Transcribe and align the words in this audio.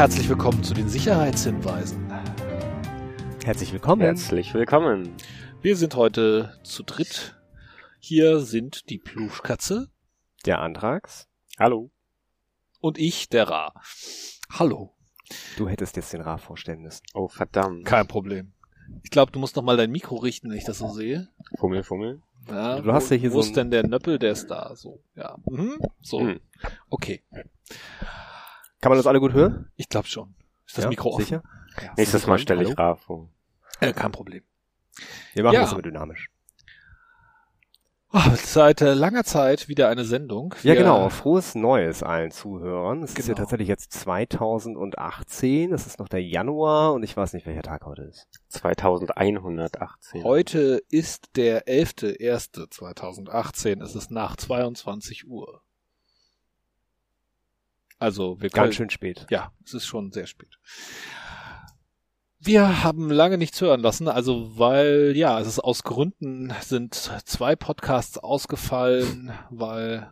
Herzlich 0.00 0.30
willkommen 0.30 0.64
zu 0.64 0.72
den 0.72 0.88
Sicherheitshinweisen. 0.88 2.10
Herzlich 3.44 3.70
willkommen. 3.70 4.00
Herzlich 4.00 4.54
willkommen. 4.54 5.14
Wir 5.60 5.76
sind 5.76 5.94
heute 5.94 6.58
zu 6.62 6.84
dritt. 6.84 7.36
Hier 7.98 8.40
sind 8.40 8.88
die 8.88 8.96
Pluschkatze. 8.96 9.90
Der 10.46 10.60
Antrax. 10.60 11.28
Hallo. 11.58 11.90
Und 12.80 12.96
ich, 12.96 13.28
der 13.28 13.50
Ra. 13.50 13.74
Hallo. 14.50 14.94
Du 15.58 15.68
hättest 15.68 15.96
jetzt 15.96 16.14
den 16.14 16.22
Ra 16.22 16.38
vorstellen 16.38 16.80
müssen. 16.80 17.02
Oh, 17.12 17.28
verdammt. 17.28 17.84
Kein 17.84 18.06
Problem. 18.06 18.54
Ich 19.02 19.10
glaube, 19.10 19.32
du 19.32 19.38
musst 19.38 19.54
noch 19.54 19.62
mal 19.62 19.76
dein 19.76 19.90
Mikro 19.90 20.16
richten, 20.16 20.48
wenn 20.48 20.56
ich 20.56 20.64
das 20.64 20.78
so 20.78 20.88
sehe. 20.88 21.28
Fummel, 21.58 21.82
Fummel. 21.82 22.22
Ja, 22.48 22.80
Du 22.80 22.90
hast 22.90 23.10
wo, 23.10 23.14
ja 23.16 23.20
hier 23.20 23.32
wo 23.34 23.42
so 23.42 23.48
ist 23.48 23.56
denn 23.58 23.70
der 23.70 23.86
Nöppel? 23.86 24.18
Der 24.18 24.32
ist 24.32 24.46
da. 24.50 24.74
So, 24.76 25.02
ja. 25.14 25.36
Mhm. 25.44 25.78
So, 26.00 26.20
Hm. 26.20 26.40
okay. 26.88 27.22
Kann 28.80 28.90
man 28.90 28.98
das 28.98 29.06
alle 29.06 29.20
gut 29.20 29.32
hören? 29.32 29.70
Ich 29.76 29.88
glaube 29.88 30.08
schon. 30.08 30.34
Ist 30.66 30.76
das 30.78 30.84
Ja, 30.84 30.90
Mikro 30.90 31.10
offen? 31.10 31.24
Sicher? 31.24 31.42
Ja. 31.82 31.92
Nächstes 31.96 32.26
Mal 32.26 32.38
stelle 32.38 32.62
ich 32.62 32.76
Hallo? 32.76 32.90
Ra 32.90 32.96
vor. 32.96 33.28
Äh, 33.80 33.92
kein 33.92 34.12
Problem. 34.12 34.42
Wir 35.34 35.42
machen 35.44 35.54
Ja. 35.54 35.60
das 35.62 35.72
aber 35.72 35.82
dynamisch. 35.82 36.28
Oh, 38.12 38.18
seit 38.34 38.80
äh, 38.80 38.92
langer 38.94 39.22
Zeit 39.22 39.68
wieder 39.68 39.88
eine 39.88 40.04
Sendung. 40.04 40.52
Ja, 40.64 40.72
Wir- 40.72 40.80
genau. 40.80 41.08
Frohes 41.10 41.54
Neues 41.54 42.02
allen 42.02 42.32
Zuhörern. 42.32 43.04
Es 43.04 43.10
ist 43.12 43.18
ja 43.28 43.34
Genau. 43.34 43.44
tatsächlich 43.44 43.68
jetzt 43.68 43.92
2018. 43.92 45.72
Es 45.72 45.86
ist 45.86 46.00
noch 46.00 46.08
der 46.08 46.20
Januar 46.20 46.92
und 46.94 47.04
ich 47.04 47.16
weiß 47.16 47.34
nicht, 47.34 47.46
welcher 47.46 47.62
Tag 47.62 47.86
heute 47.86 48.02
ist. 48.02 48.26
2118. 48.48 50.24
Heute 50.24 50.82
ist 50.90 51.36
der 51.36 51.68
11.01.2018. 51.68 53.80
Es 53.80 53.94
ist 53.94 54.10
nach 54.10 54.34
22 54.36 55.28
Uhr. 55.28 55.62
Also 58.00 58.40
wir 58.40 58.50
können, 58.50 58.64
Ganz 58.64 58.74
schön 58.74 58.90
spät. 58.90 59.26
ja, 59.30 59.52
es 59.64 59.74
ist 59.74 59.86
schon 59.86 60.10
sehr 60.10 60.26
spät. 60.26 60.58
Wir 62.42 62.82
haben 62.82 63.10
lange 63.10 63.36
nichts 63.36 63.60
hören 63.60 63.80
lassen, 63.80 64.08
also 64.08 64.58
weil, 64.58 65.12
ja, 65.14 65.38
es 65.40 65.46
ist 65.46 65.60
aus 65.60 65.82
Gründen 65.82 66.52
sind 66.62 66.94
zwei 66.94 67.54
Podcasts 67.54 68.16
ausgefallen, 68.16 69.32
weil 69.50 70.10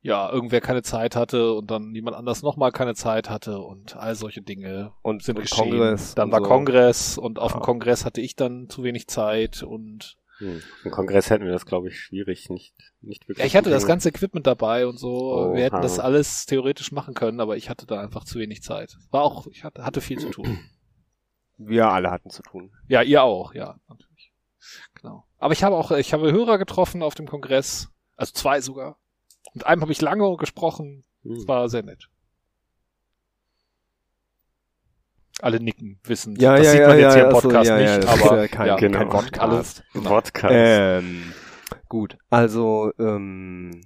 ja, 0.00 0.30
irgendwer 0.32 0.62
keine 0.62 0.82
Zeit 0.82 1.16
hatte 1.16 1.52
und 1.52 1.70
dann 1.70 1.94
jemand 1.94 2.16
anders 2.16 2.42
nochmal 2.42 2.72
keine 2.72 2.94
Zeit 2.94 3.28
hatte 3.28 3.58
und 3.58 3.96
all 3.96 4.14
solche 4.14 4.40
Dinge 4.40 4.92
Und, 5.02 5.22
sind 5.22 5.36
und 5.36 5.42
geschehen. 5.42 5.70
Kongress. 5.70 6.14
dann 6.14 6.32
war 6.32 6.40
so. 6.40 6.46
Kongress 6.46 7.18
und 7.18 7.38
auf 7.38 7.52
Ja. 7.52 7.58
dem 7.58 7.62
Kongress 7.62 8.04
hatte 8.06 8.20
ich 8.22 8.34
dann 8.34 8.70
zu 8.70 8.82
wenig 8.84 9.08
Zeit 9.08 9.62
und 9.62 10.16
Hm. 10.38 10.62
Im 10.84 10.90
Kongress 10.90 11.30
hätten 11.30 11.44
wir 11.44 11.52
das, 11.52 11.66
glaube 11.66 11.88
ich, 11.88 11.98
schwierig, 12.00 12.48
nicht, 12.48 12.74
nicht 13.00 13.22
wirklich. 13.28 13.38
ja, 13.38 13.46
ich 13.46 13.56
hatte 13.56 13.70
das 13.70 13.86
ganze 13.86 14.08
Equipment 14.08 14.46
dabei 14.46 14.86
und 14.86 14.96
so. 14.98 15.52
Wir 15.54 15.64
hätten 15.64 15.76
Oha. 15.76 15.82
das 15.82 15.98
alles 15.98 16.46
theoretisch 16.46 16.92
machen 16.92 17.14
können, 17.14 17.40
aber 17.40 17.56
ich 17.56 17.68
hatte 17.68 17.86
da 17.86 18.00
einfach 18.00 18.24
zu 18.24 18.38
wenig 18.38 18.62
Zeit. 18.62 18.96
War 19.10 19.22
auch, 19.22 19.46
ich 19.48 19.64
hatte, 19.64 19.84
hatte 19.84 20.00
viel 20.00 20.18
zu 20.18 20.30
tun. 20.30 20.58
Wir 21.56 21.88
alle 21.88 22.10
hatten 22.12 22.30
zu 22.30 22.42
tun. 22.42 22.70
Ja, 22.86 23.02
ihr 23.02 23.22
auch, 23.24 23.52
ja, 23.52 23.80
natürlich. 23.88 24.32
Genau. 24.94 25.24
Aber 25.38 25.52
ich 25.52 25.64
habe 25.64 25.76
auch, 25.76 25.90
ich 25.90 26.12
habe 26.12 26.30
Hörer 26.30 26.56
getroffen 26.58 27.02
auf 27.02 27.16
dem 27.16 27.26
Kongress, 27.26 27.88
also 28.16 28.32
zwei 28.32 28.60
sogar. 28.60 28.96
Mit 29.54 29.66
einem 29.66 29.82
habe 29.82 29.90
ich 29.92 30.00
lange 30.00 30.36
gesprochen. 30.36 31.04
Es 31.24 31.40
Hm. 31.40 31.48
war 31.48 31.68
sehr 31.68 31.82
nett. 31.82 32.08
Alle 35.40 35.60
nicken, 35.60 36.00
wissen. 36.04 36.36
Ja, 36.36 36.56
das 36.56 36.66
ja, 36.66 36.72
sieht 36.72 36.80
ja, 36.80 36.88
man 36.88 36.98
jetzt 36.98 37.14
ja, 37.14 37.14
hier 37.14 37.24
im 37.24 37.32
Podcast 37.32 37.68
ja, 37.68 37.76
nicht, 37.76 38.08
aber 38.08 38.40
ja 38.42 38.48
kein, 38.48 38.66
ja, 38.66 38.76
genau. 38.76 38.98
kein 38.98 39.08
Podcast. 39.08 39.84
Genau. 39.92 40.08
Podcast. 40.08 40.54
Ähm, 40.56 41.32
gut, 41.88 42.16
also 42.28 42.92
ähm, 42.98 43.82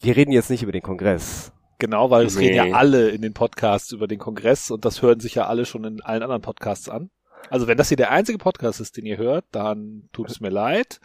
wir 0.00 0.16
reden 0.16 0.32
jetzt 0.32 0.50
nicht 0.50 0.62
über 0.62 0.72
den 0.72 0.82
Kongress. 0.82 1.52
Genau, 1.78 2.10
weil 2.10 2.26
es 2.26 2.38
reden 2.38 2.62
Nee. 2.62 2.70
ja 2.70 2.76
alle 2.76 3.10
in 3.10 3.22
den 3.22 3.34
Podcasts 3.34 3.92
über 3.92 4.06
den 4.06 4.18
Kongress 4.18 4.70
und 4.70 4.84
das 4.84 5.02
hören 5.02 5.20
sich 5.20 5.34
ja 5.34 5.46
alle 5.46 5.66
schon 5.66 5.84
in 5.84 6.00
allen 6.02 6.22
anderen 6.22 6.42
Podcasts 6.42 6.88
an. 6.88 7.10
Also 7.50 7.66
wenn 7.66 7.76
das 7.76 7.88
hier 7.88 7.96
der 7.96 8.10
einzige 8.10 8.38
Podcast 8.38 8.80
ist, 8.80 8.96
den 8.96 9.06
ihr 9.06 9.18
hört, 9.18 9.44
dann 9.50 10.08
tut 10.12 10.30
es 10.30 10.40
mir 10.40 10.50
leid 10.50 11.00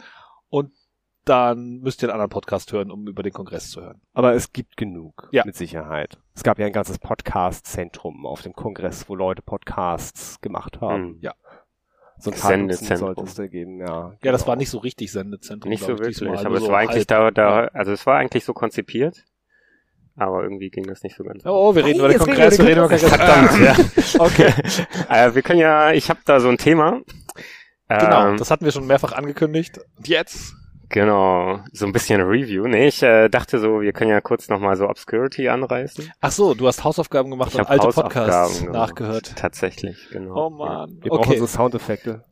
und 0.48 0.70
dann 1.24 1.80
müsst 1.80 2.02
ihr 2.02 2.08
einen 2.08 2.14
anderen 2.14 2.30
Podcast 2.30 2.72
hören, 2.72 2.90
um 2.90 3.06
über 3.06 3.22
den 3.22 3.32
Kongress 3.32 3.70
zu 3.70 3.82
hören. 3.82 4.00
Aber 4.14 4.34
es 4.34 4.52
gibt 4.52 4.76
genug, 4.76 5.28
Ja. 5.32 5.42
mit 5.44 5.54
Sicherheit. 5.54 6.18
Es 6.34 6.42
gab 6.42 6.58
ja 6.58 6.66
ein 6.66 6.72
ganzes 6.72 6.98
Podcast-Zentrum 6.98 8.26
auf 8.26 8.42
dem 8.42 8.52
Kongress, 8.54 9.08
wo 9.08 9.14
Leute 9.14 9.42
Podcasts 9.42 10.40
gemacht 10.40 10.80
haben. 10.80 11.04
Hm. 11.14 11.18
Ja. 11.20 11.34
So 12.18 12.30
ein 12.30 12.36
Sendezentrum. 12.36 12.98
sollte 13.08 13.22
es 13.24 13.34
da 13.34 13.46
geben, 13.46 13.78
ja. 13.80 14.12
Ja, 14.22 14.32
das 14.32 14.42
genau. 14.42 14.48
war 14.48 14.56
nicht 14.56 14.68
so 14.70 14.78
richtig 14.78 15.10
Sendezentrum. 15.10 15.70
Nicht 15.70 15.82
so 15.82 15.88
wirklich, 15.98 16.18
diesmal. 16.18 16.36
aber 16.38 16.48
Nur 16.50 16.58
es 16.58 16.64
so 16.64 16.70
war 16.72 16.78
eigentlich 16.80 17.06
da, 17.06 17.30
da, 17.30 17.64
also 17.72 17.92
es 17.92 18.04
war 18.06 18.18
eigentlich 18.18 18.44
so 18.44 18.52
konzipiert, 18.52 19.24
aber 20.16 20.42
irgendwie 20.42 20.68
ging 20.68 20.86
das 20.86 21.02
nicht 21.02 21.16
so 21.16 21.24
ganz. 21.24 21.44
Oh, 21.46 21.74
wir 21.74 21.82
reden 21.84 21.98
über 22.00 22.08
den 22.08 22.18
Kongress, 22.18 22.58
wir 22.58 22.66
reden 22.66 22.84
über 22.84 22.86
über 22.86 22.96
den 22.96 23.08
den 23.08 23.18
Kongress. 23.18 23.50
Verdammt, 23.56 24.18
ja. 24.18 24.20
Okay. 24.24 24.52
äh, 25.08 25.34
wir 25.34 25.40
können 25.42 25.60
ja, 25.60 25.92
ich 25.92 26.10
habe 26.10 26.20
da 26.26 26.40
so 26.40 26.48
ein 26.48 26.58
Thema. 26.58 27.00
Genau, 27.88 28.28
Ähm, 28.28 28.36
das 28.36 28.50
hatten 28.50 28.64
wir 28.66 28.72
schon 28.72 28.86
mehrfach 28.86 29.12
angekündigt. 29.12 29.80
Und 29.96 30.06
jetzt? 30.06 30.54
Genau, 30.90 31.60
so 31.72 31.86
ein 31.86 31.92
bisschen 31.92 32.20
Review. 32.20 32.66
Nee, 32.66 32.88
ich 32.88 33.00
äh, 33.04 33.28
dachte 33.28 33.60
so, 33.60 33.80
wir 33.80 33.92
können 33.92 34.10
ja 34.10 34.20
kurz 34.20 34.48
nochmal 34.48 34.74
so 34.76 34.88
Obscurity 34.88 35.48
anreißen. 35.48 36.12
Ach 36.20 36.32
so, 36.32 36.52
du 36.54 36.66
hast 36.66 36.82
Hausaufgaben 36.82 37.30
gemacht 37.30 37.50
Ich 37.50 37.54
und 37.54 37.60
habe 37.60 37.70
alte 37.70 37.86
Hausaufgaben 37.86 38.26
Podcasts 38.26 38.58
gemacht. 38.58 38.74
nachgehört. 38.74 39.36
Tatsächlich, 39.36 40.08
genau. 40.10 40.46
Oh 40.46 40.50
man. 40.50 40.98
Wir 41.00 41.10
brauchen 41.10 41.28
okay. 41.30 41.38
so 41.38 41.46
Soundeffekte. 41.46 42.24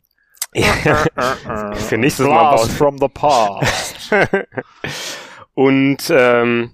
Ja. 0.55 0.73
Für 1.75 1.99
nächstes 1.99 2.27
Mal 2.27 2.51
Blast 2.51 2.65
bauen. 2.65 2.77
from 2.77 2.99
the 2.99 3.09
past. 3.09 4.13
Und 5.55 6.11
ähm, 6.11 6.73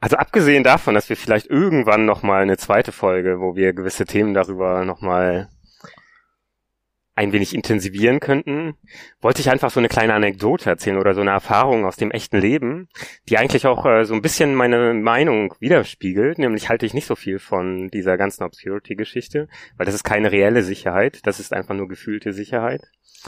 also 0.00 0.16
abgesehen 0.16 0.62
davon, 0.62 0.94
dass 0.94 1.08
wir 1.08 1.16
vielleicht 1.16 1.46
irgendwann 1.46 2.04
nochmal 2.06 2.42
eine 2.42 2.56
zweite 2.56 2.92
Folge, 2.92 3.40
wo 3.40 3.56
wir 3.56 3.72
gewisse 3.72 4.04
Themen 4.04 4.32
darüber 4.32 4.84
nochmal 4.84 5.48
ein 7.16 7.32
wenig 7.32 7.54
intensivieren 7.54 8.18
könnten, 8.20 8.74
wollte 9.20 9.40
ich 9.40 9.50
einfach 9.50 9.70
so 9.70 9.78
eine 9.78 9.88
kleine 9.88 10.14
Anekdote 10.14 10.68
erzählen 10.68 10.98
oder 10.98 11.14
so 11.14 11.20
eine 11.20 11.30
Erfahrung 11.30 11.84
aus 11.84 11.96
dem 11.96 12.10
echten 12.10 12.38
Leben, 12.38 12.88
die 13.28 13.38
eigentlich 13.38 13.66
auch 13.66 13.86
äh, 13.86 14.04
so 14.04 14.14
ein 14.14 14.22
bisschen 14.22 14.54
meine 14.54 14.94
Meinung 14.94 15.54
widerspiegelt. 15.60 16.38
Nämlich 16.38 16.68
halte 16.68 16.86
ich 16.86 16.94
nicht 16.94 17.06
so 17.06 17.14
viel 17.14 17.38
von 17.38 17.88
dieser 17.88 18.16
ganzen 18.16 18.42
Obscurity-Geschichte, 18.42 19.48
weil 19.76 19.86
das 19.86 19.94
ist 19.94 20.04
keine 20.04 20.32
reelle 20.32 20.62
Sicherheit, 20.62 21.20
das 21.24 21.38
ist 21.38 21.52
einfach 21.52 21.74
nur 21.74 21.88
gefühlte 21.88 22.32
Sicherheit. 22.32 22.82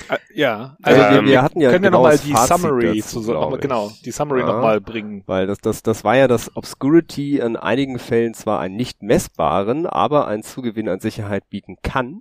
Äh, 0.08 0.18
ja, 0.34 0.76
Also 0.82 1.00
also 1.00 1.14
wir, 1.14 1.18
Ähm, 1.20 1.26
wir 1.26 1.42
hatten 1.42 1.60
ja 1.60 1.70
können 1.70 1.84
wir 1.84 1.90
genau 1.90 1.98
nochmal 1.98 2.12
das 2.16 2.22
die 2.22 2.32
Fazit 2.32 2.56
Summary 2.58 3.00
dazu, 3.00 3.20
zu 3.20 3.32
noch 3.32 3.60
genau, 3.60 3.92
die 4.04 4.10
Summary 4.10 4.40
Ja. 4.40 4.46
nochmal 4.46 4.80
bringen. 4.80 5.22
Weil 5.26 5.46
das, 5.46 5.58
das, 5.58 5.82
das 5.82 6.04
war 6.04 6.16
ja, 6.16 6.28
dass 6.28 6.54
Obscurity 6.56 7.38
in 7.38 7.56
einigen 7.56 7.98
Fällen 7.98 8.34
zwar 8.34 8.60
einen 8.60 8.76
nicht 8.76 9.02
messbaren, 9.02 9.86
aber 9.86 10.26
einen 10.26 10.42
Zugewinn 10.42 10.88
an 10.88 11.00
Sicherheit 11.00 11.48
bieten 11.48 11.76
kann, 11.82 12.20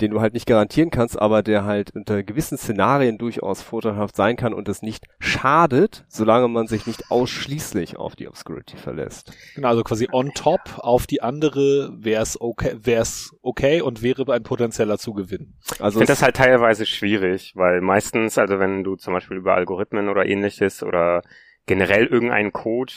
den 0.00 0.10
du 0.12 0.20
halt 0.20 0.34
nicht 0.34 0.46
garantieren 0.46 0.90
kannst, 0.90 1.18
aber 1.20 1.42
der 1.42 1.64
halt 1.64 1.94
unter 1.94 2.22
gewissen 2.22 2.56
Szenarien 2.58 3.18
durchaus 3.18 3.62
vorteilhaft 3.62 4.14
sein 4.16 4.36
kann 4.36 4.54
und 4.54 4.68
es 4.68 4.82
nicht 4.82 5.06
schadet, 5.18 6.04
solange 6.08 6.48
man 6.48 6.66
sich 6.66 6.86
nicht 6.86 7.10
ausschließlich 7.10 7.96
auf 7.96 8.14
die 8.16 8.28
Obscurity 8.28 8.76
verlässt. 8.76 9.32
Genau, 9.54 9.68
also 9.68 9.82
quasi 9.82 10.08
on 10.12 10.32
top 10.34 10.60
auf 10.78 11.06
die 11.06 11.22
andere 11.22 11.90
wär's 11.96 12.40
okay, 12.40 12.76
wär's 12.80 13.34
okay 13.42 13.80
und 13.80 14.02
wäre 14.02 14.24
ein 14.32 14.42
potenzieller 14.42 14.98
Zugewinn. 14.98 15.54
Also 15.78 15.98
Ich 16.00 16.06
finde 16.06 16.12
es- 16.12 16.18
das 16.18 16.22
halt 16.22 16.36
teilweise 16.36 16.86
schwierig, 16.86 17.52
weil 17.56 17.80
meistens, 17.80 18.38
also 18.38 18.58
wenn 18.58 18.84
du 18.84 18.96
zum 18.96 19.14
Beispiel 19.14 19.36
über 19.36 19.54
Algorithmen 19.54 20.08
oder 20.08 20.26
ähnliches 20.26 20.82
oder 20.82 21.22
generell 21.66 22.06
irgendeinen 22.06 22.52
Code, 22.52 22.92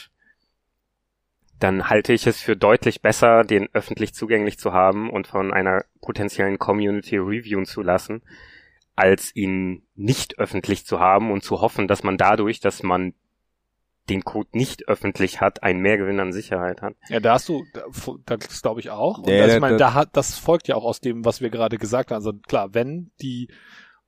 dann 1.62 1.90
halte 1.90 2.12
ich 2.13 2.28
es 2.28 2.42
für 2.42 2.58
deutlich 2.58 3.02
besser, 3.02 3.44
den 3.44 3.69
öffentlich 3.74 4.13
zugänglich 4.13 4.58
zu 4.60 4.74
haben 4.74 5.10
und 5.10 5.28
von 5.28 5.54
einer 5.54 5.86
potenziellen 6.02 6.58
Community 6.60 7.18
reviewen 7.18 7.66
zu 7.66 7.81
lassen, 7.81 8.22
als 8.96 9.36
ihn 9.36 9.84
nicht 9.96 10.38
öffentlich 10.40 10.86
zu 10.86 11.00
haben 11.00 11.31
und 11.31 11.44
zu 11.44 11.62
hoffen, 11.62 11.88
dass 11.88 12.04
man 12.04 12.18
dadurch, 12.18 12.60
dass 12.60 12.84
man 12.84 13.13
den 14.10 14.24
Code 14.24 14.50
nicht 14.54 14.88
öffentlich 14.88 15.40
hat, 15.40 15.62
einen 15.63 15.80
Mehrgewinn 15.80 16.19
an 16.19 16.34
Sicherheit 16.34 16.81
hat. 16.81 16.96
Ja, 17.08 17.19
da 17.19 17.34
hast 17.36 17.48
du, 17.48 17.64
da- 18.25 18.36
das 18.38 18.62
glaube 18.62 18.80
ich 18.80 18.90
auch. 18.90 19.19
Und 19.19 19.30
Ja, 19.30 19.44
also 19.44 19.48
da- 19.48 19.56
ich 19.56 19.62
meine, 19.62 19.78
da 19.78 19.94
hat, 19.94 20.10
das 20.18 20.38
folgt 20.40 20.68
ja 20.68 20.75
auch 20.75 20.84
aus 20.84 21.00
dem, 21.00 21.24
was 21.24 21.40
wir 21.40 21.50
gerade 21.52 21.78
gesagt 21.78 22.10
haben. 22.10 22.16
Also 22.18 22.34
klar, 22.34 22.74
wenn 22.74 23.12
die 23.22 23.50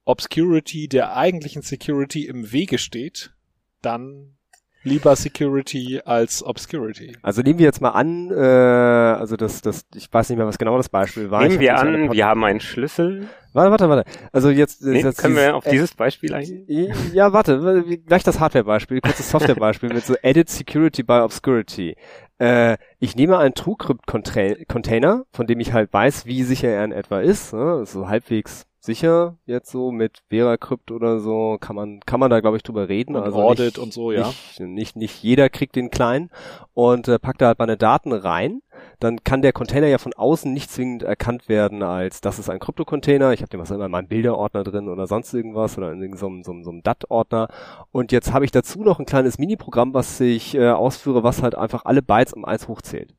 Obscurity 0.06 0.88
der 0.88 1.16
eigentlichen 1.16 1.62
Security 1.62 2.26
im 2.26 2.52
Wege 2.52 2.78
steht, 2.80 3.34
dann 3.82 4.36
lieber 4.84 5.16
Security 5.16 6.02
als 6.06 6.44
Obscurity. 6.46 7.16
Also 7.22 7.42
nehmen 7.42 7.60
wir 7.60 7.66
jetzt 7.66 7.82
mal 7.82 7.90
an, 7.90 8.30
äh, 8.32 8.36
also 8.36 9.36
das, 9.36 9.62
das, 9.62 9.86
ich 9.96 10.12
weiß 10.12 10.30
nicht 10.30 10.38
mehr, 10.38 10.48
was 10.48 10.58
genau 10.58 10.78
das 10.78 10.90
Beispiel 10.90 11.32
war. 11.32 11.42
Nehmen 11.44 11.60
wir 11.60 11.78
an, 11.80 12.12
wir 12.12 12.26
haben 12.26 12.44
einen 12.44 12.60
Schlüssel. 12.60 13.28
Warte, 13.54 13.70
warte, 13.72 13.90
warte. 13.90 14.10
Also 14.32 14.50
jetzt, 14.50 14.82
Nee, 14.82 15.02
jetzt 15.02 15.20
können 15.20 15.36
wir 15.36 15.44
dieses- 15.44 15.54
auf 15.56 15.64
dieses 15.66 15.94
Beispiel 15.96 16.34
eingehen? 16.34 16.92
Ja, 17.14 17.34
warte, 17.34 17.84
gleich 18.06 18.24
das 18.24 18.40
Hardware-Beispiel, 18.40 19.00
kurzes 19.02 19.30
Software-Beispiel 19.30 19.90
mit 19.94 20.04
so 20.06 20.16
Edit 20.24 20.50
Security 20.50 21.04
by 21.04 21.20
Obscurity. 21.22 21.96
Äh, 22.40 22.78
ich 23.00 23.16
nehme 23.16 23.38
einen 23.38 23.54
TrueCrypt-Container, 23.54 25.24
von 25.32 25.48
dem 25.48 25.60
ich 25.60 25.72
halt 25.74 25.94
weiß, 25.94 26.26
wie 26.26 26.44
sicher 26.44 26.70
er 26.70 26.84
in 26.84 26.92
etwa 26.92 27.20
ist, 27.22 27.54
ne? 27.54 27.86
so 27.86 28.08
halbwegs 28.08 28.66
sicher 28.84 29.38
jetzt 29.46 29.72
so 29.72 29.92
mit 29.92 30.24
VeraCrypt 30.30 30.92
oder 30.92 31.20
so, 31.20 31.58
kann 31.60 31.76
man, 31.76 32.02
kann 32.02 32.20
man 32.20 32.30
da 32.30 32.42
glaube 32.42 32.58
ich 32.58 32.64
drüber 32.64 32.90
reden. 32.90 33.16
Und 33.16 33.24
also 33.24 33.42
Audit 33.42 33.66
nicht, 33.66 33.78
und 33.78 33.94
so, 33.94 34.12
ja. 34.12 34.28
Nicht, 34.28 34.60
nicht, 34.60 34.96
nicht 34.98 35.24
jeder 35.24 35.50
kriegt 35.50 35.76
den 35.76 35.90
kleinen 35.90 36.30
und 36.74 37.08
äh, 37.08 37.18
packt 37.18 37.42
da 37.42 37.48
halt 37.48 37.60
meine 37.60 37.78
Daten 37.78 38.12
rein. 38.12 38.62
dann 39.00 39.24
kann 39.24 39.42
der 39.42 39.54
Container 39.54 39.88
ja 39.88 39.98
von 39.98 40.14
außen 40.14 40.52
nicht 40.52 40.70
zwingend 40.70 41.04
erkannt 41.04 41.48
werden 41.48 41.82
als, 41.82 42.20
das 42.20 42.40
ist 42.40 42.50
ein 42.50 42.60
Krypto-Container, 42.60 43.32
ich 43.32 43.42
habe 43.42 43.50
den 43.50 43.60
was 43.60 43.72
immer 43.72 43.86
in 43.86 43.92
meinem 43.92 44.08
Bilderordner 44.08 44.64
drin 44.64 44.90
oder 44.90 45.08
sonst 45.08 45.34
irgendwas 45.34 45.78
oder 45.78 45.92
in 45.94 46.18
so 46.18 46.28
einem, 46.28 46.44
so 46.44 46.52
einem, 46.52 46.64
so 46.64 46.72
einem 46.72 46.84
DAT-Ordner. 46.84 47.48
Und 47.92 48.12
jetzt 48.12 48.34
habe 48.34 48.44
ich 48.46 48.52
dazu 48.52 48.84
noch 48.84 49.00
ein 49.00 49.06
kleines 49.06 49.38
Mini-Programm, 49.38 49.94
was 49.94 50.20
ich 50.20 50.56
äh, 50.56 50.70
ausführe, 50.70 51.24
was 51.24 51.42
halt 51.42 51.56
einfach 51.56 51.86
alle 51.86 52.02
Bytes 52.02 52.34
um 52.34 52.44
eins 52.44 52.68
hochzählt. 52.68 53.16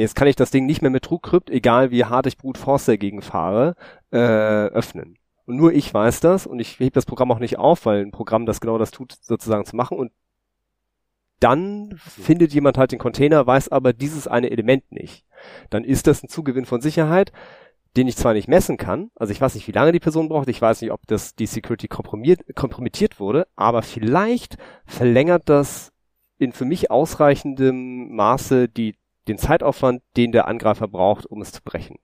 Jetzt 0.00 0.14
kann 0.14 0.28
ich 0.28 0.36
das 0.36 0.50
Ding 0.50 0.66
nicht 0.66 0.82
mehr 0.82 0.90
mit 0.90 1.04
TrueCrypt, 1.04 1.50
egal 1.50 1.90
wie 1.90 2.04
hart 2.04 2.26
ich 2.26 2.38
Brute 2.38 2.58
Force 2.58 2.86
dagegen 2.86 3.22
fahre, 3.22 3.74
äh, 4.10 4.16
öffnen. 4.16 5.18
Und 5.44 5.56
nur 5.56 5.72
ich 5.72 5.92
weiß 5.92 6.20
das 6.20 6.46
und 6.46 6.58
ich 6.58 6.78
hebe 6.78 6.92
das 6.92 7.06
Programm 7.06 7.30
auch 7.32 7.38
nicht 7.38 7.58
auf, 7.58 7.84
weil 7.84 8.00
ein 8.00 8.12
Programm, 8.12 8.46
das 8.46 8.60
genau 8.60 8.78
das 8.78 8.92
tut, 8.92 9.16
sozusagen 9.20 9.66
zu 9.66 9.76
machen. 9.76 9.98
Und 9.98 10.12
dann 11.40 11.94
findet 11.96 12.52
jemand 12.54 12.78
halt 12.78 12.92
den 12.92 12.98
Container, 12.98 13.46
weiß 13.46 13.68
aber 13.70 13.92
dieses 13.92 14.26
eine 14.26 14.50
Element 14.50 14.90
nicht. 14.90 15.26
Dann 15.68 15.84
ist 15.84 16.06
das 16.06 16.22
ein 16.22 16.28
Zugewinn 16.28 16.66
von 16.66 16.80
Sicherheit, 16.80 17.32
den 17.96 18.06
ich 18.06 18.16
zwar 18.16 18.34
nicht 18.34 18.48
messen 18.48 18.76
kann, 18.76 19.10
also 19.16 19.32
ich 19.32 19.40
weiß 19.40 19.54
nicht, 19.54 19.66
wie 19.66 19.72
lange 19.72 19.92
die 19.92 20.00
Person 20.00 20.28
braucht, 20.28 20.48
ich 20.48 20.62
weiß 20.62 20.80
nicht, 20.80 20.92
ob 20.92 21.06
das 21.08 21.34
die 21.34 21.46
Security 21.46 21.88
kompromittiert 21.88 23.18
wurde, 23.18 23.48
aber 23.56 23.82
vielleicht 23.82 24.58
verlängert 24.86 25.48
das 25.48 25.92
in 26.38 26.52
für 26.52 26.64
mich 26.64 26.90
ausreichendem 26.90 28.14
Maße 28.14 28.68
die, 28.68 28.94
den 29.30 29.38
Zeitaufwand, 29.38 30.02
den 30.16 30.32
der 30.32 30.48
Angreifer 30.48 30.88
braucht, 30.88 31.26
um 31.26 31.40
es 31.40 31.52
zu 31.52 31.62
brechen. 31.62 31.96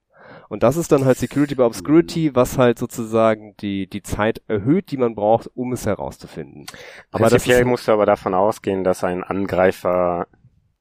Und 0.49 0.62
das 0.62 0.76
ist 0.76 0.93
dann 0.93 1.05
halt 1.05 1.19
Security 1.19 1.55
by 1.55 1.62
Obscurity, 1.62 2.34
was 2.34 2.56
halt 2.56 2.78
sozusagen 2.78 3.56
die, 3.56 3.88
die 3.88 4.02
Zeit 4.02 4.43
erhöht, 4.46 4.90
die 4.90 4.96
man 4.96 5.14
braucht, 5.14 5.50
um 5.55 5.73
es 5.73 5.87
herauszufinden. 5.87 6.67
Aber 7.11 7.28
Prinzipiell 7.28 7.64
musst 7.64 7.88
du 7.88 7.93
aber 7.93 8.06
davon 8.06 8.34
ausgehen, 8.34 8.84
dass 8.84 9.02
ein 9.02 9.25
Angreifer 9.25 10.28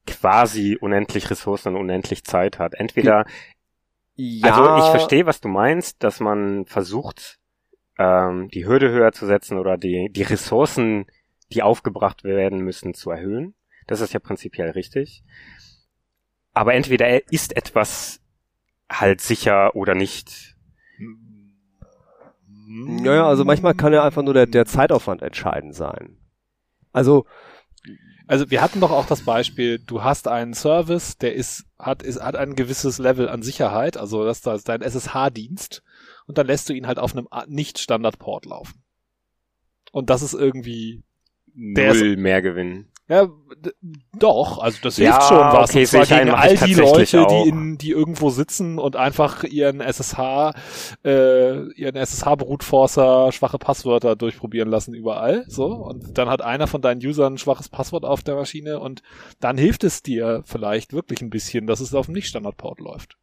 quasi 0.06 0.78
unendlich 0.80 1.30
Ressourcen 1.32 1.70
und 1.70 1.82
unendlich 1.82 2.24
Zeit 2.24 2.60
hat. 2.60 2.76
Entweder, 2.76 3.26
ja, 4.16 4.54
also 4.54 4.86
ich 4.86 4.92
verstehe, 4.92 5.26
was 5.26 5.42
du 5.42 5.48
meinst, 5.48 6.04
dass 6.04 6.20
man 6.20 6.66
versucht, 6.68 7.40
ähm, 7.98 8.50
die 8.50 8.68
Hürde 8.68 8.92
höher 8.92 9.14
zu 9.14 9.26
setzen 9.26 9.58
oder 9.58 9.78
die, 9.78 10.10
die 10.12 10.24
Ressourcen, 10.24 11.06
die 11.52 11.64
aufgebracht 11.64 12.24
werden 12.24 12.60
müssen, 12.60 12.94
zu 12.94 13.10
erhöhen. 13.10 13.56
Das 13.88 14.02
ist 14.02 14.14
ja 14.14 14.20
prinzipiell 14.20 14.72
richtig. 14.72 15.24
Aber 16.56 16.74
entweder 16.74 17.32
ist 17.32 17.56
etwas 17.56 18.22
halt 18.90 19.22
sicher 19.22 19.76
oder 19.76 19.94
nicht. 19.94 20.56
Naja, 22.68 23.28
also 23.28 23.44
manchmal 23.44 23.76
kann 23.76 23.94
ja 23.94 24.04
einfach 24.04 24.24
nur 24.24 24.34
der, 24.34 24.48
der 24.48 24.66
Zeitaufwand 24.66 25.22
entscheidend 25.22 25.76
sein. 25.76 26.18
Also, 26.94 27.26
also 28.26 28.50
wir 28.50 28.62
hatten 28.62 28.80
doch 28.80 28.92
auch 28.92 29.06
das 29.06 29.24
Beispiel, 29.24 29.80
du 29.80 30.04
hast 30.04 30.30
einen 30.30 30.54
Service, 30.54 31.18
der 31.18 31.36
ist, 31.36 31.66
hat, 31.78 32.02
ist, 32.02 32.22
hat 32.22 32.38
ein 32.38 32.56
gewisses 32.56 33.00
Level 33.00 33.28
an 33.28 33.44
Sicherheit, 33.44 33.98
also 33.98 34.24
das 34.24 34.46
ist 34.46 34.70
dein 34.70 34.82
SSH-Dienst, 34.82 35.84
und 36.26 36.38
dann 36.38 36.48
lässt 36.48 36.70
du 36.70 36.74
ihn 36.74 36.88
halt 36.88 37.00
auf 37.00 37.16
einem 37.16 37.28
Nicht-Standard-Port 37.48 38.46
laufen. 38.46 38.82
Und 39.92 40.10
das 40.10 40.22
ist 40.22 40.34
irgendwie 40.34 41.04
Null 41.54 42.18
mehr 42.18 42.42
Gewinn. 42.42 42.88
Ja, 43.08 43.30
doch, 44.18 44.58
also 44.58 44.80
das 44.82 44.96
hilft 44.96 45.14
ja, 45.14 45.22
schon 45.22 45.38
was. 45.38 45.70
Okay, 45.70 45.82
und 45.82 45.88
zwar 45.88 46.06
gegen 46.06 46.30
all 46.32 46.58
die 46.58 46.74
Leute, 46.74 47.28
die 47.30 47.50
in, 47.50 47.78
die 47.78 47.92
irgendwo 47.92 48.32
sitzen 48.32 48.80
und 48.80 48.96
einfach 48.96 49.44
ihren 49.44 49.80
SSH, 49.80 50.54
äh, 51.04 51.72
ihren 51.74 51.96
SSH 51.96 52.36
Brutforcer 52.36 53.32
schwache 53.32 53.60
Passwörter 53.60 54.16
durchprobieren 54.16 54.70
lassen 54.70 54.96
überall, 54.96 55.46
so. 55.48 55.68
Und 55.68 56.18
dann 56.18 56.30
hat 56.30 56.42
einer 56.42 56.66
von 56.66 56.82
deinen 56.82 57.06
Usern 57.06 57.34
ein 57.34 57.38
schwaches 57.38 57.70
Passwort 57.70 58.06
auf 58.06 58.24
der 58.24 58.36
Maschine 58.36 58.80
und 58.80 59.04
dann 59.40 59.58
hilft 59.58 59.84
es 59.84 60.02
dir 60.02 60.42
vielleicht 60.46 60.92
wirklich 60.92 61.22
ein 61.22 61.30
bisschen, 61.30 61.68
dass 61.68 61.82
es 61.82 61.94
auf 61.94 62.08
dem 62.08 62.16
Nicht-Standard-Port 62.16 62.80
läuft. 62.80 63.18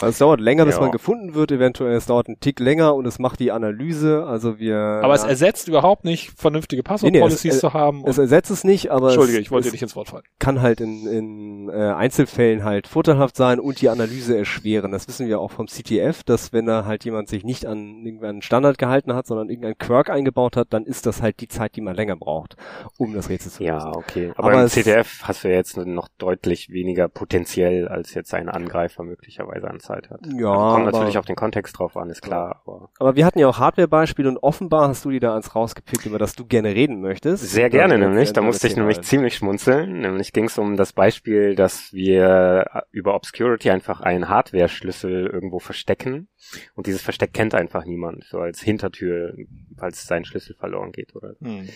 Also 0.00 0.08
es 0.08 0.18
dauert 0.18 0.40
länger, 0.40 0.64
bis 0.64 0.74
ja. 0.74 0.80
man 0.80 0.90
gefunden 0.90 1.34
wird, 1.34 1.52
eventuell 1.52 1.94
es 1.94 2.06
dauert 2.06 2.26
einen 2.26 2.40
Tick 2.40 2.58
länger 2.58 2.96
und 2.96 3.06
es 3.06 3.20
macht 3.20 3.38
die 3.38 3.52
Analyse, 3.52 4.26
also 4.26 4.58
wir... 4.58 4.76
Aber 4.76 5.14
es 5.14 5.22
ersetzt 5.22 5.68
überhaupt 5.68 6.04
nicht, 6.04 6.32
vernünftige 6.36 6.82
Passwort-Policies 6.82 7.44
nee, 7.44 7.50
nee, 7.50 7.58
zu 7.58 7.72
haben. 7.74 8.02
Es 8.04 8.18
ersetzt 8.18 8.50
es 8.50 8.64
nicht, 8.64 8.90
aber 8.90 9.08
Entschuldige, 9.08 9.38
es, 9.38 9.42
ich 9.42 9.50
wollte 9.52 9.68
dir 9.68 9.72
nicht 9.72 9.82
ins 9.82 9.94
Wort 9.94 10.08
fallen. 10.08 10.24
Kann 10.40 10.62
halt 10.62 10.80
in, 10.80 11.06
in 11.06 11.68
äh, 11.68 11.92
Einzelfällen 11.92 12.64
halt 12.64 12.88
vorteilhaft 12.88 13.36
sein 13.36 13.60
und 13.60 13.80
die 13.80 13.88
Analyse 13.88 14.36
erschweren. 14.36 14.90
Das 14.90 15.06
wissen 15.06 15.28
wir 15.28 15.38
auch 15.38 15.52
vom 15.52 15.66
CTF, 15.68 16.24
dass 16.24 16.52
wenn 16.52 16.66
da 16.66 16.86
halt 16.86 17.04
jemand 17.04 17.28
sich 17.28 17.44
nicht 17.44 17.64
an 17.64 18.04
irgendeinen 18.04 18.42
Standard 18.42 18.78
gehalten 18.78 19.14
hat, 19.14 19.28
sondern 19.28 19.48
irgendeinen 19.48 19.78
Quirk 19.78 20.10
eingebaut 20.10 20.56
hat, 20.56 20.72
dann 20.72 20.86
ist 20.86 21.06
das 21.06 21.22
halt 21.22 21.40
die 21.40 21.48
Zeit, 21.48 21.76
die 21.76 21.80
man 21.80 21.94
länger 21.94 22.16
braucht, 22.16 22.56
um 22.98 23.14
das 23.14 23.28
Rätsel 23.28 23.52
zu 23.52 23.62
lösen. 23.62 23.92
Ja, 23.92 23.94
okay. 23.94 24.32
Aber, 24.34 24.50
aber 24.50 24.62
im 24.62 24.68
CTF 24.68 25.22
hast 25.22 25.44
du 25.44 25.48
jetzt 25.48 25.76
noch 25.76 26.08
deutlich 26.18 26.70
weniger 26.70 27.08
potenziell, 27.08 27.86
als 27.86 28.12
jetzt 28.14 28.34
ein 28.34 28.48
Angreifer 28.48 29.04
möglicherweise 29.04 29.68
an 29.68 29.78
Zeit 29.84 30.10
hat. 30.10 30.20
Ja, 30.26 30.48
also 30.50 30.74
kommt 30.74 30.86
natürlich 30.86 31.18
auf 31.18 31.26
den 31.26 31.36
Kontext 31.36 31.78
drauf 31.78 31.96
an, 31.96 32.10
ist 32.10 32.22
klar. 32.22 32.62
Aber, 32.64 32.90
aber 32.98 33.16
wir 33.16 33.24
hatten 33.24 33.38
ja 33.38 33.48
auch 33.48 33.58
Hardware-Beispiele 33.58 34.28
und 34.28 34.38
offenbar 34.38 34.88
hast 34.88 35.04
du 35.04 35.10
dir 35.10 35.20
da 35.20 35.36
eins 35.36 35.54
rausgepickt, 35.54 36.06
über 36.06 36.18
das 36.18 36.34
du 36.34 36.46
gerne 36.46 36.74
reden 36.74 37.00
möchtest. 37.00 37.48
Sehr 37.48 37.70
gerne 37.70 37.98
nämlich, 37.98 38.32
da 38.32 38.42
musste 38.42 38.66
ich 38.66 38.76
nämlich 38.76 39.00
ziemlich 39.02 39.36
schmunzeln. 39.36 40.00
Nämlich 40.00 40.32
ging 40.32 40.46
es 40.46 40.58
um 40.58 40.76
das 40.76 40.92
Beispiel, 40.92 41.54
dass 41.54 41.92
wir 41.92 42.84
über 42.90 43.14
Obscurity 43.14 43.70
einfach 43.70 44.00
einen 44.00 44.28
Hardware-Schlüssel 44.28 45.26
irgendwo 45.26 45.58
verstecken 45.58 46.28
und 46.74 46.86
dieses 46.86 47.02
Versteck 47.02 47.32
kennt 47.32 47.54
einfach 47.54 47.84
niemand, 47.84 48.24
so 48.24 48.38
als 48.38 48.60
Hintertür, 48.60 49.34
falls 49.76 50.06
sein 50.06 50.24
Schlüssel 50.24 50.54
verloren 50.54 50.92
geht 50.92 51.14
oder. 51.14 51.34
Hm. 51.40 51.68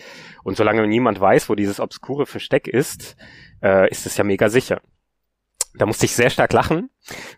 Und 0.43 0.57
solange 0.57 0.87
niemand 0.87 1.19
weiß, 1.19 1.49
wo 1.49 1.55
dieses 1.55 1.79
obskure 1.79 2.25
Versteck 2.25 2.67
ist, 2.67 3.15
äh, 3.61 3.89
ist 3.89 4.05
es 4.05 4.17
ja 4.17 4.23
mega 4.23 4.49
sicher 4.49 4.81
da 5.75 5.85
musste 5.85 6.05
ich 6.05 6.15
sehr 6.15 6.29
stark 6.29 6.51
lachen, 6.53 6.89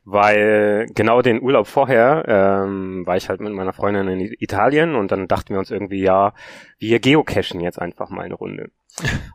weil 0.03 0.87
genau 0.95 1.21
den 1.21 1.41
Urlaub 1.41 1.67
vorher 1.67 2.23
ähm, 2.27 3.05
war 3.05 3.17
ich 3.17 3.29
halt 3.29 3.41
mit 3.41 3.53
meiner 3.53 3.73
Freundin 3.73 4.07
in 4.07 4.33
Italien 4.39 4.95
und 4.95 5.11
dann 5.11 5.27
dachten 5.27 5.53
wir 5.53 5.59
uns 5.59 5.71
irgendwie, 5.71 6.01
ja, 6.01 6.33
wir 6.79 6.99
geocachen 6.99 7.59
jetzt 7.59 7.79
einfach 7.79 8.09
mal 8.09 8.23
eine 8.23 8.35
Runde. 8.35 8.71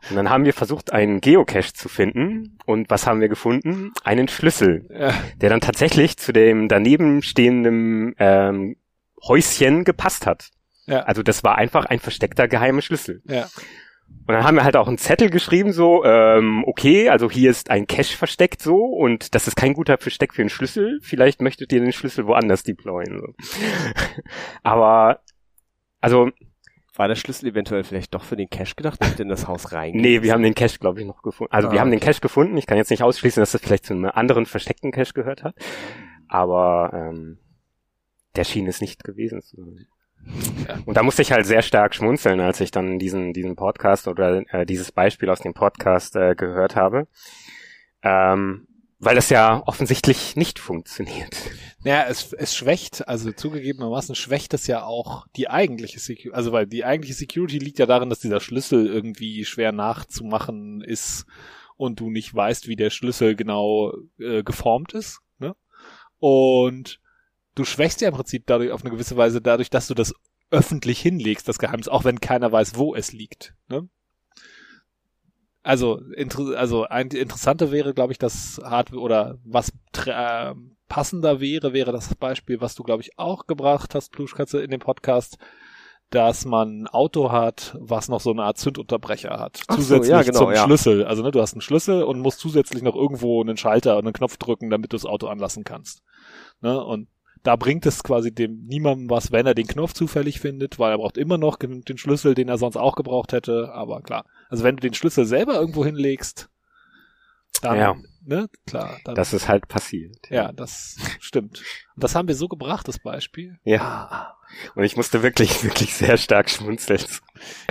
Und 0.09 0.15
dann 0.15 0.29
haben 0.29 0.45
wir 0.45 0.53
versucht, 0.53 0.93
einen 0.93 1.19
Geocache 1.19 1.73
zu 1.73 1.89
finden. 1.89 2.57
Und 2.65 2.89
was 2.89 3.07
haben 3.07 3.21
wir 3.21 3.27
gefunden? 3.27 3.91
Einen 4.03 4.27
Schlüssel, 4.27 4.87
ja. 4.89 5.13
der 5.41 5.49
dann 5.49 5.61
tatsächlich 5.61 6.17
zu 6.17 6.31
dem 6.31 6.67
daneben 6.67 7.21
stehenden 7.21 8.13
ähm, 8.19 8.77
Häuschen 9.27 9.83
gepasst 9.83 10.25
hat. 10.25 10.49
Ja. 10.85 11.01
Also 11.01 11.23
das 11.23 11.43
war 11.43 11.57
einfach 11.57 11.85
ein 11.85 11.99
versteckter 11.99 12.47
geheimer 12.47 12.81
Schlüssel. 12.81 13.21
Ja. 13.25 13.47
Und 14.27 14.33
dann 14.33 14.43
haben 14.43 14.55
wir 14.55 14.65
halt 14.65 14.75
auch 14.75 14.89
einen 14.89 14.97
Zettel 14.97 15.29
geschrieben, 15.29 15.71
so, 15.71 16.03
ähm, 16.03 16.65
okay, 16.67 17.07
also 17.07 17.31
hier 17.31 17.49
ist 17.49 17.71
ein 17.71 17.87
Cache 17.87 18.17
versteckt 18.17 18.61
so 18.61 18.83
und 18.83 19.33
das 19.35 19.47
ist 19.47 19.55
kein 19.55 19.73
guter 19.73 19.97
Versteck 19.97 20.33
für 20.33 20.41
einen 20.41 20.49
Schlüssel. 20.49 20.99
Vielleicht 21.01 21.41
möchtet 21.41 21.71
ihr 21.71 21.79
den 21.79 21.93
Schlüssel 21.93 22.27
woanders 22.27 22.63
deployen. 22.63 23.19
So. 23.19 23.33
Aber, 24.63 25.21
also. 26.01 26.29
War 26.93 27.07
der 27.07 27.15
Schlüssel 27.15 27.47
eventuell 27.49 27.85
vielleicht 27.85 28.13
doch 28.15 28.23
für 28.23 28.35
den 28.35 28.49
Cache 28.49 28.75
gedacht, 28.75 28.99
nicht 29.01 29.19
in 29.19 29.29
das 29.29 29.47
Haus 29.47 29.71
rein? 29.71 29.93
Nee, 29.95 30.23
wir 30.23 30.33
haben 30.33 30.43
den 30.43 30.55
Cache, 30.55 30.79
glaube 30.79 30.99
ich, 30.99 31.05
noch 31.05 31.21
gefunden. 31.21 31.53
Also 31.53 31.69
ah, 31.69 31.71
wir 31.71 31.79
haben 31.79 31.89
okay. 31.89 31.99
den 31.99 32.05
Cache 32.05 32.19
gefunden. 32.19 32.57
Ich 32.57 32.65
kann 32.65 32.77
jetzt 32.77 32.89
nicht 32.89 33.03
ausschließen, 33.03 33.39
dass 33.39 33.51
das 33.51 33.61
vielleicht 33.61 33.85
zu 33.85 33.93
einem 33.93 34.05
anderen 34.05 34.45
versteckten 34.45 34.91
Cache 34.91 35.13
gehört 35.13 35.43
hat. 35.43 35.55
Aber 36.27 36.91
ähm, 36.93 37.37
der 38.35 38.43
schien 38.43 38.67
es 38.67 38.81
nicht 38.81 39.03
gewesen 39.03 39.41
zu 39.41 39.57
sein. 39.57 39.87
Und 40.85 40.97
da 40.97 41.03
musste 41.03 41.21
ich 41.21 41.31
halt 41.31 41.45
sehr 41.45 41.61
stark 41.61 41.95
schmunzeln, 41.95 42.39
als 42.39 42.59
ich 42.59 42.71
dann 42.71 42.99
diesen, 42.99 43.33
diesen 43.33 43.55
Podcast 43.55 44.07
oder 44.07 44.43
äh, 44.53 44.65
dieses 44.65 44.91
Beispiel 44.91 45.29
aus 45.29 45.39
dem 45.39 45.53
Podcast 45.53 46.15
äh, 46.15 46.35
gehört 46.35 46.75
habe. 46.75 47.07
Ähm, 48.03 48.67
weil 48.99 49.15
das 49.15 49.29
ja 49.29 49.61
offensichtlich 49.65 50.35
nicht 50.35 50.59
funktioniert. 50.59 51.35
Naja, 51.83 52.05
es, 52.09 52.33
es 52.33 52.55
schwächt, 52.55 53.07
also 53.07 53.31
zugegebenermaßen 53.31 54.15
schwächt 54.15 54.53
es 54.53 54.65
ja 54.65 54.83
auch 54.83 55.27
die 55.35 55.49
eigentliche 55.49 55.99
Security, 55.99 56.35
also 56.35 56.51
weil 56.51 56.65
die 56.65 56.83
eigentliche 56.83 57.13
Security 57.13 57.59
liegt 57.59 57.77
ja 57.77 57.85
darin, 57.85 58.09
dass 58.09 58.19
dieser 58.19 58.39
Schlüssel 58.39 58.87
irgendwie 58.87 59.45
schwer 59.45 59.71
nachzumachen 59.71 60.81
ist 60.81 61.25
und 61.75 61.99
du 61.99 62.09
nicht 62.09 62.33
weißt, 62.33 62.67
wie 62.67 62.75
der 62.75 62.89
Schlüssel 62.89 63.35
genau 63.35 63.93
äh, 64.19 64.41
geformt 64.41 64.93
ist. 64.93 65.19
Ne? 65.37 65.55
Und 66.17 66.99
du 67.57 67.65
schwächst 67.65 68.01
ja 68.01 68.09
im 68.09 68.13
Prinzip 68.13 68.43
dadurch 68.45 68.71
auf 68.71 68.81
eine 68.81 68.91
gewisse 68.91 69.17
Weise 69.17 69.41
dadurch, 69.41 69.69
dass 69.69 69.87
du 69.87 69.93
das 69.93 70.13
öffentlich 70.51 70.99
hinlegst, 70.99 71.47
das 71.47 71.59
Geheimnis, 71.59 71.87
auch 71.87 72.05
wenn 72.05 72.21
keiner 72.21 72.51
weiß, 72.51 72.77
wo 72.77 72.95
es 72.95 73.11
liegt. 73.11 73.53
Ne? 73.67 73.89
Also, 75.63 75.99
inter 76.15 76.57
also 76.57 76.85
ein 76.85 77.09
interessante 77.09 77.71
wäre, 77.71 77.93
glaube 77.93 78.13
ich, 78.13 78.19
das 78.19 78.61
Hardware 78.63 79.01
oder 79.01 79.37
was 79.43 79.73
äh, 80.05 80.53
passender 80.87 81.41
wäre, 81.41 81.73
wäre 81.73 81.91
das 81.91 82.15
Beispiel, 82.15 82.61
was 82.61 82.75
du, 82.75 82.83
glaube 82.83 83.01
ich, 83.01 83.19
auch 83.19 83.47
gebracht 83.47 83.93
hast, 83.93 84.13
Pluschkatze, 84.13 84.61
in 84.61 84.71
dem 84.71 84.79
Podcast, 84.79 85.37
dass 86.09 86.45
man 86.45 86.83
ein 86.83 86.87
Auto 86.87 87.33
hat, 87.33 87.75
was 87.81 88.07
noch 88.07 88.21
so 88.21 88.31
eine 88.31 88.43
Art 88.43 88.57
Zündunterbrecher 88.57 89.39
hat. 89.39 89.63
Ach 89.67 89.75
zusätzlich 89.75 90.07
so, 90.07 90.13
ja, 90.13 90.21
genau, 90.21 90.39
zum 90.39 90.53
ja. 90.53 90.63
Schlüssel. 90.63 91.03
Also 91.03 91.21
ne, 91.21 91.31
du 91.31 91.41
hast 91.41 91.53
einen 91.53 91.61
Schlüssel 91.61 92.03
und 92.03 92.21
musst 92.21 92.39
zusätzlich 92.39 92.81
noch 92.81 92.95
irgendwo 92.95 93.41
einen 93.41 93.57
Schalter 93.57 93.97
und 93.97 94.05
einen 94.05 94.13
Knopf 94.13 94.37
drücken, 94.37 94.69
damit 94.69 94.93
du 94.93 94.95
das 94.95 95.05
Auto 95.05 95.27
anlassen 95.27 95.65
kannst. 95.65 96.01
Ne? 96.61 96.81
Und 96.81 97.09
da 97.47 97.55
bringt 97.55 97.85
es 97.85 98.03
quasi 98.03 98.35
dem 98.35 98.65
niemandem 98.65 99.09
was, 99.09 99.31
wenn 99.31 99.47
er 99.47 99.55
den 99.55 99.67
Knopf 99.67 99.93
zufällig 99.93 100.41
findet, 100.41 100.79
weil 100.79 100.91
er 100.91 100.97
braucht 100.97 101.17
immer 101.17 101.37
noch 101.37 101.55
den 101.55 101.97
Schlüssel, 101.97 102.35
den 102.35 102.49
er 102.49 102.57
sonst 102.57 102.75
auch 102.75 102.97
gebraucht 102.97 103.31
hätte. 103.31 103.71
Aber 103.71 104.01
klar, 104.01 104.25
also 104.49 104.65
wenn 104.65 104.75
du 104.75 104.81
den 104.81 104.93
Schlüssel 104.93 105.25
selber 105.25 105.53
irgendwo 105.53 105.85
hinlegst, 105.85 106.49
dann, 107.61 107.77
ja. 107.77 107.95
ne, 108.25 108.49
klar. 108.65 108.97
Dann, 109.05 109.15
das 109.15 109.31
ist 109.31 109.47
halt 109.47 109.69
passiert. 109.69 110.29
Ja, 110.29 110.51
das 110.51 110.97
stimmt. 111.21 111.63
Und 111.95 112.03
das 112.03 112.15
haben 112.15 112.27
wir 112.27 112.35
so 112.35 112.49
gebracht, 112.49 112.85
das 112.89 112.99
Beispiel. 112.99 113.57
Ja. 113.63 114.35
Und 114.75 114.83
ich 114.83 114.97
musste 114.97 115.23
wirklich, 115.23 115.63
wirklich 115.63 115.93
sehr 115.95 116.17
stark 116.17 116.49
schmunzeln. 116.49 116.99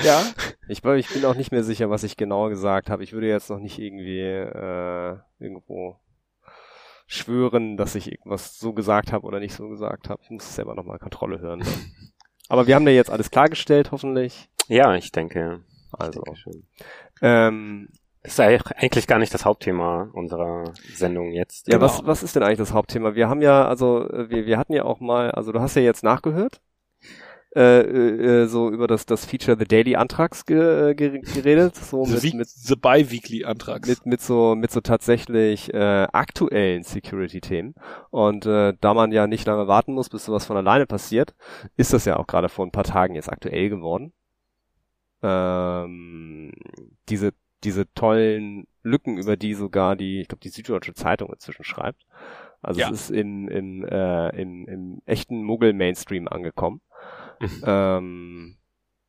Ja. 0.03 0.25
Ich, 0.69 0.83
ich 0.83 1.09
bin 1.11 1.25
auch 1.27 1.35
nicht 1.37 1.53
mehr 1.53 1.65
sicher, 1.65 1.91
was 1.91 2.03
ich 2.03 2.17
genau 2.17 2.49
gesagt 2.49 2.89
habe. 2.89 3.05
Ich 3.05 3.13
würde 3.13 3.29
jetzt 3.29 3.51
noch 3.51 3.61
nicht 3.61 3.79
irgendwie 3.79 4.21
äh, 4.21 5.19
irgendwo 5.39 6.01
schwören, 7.07 7.77
dass 7.77 7.95
ich 7.95 8.11
irgendwas 8.11 8.59
so 8.59 8.73
gesagt 8.73 9.13
habe 9.13 9.27
oder 9.27 9.41
nicht 9.41 9.55
so 9.55 9.69
gesagt 9.69 10.09
habe. 10.09 10.21
Ich 10.23 10.31
muss 10.31 10.55
selber 10.55 10.75
nochmal 10.75 10.99
Kontrolle 10.99 11.41
hören. 11.41 11.63
Aber 12.49 12.67
wir 12.67 12.75
haben 12.75 12.87
ja 12.87 12.93
jetzt 12.93 13.11
alles 13.11 13.31
klargestellt, 13.31 13.93
hoffentlich. 13.93 14.49
Ja, 14.69 14.95
ich 14.95 15.13
denke. 15.13 15.65
Also. 15.93 16.23
Ich 16.33 16.45
denke 16.45 16.63
ähm, 17.23 17.89
ist 18.23 18.41
eigentlich 18.41 19.07
gar 19.07 19.19
nicht 19.19 19.33
das 19.33 19.45
Hauptthema 19.45 20.11
unserer 20.13 20.73
Sendung 20.95 21.31
jetzt. 21.31 21.69
Ja, 21.69 21.79
genau. 21.79 21.87
was, 21.87 22.05
was 22.05 22.23
ist 22.23 22.35
denn 22.35 22.43
eigentlich 22.43 22.59
das 22.59 22.73
Hauptthema? 22.73 23.15
Wir 23.15 23.29
haben 23.29 23.41
ja, 23.41 23.67
also, 23.67 24.09
wir, 24.11 24.47
wir 24.47 24.59
hatten 24.59 24.73
ja 24.73 24.85
auch 24.85 25.01
mal, 25.01 25.31
also 25.31 25.53
du 25.53 25.61
hast 25.61 25.77
ja 25.77 25.83
jetzt 25.83 26.03
nachgehört, 26.03 26.61
äh, 27.57 28.43
äh, 28.43 28.47
so 28.47 28.71
über 28.71 28.87
das, 28.87 29.07
das 29.07 29.25
Feature 29.25 29.57
The 29.59 29.65
Daily 29.65 29.97
Antrags 29.97 30.45
ge, 30.45 30.91
äh, 30.91 30.95
geredet, 30.95 31.75
so 31.75 32.05
mit, 32.05 32.35
mit 32.35 32.49
The 32.49 32.77
Bi-Weekly 32.77 33.45
Antrags. 33.45 33.89
Mit, 33.89 34.05
mit 34.05 34.21
so, 34.21 34.55
mit 34.55 34.71
so 34.71 34.81
tatsächlich 34.83 35.73
äh, 35.73 36.07
aktuellen 36.13 36.83
Security-Themen. 36.83 37.75
Und 38.11 38.45
äh, 38.45 38.75
da 38.81 38.95
man 38.95 39.11
ja 39.11 39.27
nicht 39.27 39.47
lange 39.47 39.67
warten 39.67 39.95
muss, 39.95 40.11
bis 40.11 40.27
sowas 40.27 40.45
von 40.45 40.57
alleine 40.57 40.87
passiert, 40.87 41.35
ist 41.77 41.93
das 41.93 42.05
ja 42.05 42.17
auch 42.19 42.27
gerade 42.27 42.49
vor 42.49 42.67
ein 42.67 42.73
paar 42.73 42.85
Tagen 42.85 43.15
jetzt 43.15 43.33
aktuell 43.33 43.71
geworden. 43.71 44.13
Ähm, 45.23 46.53
diese 47.09 47.33
diese 47.65 47.93
tollen 47.95 48.67
Lücken, 48.83 49.19
über 49.19 49.37
die 49.37 49.55
sogar 49.55 49.97
die, 49.97 50.21
ich 50.21 50.29
glaube, 50.29 50.41
die 50.41 50.51
Süddeutsche 50.51 50.95
Zeitung 50.95 51.33
inzwischen 51.33 51.65
schreibt. 51.65 52.07
Also 52.63 52.81
ja. 52.81 52.91
es 52.91 53.03
ist 53.03 53.11
im, 53.11 53.49
im, 53.49 53.85
äh, 53.85 54.29
im, 54.41 54.67
im 54.67 55.03
echten 55.07 55.43
Muggel-Mainstream 55.43 56.29
angekommen. 56.29 56.81
Mhm. 57.41 57.63
ähm, 57.65 58.57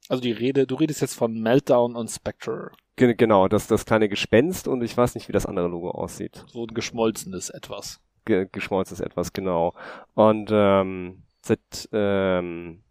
also 0.10 0.22
die 0.22 0.32
Rede, 0.32 0.66
du 0.68 0.76
redest 0.76 1.02
jetzt 1.02 1.16
von 1.16 1.40
Meltdown 1.40 1.96
und 1.96 2.10
Spectre. 2.10 2.72
Ge 2.96 3.14
genau, 3.14 3.48
das, 3.48 3.68
das 3.68 3.86
kleine 3.86 4.10
Gespenst 4.10 4.68
und 4.68 4.82
ich 4.82 4.96
weiß 4.96 5.16
nicht, 5.16 5.28
wie 5.28 5.34
das 5.34 5.46
andere 5.46 5.68
Logo 5.68 5.92
aussieht. 5.92 6.46
So 6.48 6.64
ein 6.64 6.74
geschmolzenes 6.74 7.50
etwas. 7.50 8.02
Ge 8.26 8.48
geschmolzenes 8.52 9.02
etwas, 9.02 9.34
genau. 9.34 9.74
Und 10.16 10.50
ähm, 10.52 11.24
seit 11.42 11.90
ähm, 11.92 12.84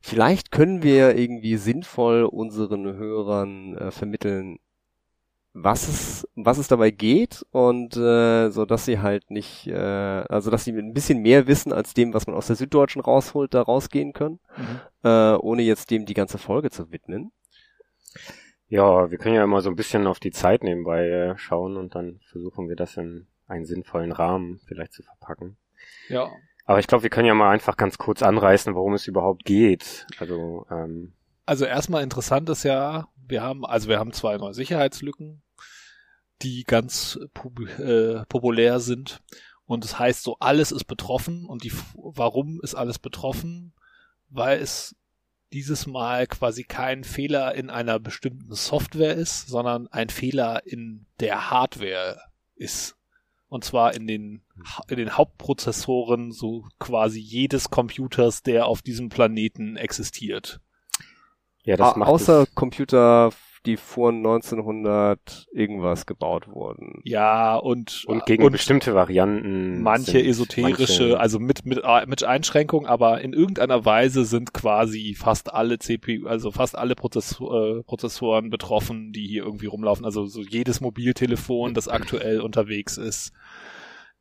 Vielleicht 0.00 0.52
können 0.52 0.82
wir 0.82 1.16
irgendwie 1.16 1.56
sinnvoll 1.56 2.24
unseren 2.24 2.96
Hörern 2.96 3.76
äh, 3.76 3.90
vermitteln, 3.90 4.58
was 5.52 5.88
es, 5.88 6.28
was 6.34 6.58
es 6.58 6.68
dabei 6.68 6.90
geht 6.90 7.44
und 7.50 7.96
äh, 7.96 8.50
so 8.50 8.64
dass 8.64 8.84
sie 8.84 9.00
halt 9.00 9.30
nicht, 9.30 9.66
äh, 9.66 9.74
also 9.74 10.50
dass 10.50 10.64
sie 10.64 10.72
ein 10.72 10.92
bisschen 10.92 11.20
mehr 11.20 11.46
wissen 11.46 11.72
als 11.72 11.94
dem, 11.94 12.14
was 12.14 12.26
man 12.26 12.36
aus 12.36 12.46
der 12.46 12.56
Süddeutschen 12.56 13.02
rausholt, 13.02 13.54
da 13.54 13.62
rausgehen 13.62 14.12
können, 14.12 14.38
mhm. 14.56 14.80
äh, 15.08 15.34
ohne 15.34 15.62
jetzt 15.62 15.90
dem 15.90 16.06
die 16.06 16.14
ganze 16.14 16.38
Folge 16.38 16.70
zu 16.70 16.92
widmen. 16.92 17.32
Ja, 18.68 19.10
wir 19.10 19.18
können 19.18 19.34
ja 19.34 19.44
immer 19.44 19.62
so 19.62 19.70
ein 19.70 19.76
bisschen 19.76 20.06
auf 20.06 20.20
die 20.20 20.30
Zeit 20.30 20.62
nebenbei 20.62 21.08
äh, 21.08 21.38
schauen 21.38 21.76
und 21.76 21.94
dann 21.94 22.20
versuchen 22.30 22.68
wir 22.68 22.76
das 22.76 22.96
in 22.96 23.26
einen 23.46 23.64
sinnvollen 23.64 24.12
Rahmen 24.12 24.60
vielleicht 24.66 24.92
zu 24.92 25.02
verpacken. 25.02 25.56
Ja. 26.08 26.30
Aber 26.66 26.78
ich 26.78 26.86
glaube, 26.86 27.02
wir 27.02 27.10
können 27.10 27.26
ja 27.26 27.34
mal 27.34 27.50
einfach 27.50 27.78
ganz 27.78 27.96
kurz 27.96 28.22
anreißen, 28.22 28.74
worum 28.74 28.92
es 28.92 29.06
überhaupt 29.06 29.46
geht. 29.46 30.06
Also, 30.18 30.66
ähm, 30.70 31.14
also 31.46 31.64
erstmal 31.64 32.02
interessant 32.02 32.50
ist 32.50 32.62
ja, 32.62 33.08
wir 33.28 33.42
haben, 33.42 33.64
also 33.64 33.88
wir 33.88 33.98
haben 33.98 34.12
zwei 34.12 34.36
neue 34.36 34.54
Sicherheitslücken, 34.54 35.42
die 36.42 36.64
ganz 36.64 37.18
äh, 37.78 38.24
populär 38.28 38.80
sind. 38.80 39.20
Und 39.66 39.84
es 39.84 39.90
das 39.90 39.98
heißt 39.98 40.22
so, 40.22 40.36
alles 40.40 40.72
ist 40.72 40.84
betroffen. 40.84 41.44
Und 41.44 41.64
die, 41.64 41.72
warum 41.94 42.60
ist 42.62 42.74
alles 42.74 42.98
betroffen? 42.98 43.74
Weil 44.30 44.60
es 44.60 44.96
dieses 45.52 45.86
Mal 45.86 46.26
quasi 46.26 46.64
kein 46.64 47.04
Fehler 47.04 47.54
in 47.54 47.70
einer 47.70 47.98
bestimmten 47.98 48.54
Software 48.54 49.14
ist, 49.14 49.48
sondern 49.48 49.88
ein 49.88 50.10
Fehler 50.10 50.66
in 50.66 51.06
der 51.20 51.50
Hardware 51.50 52.20
ist. 52.54 52.96
Und 53.48 53.64
zwar 53.64 53.94
in 53.94 54.06
den, 54.06 54.42
in 54.88 54.96
den 54.96 55.16
Hauptprozessoren 55.16 56.32
so 56.32 56.66
quasi 56.78 57.18
jedes 57.18 57.70
Computers, 57.70 58.42
der 58.42 58.66
auf 58.66 58.82
diesem 58.82 59.08
Planeten 59.08 59.76
existiert. 59.76 60.60
Ja, 61.68 61.76
das 61.76 61.96
macht 61.96 62.08
außer 62.08 62.46
Computer, 62.54 63.30
die 63.66 63.76
vor 63.76 64.08
1900 64.08 65.48
irgendwas 65.52 66.06
gebaut 66.06 66.48
wurden. 66.48 67.02
Ja, 67.04 67.56
und 67.56 68.06
und 68.06 68.24
gegen 68.24 68.42
und 68.42 68.52
bestimmte 68.52 68.94
Varianten. 68.94 69.82
Manche 69.82 70.18
esoterische, 70.24 71.02
manche 71.02 71.20
also 71.20 71.38
mit 71.38 71.66
mit 71.66 71.82
mit 72.06 72.24
Einschränkung, 72.24 72.86
aber 72.86 73.20
in 73.20 73.34
irgendeiner 73.34 73.84
Weise 73.84 74.24
sind 74.24 74.54
quasi 74.54 75.14
fast 75.14 75.52
alle 75.52 75.78
CPU, 75.78 76.26
also 76.26 76.52
fast 76.52 76.74
alle 76.74 76.94
Prozessor, 76.94 77.80
äh, 77.80 77.82
Prozessoren 77.82 78.48
betroffen, 78.48 79.12
die 79.12 79.26
hier 79.26 79.44
irgendwie 79.44 79.66
rumlaufen. 79.66 80.06
Also 80.06 80.24
so 80.24 80.40
jedes 80.40 80.80
Mobiltelefon, 80.80 81.74
das 81.74 81.86
aktuell 81.86 82.40
unterwegs 82.40 82.96
ist, 82.96 83.32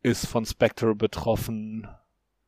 ist 0.04 0.28
von 0.28 0.46
Spectre 0.46 0.96
betroffen 0.96 1.88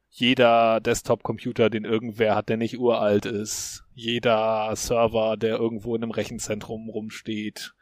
jeder 0.10 0.80
Desktop-Computer, 0.80 1.70
den 1.70 1.86
irgendwer 1.86 2.36
hat, 2.36 2.50
der 2.50 2.58
nicht 2.58 2.80
uralt 2.80 3.26
ist, 3.26 3.84
jeder 3.94 4.76
Server, 4.76 5.38
der 5.38 5.58
irgendwo 5.58 5.96
in 5.96 6.04
einem 6.04 6.12
Rechenzentrum 6.12 6.90
rumsteht. 6.90 7.74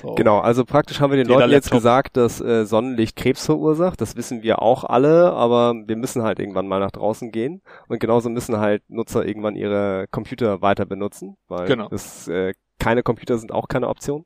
So. 0.00 0.14
Genau, 0.14 0.38
also 0.38 0.64
praktisch 0.64 1.00
haben 1.00 1.10
wir 1.10 1.16
den 1.16 1.26
jeder 1.26 1.40
Leuten 1.40 1.52
jetzt 1.52 1.66
Laptop. 1.66 1.78
gesagt, 1.78 2.16
dass 2.16 2.40
äh, 2.40 2.64
Sonnenlicht 2.64 3.16
Krebs 3.16 3.46
verursacht. 3.46 4.00
Das 4.00 4.16
wissen 4.16 4.42
wir 4.42 4.62
auch 4.62 4.84
alle, 4.84 5.32
aber 5.32 5.74
wir 5.86 5.96
müssen 5.96 6.22
halt 6.22 6.38
irgendwann 6.38 6.68
mal 6.68 6.78
nach 6.78 6.92
draußen 6.92 7.32
gehen. 7.32 7.60
Und 7.88 7.98
genauso 7.98 8.30
müssen 8.30 8.58
halt 8.58 8.88
Nutzer 8.88 9.26
irgendwann 9.26 9.56
ihre 9.56 10.06
Computer 10.10 10.62
weiter 10.62 10.86
benutzen, 10.86 11.36
weil 11.48 11.66
genau. 11.66 11.88
das, 11.88 12.28
äh, 12.28 12.54
keine 12.78 13.02
Computer 13.02 13.36
sind 13.38 13.52
auch 13.52 13.66
keine 13.68 13.88
Option. 13.88 14.24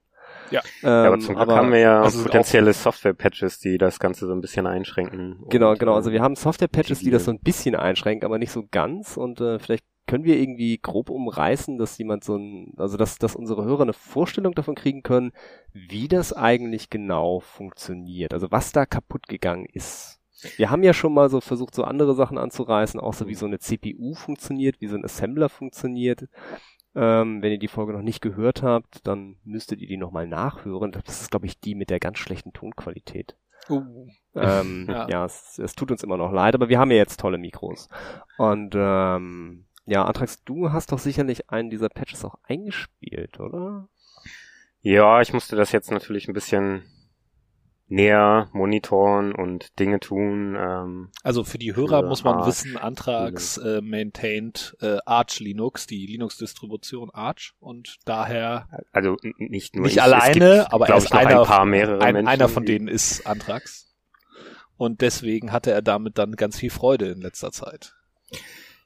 Ja. 0.50 0.60
Ähm, 0.82 0.88
ja 0.88 1.06
aber 1.06 1.18
zum 1.18 1.34
Glück 1.34 1.38
aber 1.38 1.56
haben 1.56 1.72
wir 1.72 1.78
ja 1.78 2.02
potenzielle 2.02 2.72
Software-Patches, 2.72 3.58
die 3.58 3.78
das 3.78 3.98
Ganze 3.98 4.26
so 4.26 4.32
ein 4.32 4.40
bisschen 4.40 4.66
einschränken. 4.66 5.44
Genau, 5.48 5.74
genau. 5.74 5.94
Also 5.94 6.12
wir 6.12 6.22
haben 6.22 6.36
Software-Patches, 6.36 7.00
die 7.00 7.10
das 7.10 7.24
so 7.24 7.30
ein 7.30 7.40
bisschen 7.40 7.74
einschränken, 7.74 8.26
aber 8.26 8.38
nicht 8.38 8.52
so 8.52 8.64
ganz. 8.70 9.16
Und 9.16 9.40
äh, 9.40 9.58
vielleicht 9.58 9.84
können 10.06 10.24
wir 10.24 10.38
irgendwie 10.38 10.78
grob 10.78 11.10
umreißen, 11.10 11.78
dass 11.78 11.96
jemand 11.98 12.24
so 12.24 12.36
ein, 12.36 12.74
also 12.76 12.96
dass, 12.96 13.16
dass 13.16 13.34
unsere 13.34 13.64
Hörer 13.64 13.82
eine 13.82 13.94
Vorstellung 13.94 14.54
davon 14.54 14.74
kriegen 14.74 15.02
können, 15.02 15.32
wie 15.72 16.08
das 16.08 16.32
eigentlich 16.32 16.90
genau 16.90 17.40
funktioniert. 17.40 18.34
Also 18.34 18.50
was 18.50 18.72
da 18.72 18.86
kaputt 18.86 19.28
gegangen 19.28 19.66
ist. 19.66 20.20
Wir 20.56 20.70
haben 20.70 20.82
ja 20.82 20.92
schon 20.92 21.14
mal 21.14 21.30
so 21.30 21.40
versucht, 21.40 21.74
so 21.74 21.84
andere 21.84 22.14
Sachen 22.14 22.36
anzureißen, 22.36 23.00
auch 23.00 23.14
so 23.14 23.28
wie 23.28 23.34
so 23.34 23.46
eine 23.46 23.60
CPU 23.60 24.14
funktioniert, 24.14 24.80
wie 24.80 24.88
so 24.88 24.96
ein 24.96 25.04
Assembler 25.04 25.48
funktioniert. 25.48 26.28
Ähm, 26.96 27.42
wenn 27.42 27.52
ihr 27.52 27.58
die 27.58 27.68
Folge 27.68 27.92
noch 27.92 28.02
nicht 28.02 28.20
gehört 28.20 28.62
habt, 28.62 29.06
dann 29.06 29.36
müsstet 29.44 29.80
ihr 29.80 29.88
die 29.88 29.96
nochmal 29.96 30.26
nachhören. 30.28 30.92
Das 30.92 31.20
ist, 31.20 31.30
glaube 31.30 31.46
ich, 31.46 31.58
die 31.58 31.74
mit 31.74 31.90
der 31.90 31.98
ganz 31.98 32.18
schlechten 32.18 32.52
Tonqualität. 32.52 33.36
Uh. 33.68 34.06
Ähm, 34.34 34.86
ja, 34.90 35.08
ja 35.08 35.24
es, 35.24 35.58
es, 35.58 35.74
tut 35.74 35.90
uns 35.90 36.02
immer 36.02 36.16
noch 36.16 36.32
leid, 36.32 36.54
aber 36.54 36.68
wir 36.68 36.78
haben 36.78 36.90
ja 36.90 36.96
jetzt 36.96 37.18
tolle 37.18 37.38
Mikros. 37.38 37.88
Und 38.38 38.74
ähm, 38.76 39.66
ja, 39.86 40.04
Antrax, 40.04 40.44
du 40.44 40.72
hast 40.72 40.92
doch 40.92 40.98
sicherlich 40.98 41.50
einen 41.50 41.70
dieser 41.70 41.88
Patches 41.88 42.24
auch 42.24 42.36
eingespielt, 42.44 43.40
oder? 43.40 43.88
Ja, 44.80 45.20
ich 45.20 45.32
musste 45.32 45.56
das 45.56 45.72
jetzt 45.72 45.90
natürlich 45.90 46.28
ein 46.28 46.34
bisschen 46.34 46.84
näher 47.88 48.48
monitoren 48.52 49.34
und 49.34 49.78
Dinge 49.78 50.00
tun. 50.00 50.56
Ähm, 50.58 51.10
also 51.22 51.44
für 51.44 51.58
die 51.58 51.76
Hörer 51.76 52.00
für 52.00 52.08
muss 52.08 52.24
man 52.24 52.36
Arch, 52.36 52.46
wissen, 52.46 52.76
Antrax 52.76 53.58
äh, 53.58 53.80
maintained 53.82 54.76
äh, 54.80 54.98
Arch 55.04 55.40
Linux, 55.40 55.86
die 55.86 56.06
Linux-Distribution 56.06 57.10
Arch 57.10 57.52
und 57.60 57.98
daher 58.04 58.68
also 58.92 59.16
nicht 59.36 59.76
nur 59.76 59.84
nicht 59.84 59.96
ich, 59.96 60.02
alleine, 60.02 60.58
gibt, 60.60 60.72
aber 60.72 60.88
er 60.88 60.96
ist 60.96 61.12
einer, 61.12 61.40
ein 61.40 61.46
paar, 61.46 61.64
mehrere 61.66 62.00
ein, 62.00 62.14
Menschen, 62.14 62.28
einer 62.28 62.48
von 62.48 62.64
denen 62.64 62.88
ist 62.88 63.26
Antrax 63.26 63.94
und 64.76 65.00
deswegen 65.00 65.52
hatte 65.52 65.70
er 65.70 65.82
damit 65.82 66.18
dann 66.18 66.32
ganz 66.32 66.58
viel 66.58 66.70
Freude 66.70 67.06
in 67.06 67.20
letzter 67.20 67.52
Zeit. 67.52 67.94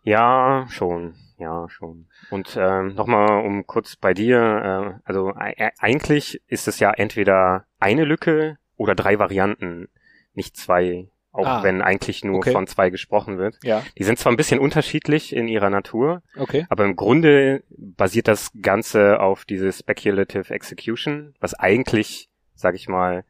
Ja, 0.02 0.66
schon. 0.70 1.14
Ja, 1.38 1.68
schon. 1.68 2.08
Und 2.30 2.56
ähm, 2.60 2.94
nochmal, 2.94 3.44
um 3.44 3.66
kurz 3.66 3.94
bei 3.94 4.12
dir, 4.12 4.38
äh, 4.38 5.00
also 5.04 5.34
äh, 5.38 5.70
eigentlich 5.78 6.42
ist 6.48 6.66
es 6.66 6.80
ja 6.80 6.90
entweder 6.90 7.64
eine 7.78 8.04
Lücke, 8.04 8.58
oder 8.78 8.94
drei 8.94 9.18
Varianten, 9.18 9.88
nicht 10.32 10.56
zwei, 10.56 11.08
auch 11.32 11.46
ah, 11.46 11.62
wenn 11.62 11.82
eigentlich 11.82 12.24
nur 12.24 12.38
okay. 12.38 12.52
von 12.52 12.66
zwei 12.66 12.88
gesprochen 12.88 13.36
wird. 13.36 13.58
Ja. 13.62 13.84
Die 13.98 14.04
sind 14.04 14.18
zwar 14.18 14.32
ein 14.32 14.36
bisschen 14.36 14.60
unterschiedlich 14.60 15.36
in 15.36 15.48
ihrer 15.48 15.68
Natur, 15.68 16.22
okay. 16.36 16.64
aber 16.70 16.86
im 16.86 16.96
Grunde 16.96 17.64
basiert 17.68 18.28
das 18.28 18.50
Ganze 18.62 19.20
auf 19.20 19.44
diese 19.44 19.70
Speculative 19.70 20.54
Execution, 20.54 21.34
was 21.40 21.52
eigentlich, 21.52 22.30
sag 22.54 22.74
ich 22.74 22.88
mal, 22.88 23.24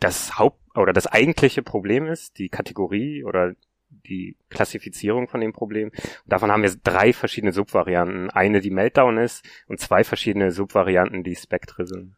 das 0.00 0.38
Haupt 0.38 0.60
oder 0.74 0.92
das 0.92 1.08
eigentliche 1.08 1.62
Problem 1.62 2.06
ist, 2.06 2.38
die 2.38 2.48
Kategorie 2.48 3.24
oder 3.24 3.54
die 3.90 4.36
Klassifizierung 4.48 5.28
von 5.28 5.40
dem 5.40 5.52
Problem. 5.52 5.88
Und 5.88 6.32
davon 6.32 6.52
haben 6.52 6.62
wir 6.62 6.72
drei 6.84 7.12
verschiedene 7.12 7.52
Subvarianten. 7.52 8.30
Eine, 8.30 8.60
die 8.60 8.70
Meltdown 8.70 9.18
ist 9.18 9.44
und 9.66 9.80
zwei 9.80 10.04
verschiedene 10.04 10.52
Subvarianten, 10.52 11.24
die 11.24 11.34
Spectre 11.34 11.86
sind. 11.86 12.14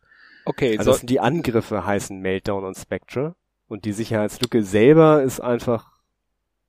Okay, 0.51 0.77
Also 0.77 0.95
so, 0.95 1.07
die 1.07 1.21
Angriffe 1.21 1.87
heißen 1.87 2.19
Meltdown 2.19 2.65
und 2.65 2.77
Spectre. 2.77 3.37
Und 3.69 3.85
die 3.85 3.93
Sicherheitslücke 3.93 4.65
selber 4.65 5.23
ist 5.23 5.39
einfach 5.39 5.93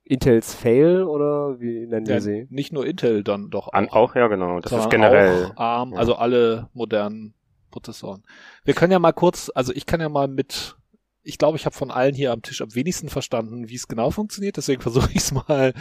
Intels 0.04 0.54
Fail 0.54 1.02
oder 1.02 1.58
wie 1.58 1.86
nennen 1.88 2.06
wir 2.06 2.14
ja, 2.14 2.20
sie? 2.20 2.46
nicht 2.48 2.72
nur 2.72 2.86
Intel 2.86 3.24
dann 3.24 3.50
doch 3.50 3.68
auch. 3.68 3.72
An, 3.72 3.88
auch, 3.88 4.14
ja 4.14 4.28
genau. 4.28 4.60
Das 4.60 4.72
ist 4.72 4.88
generell. 4.88 5.46
Auch 5.46 5.56
ARM, 5.56 5.92
ja. 5.92 5.98
also 5.98 6.14
alle 6.14 6.68
modernen 6.74 7.34
Prozessoren. 7.72 8.22
Wir 8.64 8.74
können 8.74 8.92
ja 8.92 9.00
mal 9.00 9.12
kurz, 9.12 9.50
also 9.52 9.72
ich 9.72 9.84
kann 9.84 10.00
ja 10.00 10.08
mal 10.08 10.28
mit, 10.28 10.76
ich 11.24 11.38
glaube, 11.38 11.56
ich 11.56 11.66
habe 11.66 11.74
von 11.74 11.90
allen 11.90 12.14
hier 12.14 12.30
am 12.30 12.42
Tisch 12.42 12.62
am 12.62 12.72
wenigsten 12.72 13.08
verstanden, 13.08 13.68
wie 13.68 13.74
es 13.74 13.88
genau 13.88 14.12
funktioniert, 14.12 14.56
deswegen 14.56 14.82
versuche 14.82 15.10
ich 15.10 15.16
es 15.16 15.32
mal, 15.32 15.74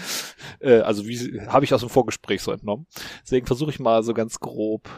äh, 0.60 0.79
also 0.79 1.05
wie 1.05 1.39
habe 1.48 1.65
ich 1.65 1.74
aus 1.75 1.81
dem 1.81 1.89
Vorgespräch 1.89 2.41
so 2.41 2.51
entnommen. 2.51 2.88
Deswegen 3.22 3.46
versuche 3.46 3.70
ich 3.70 3.79
mal 3.79 4.01
so 4.01 4.15
ganz 4.15 4.39
grob 4.39 4.89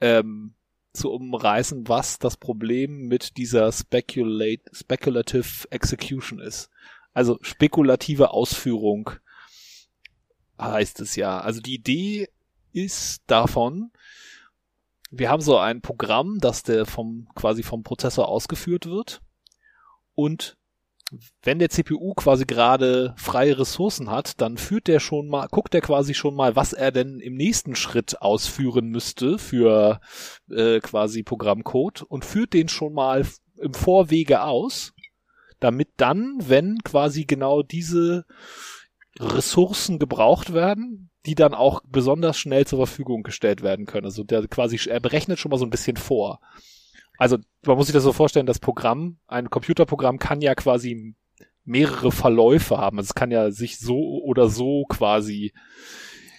ähm, 0.00 0.54
zu 0.94 1.10
umreißen, 1.10 1.88
was 1.88 2.18
das 2.18 2.36
Problem 2.36 3.06
mit 3.06 3.36
dieser 3.36 3.70
Speculate, 3.72 4.62
Speculative 4.72 5.70
Execution 5.70 6.38
ist. 6.40 6.70
Also 7.12 7.38
spekulative 7.42 8.30
Ausführung 8.30 9.10
heißt 10.60 11.00
es 11.00 11.16
ja. 11.16 11.40
Also 11.40 11.60
die 11.60 11.74
Idee 11.74 12.28
ist 12.72 13.22
davon, 13.26 13.90
wir 15.10 15.30
haben 15.30 15.42
so 15.42 15.58
ein 15.58 15.80
Programm, 15.80 16.38
das 16.38 16.62
der 16.62 16.86
vom, 16.86 17.28
quasi 17.34 17.62
vom 17.62 17.82
Prozessor 17.82 18.28
ausgeführt 18.28 18.86
wird. 18.86 19.20
Und 20.14 20.56
wenn 21.42 21.58
der 21.58 21.70
CPU 21.70 22.14
quasi 22.14 22.44
gerade 22.44 23.14
freie 23.16 23.58
Ressourcen 23.58 24.10
hat, 24.10 24.40
dann 24.40 24.56
führt 24.56 24.86
der 24.86 25.00
schon 25.00 25.28
mal, 25.28 25.46
guckt 25.48 25.74
er 25.74 25.80
quasi 25.80 26.14
schon 26.14 26.34
mal, 26.34 26.56
was 26.56 26.72
er 26.72 26.92
denn 26.92 27.20
im 27.20 27.34
nächsten 27.34 27.76
Schritt 27.76 28.20
ausführen 28.22 28.88
müsste 28.88 29.38
für 29.38 30.00
äh, 30.50 30.80
quasi 30.80 31.22
Programmcode 31.22 32.02
und 32.02 32.24
führt 32.24 32.52
den 32.52 32.68
schon 32.68 32.92
mal 32.92 33.26
im 33.58 33.74
Vorwege 33.74 34.42
aus, 34.42 34.92
damit 35.60 35.88
dann, 35.96 36.36
wenn 36.40 36.78
quasi 36.84 37.24
genau 37.24 37.62
diese 37.62 38.26
Ressourcen 39.18 39.98
gebraucht 39.98 40.52
werden, 40.52 41.10
die 41.26 41.34
dann 41.34 41.54
auch 41.54 41.80
besonders 41.88 42.36
schnell 42.36 42.66
zur 42.66 42.86
Verfügung 42.86 43.22
gestellt 43.22 43.62
werden 43.62 43.86
können. 43.86 44.06
Also 44.06 44.24
der 44.24 44.46
quasi, 44.48 44.78
er 44.88 45.00
berechnet 45.00 45.38
schon 45.38 45.50
mal 45.50 45.58
so 45.58 45.64
ein 45.64 45.70
bisschen 45.70 45.96
vor. 45.96 46.40
Also 47.16 47.38
man 47.64 47.76
muss 47.76 47.86
sich 47.86 47.94
das 47.94 48.02
so 48.02 48.12
vorstellen, 48.12 48.46
das 48.46 48.58
Programm, 48.58 49.18
ein 49.26 49.50
Computerprogramm 49.50 50.18
kann 50.18 50.40
ja 50.40 50.54
quasi 50.54 51.14
mehrere 51.64 52.12
Verläufe 52.12 52.78
haben. 52.78 52.98
Also 52.98 53.08
es 53.08 53.14
kann 53.14 53.30
ja 53.30 53.50
sich 53.50 53.78
so 53.78 54.22
oder 54.22 54.48
so 54.48 54.84
quasi 54.88 55.52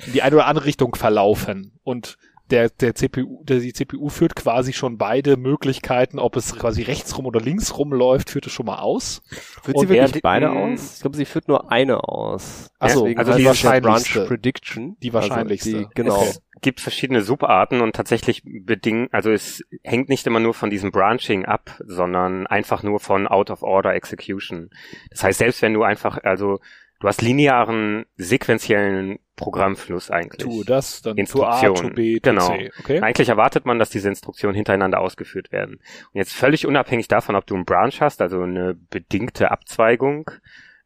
in 0.05 0.13
die 0.13 0.21
eine 0.21 0.35
oder 0.35 0.47
andere 0.47 0.65
Richtung 0.65 0.95
verlaufen. 0.95 1.79
Und 1.83 2.17
der, 2.51 2.69
der 2.69 2.93
CPU, 2.93 3.43
der, 3.43 3.59
die 3.59 3.73
CPU 3.73 4.09
führt 4.09 4.35
quasi 4.35 4.73
schon 4.73 4.97
beide 4.97 5.35
Möglichkeiten, 5.37 6.19
ob 6.19 6.35
es 6.35 6.55
quasi 6.55 6.83
rechts 6.83 7.17
rum 7.17 7.25
oder 7.25 7.41
links 7.41 7.77
rum 7.77 7.91
läuft, 7.91 8.29
führt 8.29 8.45
es 8.45 8.53
schon 8.53 8.67
mal 8.67 8.79
aus. 8.79 9.23
Führt 9.63 9.79
sie 9.79 9.89
wirklich 9.89 10.21
beide 10.21 10.49
mh. 10.49 10.59
aus? 10.59 10.95
Ich 10.95 11.01
glaube, 11.01 11.17
sie 11.17 11.25
führt 11.25 11.47
nur 11.47 11.71
eine 11.71 12.03
aus. 12.07 12.69
Ach 12.79 12.89
so, 12.89 13.01
Deswegen 13.01 13.19
also 13.19 13.31
heißt 13.31 13.39
die 13.39 13.45
wahrscheinlichste. 13.45 14.19
Branch 14.19 14.27
Prediction. 14.27 14.97
Die 15.01 15.13
wahrscheinlichste. 15.13 15.69
Also 15.69 15.87
die, 15.87 15.93
genau. 15.95 16.17
Okay. 16.17 16.29
Es 16.55 16.61
gibt 16.61 16.81
verschiedene 16.81 17.21
Subarten 17.21 17.81
und 17.81 17.95
tatsächlich 17.95 18.43
bedingen, 18.45 19.09
also 19.11 19.31
es 19.31 19.63
hängt 19.83 20.09
nicht 20.09 20.25
immer 20.25 20.39
nur 20.39 20.53
von 20.53 20.69
diesem 20.69 20.91
Branching 20.91 21.45
ab, 21.45 21.81
sondern 21.85 22.47
einfach 22.47 22.81
nur 22.81 22.99
von 22.99 23.27
Out 23.27 23.49
of 23.49 23.61
Order 23.61 23.93
Execution. 23.93 24.69
Das 25.09 25.23
heißt, 25.23 25.39
selbst 25.39 25.61
wenn 25.61 25.73
du 25.73 25.83
einfach, 25.83 26.23
also 26.23 26.59
du 27.01 27.07
hast 27.07 27.21
linearen, 27.21 28.05
sequenziellen 28.15 29.19
Programmfluss 29.35 30.11
eigentlich. 30.11 30.47
Tu 30.47 30.63
das, 30.63 31.01
dann 31.01 31.17
tu 31.17 31.43
A, 31.43 31.59
Instruktion. 31.59 31.89
tu 31.89 31.95
B, 31.95 32.19
tu 32.19 32.29
Genau. 32.29 32.47
C. 32.47 32.71
Okay? 32.79 33.01
Eigentlich 33.01 33.29
erwartet 33.29 33.65
man, 33.65 33.79
dass 33.79 33.89
diese 33.89 34.07
Instruktionen 34.07 34.55
hintereinander 34.55 34.99
ausgeführt 34.99 35.51
werden. 35.51 35.75
Und 35.75 36.15
jetzt 36.15 36.33
völlig 36.33 36.65
unabhängig 36.65 37.07
davon, 37.07 37.35
ob 37.35 37.45
du 37.45 37.55
einen 37.55 37.65
Branch 37.65 37.99
hast, 37.99 38.21
also 38.21 38.41
eine 38.41 38.75
bedingte 38.89 39.51
Abzweigung, 39.51 40.31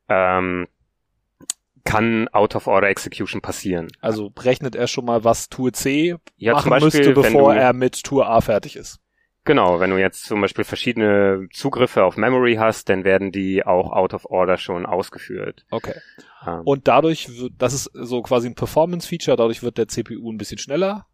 ähm, 0.08 0.68
kann 1.84 2.28
Out-of-Order-Execution 2.28 3.42
passieren. 3.42 3.88
Also 4.02 4.32
rechnet 4.38 4.76
er 4.76 4.88
schon 4.88 5.06
mal, 5.06 5.24
was 5.24 5.50
Tour 5.50 5.74
C 5.74 6.16
Ja, 6.38 6.54
machen 6.54 6.70
Beispiel, 6.70 7.00
müsste, 7.00 7.14
bevor 7.14 7.56
er 7.56 7.74
mit 7.74 8.04
Tour 8.04 8.28
A 8.28 8.42
fertig 8.42 8.76
ist. 8.76 9.00
Genau, 9.50 9.80
wenn 9.80 9.90
du 9.90 9.98
jetzt 9.98 10.26
zum 10.26 10.42
Beispiel 10.42 10.64
verschiedene 10.64 11.48
Zugriffe 11.52 12.04
auf 12.04 12.18
Memory 12.18 12.58
hast, 12.58 12.88
dann 12.88 13.04
werden 13.04 13.32
die 13.32 13.66
auch 13.66 13.92
Out-of-Order 13.92 14.58
schon 14.58 14.86
ausgeführt. 14.86 15.66
Okay. 15.72 15.96
Ähm, 16.46 16.62
Und 16.66 16.88
dadurch 16.88 17.36
wird, 17.36 17.54
das 17.58 17.74
ist 17.74 17.90
so 17.96 18.22
quasi 18.22 18.48
ein 18.48 18.54
Performance-Feature, 18.54 19.38
dadurch 19.38 19.64
wird 19.64 19.80
der 19.80 19.88
CPU 19.88 20.32
ein 20.32 20.38
bisschen 20.38 20.60
schneller. 20.60 21.08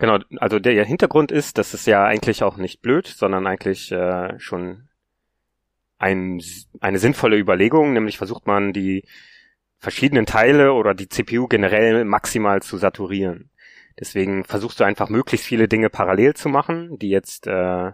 Genau, 0.00 0.18
also 0.38 0.58
der 0.58 0.84
Hintergrund 0.84 1.30
ist, 1.30 1.56
das 1.56 1.72
ist 1.72 1.86
ja 1.86 2.04
eigentlich 2.04 2.42
auch 2.42 2.56
nicht 2.56 2.82
blöd, 2.82 3.06
sondern 3.06 3.46
eigentlich 3.46 3.92
äh, 3.92 4.36
schon 4.40 4.88
ein, 5.98 6.42
eine 6.80 6.98
sinnvolle 6.98 7.38
Überlegung, 7.38 7.92
nämlich 7.92 8.18
versucht 8.18 8.48
man 8.48 8.72
die 8.72 9.04
verschiedenen 9.78 10.26
Teile 10.26 10.72
oder 10.72 10.94
die 10.94 11.08
CPU 11.08 11.46
generell 11.46 12.04
maximal 12.04 12.60
zu 12.60 12.76
saturieren. 12.76 13.50
Deswegen 13.98 14.44
versuchst 14.44 14.80
du 14.80 14.84
einfach 14.84 15.08
möglichst 15.08 15.46
viele 15.46 15.68
Dinge 15.68 15.90
parallel 15.90 16.34
zu 16.34 16.48
machen, 16.48 16.98
die 16.98 17.10
jetzt, 17.10 17.46
äh, 17.46 17.92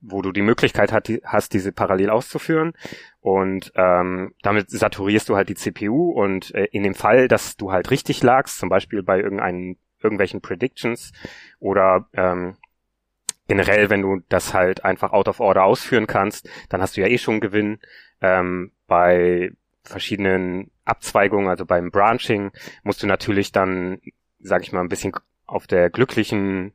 wo 0.00 0.22
du 0.22 0.32
die 0.32 0.42
Möglichkeit 0.42 0.92
hat, 0.92 1.08
die, 1.08 1.20
hast, 1.24 1.52
diese 1.52 1.72
parallel 1.72 2.10
auszuführen. 2.10 2.72
Und 3.20 3.72
ähm, 3.74 4.34
damit 4.42 4.70
saturierst 4.70 5.28
du 5.28 5.36
halt 5.36 5.48
die 5.48 5.54
CPU 5.54 6.10
und 6.12 6.54
äh, 6.54 6.68
in 6.72 6.82
dem 6.82 6.94
Fall, 6.94 7.28
dass 7.28 7.56
du 7.56 7.72
halt 7.72 7.90
richtig 7.90 8.22
lagst, 8.22 8.58
zum 8.58 8.68
Beispiel 8.68 9.02
bei 9.02 9.20
irgendeinen 9.20 9.76
irgendwelchen 10.02 10.40
Predictions 10.40 11.12
oder 11.58 12.08
ähm, 12.14 12.56
generell, 13.48 13.90
wenn 13.90 14.02
du 14.02 14.22
das 14.28 14.54
halt 14.54 14.84
einfach 14.84 15.12
out 15.12 15.28
of 15.28 15.40
order 15.40 15.64
ausführen 15.64 16.06
kannst, 16.06 16.48
dann 16.68 16.80
hast 16.80 16.96
du 16.96 17.00
ja 17.00 17.08
eh 17.08 17.18
schon 17.18 17.40
Gewinn. 17.40 17.80
Ähm, 18.20 18.72
bei 18.86 19.52
verschiedenen 19.82 20.70
Abzweigungen, 20.84 21.48
also 21.48 21.66
beim 21.66 21.90
Branching, 21.90 22.52
musst 22.82 23.02
du 23.02 23.06
natürlich 23.06 23.50
dann, 23.52 24.00
sag 24.40 24.62
ich 24.62 24.72
mal, 24.72 24.80
ein 24.80 24.88
bisschen 24.88 25.12
auf 25.46 25.66
der 25.66 25.90
glücklichen 25.90 26.72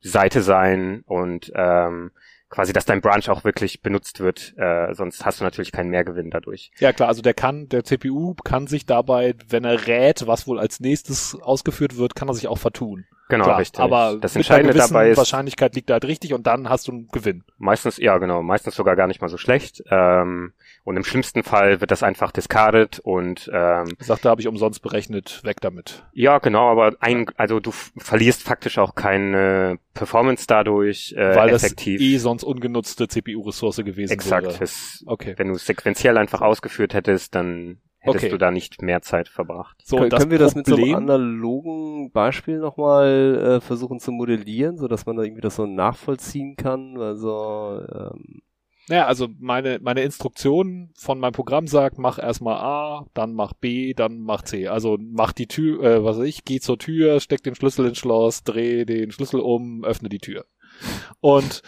Seite 0.00 0.42
sein 0.42 1.02
und 1.06 1.52
ähm, 1.54 2.12
quasi, 2.48 2.72
dass 2.72 2.84
dein 2.84 3.00
Branch 3.00 3.28
auch 3.28 3.44
wirklich 3.44 3.82
benutzt 3.82 4.20
wird, 4.20 4.54
äh, 4.56 4.94
sonst 4.94 5.24
hast 5.24 5.40
du 5.40 5.44
natürlich 5.44 5.72
keinen 5.72 5.90
Mehrgewinn 5.90 6.30
dadurch. 6.30 6.70
Ja 6.78 6.92
klar, 6.92 7.08
also 7.08 7.20
der 7.20 7.34
kann, 7.34 7.68
der 7.68 7.84
CPU 7.84 8.34
kann 8.44 8.66
sich 8.66 8.86
dabei, 8.86 9.34
wenn 9.48 9.64
er 9.64 9.86
rät, 9.86 10.26
was 10.26 10.46
wohl 10.46 10.58
als 10.58 10.80
nächstes 10.80 11.36
ausgeführt 11.40 11.96
wird, 11.96 12.14
kann 12.14 12.28
er 12.28 12.34
sich 12.34 12.48
auch 12.48 12.58
vertun. 12.58 13.06
Genau, 13.28 13.44
klar, 13.44 13.58
richtig. 13.58 13.80
Aber 13.80 14.16
das 14.20 14.34
Entscheidende 14.36 14.74
dabei 14.74 15.10
ist, 15.10 15.16
Wahrscheinlichkeit 15.18 15.74
liegt 15.74 15.90
er 15.90 15.94
halt 15.94 16.04
richtig 16.06 16.32
und 16.34 16.46
dann 16.46 16.68
hast 16.68 16.88
du 16.88 16.92
einen 16.92 17.08
Gewinn. 17.08 17.44
Meistens, 17.58 17.98
ja 17.98 18.18
genau, 18.18 18.42
meistens 18.42 18.74
sogar 18.74 18.96
gar 18.96 19.06
nicht 19.06 19.20
mal 19.20 19.28
so 19.28 19.36
schlecht. 19.36 19.82
Ähm, 19.90 20.52
und 20.84 20.96
im 20.96 21.04
schlimmsten 21.04 21.42
Fall 21.42 21.80
wird 21.82 21.90
das 21.90 22.02
einfach 22.02 22.32
discarded 22.32 22.98
und 23.00 23.50
ähm, 23.52 23.94
Ich 24.00 24.06
sagte, 24.06 24.30
habe 24.30 24.40
ich 24.40 24.48
umsonst 24.48 24.80
berechnet, 24.80 25.40
weg 25.44 25.60
damit. 25.60 26.04
ja 26.12 26.38
genau, 26.38 26.70
aber 26.70 26.92
ein, 27.00 27.26
also 27.36 27.60
du 27.60 27.70
verlierst 27.72 28.42
faktisch 28.42 28.78
auch 28.78 28.94
keine 28.94 29.78
Performance 29.92 30.46
dadurch 30.46 31.12
äh, 31.16 31.36
weil 31.36 31.50
effektiv. 31.50 31.98
das 31.98 32.06
eh 32.06 32.16
sonst 32.18 32.44
ungenutzte 32.44 33.08
CPU-Ressource 33.08 33.76
gewesen 33.84 34.12
Exakt. 34.12 34.46
wäre. 34.46 34.56
Es, 34.64 35.04
Okay. 35.06 35.34
wenn 35.36 35.48
du 35.48 35.54
es 35.54 35.66
sequenziell 35.66 36.16
einfach 36.16 36.40
ausgeführt 36.40 36.94
hättest, 36.94 37.34
dann 37.34 37.78
hättest 38.08 38.24
Okay. 38.24 38.30
du 38.32 38.38
da 38.38 38.50
nicht 38.50 38.82
mehr 38.82 39.02
Zeit 39.02 39.28
verbracht. 39.28 39.76
So, 39.84 39.98
das 40.08 40.20
können 40.20 40.30
wir 40.30 40.38
das 40.38 40.54
mit 40.54 40.66
so 40.66 40.74
einem 40.74 40.82
Problem- 40.82 40.96
analogen 40.96 42.10
Beispiel 42.12 42.58
nochmal 42.58 43.56
äh, 43.58 43.60
versuchen 43.60 44.00
zu 44.00 44.12
modellieren, 44.12 44.76
so 44.78 44.88
dass 44.88 45.06
man 45.06 45.16
da 45.16 45.22
irgendwie 45.22 45.42
das 45.42 45.56
so 45.56 45.66
nachvollziehen 45.66 46.56
kann? 46.56 46.96
Also 46.98 47.80
ähm, 47.92 48.42
Naja, 48.88 49.06
also 49.06 49.28
meine, 49.38 49.78
meine 49.82 50.02
Instruktion 50.02 50.90
von 50.96 51.18
meinem 51.20 51.32
Programm 51.32 51.66
sagt, 51.66 51.98
mach 51.98 52.18
erstmal 52.18 52.56
A, 52.58 53.06
dann 53.14 53.34
mach 53.34 53.52
B, 53.52 53.92
dann 53.94 54.20
mach 54.20 54.42
C. 54.42 54.68
Also 54.68 54.96
mach 54.98 55.32
die 55.32 55.46
Tür, 55.46 55.82
äh, 55.84 56.04
was 56.04 56.18
weiß 56.18 56.26
ich, 56.26 56.44
geh 56.44 56.58
zur 56.60 56.78
Tür, 56.78 57.20
steck 57.20 57.42
den 57.42 57.54
Schlüssel 57.54 57.86
ins 57.86 57.98
Schloss, 57.98 58.44
dreh 58.44 58.84
den 58.84 59.10
Schlüssel 59.12 59.40
um, 59.40 59.84
öffne 59.84 60.08
die 60.08 60.18
Tür. 60.20 60.46
Und 61.20 61.62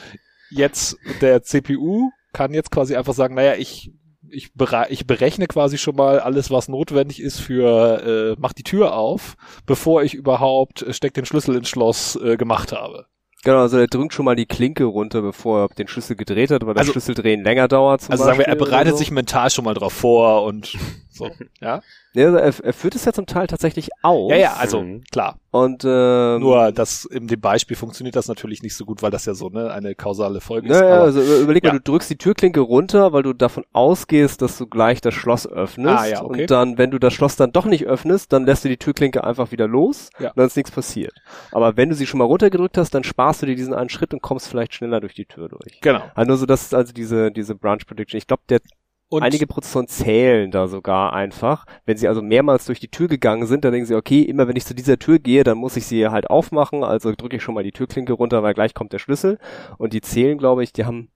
jetzt 0.51 0.97
der 1.21 1.43
CPU 1.43 2.11
kann 2.33 2.55
jetzt 2.55 2.71
quasi 2.71 2.97
einfach 2.97 3.13
sagen, 3.15 3.35
naja, 3.35 3.55
ich 3.59 3.91
ich, 4.33 4.51
ich 4.89 5.07
berechne 5.07 5.47
quasi 5.47 5.79
schon 5.79 5.97
mal 5.97 6.21
alles, 6.21 6.51
was 6.51 6.69
notwendig 6.69 7.21
ist 7.21 7.41
für 7.41 8.33
äh, 8.33 8.37
mach 8.41 8.53
die 8.53 8.63
Tür 8.63 8.95
auf, 8.97 9.35
bevor 9.67 10.03
ich 10.03 10.15
überhaupt 10.15 10.83
äh, 10.83 10.93
steck 10.93 11.15
den 11.15 11.25
Schlüssel 11.27 11.57
ins 11.57 11.69
Schloss 11.69 12.17
äh, 12.17 12.37
gemacht 12.37 12.73
habe. 12.73 13.07
genau, 13.43 13.59
also 13.61 13.79
er 13.79 13.87
drückt 13.87 14.13
schon 14.15 14.25
mal 14.25 14.37
die 14.37 14.47
Klinke 14.47 14.85
runter, 14.85 15.23
bevor 15.23 15.63
er 15.63 15.69
den 15.75 15.89
Schlüssel 15.89 16.17
gedreht 16.17 16.51
hat, 16.51 16.65
weil 16.67 16.75
das 16.75 16.83
Also- 16.83 16.93
Schlüsseldrehen 16.93 17.43
länger 17.43 17.69
dauert 17.69 18.03
zum 18.03 18.13
Also 18.13 18.25
sagen 18.25 18.39
wir, 18.39 18.47
er 18.47 18.55
Beispiel 18.57 18.67
bereitet 18.67 18.93
so. 18.93 18.99
sich 18.99 19.11
mental 19.11 19.51
schon 19.51 19.65
mal 19.65 19.75
drauf 19.75 19.93
vor 19.93 20.45
und 20.45 20.77
So, 21.21 21.31
ja. 21.61 21.81
Ja, 22.13 22.25
also 22.33 22.39
er, 22.39 22.65
er 22.67 22.73
führt 22.73 22.97
es 22.97 23.05
ja 23.05 23.13
zum 23.13 23.27
Teil 23.27 23.47
tatsächlich 23.47 23.89
aus. 24.03 24.31
Ja, 24.33 24.37
ja, 24.37 24.53
also 24.55 24.83
Mhm. 24.83 25.05
klar. 25.13 25.39
Und 25.53 25.85
ähm, 25.85 26.41
Nur 26.41 26.71
das 26.73 27.05
in 27.05 27.27
dem 27.27 27.41
Beispiel 27.41 27.77
funktioniert 27.77 28.15
das 28.17 28.29
natürlich 28.29 28.63
nicht 28.63 28.77
so 28.77 28.85
gut, 28.85 29.03
weil 29.03 29.11
das 29.11 29.27
ja 29.27 29.35
so 29.35 29.49
ne 29.49 29.71
eine 29.73 29.95
kausale 29.97 30.41
Folge 30.41 30.69
ist. 30.69 30.79
Naja, 30.81 30.95
aber- 30.97 31.05
also 31.05 31.21
über- 31.21 31.39
überleg 31.39 31.63
mal, 31.65 31.71
ja. 31.71 31.75
du 31.79 31.81
drückst 31.81 32.09
die 32.11 32.17
Türklinke 32.17 32.61
runter, 32.61 33.13
weil 33.13 33.23
du 33.25 33.33
davon 33.33 33.65
ausgehst, 33.73 34.43
dass 34.43 34.59
du 34.59 34.67
gleich 34.67 35.01
das 35.01 35.15
Schloss 35.15 35.47
öffnest. 35.49 35.99
Ah, 36.01 36.07
ja, 36.07 36.23
okay. 36.23 36.43
Und 36.43 36.51
dann, 36.51 36.79
wenn 36.79 36.91
du 36.93 36.99
das 36.99 37.15
Schloss 37.15 37.35
dann 37.37 37.53
doch 37.53 37.65
nicht 37.67 37.87
öffnest, 37.87 38.33
dann 38.33 38.45
lässt 38.47 38.65
du 38.65 38.69
die 38.69 38.77
Türklinke 38.77 39.25
einfach 39.25 39.51
wieder 39.53 39.67
los 39.69 40.11
Ja. 40.21 40.29
und 40.31 40.39
dann 40.39 40.47
ist 40.47 40.57
nichts 40.57 40.71
passiert. 40.71 41.13
Aber 41.53 41.77
wenn 41.77 41.89
du 41.91 41.95
sie 41.97 42.07
schon 42.07 42.19
mal 42.19 42.25
runtergedrückt 42.25 42.79
hast, 42.79 42.93
dann 42.95 43.03
sparst 43.05 43.43
du 43.43 43.47
dir 43.47 43.57
diesen 43.57 43.75
einen 43.75 43.89
Schritt 43.91 44.13
und 44.15 44.23
kommst 44.23 44.47
vielleicht 44.49 44.75
schneller 44.75 45.01
durch 45.01 45.15
die 45.15 45.27
Tür 45.27 45.49
durch. 45.49 45.81
genau. 45.81 46.03
Also 46.15 46.29
nur 46.29 46.37
so, 46.39 46.47
das 46.47 46.63
ist 46.63 46.75
also 46.75 46.93
diese, 46.93 47.31
diese 47.33 47.55
Branch 47.57 47.81
Prediction. 47.87 48.19
Ich 48.19 48.27
glaube, 48.29 48.43
der 48.49 48.61
Und 49.11 49.25
einige 49.25 49.47
Prozessoren 49.49 49.89
zählen 49.89 50.51
da 50.53 50.69
sogar 50.69 51.13
einfach. 51.13 51.67
Wenn 51.85 51.97
sie 51.97 52.07
also 52.09 52.23
mehrmals 52.23 52.65
durch 52.67 52.79
die 52.79 52.89
Tür 52.89 53.09
gegangen 53.09 53.47
sind, 53.47 53.65
dann 53.65 53.73
denken 53.73 53.87
sie, 53.87 53.97
okay, 53.97 54.23
immer 54.23 54.47
wenn 54.47 54.55
ich 54.57 54.65
zu 54.65 54.75
dieser 54.75 54.99
Tür 54.99 55.19
gehe, 55.19 55.43
dann 55.43 55.59
muss 55.59 55.77
ich 55.77 55.85
sie 55.85 56.09
halt 56.09 56.31
aufmachen, 56.31 56.85
also 56.85 57.13
drücke 57.15 57.37
ich 57.37 57.43
schon 57.43 57.55
mal 57.55 57.65
die 57.65 57.73
Türklinke 57.73 58.13
runter, 58.13 58.43
weil 58.45 58.55
gleich 58.55 58.73
kommt 58.73 58.93
der 58.93 59.01
Schlüssel. 59.01 59.39
Und 59.79 59.93
die 59.93 60.01
zählen, 60.01 60.39
glaube 60.39 60.63
ich, 60.63 60.73
die 60.73 60.85
haben 60.85 61.11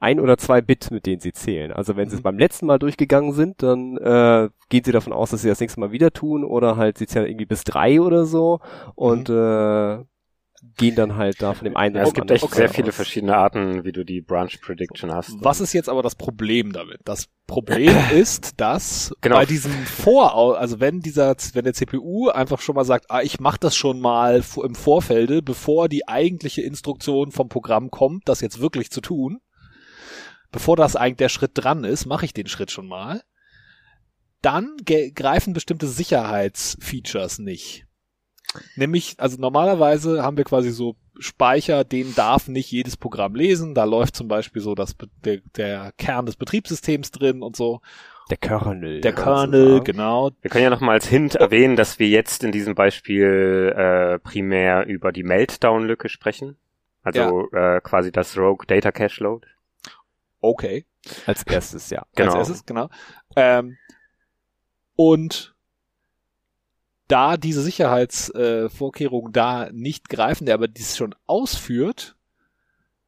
ein 0.00 0.20
oder 0.20 0.38
zwei 0.38 0.60
Bit, 0.62 0.90
mit 0.90 1.06
denen 1.06 1.20
sie 1.20 1.32
zählen. 1.32 1.72
Also 1.72 1.96
wenn 1.96 2.08
sie 2.10 2.16
es 2.16 2.20
Mhm. 2.20 2.24
beim 2.24 2.38
letzten 2.38 2.66
Mal 2.66 2.78
durchgegangen 2.78 3.32
sind, 3.32 3.62
dann 3.62 3.96
äh, 3.98 4.48
gehen 4.68 4.84
sie 4.84 4.92
davon 4.92 5.12
aus, 5.12 5.30
dass 5.30 5.42
sie 5.42 5.48
das 5.48 5.60
nächste 5.60 5.80
Mal 5.80 5.92
wieder 5.92 6.10
tun 6.10 6.44
oder 6.44 6.76
halt 6.76 6.98
sie 6.98 7.06
zählen 7.06 7.26
irgendwie 7.26 7.46
bis 7.46 7.64
drei 7.64 8.00
oder 8.00 8.24
so 8.24 8.60
und 8.94 9.28
äh, 9.30 9.98
gehen 10.76 10.94
dann 10.94 11.16
halt 11.16 11.40
da 11.40 11.54
von 11.54 11.64
dem 11.64 11.76
einen 11.76 11.96
Ja, 11.96 12.02
es 12.02 12.12
gibt 12.14 12.30
echt 12.30 12.50
sehr 12.52 12.68
aus. 12.68 12.74
viele 12.74 12.92
verschiedene 12.92 13.36
Arten, 13.36 13.84
wie 13.84 13.92
du 13.92 14.04
die 14.04 14.20
Branch 14.20 14.50
Prediction 14.60 15.12
hast. 15.12 15.34
Was 15.40 15.60
ist 15.60 15.72
jetzt 15.72 15.88
aber 15.88 16.02
das 16.02 16.14
Problem 16.14 16.72
damit? 16.72 17.00
Das 17.04 17.28
Problem 17.46 17.96
ist, 18.12 18.60
dass 18.60 19.12
Genau. 19.20 19.36
bei 19.36 19.46
diesem 19.46 19.72
Vor, 19.84 20.58
also 20.58 20.80
wenn 20.80 21.00
dieser, 21.00 21.34
wenn 21.54 21.64
der 21.64 21.74
CPU 21.74 22.28
einfach 22.28 22.60
schon 22.60 22.74
mal 22.74 22.84
sagt, 22.84 23.06
ah, 23.10 23.22
ich 23.22 23.40
mache 23.40 23.58
das 23.58 23.74
schon 23.74 24.00
mal 24.00 24.42
im 24.62 24.74
Vorfelde, 24.74 25.42
bevor 25.42 25.88
die 25.88 26.06
eigentliche 26.08 26.62
Instruktion 26.62 27.32
vom 27.32 27.48
Programm 27.48 27.90
kommt, 27.90 28.28
das 28.28 28.40
jetzt 28.40 28.60
wirklich 28.60 28.90
zu 28.90 29.00
tun, 29.00 29.40
bevor 30.52 30.76
das 30.76 30.96
eigentlich 30.96 31.16
der 31.18 31.28
Schritt 31.30 31.52
dran 31.54 31.84
ist, 31.84 32.06
mache 32.06 32.24
ich 32.24 32.34
den 32.34 32.46
Schritt 32.48 32.70
schon 32.70 32.86
mal. 32.88 33.22
Dann 34.42 34.76
greifen 34.86 35.52
bestimmte 35.52 35.86
Sicherheitsfeatures 35.86 37.38
nicht. 37.40 37.84
Nämlich, 38.76 39.14
also 39.18 39.40
normalerweise 39.40 40.22
haben 40.22 40.36
wir 40.36 40.44
quasi 40.44 40.70
so 40.70 40.96
Speicher, 41.18 41.84
den 41.84 42.14
darf 42.14 42.48
nicht 42.48 42.70
jedes 42.70 42.96
Programm 42.96 43.34
lesen. 43.34 43.74
Da 43.74 43.84
läuft 43.84 44.16
zum 44.16 44.28
Beispiel 44.28 44.62
so 44.62 44.74
das, 44.74 44.96
der, 45.24 45.38
der 45.56 45.92
Kern 45.98 46.26
des 46.26 46.36
Betriebssystems 46.36 47.10
drin 47.10 47.42
und 47.42 47.56
so. 47.56 47.80
Der 48.30 48.36
Kernel. 48.36 49.00
Der 49.00 49.12
Kernel, 49.12 49.72
sagen. 49.74 49.84
genau. 49.84 50.30
Wir 50.40 50.50
können 50.50 50.64
ja 50.64 50.70
noch 50.70 50.80
mal 50.80 50.92
als 50.92 51.06
Hint 51.06 51.34
erwähnen, 51.34 51.76
dass 51.76 51.98
wir 51.98 52.08
jetzt 52.08 52.44
in 52.44 52.52
diesem 52.52 52.74
Beispiel 52.74 53.74
äh, 53.76 54.18
primär 54.20 54.86
über 54.86 55.12
die 55.12 55.24
Meltdown-Lücke 55.24 56.08
sprechen. 56.08 56.56
Also 57.02 57.50
äh, 57.52 57.80
quasi 57.80 58.12
das 58.12 58.36
Rogue 58.36 58.66
Data 58.66 58.92
Cache 58.92 59.22
Load. 59.22 59.46
Okay. 60.40 60.86
Als 61.26 61.42
erstes, 61.44 61.90
ja. 61.90 62.04
Genau. 62.14 62.32
Als 62.32 62.48
erstes, 62.48 62.66
genau. 62.66 62.88
Ähm, 63.36 63.78
und 64.96 65.54
da 67.10 67.36
diese 67.36 67.62
Sicherheitsvorkehrungen 67.62 68.70
Vorkehrungen 68.70 69.32
da 69.32 69.70
nicht 69.72 70.08
greifen, 70.08 70.46
der 70.46 70.54
aber 70.54 70.68
dies 70.68 70.96
schon 70.96 71.14
ausführt, 71.26 72.16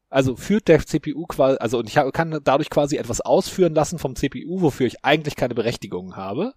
also 0.09 0.37
führt 0.37 0.69
der 0.69 0.85
CPU 0.85 1.27
quasi, 1.27 1.57
also 1.59 1.79
und 1.79 1.89
ich 1.89 1.99
kann 2.13 2.39
dadurch 2.45 2.69
quasi 2.69 2.97
etwas 2.97 3.21
ausführen 3.21 3.75
lassen 3.75 3.99
vom 3.99 4.15
CPU, 4.15 4.61
wofür 4.61 4.87
ich 4.87 5.05
eigentlich 5.05 5.37
keine 5.37 5.55
Berechtigung 5.55 6.17
habe, 6.17 6.53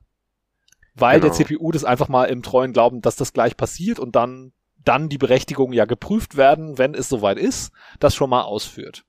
weil 0.93 1.19
Genau. 1.19 1.33
der 1.33 1.45
CPU 1.45 1.71
das 1.71 1.85
einfach 1.85 2.09
mal 2.09 2.25
im 2.25 2.43
treuen 2.43 2.73
Glauben, 2.73 3.01
dass 3.01 3.15
das 3.15 3.33
gleich 3.33 3.55
passiert 3.55 3.99
und 3.99 4.15
dann 4.15 4.51
dann 4.83 5.09
die 5.09 5.17
Berechtigungen 5.17 5.73
ja 5.73 5.85
geprüft 5.85 6.37
werden, 6.37 6.77
wenn 6.77 6.93
es 6.93 7.09
soweit 7.09 7.39
ist, 7.39 7.71
das 7.99 8.13
schon 8.13 8.29
mal 8.29 8.43
ausführt. 8.43 9.03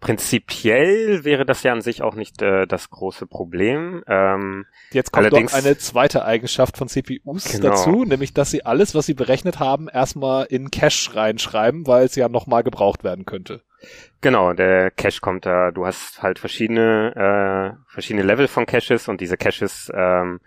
Prinzipiell 0.00 1.24
wäre 1.24 1.44
das 1.44 1.62
ja 1.64 1.72
an 1.72 1.80
sich 1.80 2.02
auch 2.02 2.14
nicht 2.14 2.40
äh, 2.40 2.66
das 2.66 2.90
große 2.90 3.26
Problem. 3.26 4.04
Ähm, 4.06 4.66
Jetzt 4.92 5.10
kommt 5.12 5.26
Allerdings- 5.26 5.52
noch 5.52 5.58
eine 5.58 5.76
zweite 5.76 6.24
Eigenschaft 6.24 6.76
von 6.76 6.88
CPUs 6.88 7.52
Genau. 7.52 7.68
dazu, 7.70 8.04
nämlich 8.04 8.32
dass 8.32 8.50
sie 8.50 8.64
alles, 8.64 8.94
was 8.94 9.06
sie 9.06 9.14
berechnet 9.14 9.58
haben, 9.58 9.88
erstmal 9.88 10.44
in 10.46 10.70
Cache 10.70 11.14
reinschreiben, 11.14 11.86
weil 11.86 12.06
es 12.06 12.14
ja 12.14 12.28
nochmal 12.28 12.62
gebraucht 12.62 13.02
werden 13.04 13.26
könnte. 13.26 13.62
Genau, 14.20 14.52
der 14.52 14.90
Cache 14.92 15.20
kommt 15.20 15.46
da, 15.46 15.70
du 15.72 15.84
hast 15.86 16.22
halt 16.22 16.38
verschiedene, 16.38 17.76
äh, 17.76 17.92
verschiedene 17.92 18.24
Level 18.24 18.48
von 18.48 18.66
Caches 18.66 19.08
und 19.08 19.20
diese 19.20 19.36
Caches 19.36 19.90
ähm, 19.94 20.40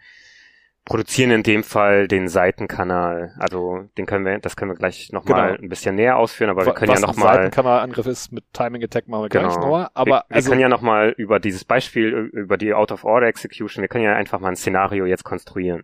produzieren 0.85 1.31
in 1.31 1.43
dem 1.43 1.63
Fall 1.63 2.07
den 2.07 2.27
Seitenkanal. 2.27 3.35
Also 3.37 3.87
den 3.97 4.05
können 4.05 4.25
wir, 4.25 4.39
das 4.39 4.55
können 4.55 4.71
wir 4.71 4.75
gleich 4.75 5.11
nochmal 5.11 5.51
Genau. 5.51 5.63
ein 5.63 5.69
bisschen 5.69 5.95
näher 5.95 6.17
ausführen, 6.17 6.49
aber 6.49 6.65
wir 6.65 6.73
können 6.73 6.91
was 6.91 7.01
ja 7.01 7.07
nochmal 7.07 7.35
Seitenkanalangriff 7.35 8.07
ist 8.07 8.31
mit 8.31 8.43
Timing 8.53 8.83
Attack 8.83 9.07
machen 9.07 9.23
wir 9.23 9.29
gleich 9.29 9.43
Genau. 9.43 9.59
nochmal. 9.59 9.89
Aber 9.93 10.05
wir, 10.05 10.23
wir 10.27 10.35
also 10.35 10.49
können 10.49 10.61
ja 10.61 10.69
nochmal 10.69 11.09
über 11.17 11.39
dieses 11.39 11.63
Beispiel, 11.65 12.09
über 12.33 12.57
die 12.57 12.73
Out-of-Order-Execution, 12.73 13.81
wir 13.81 13.89
können 13.89 14.03
ja 14.05 14.15
einfach 14.15 14.39
mal 14.39 14.49
ein 14.49 14.55
Szenario 14.55 15.05
jetzt 15.05 15.23
konstruieren. 15.23 15.83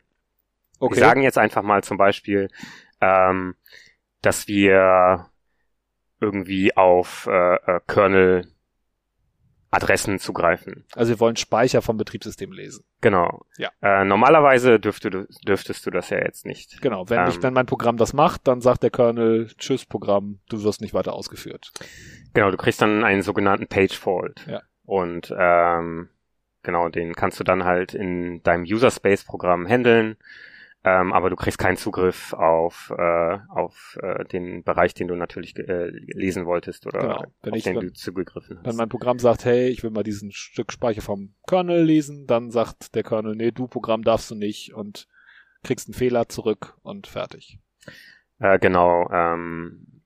okay. 0.80 0.96
Wir 0.96 1.00
sagen 1.04 1.22
jetzt 1.22 1.38
einfach 1.38 1.62
mal 1.64 1.84
zum 1.84 1.98
Beispiel, 1.98 2.50
ähm, 3.00 3.56
dass 4.24 4.48
wir 4.48 5.28
irgendwie 6.20 6.76
auf 6.76 7.28
äh, 7.32 7.56
äh, 7.56 7.80
Kernel 7.88 8.48
Adressen 9.70 10.18
zugreifen. 10.20 10.86
also 10.96 11.10
wir 11.12 11.20
wollen 11.20 11.36
Speicher 11.36 11.82
vom 11.82 11.98
Betriebssystem 11.98 12.52
lesen. 12.52 12.86
Genau. 13.02 13.46
Ja. 13.58 13.70
Äh, 13.82 14.06
normalerweise 14.06 14.80
dürfte 14.80 15.10
du, 15.10 15.28
dürftest 15.46 15.86
du 15.86 15.92
das 15.92 16.10
ja 16.10 16.20
jetzt 16.20 16.46
nicht. 16.46 16.82
Genau, 16.82 17.10
wenn, 17.10 17.28
ich, 17.28 17.36
Ähm. 17.36 17.44
wenn 17.44 17.54
mein 17.54 17.66
Programm 17.66 17.98
das 17.98 18.14
macht, 18.14 18.48
dann 18.48 18.62
sagt 18.62 18.84
der 18.84 18.92
Kernel, 18.92 19.48
tschüss 19.58 19.86
Programm, 19.86 20.40
du 20.50 20.64
wirst 20.64 20.82
nicht 20.82 20.94
weiter 20.94 21.14
ausgeführt. 21.14 21.72
Genau, 22.34 22.50
du 22.52 22.58
kriegst 22.58 22.82
dann 22.82 23.04
einen 23.04 23.22
sogenannten 23.24 23.68
Page 23.68 23.98
Fault. 23.98 24.46
Ja. 24.48 24.62
Und 24.86 25.34
ähm, 25.38 26.10
genau, 26.64 26.88
den 26.90 27.14
kannst 27.14 27.40
du 27.40 27.44
dann 27.44 27.66
halt 27.66 27.94
in 27.94 28.42
deinem 28.44 28.64
User 28.64 28.90
Space 28.92 29.26
Programm 29.26 29.68
handeln. 29.68 30.16
Ähm, 30.90 31.12
aber 31.12 31.30
du 31.30 31.36
kriegst 31.36 31.58
keinen 31.58 31.76
Zugriff 31.76 32.32
auf, 32.34 32.94
äh, 32.98 33.38
auf 33.50 33.98
äh, 34.02 34.24
den 34.26 34.64
Bereich, 34.64 34.94
den 34.94 35.10
du 35.10 35.16
natürlich 35.16 35.58
äh, 35.58 35.88
lesen 35.90 36.46
wolltest 36.46 36.86
oder 36.88 37.00
Genau. 37.02 37.24
Wenn 37.42 37.52
auf 37.54 37.58
ich 37.58 37.64
den 37.66 37.76
dann- 37.76 37.88
du 37.88 37.94
zugegriffen 37.94 38.58
Wenn 38.62 38.68
hast. 38.68 38.78
mein 38.78 38.88
Programm 38.90 39.20
sagt, 39.20 39.44
hey, 39.44 39.68
ich 39.68 39.84
will 39.84 39.90
mal 39.92 40.04
diesen 40.04 40.32
Stück 40.32 40.72
Speicher 40.72 41.02
vom 41.02 41.34
Kernel 41.48 41.84
lesen, 41.84 42.26
dann 42.28 42.52
sagt 42.52 42.96
der 42.96 43.04
Kernel, 43.04 43.36
nee, 43.36 43.52
du 43.52 43.68
Programm 43.68 44.04
darfst 44.04 44.32
du 44.32 44.36
nicht 44.36 44.74
und 44.74 45.08
kriegst 45.64 45.88
einen 45.90 45.94
Fehler 45.96 46.30
zurück 46.30 46.78
und 46.84 47.08
fertig. 47.08 47.60
Äh, 48.40 48.58
genau. 48.60 49.10
Ähm, 49.12 49.97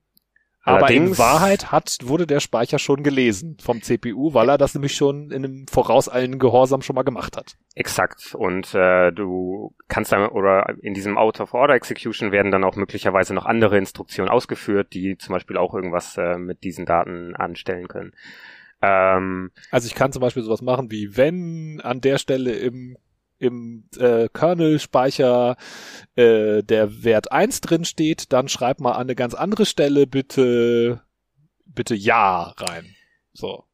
Aber 0.64 0.90
in 0.90 0.98
allerdings- 0.98 1.18
Wahrheit 1.18 1.72
hat, 1.72 1.98
wurde 2.04 2.26
der 2.26 2.38
Speicher 2.40 2.78
schon 2.78 3.02
gelesen 3.02 3.56
vom 3.60 3.82
CPU, 3.82 4.32
weil 4.32 4.48
er 4.48 4.58
das 4.58 4.74
nämlich 4.74 4.94
schon 4.94 5.30
in 5.32 5.44
einem 5.44 5.66
vorauseilenden 5.68 6.38
Gehorsam 6.38 6.82
schon 6.82 6.94
mal 6.94 7.02
gemacht 7.02 7.36
hat. 7.36 7.56
Exakt. 7.74 8.34
Und 8.34 8.72
äh, 8.74 9.10
du 9.10 9.74
kannst 9.88 10.12
dann, 10.12 10.28
oder 10.28 10.74
in 10.80 10.94
diesem 10.94 11.18
Out-of-Order-Execution 11.18 12.30
werden 12.30 12.52
dann 12.52 12.62
auch 12.64 12.76
möglicherweise 12.76 13.34
noch 13.34 13.44
andere 13.46 13.76
Instruktionen 13.76 14.30
ausgeführt, 14.30 14.92
die 14.92 15.16
zum 15.18 15.32
Beispiel 15.32 15.56
auch 15.56 15.74
irgendwas 15.74 16.16
äh, 16.16 16.36
mit 16.38 16.62
diesen 16.62 16.86
Daten 16.86 17.34
anstellen 17.34 17.88
können. 17.88 18.12
Ähm, 18.82 19.50
Also 19.70 19.86
ich 19.86 19.94
kann 19.94 20.12
zum 20.12 20.20
Beispiel 20.20 20.42
sowas 20.42 20.62
machen 20.62 20.90
wie, 20.90 21.16
wenn 21.16 21.80
an 21.82 22.00
der 22.00 22.18
Stelle 22.18 22.52
im 22.52 22.96
im 23.42 23.84
äh, 23.98 24.28
Kernel-Speicher 24.32 25.56
äh, 26.14 26.62
der 26.62 27.04
Wert 27.04 27.32
1 27.32 27.60
drin 27.60 27.84
steht, 27.84 28.32
dann 28.32 28.48
schreib 28.48 28.80
mal 28.80 28.92
an 28.92 29.02
eine 29.02 29.14
ganz 29.14 29.34
andere 29.34 29.66
Stelle 29.66 30.06
bitte 30.06 31.02
bitte 31.74 31.94
Ja 31.94 32.54
rein. 32.56 32.94
So. 33.34 33.64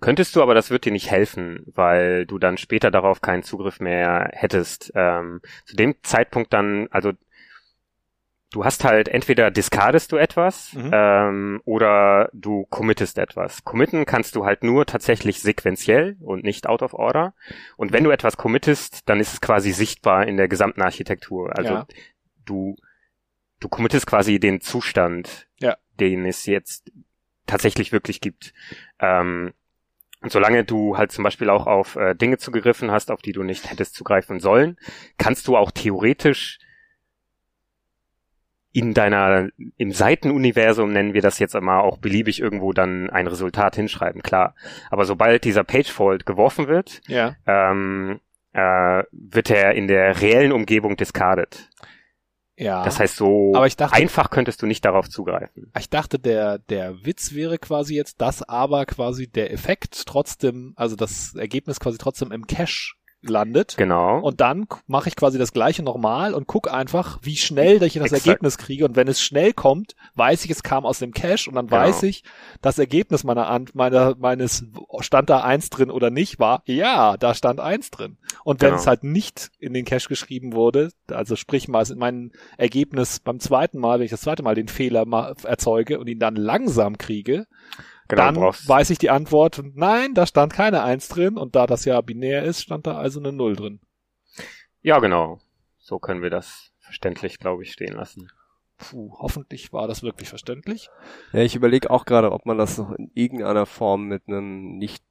Könntest 0.00 0.36
du, 0.36 0.42
aber 0.42 0.54
das 0.54 0.70
wird 0.70 0.84
dir 0.84 0.92
nicht 0.92 1.10
helfen, 1.10 1.64
weil 1.66 2.26
du 2.26 2.38
dann 2.38 2.58
später 2.58 2.90
darauf 2.90 3.22
keinen 3.22 3.42
Zugriff 3.42 3.80
mehr 3.80 4.28
hättest. 4.32 4.92
Ähm, 4.94 5.40
zu 5.64 5.76
dem 5.76 5.96
Zeitpunkt 6.02 6.52
dann, 6.52 6.86
also 6.90 7.12
du 8.52 8.64
hast 8.64 8.84
halt 8.84 9.08
entweder 9.08 9.50
discardest 9.50 10.10
du 10.12 10.16
etwas 10.16 10.72
Mhm. 10.74 10.90
ähm, 10.92 11.60
oder 11.64 12.30
du 12.32 12.66
committest 12.66 13.18
etwas. 13.18 13.64
Committen 13.64 14.06
kannst 14.06 14.34
du 14.34 14.44
halt 14.44 14.64
nur 14.64 14.86
tatsächlich 14.86 15.40
sequenziell 15.40 16.16
und 16.20 16.42
nicht 16.44 16.66
out 16.66 16.82
of 16.82 16.94
order. 16.94 17.34
Und 17.76 17.92
wenn 17.92 18.04
du 18.04 18.10
etwas 18.10 18.36
committest, 18.36 19.08
dann 19.08 19.20
ist 19.20 19.32
es 19.32 19.40
quasi 19.40 19.72
sichtbar 19.72 20.26
in 20.26 20.36
der 20.36 20.48
gesamten 20.48 20.82
Architektur. 20.82 21.56
Also 21.56 21.74
Ja. 21.74 21.86
du 22.44 22.76
du 23.60 23.68
committest 23.68 24.06
quasi 24.06 24.40
den 24.40 24.60
Zustand, 24.62 25.46
Ja. 25.58 25.76
den 26.00 26.24
es 26.24 26.46
jetzt 26.46 26.90
tatsächlich 27.46 27.92
wirklich 27.92 28.20
gibt. 28.22 28.54
Ähm, 28.98 29.52
und 30.22 30.32
solange 30.32 30.64
du 30.64 30.96
halt 30.96 31.12
zum 31.12 31.24
Beispiel 31.24 31.50
auch 31.50 31.66
auf 31.66 31.96
äh, 31.96 32.14
Dinge 32.14 32.38
zugegriffen 32.38 32.90
hast, 32.90 33.10
auf 33.10 33.20
die 33.22 33.32
du 33.32 33.42
nicht 33.42 33.70
hättest 33.70 33.94
zugreifen 33.94 34.40
sollen, 34.40 34.78
kannst 35.18 35.46
du 35.46 35.56
auch 35.58 35.70
theoretisch 35.70 36.58
in 38.72 38.94
deiner, 38.94 39.48
im 39.76 39.90
Seitenuniversum 39.92 40.92
nennen 40.92 41.12
wir 41.14 41.22
das 41.22 41.38
jetzt 41.38 41.56
einmal 41.56 41.80
auch 41.80 41.98
beliebig 41.98 42.40
irgendwo 42.40 42.72
dann 42.72 43.10
ein 43.10 43.26
Resultat 43.26 43.74
hinschreiben, 43.76 44.22
klar. 44.22 44.54
Aber 44.90 45.04
sobald 45.04 45.44
dieser 45.44 45.64
Pagefault 45.64 46.24
geworfen 46.26 46.68
wird, 46.68 47.00
Ja. 47.08 47.34
ähm, 47.46 48.20
äh, 48.52 49.02
wird 49.12 49.50
er 49.50 49.74
in 49.74 49.88
der 49.88 50.20
reellen 50.20 50.52
Umgebung 50.52 50.96
discarded. 50.96 51.68
Ja. 52.56 52.84
Das 52.84 53.00
heißt, 53.00 53.16
so 53.16 53.52
Aber 53.54 53.66
ich 53.66 53.76
dachte- 53.76 53.96
einfach 53.96 54.28
könntest 54.28 54.60
du 54.60 54.66
nicht 54.66 54.84
darauf 54.84 55.08
zugreifen. 55.08 55.72
Ich 55.78 55.88
dachte, 55.88 56.18
der, 56.18 56.58
der 56.58 57.04
Witz 57.06 57.34
wäre 57.34 57.56
quasi 57.58 57.94
jetzt, 57.96 58.20
dass 58.20 58.42
aber 58.42 58.84
quasi 58.84 59.28
der 59.28 59.50
Effekt 59.52 60.04
trotzdem, 60.06 60.74
also 60.76 60.94
das 60.94 61.34
Ergebnis 61.34 61.80
quasi 61.80 61.96
trotzdem 61.96 62.32
im 62.32 62.46
Cache 62.46 62.92
landet. 63.22 63.74
Genau. 63.76 64.20
Und 64.20 64.40
dann 64.40 64.66
mache 64.86 65.08
ich 65.08 65.16
quasi 65.16 65.38
das 65.38 65.52
gleiche 65.52 65.82
nochmal 65.82 66.32
und 66.34 66.46
guck 66.46 66.72
einfach, 66.72 67.18
wie 67.22 67.36
schnell 67.36 67.82
ich 67.82 67.94
das 67.94 68.04
Exakt. 68.06 68.26
Ergebnis 68.26 68.56
kriege. 68.58 68.84
Und 68.84 68.96
wenn 68.96 69.08
es 69.08 69.20
schnell 69.20 69.52
kommt, 69.52 69.94
weiß 70.14 70.44
ich, 70.44 70.50
es 70.50 70.62
kam 70.62 70.86
aus 70.86 71.00
dem 71.00 71.12
Cache 71.12 71.48
und 71.48 71.54
dann 71.54 71.66
Genau. 71.66 71.82
weiß 71.82 72.02
ich, 72.04 72.24
das 72.62 72.78
Ergebnis 72.78 73.24
meiner, 73.24 73.62
meiner 73.74 74.14
meines 74.18 74.64
stand 75.00 75.28
da 75.30 75.40
eins 75.42 75.68
drin 75.70 75.90
oder 75.90 76.10
nicht 76.10 76.38
war. 76.38 76.62
Ja, 76.66 77.16
da 77.16 77.34
stand 77.34 77.60
eins 77.60 77.90
drin. 77.90 78.16
Und 78.44 78.62
wenn 78.62 78.70
Genau. 78.70 78.80
es 78.80 78.86
halt 78.86 79.04
nicht 79.04 79.50
in 79.58 79.74
den 79.74 79.84
Cache 79.84 80.08
geschrieben 80.08 80.54
wurde, 80.54 80.90
also 81.10 81.36
sprich 81.36 81.68
mal 81.68 81.84
mein 81.96 82.32
Ergebnis 82.56 83.20
beim 83.20 83.40
zweiten 83.40 83.78
Mal, 83.78 83.98
wenn 83.98 84.04
ich 84.06 84.10
das 84.10 84.22
zweite 84.22 84.42
Mal 84.42 84.54
den 84.54 84.68
Fehler 84.68 85.06
erzeuge 85.44 85.98
und 85.98 86.06
ihn 86.08 86.18
dann 86.18 86.36
langsam 86.36 86.96
kriege, 86.98 87.46
genau, 88.10 88.22
dann 88.22 88.34
brauchst, 88.34 88.68
weiß 88.68 88.90
ich 88.90 88.98
die 88.98 89.10
Antwort, 89.10 89.62
nein, 89.74 90.14
da 90.14 90.26
stand 90.26 90.52
keine 90.52 90.82
Eins 90.82 91.08
drin 91.08 91.36
und 91.36 91.56
da 91.56 91.66
das 91.66 91.84
ja 91.84 92.00
binär 92.00 92.44
ist, 92.44 92.62
stand 92.62 92.86
da 92.86 92.96
also 92.96 93.20
eine 93.20 93.32
Null 93.32 93.56
drin. 93.56 93.80
ja, 94.82 94.98
genau. 94.98 95.40
So 95.78 95.98
können 95.98 96.22
wir 96.22 96.30
das 96.30 96.70
verständlich, 96.78 97.38
glaube 97.38 97.62
ich, 97.64 97.72
stehen 97.72 97.94
lassen. 97.94 98.30
Puh, 98.76 99.14
hoffentlich 99.18 99.72
war 99.72 99.88
das 99.88 100.02
wirklich 100.02 100.28
verständlich. 100.28 100.88
Ja, 101.32 101.40
ich 101.40 101.54
überlege 101.54 101.90
auch 101.90 102.04
gerade, 102.04 102.32
ob 102.32 102.46
man 102.46 102.58
das 102.58 102.78
noch 102.78 102.92
in 102.92 103.10
irgendeiner 103.14 103.66
Form 103.66 104.06
mit 104.06 104.22
einem 104.26 104.78
nicht 104.78 105.04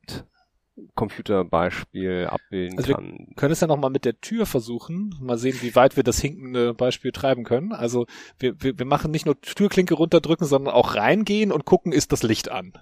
Computerbeispiel 0.96 2.28
abbilden 2.30 2.78
Also 2.78 2.88
wir- 2.90 2.96
kann. 2.96 3.26
Wir 3.28 3.36
können 3.36 3.54
es 3.54 3.60
ja 3.60 3.68
nochmal 3.68 3.90
mit 3.90 4.06
der 4.06 4.20
Tür 4.22 4.46
versuchen. 4.46 5.16
Mal 5.22 5.38
sehen, 5.38 5.58
wie 5.62 5.76
weit 5.76 5.96
wir 5.96 6.04
das 6.04 6.20
hinkende 6.20 6.74
Beispiel 6.74 7.12
treiben 7.12 7.44
können. 7.44 7.72
Also 7.72 8.06
wir, 8.38 8.62
wir, 8.62 8.78
wir 8.78 8.86
machen 8.86 9.12
nicht 9.12 9.26
nur 9.26 9.40
Türklinke 9.42 9.94
runterdrücken, 9.96 10.46
sondern 10.48 10.74
auch 10.74 10.96
reingehen 10.96 11.52
und 11.52 11.66
gucken, 11.66 11.92
ist 11.92 12.12
das 12.12 12.24
Licht 12.24 12.50
an. 12.50 12.74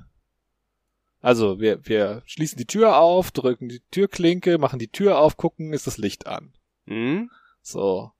Also 1.19 1.59
wir, 1.59 1.85
wir 1.85 2.21
schließen 2.25 2.57
die 2.57 2.65
Tür 2.67 2.97
auf, 2.97 3.31
drücken 3.31 3.69
die 3.69 3.81
Türklinke, 3.91 4.57
machen 4.59 4.79
die 4.79 4.87
Tür 4.89 5.17
auf, 5.19 5.35
gucken, 5.35 5.73
ist 5.73 5.87
das 5.87 5.97
Licht 5.97 6.27
an. 6.27 6.53
Hm? 6.85 7.29
So. 7.61 8.11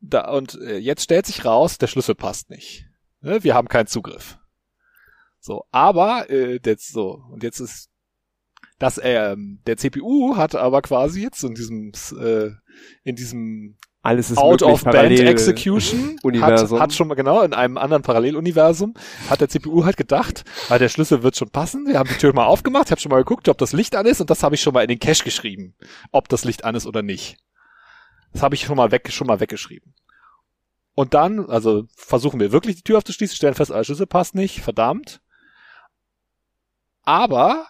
Da, 0.00 0.30
und 0.32 0.54
äh, 0.60 0.78
jetzt 0.78 1.04
stellt 1.04 1.26
sich 1.26 1.44
raus, 1.44 1.78
der 1.78 1.86
Schlüssel 1.86 2.14
passt 2.14 2.50
nicht. 2.50 2.86
Ne? 3.20 3.42
Wir 3.44 3.54
haben 3.54 3.68
keinen 3.68 3.86
Zugriff. 3.86 4.38
So, 5.38 5.64
aber 5.70 6.28
äh, 6.30 6.60
jetzt 6.64 6.92
so, 6.92 7.24
und 7.30 7.42
jetzt 7.42 7.60
ist 7.60 7.88
das, 8.82 9.00
ähm, 9.02 9.60
der 9.66 9.76
CPU 9.76 10.36
hat 10.36 10.54
aber 10.54 10.82
quasi 10.82 11.22
jetzt 11.22 11.42
in 11.44 11.54
diesem 11.54 11.92
äh, 12.20 12.50
in 13.04 13.16
diesem 13.16 13.76
Alles 14.02 14.30
ist 14.30 14.38
Out 14.38 14.60
möglich, 14.62 14.74
of 14.74 14.82
Band 14.84 14.96
parallel- 14.96 15.26
Execution 15.28 16.14
hat, 16.16 16.24
Universum. 16.24 16.80
hat 16.80 16.92
schon 16.92 17.06
mal 17.08 17.14
genau 17.14 17.42
in 17.42 17.54
einem 17.54 17.78
anderen 17.78 18.02
Paralleluniversum 18.02 18.94
hat 19.30 19.40
der 19.40 19.48
CPU 19.48 19.84
halt 19.84 19.96
gedacht, 19.96 20.44
weil 20.68 20.78
der 20.80 20.88
Schlüssel 20.88 21.22
wird 21.22 21.36
schon 21.36 21.50
passen. 21.50 21.86
Wir 21.86 21.98
haben 21.98 22.08
die 22.08 22.16
Tür 22.18 22.34
mal 22.34 22.46
aufgemacht, 22.46 22.86
ich 22.86 22.90
habe 22.90 23.00
schon 23.00 23.10
mal 23.10 23.18
geguckt, 23.18 23.48
ob 23.48 23.58
das 23.58 23.72
Licht 23.72 23.94
an 23.94 24.06
ist 24.06 24.20
und 24.20 24.30
das 24.30 24.42
habe 24.42 24.56
ich 24.56 24.60
schon 24.62 24.74
mal 24.74 24.82
in 24.82 24.88
den 24.88 24.98
Cache 24.98 25.22
geschrieben, 25.24 25.74
ob 26.10 26.28
das 26.28 26.44
Licht 26.44 26.64
an 26.64 26.74
ist 26.74 26.86
oder 26.86 27.02
nicht. 27.02 27.36
Das 28.32 28.42
habe 28.42 28.54
ich 28.56 28.62
schon 28.62 28.76
mal 28.76 28.90
weg 28.90 29.10
schon 29.12 29.26
mal 29.28 29.38
weggeschrieben. 29.40 29.94
Und 30.94 31.14
dann, 31.14 31.48
also 31.48 31.84
versuchen 31.94 32.40
wir 32.40 32.50
wirklich 32.52 32.76
die 32.76 32.82
Tür 32.82 32.98
aufzuschließen, 32.98 33.36
stellen 33.36 33.54
fest, 33.54 33.70
der 33.70 33.84
Schlüssel 33.84 34.06
passt 34.06 34.34
nicht, 34.34 34.60
verdammt. 34.60 35.20
Aber 37.04 37.66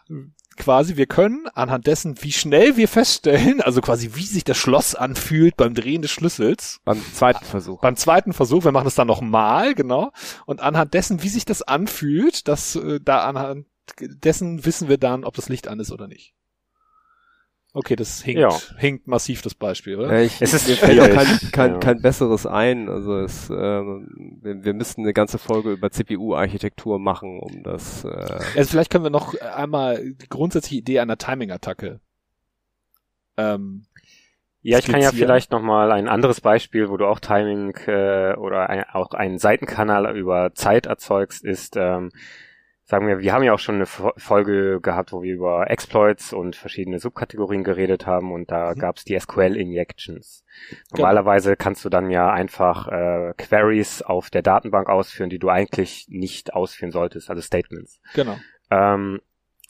quasi 0.56 0.96
wir 0.96 1.06
können 1.06 1.46
anhand 1.54 1.86
dessen, 1.86 2.22
wie 2.22 2.32
schnell 2.32 2.76
wir 2.76 2.88
feststellen, 2.88 3.60
also 3.60 3.80
quasi 3.80 4.10
wie 4.14 4.24
sich 4.24 4.44
das 4.44 4.56
Schloss 4.56 4.94
anfühlt 4.94 5.56
beim 5.56 5.74
Drehen 5.74 6.02
des 6.02 6.10
Schlüssels, 6.10 6.80
Beim 6.84 7.00
zweiten 7.14 7.44
Versuch. 7.44 7.80
beim 7.80 7.96
zweiten 7.96 8.32
Versuch, 8.32 8.64
wir 8.64 8.72
machen 8.72 8.86
es 8.86 8.94
dann 8.94 9.06
nochmal, 9.06 9.74
genau, 9.74 10.12
und 10.46 10.60
anhand 10.60 10.94
dessen, 10.94 11.22
wie 11.22 11.28
sich 11.28 11.44
das 11.44 11.62
anfühlt, 11.62 12.48
das 12.48 12.76
äh, 12.76 13.00
da 13.02 13.24
anhand 13.24 13.66
dessen 13.98 14.64
wissen 14.64 14.88
wir 14.88 14.98
dann, 14.98 15.24
ob 15.24 15.34
das 15.34 15.48
Licht 15.48 15.68
an 15.68 15.80
ist 15.80 15.90
oder 15.90 16.06
nicht. 16.06 16.34
Okay, 17.74 17.96
das 17.96 18.22
hinkt, 18.22 18.38
Ja. 18.40 18.50
hinkt 18.76 19.06
massiv 19.06 19.40
das 19.40 19.54
Beispiel, 19.54 19.96
oder? 19.98 20.12
Ja, 20.12 20.20
ich, 20.20 20.42
Es 20.42 20.52
ist 20.52 20.68
mir 20.68 20.76
fällt 20.76 21.00
auch 21.00 21.08
kein, 21.08 21.26
kein, 21.52 21.72
ja. 21.72 21.78
kein 21.78 22.02
besseres 22.02 22.44
ein. 22.46 22.90
Also 22.90 23.16
es, 23.18 23.48
ähm, 23.48 24.38
wir, 24.42 24.62
wir 24.62 24.74
müssten 24.74 25.02
eine 25.02 25.14
ganze 25.14 25.38
Folge 25.38 25.72
über 25.72 25.90
CPU-Architektur 25.90 26.98
machen, 26.98 27.40
um 27.40 27.62
das. 27.62 28.04
Äh, 28.04 28.08
Also 28.56 28.70
vielleicht 28.70 28.90
können 28.90 29.04
wir 29.04 29.10
noch 29.10 29.34
einmal 29.40 30.02
die 30.04 30.28
grundsätzliche 30.28 30.76
Idee 30.80 31.00
einer 31.00 31.16
Timing-Attacke. 31.16 32.00
Ähm, 33.38 33.86
Ja, 34.60 34.78
ich 34.78 34.84
kann 34.86 35.00
ja 35.00 35.10
vielleicht 35.10 35.50
noch 35.50 35.62
mal 35.62 35.92
ein 35.92 36.08
anderes 36.08 36.42
Beispiel, 36.42 36.90
wo 36.90 36.98
du 36.98 37.06
auch 37.06 37.20
Timing 37.20 37.74
äh, 37.86 38.34
oder 38.36 38.68
ein, 38.68 38.84
auch 38.92 39.12
einen 39.12 39.38
Seitenkanal 39.38 40.14
über 40.16 40.52
Zeit 40.54 40.84
erzeugst, 40.86 41.42
ist, 41.42 41.76
ähm, 41.76 42.10
sagen 42.92 43.08
wir, 43.08 43.20
wir 43.20 43.32
haben 43.32 43.42
ja 43.42 43.54
auch 43.54 43.58
schon 43.58 43.76
eine 43.76 43.86
Fo- 43.86 44.12
Folge 44.18 44.78
gehabt, 44.82 45.12
wo 45.12 45.22
wir 45.22 45.32
über 45.32 45.70
Exploits 45.70 46.34
und 46.34 46.56
verschiedene 46.56 46.98
Subkategorien 46.98 47.64
geredet 47.64 48.06
haben 48.06 48.30
und 48.32 48.50
da 48.50 48.74
Mhm. 48.74 48.78
gab's 48.80 49.04
die 49.06 49.18
SQL-Injections. 49.18 50.44
Normalerweise 50.92 51.56
kannst 51.56 51.82
du 51.86 51.88
dann 51.88 52.10
ja 52.10 52.30
einfach 52.30 52.88
äh, 52.88 53.32
Queries 53.38 54.02
auf 54.02 54.28
der 54.28 54.42
Datenbank 54.42 54.90
ausführen, 54.90 55.30
die 55.30 55.38
du 55.38 55.48
eigentlich 55.48 56.04
nicht 56.10 56.52
ausführen 56.52 56.92
solltest, 56.92 57.30
also 57.30 57.40
Statements. 57.40 57.98
genau. 58.12 58.36
Ähm, 58.70 59.22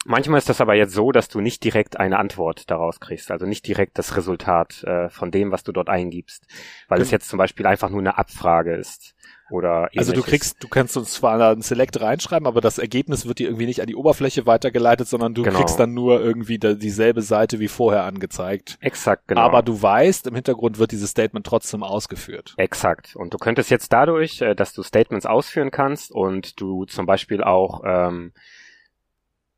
manchmal 0.05 0.39
ist 0.39 0.49
das 0.49 0.61
aber 0.61 0.75
jetzt 0.75 0.93
so, 0.93 1.13
dass 1.13 1.29
du 1.29 1.41
nicht 1.41 1.63
direkt 1.63 2.01
eine 2.01 2.19
Antwort 2.19 2.71
daraus 2.73 2.99
kriegst, 2.99 3.31
also 3.31 3.47
nicht 3.47 3.65
direkt 3.69 3.99
das 3.99 4.17
Resultat 4.17 4.83
äh, 4.83 5.09
von 5.11 5.31
dem, 5.31 5.53
was 5.53 5.63
du 5.63 5.71
dort 5.71 5.89
eingibst, 5.89 6.45
weil 6.89 7.01
es 7.01 7.09
Genau. 7.11 7.19
jetzt 7.19 7.29
zum 7.29 7.39
Beispiel 7.39 7.67
einfach 7.67 7.89
nur 7.89 8.01
eine 8.01 8.19
Abfrage 8.19 8.75
ist 8.75 9.15
oder 9.53 9.89
Also 9.97 10.13
du 10.13 10.19
ähnliches. 10.21 10.25
kriegst, 10.25 10.65
du 10.65 10.69
kannst 10.69 10.97
uns 10.97 11.13
zwar 11.13 11.41
einen 11.51 11.63
Select 11.63 12.01
reinschreiben, 12.01 12.47
aber 12.47 12.61
das 12.61 12.79
Ergebnis 12.79 13.27
wird 13.27 13.39
dir 13.39 13.49
irgendwie 13.49 13.67
nicht 13.67 13.81
an 13.81 13.87
die 13.87 13.95
Oberfläche 13.97 14.47
weitergeleitet, 14.47 15.07
sondern 15.09 15.35
du 15.35 15.43
Genau. 15.43 15.59
kriegst 15.59 15.79
dann 15.79 15.93
nur 15.95 16.21
irgendwie 16.21 16.59
da, 16.59 16.75
dieselbe 16.75 17.23
Seite 17.23 17.61
wie 17.61 17.69
vorher 17.69 18.05
angezeigt. 18.05 18.79
exakt 18.81 19.29
genau. 19.29 19.43
Aber 19.43 19.63
du 19.63 19.81
weißt, 19.81 20.27
im 20.27 20.35
Hintergrund 20.35 20.79
wird 20.79 20.93
dieses 20.93 21.11
Statement 21.11 21.47
trotzdem 21.47 21.83
ausgeführt. 21.83 22.55
Exakt. 22.57 23.15
Und 23.15 23.35
du 23.35 23.39
könntest 23.39 23.71
jetzt 23.71 23.93
dadurch, 23.93 24.41
äh, 24.41 24.55
dass 24.55 24.73
du 24.73 24.83
Statements 24.83 25.27
ausführen 25.27 25.71
kannst 25.71 26.11
und 26.13 26.61
du 26.61 26.85
zum 26.87 27.07
Beispiel 27.07 27.43
auch 27.45 27.83
ähm, 27.85 28.33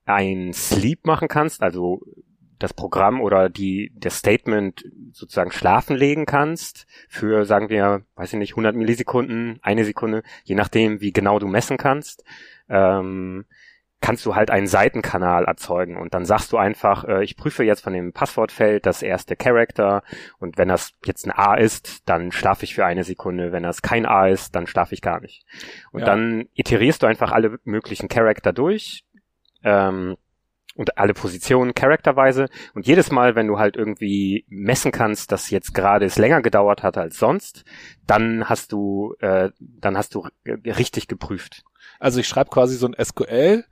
ein 0.07 0.53
Sleep 0.53 1.07
machen 1.07 1.29
kannst, 1.29 1.63
also 1.63 2.01
das 2.59 2.73
Programm 2.75 3.21
oder 3.21 3.49
die 3.49 3.93
das 3.97 4.19
Statement 4.19 4.85
sozusagen 5.13 5.51
schlafen 5.53 5.97
legen 5.97 6.27
kannst 6.27 6.87
für, 7.09 7.45
sagen 7.45 7.69
wir, 7.69 8.03
weiß 8.17 8.33
ich 8.33 8.39
nicht, 8.39 8.53
100 8.53 8.75
Millisekunden, 8.77 9.59
eine 9.63 9.85
Sekunde, 9.85 10.23
je 10.45 10.55
nachdem, 10.55 11.01
wie 11.01 11.13
genau 11.13 11.39
du 11.39 11.47
messen 11.47 11.77
kannst, 11.77 12.25
ähm, 12.69 13.45
kannst 14.01 14.27
du 14.27 14.35
halt 14.35 14.51
einen 14.51 14.67
Seitenkanal 14.67 15.47
erzeugen 15.47 15.97
und 15.97 16.13
dann 16.13 16.27
sagst 16.27 16.53
du 16.53 16.59
einfach, 16.59 17.05
äh, 17.05 17.25
ich 17.25 17.39
prüfe 17.39 17.65
jetzt 17.65 17.83
von 17.83 17.95
dem 17.95 18.13
Passwortfeld 18.13 18.85
das 18.85 19.03
erste 19.03 19.35
Character 19.35 20.03
und 20.39 20.59
wenn 20.59 20.69
das 20.69 20.93
jetzt 21.07 21.27
ein 21.27 21.31
A 21.31 21.55
ist, 21.55 22.07
dann 22.07 22.31
schlafe 22.31 22.65
ich 22.65 22.75
für 22.75 22.85
eine 22.85 23.03
Sekunde. 23.05 23.51
Wenn 23.51 23.63
das 23.63 23.81
kein 23.81 24.05
A 24.05 24.29
ist, 24.29 24.55
dann 24.55 24.67
schlafe 24.67 24.95
ich 24.95 25.01
gar 25.01 25.21
nicht. 25.21 25.47
Und 25.91 26.01
Ja. 26.01 26.07
dann 26.07 26.49
iterierst 26.55 27.03
du 27.03 27.07
einfach 27.07 27.33
alle 27.33 27.59
möglichen 27.65 28.09
Charakter 28.09 28.53
durch 28.53 29.05
ähm, 29.63 30.17
und 30.75 30.99
alle 30.99 31.15
Positionen 31.15 31.75
charakterweise. 31.75 32.49
Und 32.75 32.87
jedes 32.87 33.11
Mal, 33.11 33.35
wenn 33.35 33.47
du 33.47 33.59
halt 33.59 33.77
irgendwie 33.77 34.45
messen 34.49 34.93
kannst, 34.93 35.33
dass 35.33 35.51
jetzt 35.51 35.75
gerade 35.75 36.05
es 36.05 36.19
länger 36.19 36.43
gedauert 36.43 36.83
hat 36.83 36.99
als 36.99 37.19
sonst, 37.19 37.65
dann 38.07 38.49
hast 38.49 38.73
du, 38.73 39.15
äh, 39.21 39.51
dann 39.61 39.97
hast 39.97 40.15
du 40.15 40.29
äh, 40.45 40.71
richtig 40.71 41.09
geprüft. 41.09 41.65
Also 42.01 42.21
ich 42.21 42.29
schreibe 42.29 42.51
quasi 42.51 42.77
so 42.77 42.87
ein 42.87 42.97
SQL, 43.03 43.65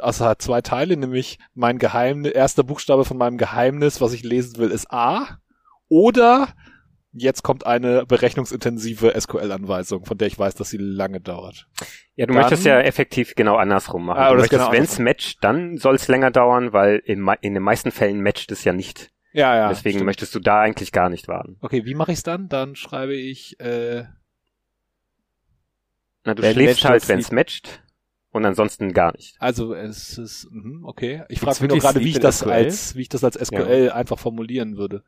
also 0.00 0.24
hat 0.24 0.42
zwei 0.42 0.60
Teile, 0.60 0.96
nämlich 0.96 1.38
mein 1.54 1.78
Geheimnis, 1.78 2.32
erster 2.32 2.62
Buchstabe 2.62 3.04
von 3.04 3.16
meinem 3.16 3.38
Geheimnis, 3.38 4.00
was 4.00 4.12
ich 4.12 4.22
lesen 4.22 4.58
will, 4.58 4.70
ist 4.70 4.90
A. 4.90 5.38
Oder 5.88 6.48
jetzt 7.14 7.42
kommt 7.42 7.64
eine 7.66 8.04
berechnungsintensive 8.06 9.14
SQL-Anweisung, 9.18 10.04
von 10.04 10.18
der 10.18 10.26
ich 10.28 10.38
weiß, 10.38 10.54
dass 10.56 10.70
sie 10.70 10.78
lange 10.78 11.20
dauert. 11.20 11.66
Ja, 12.16 12.26
du 12.26 12.32
Dann- 12.32 12.42
möchtest 12.42 12.64
ja 12.64 12.80
effektiv 12.80 13.34
genau 13.34 13.56
andersrum 13.56 14.04
machen. 14.06 14.18
Ah, 14.20 14.30
du 14.30 14.36
möchtest, 14.40 14.60
genau 14.60 14.72
wenn 14.72 14.84
es 14.84 14.98
matcht, 14.98 15.42
dann 15.42 15.76
soll 15.78 15.94
es 15.94 16.08
länger 16.08 16.30
dauern, 16.30 16.72
weil 16.72 16.98
in, 17.04 17.26
in 17.40 17.54
den 17.54 17.62
meisten 17.62 17.90
Fällen 17.90 18.22
matcht 18.22 18.50
es 18.52 18.64
ja 18.64 18.72
nicht. 18.72 19.10
Ja, 19.32 19.56
ja. 19.56 19.68
Deswegen 19.68 19.94
stimmt. 19.98 20.06
möchtest 20.06 20.34
du 20.34 20.40
da 20.40 20.60
eigentlich 20.60 20.92
gar 20.92 21.08
nicht 21.08 21.26
warten. 21.26 21.56
Okay, 21.60 21.84
wie 21.84 21.94
mache 21.94 22.12
ich's 22.12 22.22
dann? 22.22 22.48
Dann 22.48 22.76
schreibe 22.76 23.14
ich, 23.14 23.58
äh, 23.58 24.04
Na, 26.24 26.34
du 26.34 26.42
Wenn 26.42 26.54
schläfst 26.54 26.84
halt, 26.84 27.08
wenn 27.08 27.18
es 27.18 27.32
matcht 27.32 27.82
und 28.30 28.44
ansonsten 28.46 28.92
gar 28.92 29.12
nicht. 29.12 29.36
also 29.40 29.74
es 29.74 30.16
ist, 30.18 30.48
mhm, 30.50 30.84
okay. 30.84 31.22
Ich 31.28 31.40
frage 31.40 31.62
mich 31.62 31.70
nur 31.70 31.78
gerade, 31.80 32.00
wie 32.00 32.08
ich 32.10 32.18
das 32.20 32.42
als, 32.42 32.94
wie 32.96 33.02
ich 33.02 33.08
das 33.08 33.24
als 33.24 33.36
SQL 33.36 33.90
einfach 33.92 34.18
formulieren 34.18 34.76
würde. 34.76 35.04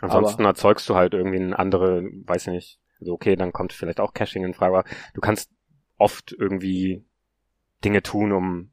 Ansonsten 0.00 0.44
erzeugst 0.44 0.88
du 0.88 0.94
halt 0.94 1.14
irgendwie 1.14 1.38
eine 1.38 1.58
andere, 1.58 2.02
weiß 2.02 2.48
ich 2.48 2.52
nicht. 2.52 2.80
Also 3.00 3.12
okay, 3.12 3.36
dann 3.36 3.52
kommt 3.52 3.72
vielleicht 3.72 4.00
auch 4.00 4.12
Caching 4.14 4.44
in 4.44 4.54
Frage, 4.54 4.78
aber 4.78 4.88
du 5.14 5.20
kannst 5.20 5.50
oft 5.96 6.32
irgendwie 6.32 7.04
Dinge 7.84 8.02
tun, 8.02 8.32
um 8.32 8.70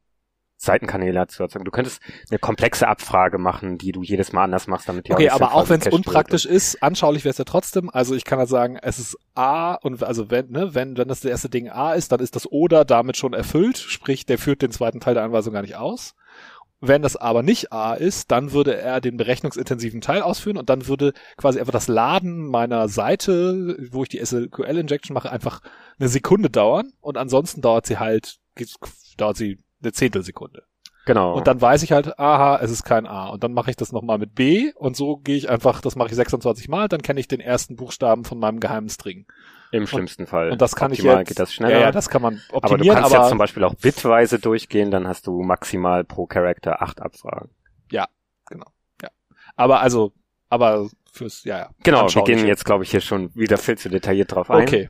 Seitenkanäle 0.59 1.27
zu 1.27 1.43
erzeugen. 1.43 1.65
Du 1.65 1.71
könntest 1.71 2.01
eine 2.29 2.39
komplexe 2.39 2.87
Abfrage 2.87 3.37
machen, 3.37 3.77
die 3.77 3.91
du 3.91 4.01
jedes 4.01 4.33
Mal 4.33 4.45
anders 4.45 4.65
machst, 4.67 4.89
damit 4.89 5.07
die 5.07 5.13
Okay, 5.13 5.29
aber 5.29 5.53
auch 5.53 5.69
wenn 5.69 5.79
es 5.79 5.87
unpraktisch 5.87 6.45
ist, 6.45 6.81
anschaulich 6.81 7.23
wäre 7.23 7.31
es 7.31 7.37
ja 7.37 7.45
trotzdem. 7.45 7.91
Also 7.91 8.15
ich 8.15 8.25
kann 8.25 8.39
halt 8.39 8.49
sagen, 8.49 8.77
es 8.81 8.97
ist 8.97 9.17
A 9.35 9.75
und 9.75 10.03
also 10.03 10.31
wenn, 10.31 10.49
ne, 10.49 10.73
wenn, 10.73 10.97
wenn 10.97 11.07
das 11.07 11.21
der 11.21 11.31
erste 11.31 11.49
Ding 11.49 11.69
A 11.69 11.93
ist, 11.93 12.11
dann 12.11 12.19
ist 12.19 12.35
das 12.35 12.51
Oder 12.51 12.85
damit 12.85 13.17
schon 13.17 13.33
erfüllt, 13.33 13.77
sprich, 13.77 14.25
der 14.25 14.39
führt 14.39 14.63
den 14.63 14.71
zweiten 14.71 14.99
Teil 14.99 15.13
der 15.13 15.23
Anweisung 15.23 15.53
gar 15.53 15.61
nicht 15.61 15.75
aus. 15.75 16.15
Wenn 16.79 17.01
das 17.01 17.15
aber 17.15 17.41
nicht 17.41 17.71
A 17.71 17.93
ist, 17.95 18.31
dann 18.31 18.51
würde 18.51 18.75
er 18.77 19.01
den 19.01 19.17
berechnungsintensiven 19.17 19.99
Teil 19.99 20.21
ausführen 20.21 20.57
und 20.57 20.69
dann 20.69 20.87
würde 20.87 21.13
quasi 21.35 21.59
einfach 21.59 21.73
das 21.73 21.87
Laden 21.87 22.45
meiner 22.47 22.87
Seite, 22.87 23.77
wo 23.91 24.03
ich 24.03 24.09
die 24.09 24.23
SQL-Injection 24.23 25.13
mache, 25.13 25.31
einfach 25.31 25.61
eine 25.99 26.09
Sekunde 26.09 26.51
dauern 26.51 26.93
und 27.01 27.17
ansonsten 27.17 27.61
dauert 27.61 27.87
sie 27.87 27.97
halt, 27.97 28.37
dauert 29.17 29.37
sie 29.37 29.57
eine 29.81 29.91
Zehntelsekunde. 29.91 30.63
Genau. 31.07 31.35
Und 31.35 31.47
dann 31.47 31.59
weiß 31.59 31.83
ich 31.83 31.93
halt, 31.93 32.19
aha, 32.19 32.59
es 32.61 32.69
ist 32.69 32.83
kein 32.83 33.07
A. 33.07 33.29
Und 33.29 33.41
dann 33.41 33.53
mache 33.53 33.69
ich 33.69 33.77
das 33.77 33.93
nochmal 33.93 34.17
mit 34.17 34.35
B 34.35 34.73
und 34.75 34.97
so 34.97 35.17
gehe 35.17 35.37
ich 35.37 35.49
einfach, 35.49 35.79
das 35.79 35.95
mache 35.95 36.09
ich 36.09 36.15
26 36.15 36.67
Mal, 36.67 36.89
dann 36.89 37.01
kenne 37.01 37.19
ich 37.19 37.29
den 37.29 37.39
ersten 37.39 37.77
Buchstaben 37.77 38.25
von 38.25 38.37
meinem 38.37 38.59
geheimen 38.59 38.89
String. 38.89 39.25
Im 39.71 39.85
schlimmsten 39.87 40.27
Fall. 40.27 40.51
Und 40.51 40.61
das 40.61 40.75
kann 40.75 40.91
Optimal 40.91 41.15
ich 41.15 41.19
jetzt, 41.19 41.27
geht 41.29 41.39
das 41.39 41.53
schneller. 41.53 41.73
Ja, 41.73 41.79
ja, 41.81 41.91
das 41.91 42.09
kann 42.09 42.21
man 42.21 42.41
aber 42.49 42.67
du 42.67 42.73
optimieren, 42.75 42.95
kannst 42.97 43.11
aber, 43.13 43.23
jetzt 43.23 43.29
zum 43.29 43.37
Beispiel 43.37 43.63
auch 43.63 43.73
bitweise 43.75 44.39
durchgehen, 44.39 44.91
dann 44.91 45.07
hast 45.07 45.27
du 45.27 45.41
maximal 45.43 46.03
pro 46.03 46.25
Charakter 46.25 46.81
acht 46.81 47.01
Abfragen. 47.01 47.49
aber 49.55 49.81
also, 49.81 50.13
aber 50.49 50.87
fürs, 51.11 51.43
ja, 51.43 51.57
ja. 51.57 51.69
Genau, 51.83 52.07
wir 52.13 52.23
gehen 52.23 52.45
jetzt, 52.45 52.63
glaube 52.63 52.83
ich, 52.83 52.91
hier 52.91 53.01
schon 53.01 53.33
wieder 53.35 53.57
viel 53.57 53.77
zu 53.77 53.89
detailliert 53.89 54.33
drauf 54.35 54.51
ein. 54.51 54.61
Okay. 54.63 54.89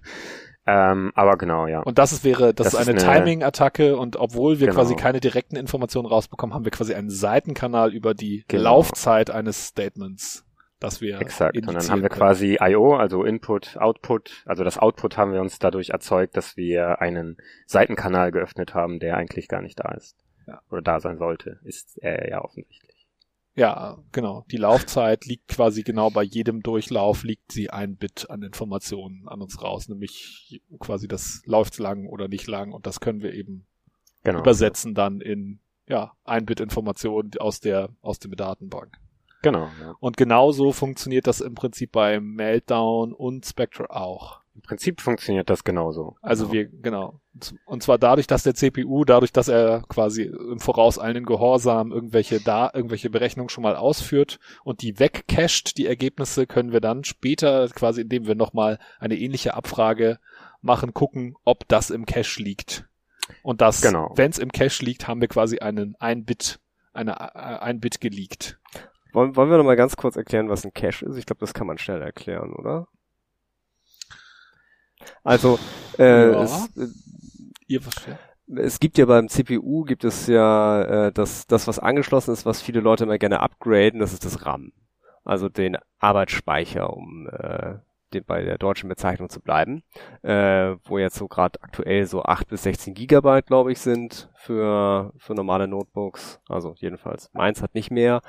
Ähm, 0.66 1.14
aber 1.16 1.38
genau, 1.38 1.68
ja. 1.68 1.80
Und 1.80 1.98
das 1.98 2.12
ist, 2.12 2.26
wäre, 2.26 2.54
das, 2.54 2.72
Das 2.72 2.74
ist 2.74 2.82
ist 2.82 2.90
eine, 2.90 3.02
eine- 3.02 3.20
Timing-Attacke 3.24 3.96
und 3.96 4.18
obwohl 4.18 4.60
wir 4.60 4.68
Genau. 4.68 4.80
quasi 4.82 4.96
keine 4.96 5.22
direkten 5.22 5.56
Informationen 5.56 6.06
rausbekommen, 6.08 6.54
haben 6.54 6.66
wir 6.66 6.72
quasi 6.72 6.94
einen 6.94 7.10
Seitenkanal 7.10 7.94
über 7.94 8.14
die 8.14 8.44
Genau. 8.50 8.64
Laufzeit 8.64 9.30
eines 9.30 9.68
Statements, 9.68 10.44
das 10.80 11.02
wir 11.02 11.20
Exakt. 11.20 11.58
Und 11.58 11.74
dann 11.74 11.90
haben 11.90 12.02
wir 12.02 12.10
können. 12.10 12.20
quasi 12.20 12.58
I.O., 12.62 12.96
also 12.96 13.24
Input, 13.24 13.78
Output. 13.78 14.44
Also 14.46 14.64
das 14.64 14.78
Output 14.78 15.18
haben 15.18 15.34
wir 15.34 15.42
uns 15.42 15.60
dadurch 15.60 15.90
erzeugt, 15.90 16.38
dass 16.38 16.58
wir 16.58 17.02
einen 17.02 17.38
Seitenkanal 17.66 18.32
geöffnet 18.32 18.74
haben, 18.74 19.00
der 19.00 19.18
eigentlich 19.18 19.48
gar 19.48 19.62
nicht 19.62 19.80
da 19.80 19.92
ist. 19.94 20.16
Ja. 20.46 20.62
Oder 20.70 20.82
da 20.82 21.00
sein 21.00 21.18
sollte. 21.18 21.60
Ist 21.64 21.98
er 21.98 22.30
ja 22.30 22.44
offensichtlich. 22.44 23.08
Ja, 23.56 23.98
genau. 24.12 24.46
Die 24.52 24.58
Laufzeit 24.58 25.26
liegt 25.26 25.48
quasi 25.48 25.82
genau 25.82 26.12
bei 26.12 26.22
jedem 26.22 26.62
Durchlauf, 26.62 27.24
liegt 27.24 27.52
sie 27.52 27.72
ein 27.72 27.96
Bit 27.98 28.30
an 28.30 28.44
Informationen 28.44 29.28
an 29.28 29.42
uns 29.42 29.62
raus, 29.64 29.90
nämlich 29.90 30.62
quasi 30.80 31.08
das 31.08 31.42
läuft 31.46 31.80
lang 31.80 32.06
oder 32.06 32.28
nicht 32.28 32.46
lang 32.46 32.72
und 32.72 32.86
das 32.86 33.00
können 33.00 33.22
wir 33.24 33.34
eben 33.34 33.66
Genau. 34.24 34.40
übersetzen 34.40 34.94
dann 34.94 35.22
in 35.22 35.60
ja, 35.88 36.12
ein 36.26 36.46
Bit 36.46 36.60
Information 36.60 37.32
aus 37.40 37.62
der 37.62 37.90
aus 38.02 38.20
der 38.20 38.30
Datenbank. 38.32 38.98
Genau. 39.42 39.70
Ja. 39.82 39.96
Und 40.00 40.18
genauso 40.18 40.72
funktioniert 40.72 41.28
das 41.28 41.42
im 41.42 41.56
Prinzip 41.56 41.92
bei 41.92 42.20
Meltdown 42.20 43.14
und 43.14 43.46
Spectre 43.46 43.90
auch. 43.90 44.42
Im 44.56 44.62
Prinzip 44.64 45.02
funktioniert 45.02 45.52
das 45.52 45.64
genauso. 45.64 46.16
Also 46.24 46.48
genau. 46.48 46.54
wir, 46.54 46.82
genau. 46.82 47.20
Und 47.66 47.84
zwar 47.84 48.00
dadurch, 48.00 48.26
dass 48.26 48.42
der 48.42 48.56
CPU, 48.56 49.06
dadurch, 49.06 49.32
dass 49.32 49.48
er 49.50 49.84
quasi 49.88 50.24
im 50.24 50.60
vorauseilenden 50.60 51.26
Gehorsam 51.28 51.92
irgendwelche 51.92 52.40
da, 52.40 52.72
irgendwelche 52.74 53.12
Berechnungen 53.12 53.50
schon 53.50 53.62
mal 53.62 53.76
ausführt 53.76 54.40
und 54.64 54.82
die 54.82 55.00
wegcached, 55.00 55.78
die 55.78 55.86
Ergebnisse, 55.86 56.48
können 56.48 56.72
wir 56.72 56.82
dann 56.82 57.04
später 57.04 57.68
quasi, 57.70 58.02
indem 58.02 58.26
wir 58.26 58.34
nochmal 58.34 58.80
eine 59.00 59.16
ähnliche 59.16 59.54
Abfrage 59.54 60.18
machen, 60.62 60.92
gucken, 60.96 61.36
ob 61.46 61.68
das 61.68 61.92
im 61.92 62.08
Cache 62.08 62.42
liegt. 62.42 62.88
Und 63.44 63.62
das, 63.62 63.82
Genau. 63.82 64.12
wenn 64.16 64.32
es 64.32 64.40
im 64.40 64.52
Cache 64.52 64.84
liegt, 64.84 65.08
haben 65.08 65.22
wir 65.22 65.28
quasi 65.28 65.60
einen 65.60 65.96
ein 66.00 66.26
Bit, 66.26 66.60
eine 66.94 67.12
äh, 67.12 67.60
ein 67.60 67.80
Bit 67.80 68.02
geleakt. 68.02 68.58
Wollen, 69.14 69.36
wollen 69.36 69.50
wir 69.50 69.58
noch 69.58 69.64
mal 69.64 69.76
ganz 69.76 69.96
kurz 69.96 70.16
erklären, 70.16 70.50
was 70.50 70.66
ein 70.66 70.74
Cache 70.74 71.06
ist? 71.06 71.18
Ich 71.18 71.26
glaube, 71.26 71.40
das 71.40 71.54
kann 71.54 71.68
man 71.68 71.78
schnell 71.78 72.02
erklären, 72.02 72.54
oder? 72.54 72.88
Also, 75.24 75.60
äh, 75.98 76.32
Ja. 76.32 76.44
es, 76.44 76.78
äh, 76.78 76.88
Ihr 77.68 77.82
versteht? 77.82 78.18
es 78.56 78.80
gibt 78.80 78.98
ja 78.98 79.06
beim 79.06 79.28
CPU 79.28 79.84
gibt 79.84 80.04
es 80.04 80.28
ja 80.28 81.08
äh, 81.08 81.12
das, 81.12 81.48
das, 81.48 81.68
was 81.68 81.80
angeschlossen 81.80 82.32
ist, 82.34 82.46
was 82.46 82.62
viele 82.62 82.80
Leute 82.80 83.04
immer 83.04 83.18
gerne 83.18 83.42
upgraden, 83.42 84.00
das 84.00 84.14
ist 84.14 84.26
das 84.26 84.46
RAM. 84.46 84.72
Also 85.26 85.50
den 85.50 85.78
Arbeitsspeicher, 86.00 86.94
um 86.94 87.28
äh, 87.30 87.76
den, 88.14 88.24
bei 88.24 88.44
der 88.44 88.58
deutschen 88.58 88.88
Bezeichnung 88.88 89.30
zu 89.30 89.42
bleiben, 89.42 89.84
äh, 90.22 90.76
wo 90.86 90.98
jetzt 90.98 91.18
so 91.18 91.28
gerade 91.28 91.62
aktuell 91.62 92.06
so 92.06 92.24
8 92.24 92.48
bis 92.48 92.64
16 92.64 92.94
Gigabyte, 92.94 93.48
glaube 93.48 93.74
ich, 93.74 93.80
sind 93.80 94.30
für, 94.36 95.12
für 95.18 95.34
normale 95.36 95.68
Notebooks. 95.68 96.40
Also 96.48 96.74
jedenfalls 96.78 97.30
meins 97.34 97.62
hat 97.62 97.76
nicht 97.76 97.92
mehr. 97.92 98.22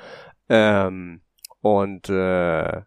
Ähm, 0.49 1.21
und 1.61 2.09
äh, 2.09 2.81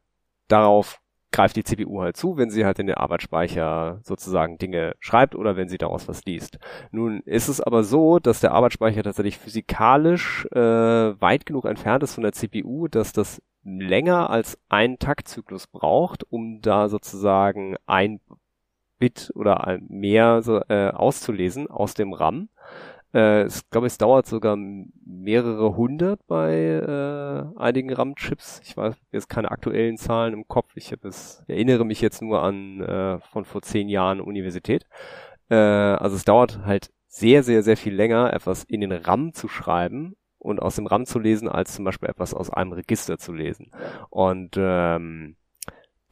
darauf 0.49 1.01
greift 1.33 1.57
die 1.57 1.65
CPU 1.65 2.03
halt 2.03 2.17
zu, 2.17 2.37
wenn 2.37 2.51
sie 2.51 2.65
halt 2.65 2.79
in 2.79 2.87
den 2.87 2.97
Arbeitsspeicher 2.97 4.01
sozusagen 4.03 4.59
Dinge 4.59 4.95
schreibt 5.01 5.35
oder 5.35 5.57
wenn 5.57 5.69
sie 5.69 5.79
daraus 5.79 6.07
was 6.07 6.25
liest. 6.25 6.59
Nun 6.91 7.21
ist 7.21 7.49
es 7.49 7.61
aber 7.61 7.83
so, 7.85 8.19
dass 8.19 8.41
der 8.41 8.53
Arbeitsspeicher 8.53 9.03
tatsächlich 9.03 9.39
physikalisch 9.39 10.47
äh, 10.53 10.59
weit 10.59 11.47
genug 11.47 11.65
entfernt 11.65 12.03
ist 12.03 12.15
von 12.15 12.23
der 12.23 12.33
CPU, 12.33 12.87
dass 12.87 13.13
das 13.13 13.43
länger 13.65 14.29
als 14.31 14.59
einen 14.69 14.99
Taktzyklus 14.99 15.67
braucht, 15.67 16.25
um 16.31 16.61
da 16.61 16.89
sozusagen 16.89 17.77
ein 17.87 18.21
Bit 18.99 19.33
oder 19.35 19.67
ein 19.67 19.87
mehr 19.89 20.43
so, 20.43 20.61
äh, 20.69 20.91
auszulesen 20.91 21.69
aus 21.69 21.95
dem 21.95 22.13
RAM. 22.13 22.49
Äh, 23.15 23.47
ich 23.47 23.69
glaube, 23.71 23.87
es 23.87 23.99
dauert 23.99 24.27
sogar 24.27 24.57
mehrere 24.57 25.77
hundert 25.77 26.27
bei 26.27 26.55
äh, 26.55 27.59
einigen 27.59 27.93
RAM-Chips. 27.93 28.61
Ich 28.65 28.77
weiß 28.77 28.95
jetzt 29.11 29.29
keine 29.29 29.51
aktuellen 29.51 29.97
Zahlen 29.97 30.35
im 30.35 30.49
Kopf. 30.49 30.73
Ich 30.77 30.93
es 31.03 31.45
erinnere 31.47 31.85
mich 31.85 32.01
jetzt 32.01 32.23
nur 32.23 32.43
an 32.43 32.81
äh, 32.81 33.19
von 33.21 33.45
vor 33.45 33.63
zehn 33.63 33.89
Jahren 33.89 34.21
Universität. 34.21 34.87
Äh, 35.49 35.55
also 35.57 36.17
es 36.17 36.25
dauert 36.25 36.65
halt 36.65 36.91
sehr, 37.07 37.43
sehr, 37.43 37.63
sehr 37.63 37.77
viel 37.77 37.95
länger, 37.95 38.33
etwas 38.33 38.65
in 38.65 38.81
den 38.81 38.93
RAM 38.93 39.35
zu 39.35 39.49
schreiben 39.49 40.17
und 40.39 40.61
aus 40.61 40.77
dem 40.77 40.87
RAM 40.87 41.05
zu 41.05 41.19
lesen, 41.19 41.49
als 41.49 41.75
zum 41.75 41.85
Beispiel 41.85 42.09
etwas 42.09 42.35
aus 42.35 42.51
einem 42.51 42.73
Register 42.73 43.19
zu 43.19 43.33
lesen. 43.33 43.71
Und 44.11 44.57
ähm, 44.57 45.37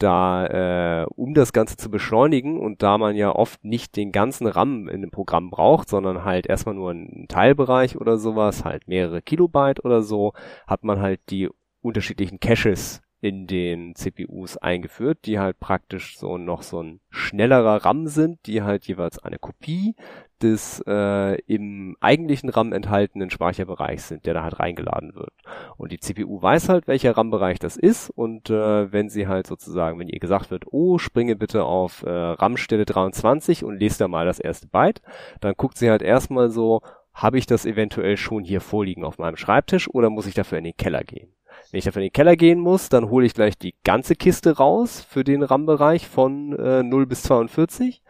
da, 0.03 1.03
äh, 1.03 1.07
um 1.17 1.35
das 1.35 1.53
Ganze 1.53 1.77
zu 1.77 1.91
beschleunigen 1.91 2.59
und 2.59 2.83
da 2.83 2.99
man 2.99 3.17
ja 3.17 3.35
oft 3.35 3.65
nicht 3.65 3.97
den 3.97 4.13
ganzen 4.13 4.47
RAM 4.47 4.89
in 4.89 5.03
dem 5.03 5.11
Programm 5.11 5.51
braucht, 5.51 5.89
sondern 5.89 6.25
halt 6.25 6.47
erstmal 6.47 6.75
nur 6.75 6.91
einen 6.91 7.27
Teilbereich 7.29 7.97
oder 7.97 8.19
sowas, 8.19 8.65
halt 8.65 8.89
mehrere 8.89 9.23
Kilobyte 9.23 9.85
oder 9.85 10.03
so, 10.03 10.33
hat 10.67 10.85
man 10.85 11.01
halt 11.01 11.21
die 11.31 11.49
unterschiedlichen 11.83 12.41
Caches 12.41 13.03
in 13.21 13.47
den 13.47 13.95
CPUs 13.95 14.57
eingeführt, 14.57 15.27
die 15.27 15.39
halt 15.39 15.61
praktisch 15.61 16.19
so 16.19 16.39
noch 16.39 16.63
so 16.63 16.83
ein 16.83 17.01
schnellerer 17.11 17.85
RAM 17.85 18.07
sind, 18.07 18.47
die 18.47 18.63
halt 18.63 18.87
jeweils 18.87 19.19
eine 19.19 19.39
Kopie 19.39 19.95
des 20.43 20.83
äh, 20.87 21.39
im 21.43 21.97
eigentlichen 22.01 22.49
RAM 22.49 22.73
enthaltenen 22.73 23.31
Speicherbereichs 23.31 24.09
sind, 24.09 24.25
der 24.25 24.35
da 24.35 24.43
halt 24.43 24.59
reingeladen 24.59 25.15
wird. 25.15 25.33
Und 25.77 25.93
die 25.93 26.01
CPU 26.01 26.41
weiß 26.41 26.71
halt, 26.71 26.87
welcher 26.87 27.17
RAM-Bereich 27.17 27.59
das 27.59 27.77
ist 27.77 28.09
und 28.09 28.49
äh, 28.49 28.91
wenn 28.91 29.11
sie 29.11 29.29
halt 29.29 29.47
sozusagen, 29.47 29.99
wenn 29.99 30.09
ihr 30.09 30.19
gesagt 30.19 30.51
wird, 30.51 30.65
oh, 30.71 30.97
springe 30.97 31.37
bitte 31.37 31.65
auf 31.65 32.03
äh, 32.03 32.11
RAM-Stelle 32.11 32.87
23 32.87 33.65
und 33.65 33.79
lest 33.79 34.01
da 34.01 34.09
mal 34.09 34.25
das 34.25 34.41
erste 34.41 34.67
Byte, 34.67 35.03
dann 35.41 35.55
guckt 35.57 35.77
sie 35.77 35.91
halt 35.91 36.03
erstmal 36.03 36.49
so, 36.49 36.81
habe 37.13 37.39
ich 37.39 37.47
das 37.47 37.67
eventuell 37.67 38.17
schon 38.17 38.45
hier 38.45 38.63
vorliegen 38.63 39.05
auf 39.05 39.19
meinem 39.19 39.37
Schreibtisch 39.37 39.89
oder 39.91 40.09
muss 40.09 40.27
ich 40.27 40.35
dafür 40.35 40.59
in 40.59 40.65
den 40.65 40.77
Keller 40.77 41.05
gehen? 41.05 41.35
Wenn 41.71 41.79
ich 41.79 41.85
dafür 41.85 42.03
in 42.03 42.09
den 42.09 42.13
Keller 42.13 42.37
gehen 42.37 42.59
muss, 42.59 42.89
dann 42.89 43.11
hole 43.11 43.27
ich 43.27 43.35
gleich 43.35 43.57
die 43.57 43.75
ganze 43.85 44.17
Kiste 44.17 44.57
raus 44.57 45.07
für 45.09 45.23
den 45.23 45.43
RAM-Bereich 45.43 46.09
von 46.09 46.53
äh, 46.59 46.83
0 46.83 47.07
bis 47.07 47.23
42. 47.23 48.03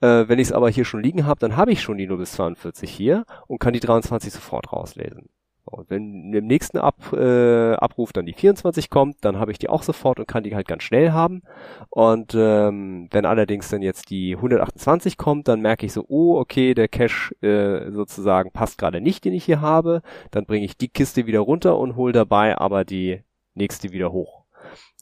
Äh, 0.00 0.28
wenn 0.28 0.38
ich 0.38 0.48
es 0.48 0.52
aber 0.52 0.70
hier 0.70 0.84
schon 0.84 1.02
liegen 1.02 1.26
habe, 1.26 1.40
dann 1.40 1.56
habe 1.56 1.72
ich 1.72 1.82
schon 1.82 1.98
die 1.98 2.06
0 2.06 2.18
bis 2.18 2.32
42 2.32 2.90
hier 2.90 3.24
und 3.48 3.58
kann 3.58 3.72
die 3.72 3.80
23 3.80 4.32
sofort 4.32 4.72
rauslesen. 4.72 5.28
Und 5.70 5.90
wenn 5.90 6.32
im 6.32 6.46
nächsten 6.46 6.78
Ab, 6.78 7.12
äh, 7.12 7.74
Abruf 7.74 8.12
dann 8.12 8.26
die 8.26 8.32
24 8.32 8.90
kommt, 8.90 9.16
dann 9.24 9.38
habe 9.38 9.52
ich 9.52 9.58
die 9.58 9.68
auch 9.68 9.82
sofort 9.82 10.18
und 10.18 10.26
kann 10.28 10.42
die 10.44 10.54
halt 10.54 10.66
ganz 10.68 10.82
schnell 10.82 11.12
haben. 11.12 11.42
Und 11.90 12.34
ähm, 12.36 13.08
wenn 13.10 13.24
allerdings 13.26 13.68
dann 13.68 13.82
jetzt 13.82 14.10
die 14.10 14.34
128 14.36 15.16
kommt, 15.16 15.48
dann 15.48 15.60
merke 15.60 15.86
ich 15.86 15.92
so, 15.92 16.04
oh, 16.08 16.38
okay, 16.38 16.74
der 16.74 16.88
Cache 16.88 17.34
äh, 17.42 17.90
sozusagen 17.92 18.50
passt 18.52 18.78
gerade 18.78 19.00
nicht, 19.00 19.24
den 19.24 19.32
ich 19.34 19.44
hier 19.44 19.60
habe. 19.60 20.02
Dann 20.30 20.46
bringe 20.46 20.64
ich 20.64 20.76
die 20.76 20.88
Kiste 20.88 21.26
wieder 21.26 21.40
runter 21.40 21.78
und 21.78 21.96
hole 21.96 22.12
dabei 22.12 22.56
aber 22.58 22.84
die 22.84 23.22
nächste 23.54 23.92
wieder 23.92 24.12
hoch. 24.12 24.44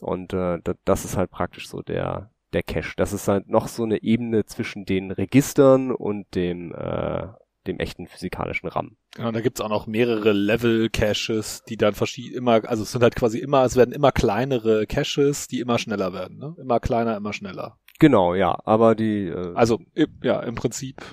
Und 0.01 0.33
äh, 0.33 0.59
da- 0.63 0.73
das 0.85 1.05
ist 1.05 1.17
halt 1.17 1.31
praktisch 1.31 1.67
so 1.69 1.81
der 1.81 2.29
der 2.53 2.63
Cache. 2.63 2.93
Das 2.95 3.11
ist 3.11 3.27
halt 3.27 3.49
noch 3.49 3.67
so 3.67 3.83
eine 3.83 4.01
Ebene 4.03 4.45
zwischen 4.45 4.85
den 4.85 5.11
Registern 5.11 5.91
und 5.91 6.33
dem 6.33 6.73
äh, 6.73 7.27
dem 7.67 7.79
echten 7.79 8.07
physikalischen 8.07 8.69
RAM. 8.69 8.97
Genau, 9.15 9.31
da 9.31 9.41
gibt's 9.41 9.61
auch 9.61 9.69
noch 9.69 9.87
mehrere 9.87 10.31
Level-Caches, 10.31 11.63
die 11.67 11.77
dann 11.77 11.93
verschieden 11.93 12.35
immer, 12.35 12.67
also 12.67 12.83
es 12.83 12.91
sind 12.91 13.03
halt 13.03 13.15
quasi 13.15 13.39
immer, 13.39 13.63
es 13.63 13.75
werden 13.75 13.93
immer 13.93 14.11
kleinere 14.11 14.85
Caches, 14.87 15.47
die 15.47 15.59
immer 15.59 15.77
schneller 15.77 16.13
werden, 16.13 16.37
ne? 16.37 16.55
Immer 16.59 16.79
kleiner, 16.79 17.17
immer 17.17 17.33
schneller. 17.33 17.77
Genau, 17.99 18.35
ja, 18.35 18.57
aber 18.65 18.95
die 18.95 19.27
äh, 19.27 19.53
Also 19.55 19.79
ja, 20.21 20.41
im 20.41 20.55
Prinzip 20.55 21.03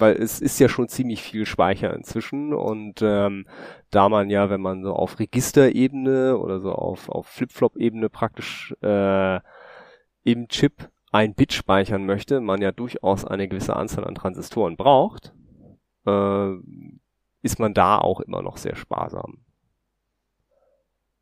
weil 0.00 0.16
es 0.16 0.40
ist 0.40 0.58
ja 0.58 0.68
schon 0.68 0.88
ziemlich 0.88 1.22
viel 1.22 1.46
Speicher 1.46 1.94
inzwischen 1.94 2.54
und 2.54 3.00
ähm, 3.02 3.46
da 3.90 4.08
man 4.08 4.30
ja, 4.30 4.50
wenn 4.50 4.60
man 4.60 4.82
so 4.82 4.94
auf 4.94 5.18
Registerebene 5.18 6.38
oder 6.38 6.60
so 6.60 6.72
auf, 6.72 7.08
auf 7.08 7.26
Flip-Flop-Ebene 7.26 8.08
praktisch 8.08 8.74
äh, 8.82 9.40
im 10.24 10.48
Chip 10.48 10.88
ein 11.10 11.34
Bit 11.34 11.52
speichern 11.52 12.06
möchte, 12.06 12.40
man 12.40 12.62
ja 12.62 12.72
durchaus 12.72 13.24
eine 13.24 13.48
gewisse 13.48 13.76
Anzahl 13.76 14.04
an 14.04 14.14
Transistoren 14.14 14.76
braucht, 14.76 15.32
äh, 16.06 16.52
ist 17.42 17.58
man 17.58 17.74
da 17.74 17.98
auch 17.98 18.20
immer 18.20 18.42
noch 18.42 18.56
sehr 18.56 18.76
sparsam. 18.76 19.44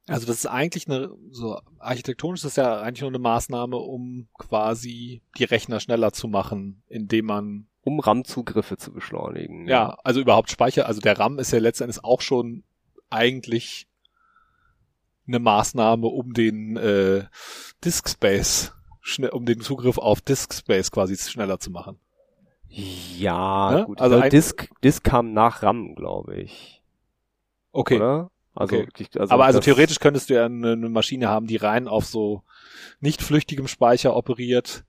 Also 0.07 0.26
das 0.26 0.36
ist 0.36 0.47
eigentlich 0.47 0.89
eine, 0.89 1.11
so 1.30 1.61
architektonisch 1.78 2.41
ist 2.41 2.45
das 2.45 2.57
ja 2.57 2.80
eigentlich 2.80 3.03
nur 3.03 3.11
eine 3.11 3.18
Maßnahme, 3.18 3.76
um 3.76 4.28
quasi 4.39 5.22
die 5.36 5.45
Rechner 5.45 5.80
schneller 5.80 6.12
zu 6.12 6.28
machen, 6.28 6.82
indem 6.89 7.26
man 7.26 7.66
um 7.82 8.01
RAM-Zugriffe 8.01 8.76
zu 8.78 8.93
beschleunigen. 8.93 9.66
Ja, 9.68 9.97
also 10.05 10.20
überhaupt 10.20 10.51
Speicher, 10.51 10.86
also 10.86 11.01
der 11.01 11.18
RAM 11.18 11.39
ist 11.39 11.53
ja 11.53 11.59
letztendlich 11.59 12.05
auch 12.05 12.22
schon 12.22 12.64
eigentlich 13.11 13.86
eine 15.26 15.39
Maßnahme, 15.39 16.07
um 16.07 16.32
den 16.32 16.76
äh, 16.76 17.24
Disk 17.84 18.09
Space, 18.09 18.72
um 19.32 19.46
den 19.46 19.61
Zugriff 19.61 19.98
auf 19.98 20.20
Disk 20.20 20.54
Space 20.54 20.90
quasi 20.90 21.16
schneller 21.16 21.59
zu 21.59 21.70
machen. 21.70 21.98
Ja, 22.68 23.72
ne? 23.72 23.84
gut. 23.86 24.00
Also 24.00 24.16
ein, 24.16 24.30
Disk, 24.30 24.68
Disk 24.84 25.04
kam 25.04 25.32
nach 25.32 25.62
RAM, 25.62 25.94
glaube 25.94 26.36
ich. 26.36 26.82
Okay. 27.72 27.96
Oder? 27.96 28.30
Also, 28.54 28.76
okay. 28.76 29.06
also 29.16 29.32
aber 29.32 29.44
also 29.44 29.61
theoretisch 29.61 30.00
könntest 30.00 30.30
du 30.30 30.34
ja 30.34 30.46
eine, 30.46 30.72
eine, 30.72 30.88
Maschine 30.88 31.28
haben, 31.28 31.46
die 31.46 31.56
rein 31.56 31.86
auf 31.86 32.06
so 32.06 32.42
nicht 32.98 33.22
flüchtigem 33.22 33.68
Speicher 33.68 34.16
operiert. 34.16 34.84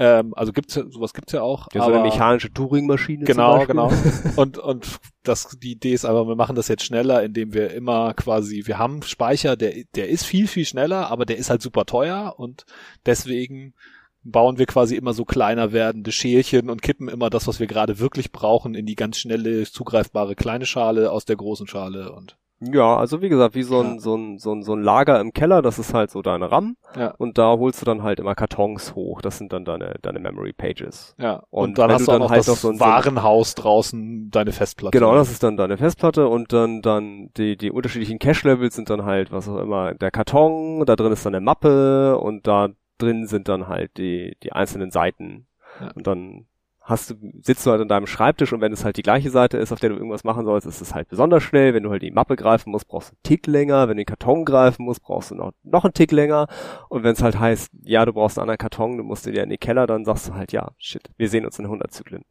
Ähm, 0.00 0.32
also 0.34 0.52
gibt's 0.52 0.76
ja, 0.76 0.84
sowas 0.88 1.12
gibt's 1.12 1.32
ja 1.32 1.42
auch. 1.42 1.66
Ja, 1.74 1.84
so 1.84 1.92
eine 1.92 2.02
mechanische 2.02 2.52
Turing-Maschine. 2.52 3.24
Genau, 3.24 3.66
genau. 3.66 3.92
Und 4.36 4.56
und 4.58 5.00
das 5.24 5.58
die 5.60 5.72
Idee 5.72 5.92
ist 5.92 6.04
aber, 6.04 6.26
wir 6.26 6.36
machen 6.36 6.54
das 6.54 6.68
jetzt 6.68 6.84
schneller, 6.84 7.22
indem 7.24 7.52
wir 7.52 7.72
immer 7.72 8.14
quasi, 8.14 8.62
wir 8.66 8.78
haben 8.78 9.02
Speicher, 9.02 9.56
der 9.56 9.74
der 9.96 10.08
ist 10.08 10.24
viel 10.24 10.46
viel 10.46 10.64
schneller, 10.64 11.10
aber 11.10 11.26
der 11.26 11.36
ist 11.36 11.50
halt 11.50 11.62
super 11.62 11.84
teuer 11.84 12.34
und 12.38 12.64
deswegen 13.06 13.74
bauen 14.22 14.58
wir 14.58 14.66
quasi 14.66 14.96
immer 14.96 15.12
so 15.12 15.24
kleiner 15.24 15.72
werdende 15.72 16.12
Schälchen 16.12 16.70
und 16.70 16.82
kippen 16.82 17.08
immer 17.08 17.30
das, 17.30 17.48
was 17.48 17.60
wir 17.60 17.66
gerade 17.66 17.98
wirklich 17.98 18.30
brauchen, 18.30 18.74
in 18.74 18.86
die 18.86 18.96
ganz 18.96 19.18
schnelle 19.18 19.64
zugreifbare 19.64 20.34
kleine 20.34 20.66
Schale 20.66 21.10
aus 21.10 21.24
der 21.24 21.36
großen 21.36 21.66
Schale 21.66 22.12
und 22.12 22.36
ja, 22.60 22.96
also 22.96 23.22
wie 23.22 23.28
gesagt, 23.28 23.54
wie 23.54 23.62
so 23.62 23.80
ein, 23.80 24.00
so 24.00 24.16
ein, 24.16 24.38
so 24.38 24.52
ein, 24.52 24.62
so 24.62 24.74
ein 24.74 24.82
Lager 24.82 25.20
im 25.20 25.32
Keller, 25.32 25.62
das 25.62 25.78
ist 25.78 25.94
halt 25.94 26.10
so 26.10 26.22
deine 26.22 26.50
RAM. 26.50 26.76
Ja. 26.96 27.14
Und 27.16 27.38
da 27.38 27.56
holst 27.56 27.80
du 27.80 27.84
dann 27.84 28.02
halt 28.02 28.18
immer 28.18 28.34
Kartons 28.34 28.96
hoch. 28.96 29.22
Das 29.22 29.38
sind 29.38 29.52
dann 29.52 29.64
deine, 29.64 29.94
deine 30.02 30.18
Memory 30.18 30.52
Pages. 30.52 31.14
Ja. 31.18 31.42
Und, 31.50 31.70
und 31.70 31.78
dann 31.78 31.92
hast 31.92 32.08
du 32.08 32.12
dann 32.12 32.22
auch 32.22 32.30
halt 32.30 32.48
das 32.48 32.60
so 32.60 32.70
ein, 32.70 32.80
Warenhaus 32.80 33.54
draußen, 33.54 34.30
deine 34.30 34.50
Festplatte. 34.50 34.98
Genau, 34.98 35.14
das 35.14 35.30
ist 35.30 35.42
dann 35.42 35.56
deine 35.56 35.76
Festplatte 35.76 36.26
und 36.26 36.52
dann, 36.52 36.82
dann 36.82 37.30
die, 37.36 37.56
die 37.56 37.70
unterschiedlichen 37.70 38.18
Cache-Levels 38.18 38.74
sind 38.74 38.90
dann 38.90 39.04
halt, 39.04 39.30
was 39.30 39.48
auch 39.48 39.58
immer, 39.58 39.94
der 39.94 40.10
Karton, 40.10 40.84
da 40.84 40.96
drin 40.96 41.12
ist 41.12 41.24
dann 41.24 41.36
eine 41.36 41.44
Mappe 41.44 42.18
und 42.18 42.48
da 42.48 42.70
drin 42.98 43.26
sind 43.26 43.48
dann 43.48 43.68
halt 43.68 43.96
die, 43.98 44.36
die 44.42 44.52
einzelnen 44.52 44.90
Seiten. 44.90 45.46
Ja. 45.80 45.92
Und 45.94 46.06
dann 46.08 46.46
hast 46.88 47.10
du, 47.10 47.14
sitzt 47.42 47.66
du 47.66 47.70
halt 47.70 47.82
an 47.82 47.88
deinem 47.88 48.06
Schreibtisch 48.06 48.52
und 48.52 48.62
wenn 48.62 48.72
es 48.72 48.82
halt 48.82 48.96
die 48.96 49.02
gleiche 49.02 49.30
Seite 49.30 49.58
ist, 49.58 49.72
auf 49.72 49.78
der 49.78 49.90
du 49.90 49.96
irgendwas 49.96 50.24
machen 50.24 50.46
sollst, 50.46 50.66
ist 50.66 50.80
es 50.80 50.94
halt 50.94 51.08
besonders 51.08 51.42
schnell. 51.42 51.74
Wenn 51.74 51.82
du 51.82 51.90
halt 51.90 52.02
die 52.02 52.10
Mappe 52.10 52.34
greifen 52.34 52.70
musst, 52.70 52.88
brauchst 52.88 53.10
du 53.10 53.12
einen 53.12 53.22
Tick 53.24 53.46
länger. 53.46 53.88
Wenn 53.88 53.98
du 53.98 54.04
den 54.04 54.06
Karton 54.06 54.46
greifen 54.46 54.86
musst, 54.86 55.02
brauchst 55.02 55.30
du 55.30 55.34
noch, 55.34 55.52
noch 55.62 55.84
einen 55.84 55.92
Tick 55.92 56.12
länger. 56.12 56.46
Und 56.88 57.04
wenn 57.04 57.12
es 57.12 57.22
halt 57.22 57.38
heißt, 57.38 57.70
ja, 57.82 58.06
du 58.06 58.14
brauchst 58.14 58.38
einen 58.38 58.44
anderen 58.44 58.58
Karton, 58.58 58.96
du 58.96 59.04
musst 59.04 59.26
dir 59.26 59.42
in 59.42 59.50
den 59.50 59.60
Keller, 59.60 59.86
dann 59.86 60.06
sagst 60.06 60.28
du 60.28 60.34
halt, 60.34 60.52
ja, 60.52 60.70
shit, 60.78 61.10
wir 61.18 61.28
sehen 61.28 61.44
uns 61.44 61.58
in 61.58 61.66
100 61.66 61.92
Zyklen. 61.92 62.24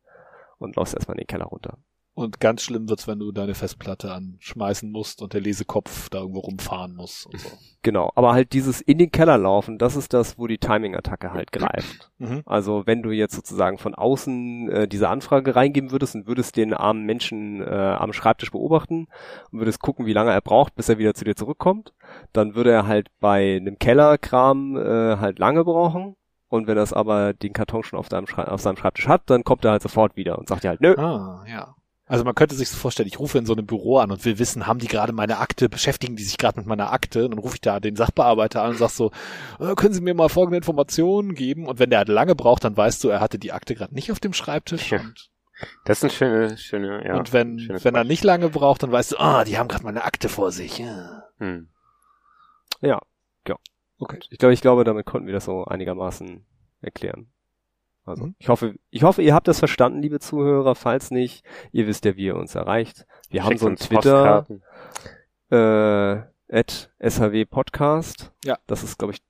Und 0.58 0.76
läufst 0.76 0.96
erstmal 0.96 1.18
in 1.18 1.22
den 1.22 1.28
Keller 1.28 1.46
runter. 1.46 1.78
Und 2.18 2.40
ganz 2.40 2.64
schlimm 2.64 2.90
wird's, 2.90 3.08
wenn 3.08 3.20
du 3.20 3.32
deine 3.32 3.54
Festplatte 3.54 4.12
anschmeißen 4.12 4.92
musst 4.92 5.22
und 5.22 5.34
der 5.34 5.42
Lesekopf 5.42 6.10
da 6.10 6.18
irgendwo 6.18 6.40
rumfahren 6.40 6.96
muss 6.96 7.28
und 7.28 7.40
so. 7.40 7.50
Genau, 7.84 8.12
aber 8.16 8.34
halt 8.34 8.54
dieses 8.54 8.82
in 8.82 8.98
den 8.98 9.12
Keller 9.12 9.38
laufen, 9.38 9.78
das 9.78 9.96
ist 9.96 10.14
das, 10.14 10.40
wo 10.40 10.48
die 10.48 10.58
Timing-Attacke 10.58 11.32
halt 11.32 11.52
greift. 11.52 12.10
Mhm. 12.18 12.42
Also 12.48 12.88
wenn 12.88 13.04
du 13.04 13.12
jetzt 13.12 13.36
sozusagen 13.36 13.78
von 13.78 13.94
außen 13.94 14.68
äh, 14.72 14.88
diese 14.88 15.10
Anfrage 15.10 15.56
reingeben 15.56 15.92
würdest 15.92 16.16
und 16.16 16.26
würdest 16.26 16.58
den 16.58 16.74
armen 16.74 17.04
Menschen 17.04 17.62
äh, 17.62 17.66
am 17.66 18.14
Schreibtisch 18.14 18.50
beobachten 18.50 19.06
und 19.52 19.60
würdest 19.60 19.80
gucken, 19.80 20.08
wie 20.08 20.14
lange 20.14 20.32
er 20.32 20.42
braucht, 20.42 20.74
bis 20.74 20.90
er 20.90 20.98
wieder 20.98 21.14
zu 21.14 21.24
dir 21.24 21.36
zurückkommt, 21.36 21.94
dann 22.34 22.56
würde 22.56 22.72
er 22.72 22.88
halt 22.88 23.10
bei 23.20 23.58
einem 23.58 23.78
Kellerkram 23.78 24.76
äh, 24.76 25.18
halt 25.18 25.38
lange 25.38 25.64
brauchen. 25.64 26.16
Und 26.50 26.66
wenn 26.66 26.78
er 26.78 26.84
es 26.84 26.94
aber 26.94 27.34
den 27.34 27.54
Karton 27.54 27.84
schon 27.84 28.00
auf, 28.00 28.10
deinem 28.10 28.26
auf 28.28 28.62
seinem 28.62 28.78
Schreibtisch 28.78 29.08
hat, 29.08 29.30
dann 29.30 29.44
kommt 29.44 29.66
er 29.66 29.72
halt 29.72 29.84
sofort 29.84 30.16
wieder 30.16 30.40
und 30.40 30.48
sagt 30.50 30.64
dir 30.64 30.70
halt, 30.70 30.82
nö. 30.82 30.96
Ah, 30.98 31.46
ja. 31.48 31.76
Also 32.08 32.24
man 32.24 32.36
könnte 32.36 32.56
sich 32.56 32.70
so 32.70 32.78
vorstellen, 32.78 33.08
ich 33.08 33.20
rufe 33.20 33.38
in 33.38 33.46
so 33.46 33.54
einem 33.54 33.66
Büro 33.66 33.98
an 33.98 34.12
und 34.12 34.24
will 34.24 34.40
wissen, 34.40 34.66
haben 34.66 34.80
die 34.80 34.88
gerade 34.88 35.12
meine 35.12 35.40
Akte, 35.40 35.68
beschäftigen 35.68 36.16
die 36.16 36.24
sich 36.24 36.38
gerade 36.38 36.58
mit 36.58 36.66
meiner 36.66 36.94
Akte? 36.94 37.26
Und 37.26 37.32
dann 37.32 37.40
rufe 37.40 37.56
ich 37.56 37.62
da 37.62 37.82
den 37.82 37.98
Sachbearbeiter 37.98 38.64
an 38.64 38.72
und 38.72 38.78
sag 38.78 38.92
so, 38.92 39.12
äh, 39.60 39.76
können 39.76 39.94
Sie 39.94 40.00
mir 40.00 40.14
mal 40.14 40.30
folgende 40.30 40.58
Informationen 40.58 41.36
geben? 41.36 41.68
Und 41.68 41.80
wenn 41.80 41.90
der 41.90 42.00
halt 42.00 42.08
lange 42.08 42.34
braucht, 42.34 42.64
dann 42.64 42.78
weißt 42.78 43.04
du, 43.04 43.10
er 43.10 43.20
hatte 43.20 43.40
die 43.40 43.52
Akte 43.52 43.76
gerade 43.76 43.94
nicht 43.94 44.10
auf 44.12 44.22
dem 44.22 44.32
Schreibtisch. 44.32 44.92
Ja. 44.92 45.02
Und 45.02 45.30
das 45.84 45.98
ist 45.98 46.04
ein 46.06 46.10
schöne, 46.12 46.58
schöne, 46.58 47.06
ja. 47.06 47.18
Und 47.18 47.34
wenn, 47.34 47.58
wenn 47.84 47.96
er 47.96 48.04
nicht 48.06 48.24
lange 48.24 48.50
braucht, 48.50 48.84
dann 48.84 48.92
weißt 48.92 49.14
du, 49.14 49.18
ah, 49.18 49.42
oh, 49.42 49.44
die 49.44 49.58
haben 49.58 49.68
gerade 49.68 49.84
meine 49.84 50.06
Akte 50.06 50.30
vor 50.30 50.52
sich. 50.52 50.78
Ja. 50.78 51.24
Hm. 51.40 51.68
Ja, 52.80 53.02
ja. 53.48 53.56
Okay. 54.00 54.20
Ich 54.30 54.38
glaube, 54.38 54.54
ich 54.54 54.62
glaube, 54.62 54.84
damit 54.86 55.06
konnten 55.06 55.28
wir 55.28 55.34
das 55.34 55.46
so 55.46 55.66
einigermaßen 55.66 56.46
erklären. 56.82 57.32
Also 58.08 58.26
mhm. 58.26 58.36
ich 58.40 58.50
hoffe, 58.50 58.76
ich 58.90 59.04
hoffe, 59.04 59.22
ihr 59.22 59.34
habt 59.34 59.48
das 59.48 59.60
verstanden, 59.60 60.02
liebe 60.02 60.20
Zuhörer. 60.20 60.76
Falls 60.76 61.12
nicht, 61.12 61.44
ihr 61.72 61.88
wisst 61.88 62.06
ja, 62.06 62.16
wie 62.16 62.26
ihr 62.26 62.36
uns 62.36 62.56
erreicht. 62.56 63.06
Wir 63.30 63.42
Schickt 63.42 63.52
haben 63.52 63.58
so 63.58 63.68
ein 63.68 63.76
Twitter 63.76 64.46
äh, 65.50 66.56
at 66.56 66.92
SHW 67.00 67.46
Podcast. 67.46 68.32
Ja. 68.44 68.58
Das 68.68 68.84
ist, 68.84 68.98
glaube 68.98 69.14
ich, 69.14 69.22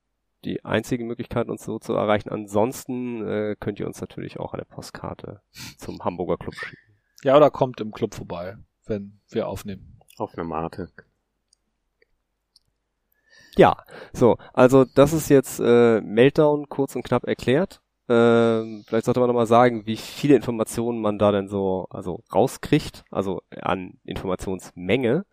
die 0.45 0.63
einzige 0.63 1.03
Möglichkeit, 1.03 1.49
uns 1.49 1.63
so 1.63 1.79
zu 1.79 1.93
erreichen. 1.93 2.29
Ansonsten 2.29 3.27
äh, 3.27 3.55
könnt 3.59 3.79
ihr 3.79 3.87
uns 3.87 3.99
natürlich 3.99 4.39
auch 4.39 4.53
eine 4.53 4.65
Postkarte 4.65 5.41
zum 5.77 6.03
Hamburger 6.03 6.37
Club 6.37 6.55
schicken. 6.55 6.77
Ja, 7.23 7.35
oder 7.35 7.49
kommt 7.49 7.81
im 7.81 7.91
Club 7.91 8.13
vorbei, 8.13 8.57
wenn 8.85 9.19
wir 9.29 9.47
aufnehmen. 9.47 9.99
Auf 10.17 10.35
eine 10.35 10.47
Mate. 10.47 10.89
Ja, 13.55 13.83
so, 14.13 14.37
also 14.53 14.85
das 14.85 15.13
ist 15.13 15.29
jetzt 15.29 15.59
äh, 15.59 15.99
Meltdown 16.01 16.69
kurz 16.69 16.95
und 16.95 17.03
knapp 17.03 17.23
erklärt. 17.23 17.81
Ähm, 18.09 18.83
vielleicht 18.87 19.05
sollte 19.05 19.19
man 19.19 19.27
nochmal 19.27 19.47
sagen, 19.47 19.85
wie 19.85 19.97
viele 19.97 20.35
Informationen 20.35 21.01
man 21.01 21.19
da 21.19 21.31
denn 21.31 21.49
so 21.49 21.87
also 21.89 22.23
rauskriegt, 22.33 23.03
also 23.11 23.41
an 23.61 23.99
Informationsmenge. 24.05 25.25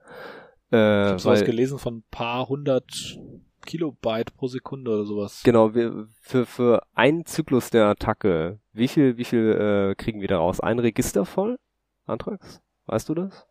Äh, 0.73 1.03
ich 1.05 1.09
habe 1.11 1.19
sowas 1.19 1.45
gelesen 1.45 1.79
von 1.79 1.99
ein 1.99 2.05
paar 2.11 2.49
hundert 2.49 3.19
Kilobyte 3.65 4.35
pro 4.35 4.49
Sekunde 4.49 4.91
oder 4.91 5.05
sowas. 5.05 5.43
Genau, 5.45 5.75
wir, 5.75 6.09
für, 6.21 6.47
für 6.47 6.83
einen 6.95 7.25
Zyklus 7.27 7.71
der 7.71 7.87
Attacke, 7.87 8.59
wie 8.73 8.89
viel, 8.89 9.17
wie 9.17 9.25
viel 9.25 9.53
äh, 9.53 9.95
kriegen 9.95 10.21
wir 10.21 10.29
daraus? 10.29 10.61
Ein 10.61 10.79
Register 10.79 11.25
voll? 11.25 11.59
Antrags? 12.07 12.61
Weißt 12.87 13.09
du 13.09 13.15
das? 13.15 13.47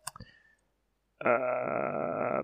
Äh, 1.20 2.42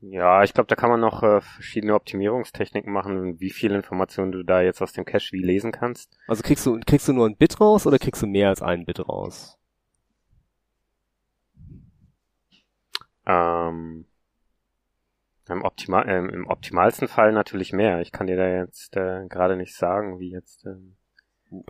ja, 0.00 0.42
ich 0.42 0.54
glaube, 0.54 0.68
da 0.68 0.76
kann 0.76 0.90
man 0.90 1.00
noch 1.00 1.22
äh, 1.22 1.40
verschiedene 1.40 1.94
Optimierungstechniken 1.94 2.92
machen, 2.92 3.38
wie 3.38 3.50
viel 3.50 3.72
Informationen 3.72 4.32
du 4.32 4.42
da 4.42 4.62
jetzt 4.62 4.80
aus 4.80 4.92
dem 4.92 5.04
Cache 5.04 5.32
wie 5.32 5.42
lesen 5.42 5.72
kannst. 5.72 6.16
Also 6.26 6.42
kriegst 6.42 6.64
du 6.64 6.80
kriegst 6.86 7.06
du 7.08 7.12
nur 7.12 7.26
ein 7.28 7.36
Bit 7.36 7.60
raus 7.60 7.86
oder 7.86 7.98
kriegst 7.98 8.22
du 8.22 8.26
mehr 8.26 8.48
als 8.48 8.62
ein 8.62 8.86
Bit 8.86 9.06
raus? 9.08 9.58
Ähm, 13.26 14.06
im, 15.48 15.62
Optimal, 15.62 16.08
äh, 16.08 16.18
Im 16.18 16.46
optimalsten 16.46 17.08
Fall 17.08 17.32
natürlich 17.32 17.72
mehr. 17.72 18.00
Ich 18.00 18.12
kann 18.12 18.26
dir 18.26 18.36
da 18.36 18.48
jetzt 18.48 18.96
äh, 18.96 19.26
gerade 19.28 19.56
nicht 19.56 19.74
sagen, 19.74 20.18
wie 20.18 20.30
jetzt 20.30 20.64
ähm, 20.64 20.96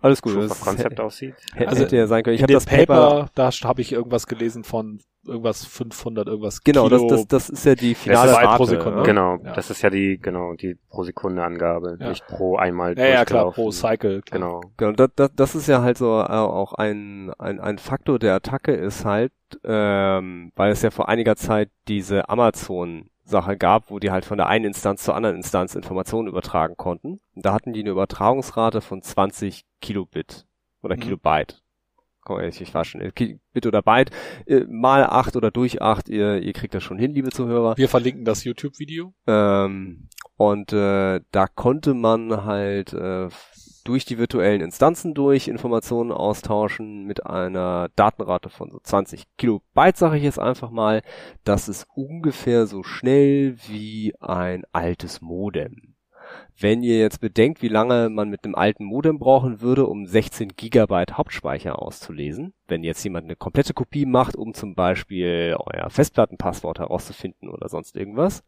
alles 0.03 0.23
gut. 0.23 0.37
Of 0.37 0.61
Concept 0.61 1.01
aussieht. 1.01 1.35
Also, 1.55 1.85
hätte 1.85 1.97
ja 1.97 2.07
sein 2.07 2.23
können. 2.23 2.37
Ich 2.37 2.43
habe 2.43 2.53
das 2.53 2.67
Paper, 2.67 3.29
da 3.35 3.51
habe 3.51 3.81
ich 3.81 3.93
irgendwas 3.93 4.27
gelesen 4.27 4.65
von 4.65 5.01
irgendwas 5.27 5.65
500 5.65 6.27
irgendwas 6.29 6.63
Genau, 6.63 6.89
Kilo 6.89 7.09
das, 7.09 7.27
das, 7.27 7.29
das 7.29 7.51
ist 7.51 7.67
ja 7.67 7.75
die 7.75 7.95
finale 7.95 8.33
Rate. 8.33 8.57
Pro 8.57 8.65
Sekunde. 8.65 9.03
Genau, 9.03 9.39
ja. 9.43 9.53
das 9.53 9.71
ist 9.71 9.83
ja 9.83 9.91
die 9.91 10.19
genau 10.19 10.55
die 10.55 10.77
pro 10.89 11.03
Sekunde 11.03 11.43
Angabe, 11.45 11.99
ja. 12.01 12.09
nicht 12.09 12.27
pro 12.27 12.57
einmal. 12.57 12.97
Ja, 12.99 13.07
ja 13.07 13.25
klar, 13.25 13.51
pro 13.53 13.71
Cycle. 13.71 14.23
Klar. 14.23 14.41
Genau. 14.41 14.61
Genau, 14.77 14.93
das, 14.93 15.11
das, 15.17 15.31
das 15.35 15.55
ist 15.55 15.67
ja 15.69 15.83
halt 15.83 15.99
so 15.99 16.21
äh, 16.21 16.25
auch 16.25 16.73
ein, 16.75 17.33
ein 17.39 17.61
ein 17.61 17.79
Faktor 17.79 18.19
der 18.19 18.35
Attacke 18.35 18.73
ist 18.73 19.05
halt, 19.05 19.33
ähm, 19.65 20.53
weil 20.57 20.73
es 20.73 20.83
ja 20.83 20.91
vor 20.91 21.09
einiger 21.09 21.37
Zeit 21.37 21.71
diese 21.89 22.29
Amazon 22.29 23.11
Sache 23.31 23.57
gab, 23.57 23.91
wo 23.91 23.99
die 23.99 24.11
halt 24.11 24.25
von 24.25 24.37
der 24.37 24.49
einen 24.49 24.67
Instanz 24.67 25.03
zur 25.05 25.15
anderen 25.15 25.37
Instanz 25.37 25.75
Informationen 25.75 26.29
übertragen 26.29 26.77
konnten. 26.77 27.21
Und 27.35 27.47
da 27.47 27.53
hatten 27.53 27.73
die 27.73 27.81
eine 27.81 27.91
Übertragungsrate 27.91 28.81
von 28.81 29.03
20 29.03 29.65
Kilobit 29.81 30.47
oder 30.83 30.97
mhm. 30.97 31.01
Kilobyte. 31.01 31.63
Komm, 32.23 32.41
ich, 32.41 32.61
ich 32.61 32.75
war 32.75 32.85
schon, 32.85 33.01
Bit 33.53 33.67
oder 33.67 33.83
Byte, 33.83 34.11
äh, 34.47 34.65
mal 34.69 35.05
acht 35.05 35.37
oder 35.37 35.51
durch 35.51 35.81
acht, 35.81 36.09
ihr, 36.09 36.43
ihr 36.43 36.53
kriegt 36.53 36.75
das 36.75 36.83
schon 36.83 36.99
hin, 36.99 37.15
liebe 37.15 37.31
Zuhörer. 37.31 37.79
Wir 37.79 37.89
verlinken 37.89 38.27
das 38.27 38.45
YouTube-Video. 38.45 39.15
Ähm, 39.27 40.09
und 40.37 40.73
äh, 40.73 41.21
da 41.33 41.47
konnte 41.47 41.95
man 41.95 42.45
halt 42.45 42.93
äh, 42.93 43.29
durch 43.83 44.05
die 44.05 44.19
virtuellen 44.19 44.61
Instanzen 44.61 45.15
durch 45.15 45.49
Informationen 45.49 46.13
austauschen 46.13 47.05
mit 47.05 47.27
einer 47.27 47.89
Datenrate 47.97 48.51
von 48.51 48.71
so 48.71 48.79
20 48.81 49.25
Kilobyte, 49.37 49.97
sage 49.97 50.17
ich 50.17 50.23
jetzt 50.23 50.39
einfach 50.39 50.71
mal. 50.71 51.03
Das 51.45 51.69
ist 51.69 51.87
ungefähr 51.95 52.67
so 52.67 52.83
schnell 52.83 53.57
wie 53.69 54.15
ein 54.21 54.65
altes 54.73 55.21
Modem. 55.21 55.97
Wenn 56.59 56.83
ihr 56.83 56.99
jetzt 56.99 57.21
bedenkt, 57.21 57.63
wie 57.63 57.69
lange 57.69 58.11
man 58.11 58.29
mit 58.29 58.45
einem 58.45 58.55
alten 58.55 58.85
Modem 58.85 59.19
brauchen 59.19 59.61
würde, 59.61 59.87
um 59.87 60.07
16 60.07 60.51
Gigabyte 60.57 61.17
Hauptspeicher 61.17 61.81
auszulesen, 61.81 62.53
wenn 62.69 62.85
jetzt 62.85 63.03
jemand 63.03 63.25
eine 63.25 63.37
komplette 63.37 63.73
Kopie 63.73 64.07
macht, 64.07 64.37
um 64.37 64.53
zum 64.53 64.75
Beispiel 64.75 65.57
euer 65.59 65.91
Festplattenpasswort 65.91 66.79
herauszufinden 66.79 67.49
oder 67.49 67.69
sonst 67.69 67.97
irgendwas, 67.97 68.45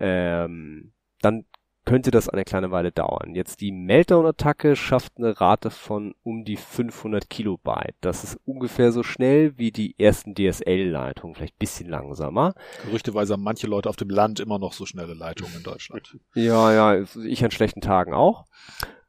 ähm, 0.00 0.92
dann 1.20 1.44
könnte 1.84 2.10
das 2.10 2.28
eine 2.28 2.44
kleine 2.44 2.70
Weile 2.70 2.92
dauern. 2.92 3.34
Jetzt 3.34 3.60
die 3.60 3.72
Meltdown-Attacke 3.72 4.76
schafft 4.76 5.14
eine 5.18 5.40
Rate 5.40 5.70
von 5.70 6.14
um 6.22 6.44
die 6.44 6.56
500 6.56 7.28
Kilobyte. 7.28 7.96
Das 8.00 8.22
ist 8.22 8.38
ungefähr 8.44 8.92
so 8.92 9.02
schnell 9.02 9.58
wie 9.58 9.72
die 9.72 9.98
ersten 9.98 10.34
DSL-Leitungen, 10.34 11.34
vielleicht 11.34 11.58
bisschen 11.58 11.88
langsamer. 11.88 12.54
Gerüchteweise 12.84 13.32
haben 13.32 13.42
manche 13.42 13.66
Leute 13.66 13.88
auf 13.88 13.96
dem 13.96 14.10
Land 14.10 14.38
immer 14.38 14.58
noch 14.58 14.72
so 14.72 14.86
schnelle 14.86 15.14
Leitungen 15.14 15.54
in 15.56 15.62
Deutschland. 15.62 16.16
Ja, 16.34 16.72
ja, 16.72 17.04
ich 17.24 17.44
an 17.44 17.50
schlechten 17.50 17.80
Tagen 17.80 18.14
auch. 18.14 18.46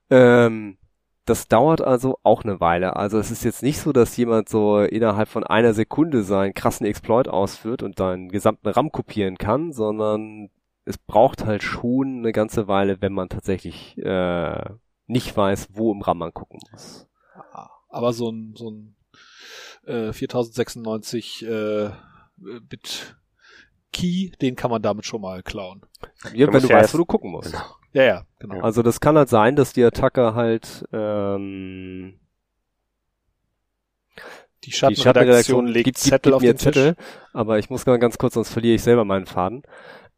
Ähm, 0.09 0.77
das 1.25 1.47
dauert 1.47 1.81
also 1.81 2.17
auch 2.23 2.43
eine 2.43 2.59
Weile. 2.59 2.95
Also 2.95 3.17
es 3.17 3.31
ist 3.31 3.43
jetzt 3.43 3.63
nicht 3.63 3.79
so, 3.79 3.93
dass 3.93 4.17
jemand 4.17 4.49
so 4.49 4.79
innerhalb 4.79 5.29
von 5.29 5.43
einer 5.43 5.73
Sekunde 5.73 6.23
seinen 6.23 6.53
krassen 6.53 6.85
Exploit 6.85 7.29
ausführt 7.29 7.81
und 7.81 7.97
seinen 7.97 8.29
gesamten 8.29 8.67
RAM 8.67 8.91
kopieren 8.91 9.37
kann, 9.37 9.71
sondern 9.71 10.49
es 10.85 10.97
braucht 10.97 11.45
halt 11.45 11.63
schon 11.63 12.19
eine 12.19 12.31
ganze 12.31 12.67
Weile, 12.67 13.01
wenn 13.01 13.13
man 13.13 13.29
tatsächlich 13.29 13.97
äh, 13.97 14.63
nicht 15.07 15.35
weiß, 15.35 15.69
wo 15.73 15.91
im 15.91 16.01
RAM 16.01 16.17
man 16.17 16.33
gucken 16.33 16.59
muss. 16.71 17.07
Aber 17.89 18.13
so 18.13 18.29
ein, 18.29 18.55
so 18.55 18.71
ein 18.71 18.95
äh, 19.85 20.13
4096 20.13 21.45
äh, 21.45 21.89
Bit 22.37 23.15
Key, 23.91 24.31
den 24.41 24.55
kann 24.55 24.71
man 24.71 24.81
damit 24.81 25.05
schon 25.05 25.21
mal 25.21 25.43
klauen. 25.43 25.81
Ja, 26.33 26.51
wenn 26.51 26.61
du 26.61 26.67
ja 26.67 26.77
weißt, 26.77 26.93
wo 26.93 26.97
du 26.97 27.05
gucken 27.05 27.31
musst. 27.31 27.51
Genau. 27.51 27.63
Ja, 27.93 28.03
ja, 28.03 28.25
genau. 28.39 28.59
Also 28.61 28.81
das 28.81 28.99
kann 28.99 29.15
halt 29.17 29.29
sein, 29.29 29.55
dass 29.55 29.71
die 29.71 29.83
Attacke 29.83 30.33
halt 30.33 30.83
ähm, 30.91 32.19
die 34.63 34.71
Schattenredaktion 34.71 35.67
legt 35.67 35.85
gibt, 35.85 35.97
Zettel 35.99 36.31
gibt, 36.31 36.35
auf 36.35 36.41
den 36.41 36.57
Zettel, 36.57 36.95
Tisch. 36.95 37.05
aber 37.33 37.59
ich 37.59 37.69
muss 37.69 37.85
mal 37.85 37.99
ganz 37.99 38.17
kurz, 38.17 38.33
sonst 38.33 38.49
verliere 38.49 38.75
ich 38.75 38.81
selber 38.83 39.05
meinen 39.05 39.27
Faden. 39.27 39.61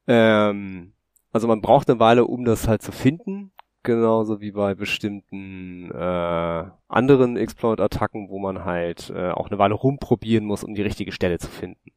Ähm, 0.07 0.93
also 1.31 1.47
man 1.47 1.61
braucht 1.61 1.89
eine 1.89 1.99
Weile, 1.99 2.25
um 2.25 2.45
das 2.45 2.67
halt 2.67 2.81
zu 2.81 2.91
finden, 2.91 3.51
genauso 3.83 4.41
wie 4.41 4.51
bei 4.51 4.75
bestimmten 4.75 5.91
äh, 5.91 6.65
anderen 6.87 7.37
Exploit-Attacken, 7.37 8.29
wo 8.29 8.39
man 8.39 8.65
halt 8.65 9.09
äh, 9.09 9.31
auch 9.31 9.47
eine 9.47 9.57
Weile 9.57 9.75
rumprobieren 9.75 10.45
muss, 10.45 10.63
um 10.63 10.73
die 10.75 10.81
richtige 10.81 11.11
Stelle 11.11 11.39
zu 11.39 11.49
finden. 11.49 11.91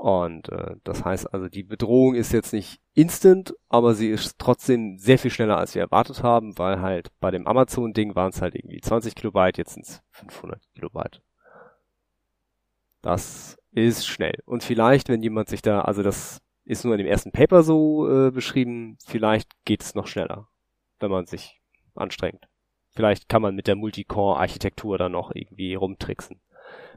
Und 0.00 0.48
äh, 0.48 0.76
das 0.82 1.04
heißt 1.04 1.34
also, 1.34 1.50
die 1.50 1.62
Bedrohung 1.62 2.14
ist 2.14 2.32
jetzt 2.32 2.54
nicht 2.54 2.80
instant, 2.94 3.54
aber 3.68 3.92
sie 3.92 4.08
ist 4.08 4.38
trotzdem 4.38 4.96
sehr 4.98 5.18
viel 5.18 5.30
schneller, 5.30 5.58
als 5.58 5.74
wir 5.74 5.82
erwartet 5.82 6.22
haben, 6.22 6.58
weil 6.58 6.80
halt 6.80 7.10
bei 7.20 7.30
dem 7.30 7.46
Amazon-Ding 7.46 8.14
waren 8.14 8.30
es 8.30 8.40
halt 8.40 8.54
irgendwie 8.54 8.80
20 8.80 9.14
Kilobyte, 9.14 9.58
jetzt 9.58 9.74
sind 9.74 9.84
es 9.84 10.02
500 10.12 10.62
Kilobyte. 10.74 11.20
Das 13.02 13.59
ist 13.72 14.06
schnell. 14.06 14.40
Und 14.44 14.62
vielleicht, 14.62 15.08
wenn 15.08 15.22
jemand 15.22 15.48
sich 15.48 15.62
da, 15.62 15.82
also 15.82 16.02
das 16.02 16.40
ist 16.64 16.84
nur 16.84 16.94
in 16.94 16.98
dem 16.98 17.06
ersten 17.06 17.32
Paper 17.32 17.62
so 17.62 18.08
äh, 18.08 18.30
beschrieben, 18.30 18.96
vielleicht 19.04 19.50
geht 19.64 19.82
es 19.82 19.94
noch 19.94 20.06
schneller, 20.06 20.48
wenn 20.98 21.10
man 21.10 21.26
sich 21.26 21.60
anstrengt. 21.94 22.48
Vielleicht 22.90 23.28
kann 23.28 23.42
man 23.42 23.54
mit 23.54 23.66
der 23.66 23.76
Multicore-Architektur 23.76 24.98
dann 24.98 25.12
noch 25.12 25.30
irgendwie 25.34 25.74
rumtricksen. 25.74 26.40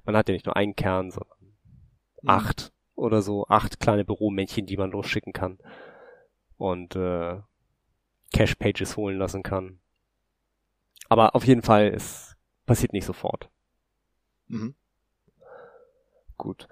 Man 0.05 0.17
hat 0.17 0.27
ja 0.27 0.33
nicht 0.33 0.45
nur 0.45 0.55
einen 0.55 0.75
Kern, 0.75 1.11
sondern 1.11 1.37
mhm. 2.21 2.29
acht 2.29 2.73
oder 2.95 3.21
so, 3.21 3.47
acht 3.47 3.79
kleine 3.79 4.05
Büromännchen, 4.05 4.65
die 4.65 4.77
man 4.77 4.91
losschicken 4.91 5.33
kann. 5.33 5.59
Und 6.57 6.95
äh, 6.95 7.39
Cache-Pages 8.33 8.97
holen 8.97 9.17
lassen 9.17 9.43
kann. 9.43 9.79
Aber 11.09 11.35
auf 11.35 11.45
jeden 11.45 11.61
Fall, 11.61 11.87
es 11.89 12.35
passiert 12.65 12.93
nicht 12.93 13.05
sofort. 13.05 13.49
Mhm. 14.47 14.75
Gut. 16.43 16.67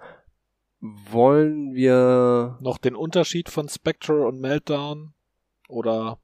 Wollen 0.81 1.73
wir 1.73 2.57
noch 2.59 2.77
den 2.77 2.95
Unterschied 2.95 3.47
von 3.47 3.69
Spectre 3.69 4.27
und 4.27 4.41
Meltdown 4.41 5.13
oder 5.69 6.19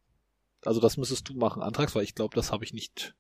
also 0.66 0.82
das 0.82 0.98
müsstest 0.98 1.30
du 1.30 1.34
machen, 1.34 1.62
Antrags, 1.62 1.96
weil 1.96 2.04
ich 2.04 2.14
glaube, 2.14 2.36
das 2.36 2.52
habe 2.52 2.66
ich 2.66 2.74
nicht 2.74 3.16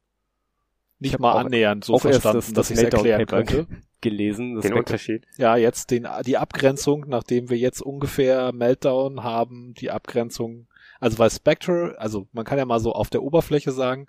nicht 0.99 1.13
ich 1.13 1.19
mal 1.19 1.31
auch, 1.31 1.39
annähernd 1.45 1.85
so 1.85 1.97
verstanden, 1.97 2.39
das, 2.39 2.47
das 2.47 2.53
dass 2.53 2.71
ich 2.71 2.77
es 2.77 2.83
erklären 2.83 3.25
könnte. 3.25 3.67
Gelesen, 4.01 4.55
das 4.55 4.63
den 4.63 4.73
Spectre. 4.73 4.79
Unterschied. 4.79 5.25
Ja, 5.37 5.55
jetzt 5.55 5.91
den 5.91 6.05
die 6.25 6.37
Abgrenzung, 6.37 7.05
nachdem 7.07 7.49
wir 7.49 7.57
jetzt 7.57 7.81
ungefähr 7.81 8.51
Meltdown 8.51 9.23
haben, 9.23 9.75
die 9.75 9.91
Abgrenzung, 9.91 10.67
also 10.99 11.19
weil 11.19 11.29
Spectre, 11.29 11.95
also 11.99 12.27
man 12.33 12.43
kann 12.43 12.57
ja 12.57 12.65
mal 12.65 12.81
so 12.81 12.91
auf 12.91 13.09
der 13.09 13.23
Oberfläche 13.23 13.71
sagen, 13.71 14.07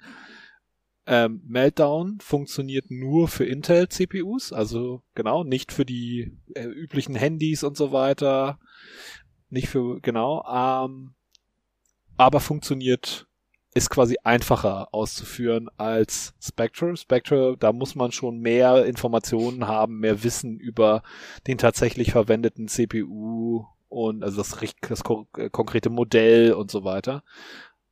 ähm, 1.10 1.40
Meltdown 1.46 2.18
funktioniert 2.20 2.90
nur 2.90 3.28
für 3.28 3.46
Intel-CPUs, 3.46 4.52
also 4.52 5.02
genau, 5.14 5.42
nicht 5.42 5.72
für 5.72 5.86
die 5.86 6.36
äh, 6.54 6.64
üblichen 6.64 7.14
Handys 7.14 7.64
und 7.64 7.78
so 7.78 7.92
weiter. 7.92 8.58
Nicht 9.48 9.68
für, 9.68 10.00
genau, 10.02 10.44
ähm, 10.46 11.14
aber 12.18 12.40
funktioniert, 12.40 13.26
ist 13.72 13.88
quasi 13.88 14.18
einfacher 14.22 14.92
auszuführen 14.92 15.70
als 15.78 16.34
Spectre. 16.42 16.94
Spectre, 16.94 17.56
da 17.58 17.72
muss 17.72 17.94
man 17.94 18.12
schon 18.12 18.40
mehr 18.40 18.84
Informationen 18.84 19.66
haben, 19.66 20.00
mehr 20.00 20.22
Wissen 20.22 20.58
über 20.58 21.02
den 21.46 21.56
tatsächlich 21.56 22.12
verwendeten 22.12 22.68
CPU 22.68 23.64
und 23.88 24.22
also 24.22 24.36
das, 24.36 24.58
das 24.86 25.02
äh, 25.38 25.48
konkrete 25.48 25.88
Modell 25.88 26.52
und 26.52 26.70
so 26.70 26.84
weiter. 26.84 27.22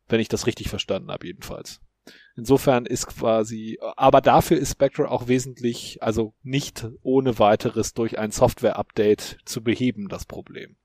Wenn 0.07 0.21
ich 0.21 0.29
das 0.29 0.47
richtig 0.47 0.69
verstanden 0.69 1.11
habe, 1.11 1.27
jedenfalls. 1.27 1.81
Insofern 2.37 2.85
ist 2.85 3.07
quasi, 3.07 3.79
aber 3.97 4.21
dafür 4.21 4.59
ist 4.59 4.73
Spectre 4.73 5.11
auch 5.11 5.27
wesentlich, 5.27 6.03
also 6.03 6.35
nicht 6.43 6.87
ohne 7.03 7.39
weiteres 7.39 7.95
durch 7.95 8.19
ein 8.19 8.31
Software-Update 8.31 9.39
zu 9.47 9.65
beheben, 9.65 10.09
das 10.09 10.27
Problem. 10.27 10.77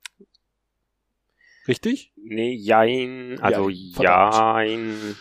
Richtig? 1.67 2.13
Nee, 2.15 2.53
jein, 2.53 3.37
also 3.41 3.69
ja, 3.69 4.61
jein. 4.61 5.15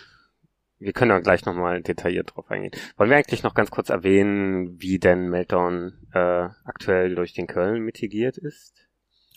Wir 0.79 0.93
können 0.93 1.11
da 1.11 1.19
gleich 1.19 1.45
nochmal 1.45 1.83
detailliert 1.83 2.35
drauf 2.35 2.51
eingehen. 2.51 2.73
Wollen 2.97 3.11
wir 3.11 3.17
eigentlich 3.17 3.43
noch 3.43 3.55
ganz 3.55 3.71
kurz 3.71 3.91
erwähnen, 3.91 4.81
wie 4.81 4.99
denn 4.99 5.29
Meltdown 5.29 6.07
äh, 6.15 6.49
aktuell 6.65 7.15
durch 7.17 7.35
den 7.35 7.49
Köln 7.49 7.83
mitigiert 7.83 8.39
ist? 8.39 8.90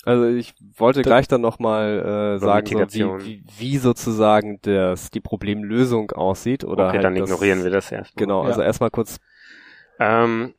Also 0.06 0.26
ich 0.26 0.54
wollte 0.76 1.00
das 1.02 1.08
gleich 1.08 1.28
dann 1.28 1.42
nochmal 1.42 2.36
äh, 2.36 2.40
sagen, 2.40 2.90
so 2.90 3.20
wie, 3.20 3.26
wie, 3.26 3.44
wie 3.58 3.78
sozusagen 3.78 4.60
das, 4.62 5.12
die 5.12 5.22
Problemlösung 5.22 6.12
aussieht. 6.12 6.66
Oder 6.66 6.88
okay, 6.88 6.96
halt 6.96 7.06
dann 7.06 7.16
ignorieren 7.16 7.64
wir 7.64 7.72
das 7.72 7.92
erstmal. 7.92 8.22
Genau, 8.22 8.42
also 8.42 8.60
ja. 8.60 8.68
erstmal 8.68 8.92
kurz. 8.92 9.20
Ähm, 10.00 10.54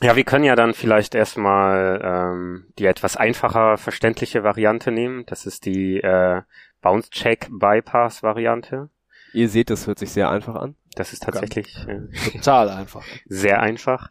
ja, 0.00 0.16
wir 0.16 0.24
können 0.24 0.44
ja 0.44 0.56
dann 0.56 0.74
vielleicht 0.74 1.14
erstmal 1.14 2.00
ähm, 2.02 2.66
die 2.78 2.86
etwas 2.86 3.16
einfacher 3.16 3.78
verständliche 3.78 4.42
Variante 4.42 4.90
nehmen. 4.90 5.24
Das 5.26 5.46
ist 5.46 5.64
die 5.64 6.00
äh, 6.00 6.42
Bounce 6.80 7.10
Check 7.10 7.48
Bypass 7.50 8.22
Variante. 8.22 8.90
Ihr 9.32 9.48
seht, 9.48 9.70
das 9.70 9.86
hört 9.86 9.98
sich 9.98 10.10
sehr 10.10 10.30
einfach 10.30 10.54
an. 10.54 10.74
Das 10.94 11.12
ist 11.12 11.22
tatsächlich 11.22 11.86
äh, 11.86 12.30
total 12.32 12.70
einfach. 12.70 13.04
Sehr 13.26 13.60
einfach. 13.60 14.10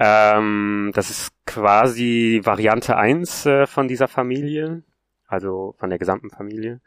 Ähm, 0.00 0.92
das 0.94 1.10
ist 1.10 1.30
quasi 1.44 2.40
Variante 2.42 2.96
1 2.96 3.44
äh, 3.44 3.66
von 3.66 3.86
dieser 3.86 4.08
Familie, 4.08 4.82
also 5.28 5.74
von 5.78 5.90
der 5.90 5.98
gesamten 5.98 6.30
Familie. 6.30 6.80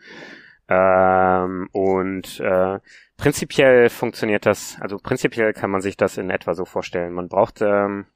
Ähm, 0.67 1.69
und 1.71 2.39
äh, 2.39 2.79
prinzipiell 3.15 3.89
funktioniert 3.89 4.47
das, 4.47 4.77
also 4.81 4.97
prinzipiell 4.97 5.53
kann 5.53 5.69
man 5.69 5.81
sich 5.81 5.95
das 5.95 6.17
in 6.17 6.31
etwa 6.31 6.55
so 6.55 6.65
vorstellen. 6.65 7.13
Man 7.13 7.27
braucht 7.27 7.61
ähm, 7.61 8.07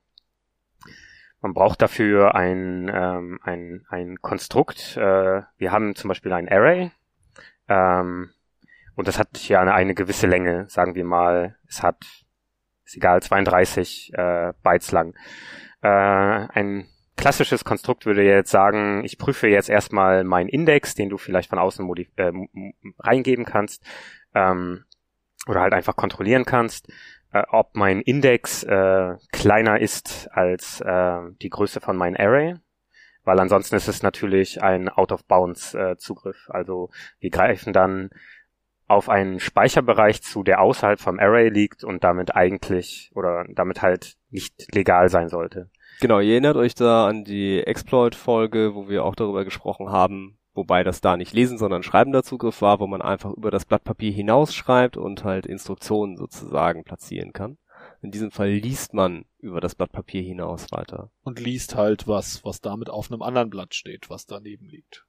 man 1.41 1.53
braucht 1.53 1.81
dafür 1.83 2.33
ein, 2.33 2.91
ähm, 2.91 3.39
ein, 3.43 3.85
ein 3.89 4.19
Konstrukt. 4.21 4.97
Äh, 4.97 5.43
wir 5.57 5.71
haben 5.71 5.93
zum 5.95 6.07
Beispiel 6.07 6.33
ein 6.33 6.49
Array. 6.49 6.91
Ähm, 7.67 8.31
und 8.95 9.07
das 9.07 9.19
hat 9.19 9.47
ja 9.47 9.61
eine, 9.61 9.75
eine 9.75 9.93
gewisse 9.93 10.25
Länge, 10.25 10.65
sagen 10.69 10.95
wir 10.95 11.05
mal. 11.05 11.55
Es 11.67 11.83
hat 11.83 12.25
ist 12.87 12.97
egal, 12.97 13.21
32 13.21 14.13
äh, 14.13 14.53
Bytes 14.63 14.91
lang. 14.91 15.13
Äh, 15.81 15.87
ein 15.89 16.87
klassisches 17.17 17.65
Konstrukt 17.65 18.05
würde 18.05 18.23
jetzt 18.23 18.51
sagen, 18.51 19.03
ich 19.03 19.17
prüfe 19.17 19.47
jetzt 19.47 19.69
erstmal 19.69 20.23
meinen 20.23 20.49
Index, 20.49 20.95
den 20.95 21.09
du 21.09 21.17
vielleicht 21.17 21.49
von 21.49 21.59
außen 21.59 21.87
äh, 22.15 22.31
reingeben 22.99 23.45
kannst 23.45 23.83
ähm, 24.33 24.85
oder 25.47 25.61
halt 25.61 25.73
einfach 25.73 25.95
kontrollieren 25.95 26.45
kannst, 26.45 26.89
äh, 27.33 27.43
ob 27.49 27.75
mein 27.75 28.01
Index 28.01 28.63
äh, 28.63 29.15
kleiner 29.31 29.81
ist 29.81 30.29
als 30.31 30.79
äh, 30.81 31.19
die 31.41 31.49
Größe 31.49 31.81
von 31.81 31.97
meinem 31.97 32.15
Array, 32.17 32.55
weil 33.23 33.39
ansonsten 33.39 33.75
ist 33.75 33.89
es 33.89 34.03
natürlich 34.03 34.63
ein 34.63 34.87
Out-of-Bounds-Zugriff. 34.87 36.49
also 36.49 36.89
wir 37.19 37.31
greifen 37.31 37.73
dann 37.73 38.11
auf 38.87 39.09
einen 39.09 39.39
Speicherbereich 39.39 40.21
zu, 40.21 40.43
der 40.43 40.61
außerhalb 40.61 40.99
vom 40.99 41.19
Array 41.19 41.49
liegt 41.49 41.83
und 41.83 42.03
damit 42.03 42.35
eigentlich 42.35 43.11
oder 43.13 43.45
damit 43.49 43.81
halt 43.81 44.15
nicht 44.29 44.73
legal 44.73 45.09
sein 45.09 45.29
sollte. 45.29 45.69
Genau, 45.99 46.19
ihr 46.19 46.33
erinnert 46.33 46.57
euch 46.57 46.75
da 46.75 47.07
an 47.07 47.23
die 47.23 47.59
Exploit-Folge, 47.59 48.75
wo 48.75 48.87
wir 48.87 49.03
auch 49.03 49.15
darüber 49.15 49.43
gesprochen 49.43 49.89
haben, 49.89 50.37
wobei 50.53 50.83
das 50.83 51.01
da 51.01 51.17
nicht 51.17 51.33
lesen, 51.33 51.57
sondern 51.57 51.83
schreibender 51.83 52.23
Zugriff 52.23 52.61
war, 52.61 52.79
wo 52.79 52.87
man 52.87 53.01
einfach 53.01 53.33
über 53.33 53.51
das 53.51 53.65
Blatt 53.65 53.83
Papier 53.83 54.11
hinaus 54.11 54.53
schreibt 54.53 54.95
und 54.95 55.23
halt 55.23 55.45
Instruktionen 55.45 56.15
sozusagen 56.15 56.83
platzieren 56.83 57.33
kann. 57.33 57.57
In 58.01 58.11
diesem 58.11 58.31
Fall 58.31 58.49
liest 58.51 58.93
man 58.93 59.25
über 59.39 59.59
das 59.59 59.75
Blatt 59.75 59.91
Papier 59.91 60.21
hinaus 60.21 60.71
weiter. 60.71 61.09
Und 61.23 61.39
liest 61.39 61.75
halt 61.75 62.07
was, 62.07 62.43
was 62.45 62.61
damit 62.61 62.89
auf 62.89 63.11
einem 63.11 63.21
anderen 63.21 63.49
Blatt 63.49 63.73
steht, 63.73 64.09
was 64.09 64.25
daneben 64.27 64.67
liegt. 64.67 65.05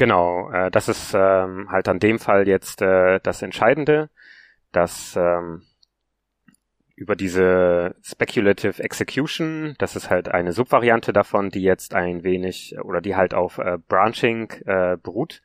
Genau, 0.00 0.50
äh, 0.50 0.70
das 0.70 0.88
ist 0.88 1.12
ähm, 1.12 1.70
halt 1.70 1.86
an 1.86 1.98
dem 1.98 2.18
Fall 2.18 2.48
jetzt 2.48 2.80
äh, 2.80 3.20
das 3.22 3.42
Entscheidende, 3.42 4.08
dass 4.72 5.14
ähm, 5.14 5.60
über 6.96 7.14
diese 7.16 7.94
Speculative 8.02 8.82
Execution, 8.82 9.74
das 9.76 9.96
ist 9.96 10.08
halt 10.08 10.30
eine 10.30 10.54
Subvariante 10.54 11.12
davon, 11.12 11.50
die 11.50 11.60
jetzt 11.60 11.92
ein 11.92 12.24
wenig 12.24 12.76
oder 12.82 13.02
die 13.02 13.14
halt 13.14 13.34
auf 13.34 13.58
äh, 13.58 13.76
Branching 13.76 14.50
äh, 14.64 14.96
beruht. 14.96 15.42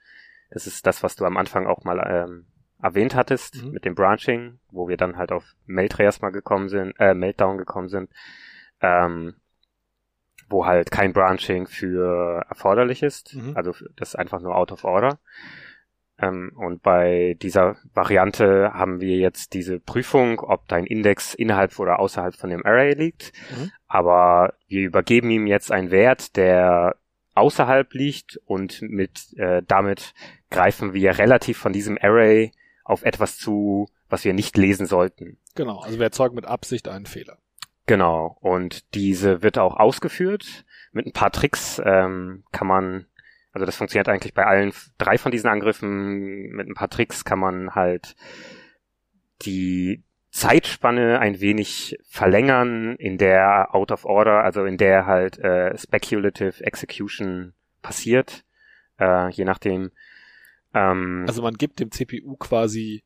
Das 0.51 0.67
ist 0.67 0.87
das, 0.87 1.03
was 1.03 1.17
du 1.17 1.25
am 1.25 1.35
Anfang 1.35 1.67
auch 1.67 1.83
mal 1.83 1.99
ähm, 2.09 2.45
erwähnt 2.81 3.13
hattest 3.13 3.61
mhm. 3.61 3.71
mit 3.71 3.83
dem 3.83 3.93
Branching, 3.93 4.59
wo 4.71 4.87
wir 4.87 4.95
dann 4.95 5.17
halt 5.17 5.33
auf 5.33 5.43
Meltray 5.65 6.05
erstmal 6.05 6.31
gekommen 6.31 6.69
sind, 6.69 6.93
äh, 6.97 7.13
Meltdown 7.13 7.57
gekommen 7.57 7.89
sind. 7.89 8.09
Ähm, 8.79 9.35
wo 10.49 10.65
halt 10.65 10.91
kein 10.91 11.13
Branching 11.13 11.67
für 11.67 12.45
erforderlich 12.49 13.03
ist. 13.03 13.35
Mhm. 13.35 13.55
Also 13.55 13.73
das 13.95 14.09
ist 14.09 14.15
einfach 14.15 14.41
nur 14.41 14.55
out 14.55 14.71
of 14.71 14.83
order. 14.83 15.19
Ähm, 16.17 16.51
und 16.55 16.81
bei 16.81 17.35
dieser 17.41 17.75
Variante 17.93 18.73
haben 18.73 19.01
wir 19.01 19.17
jetzt 19.17 19.53
diese 19.53 19.79
Prüfung, 19.79 20.39
ob 20.39 20.67
dein 20.67 20.85
Index 20.85 21.33
innerhalb 21.33 21.77
oder 21.79 21.99
außerhalb 21.99 22.35
von 22.35 22.49
dem 22.49 22.65
Array 22.65 22.93
liegt. 22.93 23.33
Mhm. 23.51 23.71
Aber 23.87 24.53
wir 24.67 24.83
übergeben 24.83 25.29
ihm 25.29 25.47
jetzt 25.47 25.71
einen 25.71 25.91
Wert, 25.91 26.37
der 26.37 26.95
außerhalb 27.33 27.93
liegt 27.93 28.39
und 28.45 28.81
mit 28.81 29.33
äh, 29.37 29.61
damit 29.67 30.13
greifen 30.49 30.93
wir 30.93 31.17
relativ 31.17 31.57
von 31.57 31.73
diesem 31.73 31.97
Array 32.01 32.51
auf 32.85 33.03
etwas 33.03 33.37
zu, 33.37 33.89
was 34.09 34.23
wir 34.23 34.33
nicht 34.33 34.55
lesen 34.57 34.85
sollten. 34.85 35.37
Genau, 35.55 35.79
also 35.79 35.97
wir 35.97 36.05
erzeugen 36.05 36.35
mit 36.35 36.45
Absicht 36.45 36.87
einen 36.87 37.05
Fehler. 37.05 37.37
Genau, 37.85 38.37
und 38.41 38.95
diese 38.95 39.43
wird 39.43 39.57
auch 39.57 39.77
ausgeführt. 39.77 40.65
Mit 40.91 41.05
ein 41.05 41.13
paar 41.13 41.31
Tricks 41.31 41.81
ähm, 41.83 42.43
kann 42.51 42.67
man, 42.67 43.05
also 43.51 43.65
das 43.65 43.75
funktioniert 43.75 44.09
eigentlich 44.09 44.33
bei 44.33 44.45
allen 44.45 44.73
drei 44.97 45.17
von 45.17 45.31
diesen 45.31 45.49
Angriffen, 45.49 46.49
mit 46.51 46.67
ein 46.67 46.73
paar 46.73 46.89
Tricks 46.89 47.25
kann 47.25 47.39
man 47.39 47.75
halt 47.75 48.15
die 49.43 50.03
Zeitspanne 50.31 51.19
ein 51.19 51.39
wenig 51.39 51.97
verlängern, 52.09 52.95
in 52.95 53.17
der 53.17 53.73
Out 53.73 53.91
of 53.91 54.03
Order, 54.03 54.43
also 54.43 54.65
in 54.65 54.77
der 54.77 55.05
halt 55.05 55.37
äh, 55.39 55.77
Speculative 55.77 56.61
Execution 56.65 57.53
passiert, 57.81 58.43
äh, 58.99 59.29
je 59.29 59.45
nachdem. 59.45 59.91
Ähm, 60.73 61.23
also 61.27 61.41
man 61.41 61.53
gibt 61.53 61.79
dem 61.79 61.91
CPU 61.91 62.35
quasi 62.35 63.03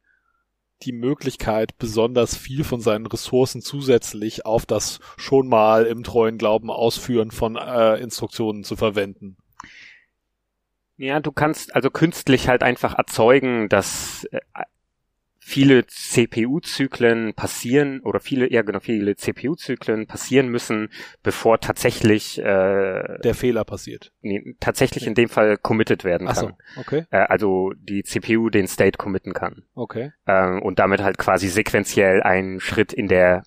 die 0.84 0.92
Möglichkeit, 0.92 1.78
besonders 1.78 2.36
viel 2.36 2.64
von 2.64 2.82
seinen 2.82 3.06
Ressourcen 3.06 3.62
zusätzlich 3.62 4.46
auf 4.46 4.66
das 4.66 5.00
schon 5.18 5.48
mal 5.48 5.86
im 5.86 6.04
treuen 6.04 6.38
Glauben 6.38 6.72
ausführen 6.72 7.32
von 7.32 7.56
äh, 7.56 7.96
Instruktionen 7.98 8.64
zu 8.64 8.76
verwenden. 8.76 9.38
Ja, 10.98 11.20
du 11.20 11.32
kannst 11.32 11.76
also 11.76 11.90
künstlich 11.90 12.50
halt 12.50 12.62
einfach 12.62 12.98
erzeugen, 12.98 13.70
dass 13.70 14.26
äh, 14.32 14.40
viele 15.50 15.88
CPU-Zyklen 15.88 17.34
passieren 17.34 18.02
oder 18.02 18.20
viele, 18.20 18.52
ja 18.52 18.62
genau, 18.62 18.80
viele 18.80 19.16
CPU-Zyklen 19.16 20.06
passieren 20.06 20.50
müssen, 20.50 20.90
bevor 21.24 21.60
tatsächlich 21.60 22.38
äh, 22.38 22.44
der 22.44 23.34
Fehler 23.34 23.66
passiert. 23.66 24.12
Nee, 24.22 24.56
tatsächlich 24.60 25.08
in 25.08 25.16
dem 25.16 25.28
Fall 25.28 25.58
committed 25.58 26.04
werden 26.04 26.28
kann. 26.28 26.36
Ach 26.38 26.42
so, 26.76 26.80
okay. 26.80 27.06
Äh, 27.10 27.18
also 27.18 27.74
die 27.76 28.04
CPU 28.04 28.50
den 28.52 28.68
State 28.68 29.00
committen 29.00 29.34
kann. 29.34 29.64
Okay. 29.74 30.12
Ähm, 30.28 30.62
und 30.62 30.78
damit 30.78 31.02
halt 31.02 31.18
quasi 31.18 31.48
sequenziell 31.48 32.22
einen 32.22 32.60
Schritt 32.60 32.94
in 32.94 33.08
der 33.08 33.42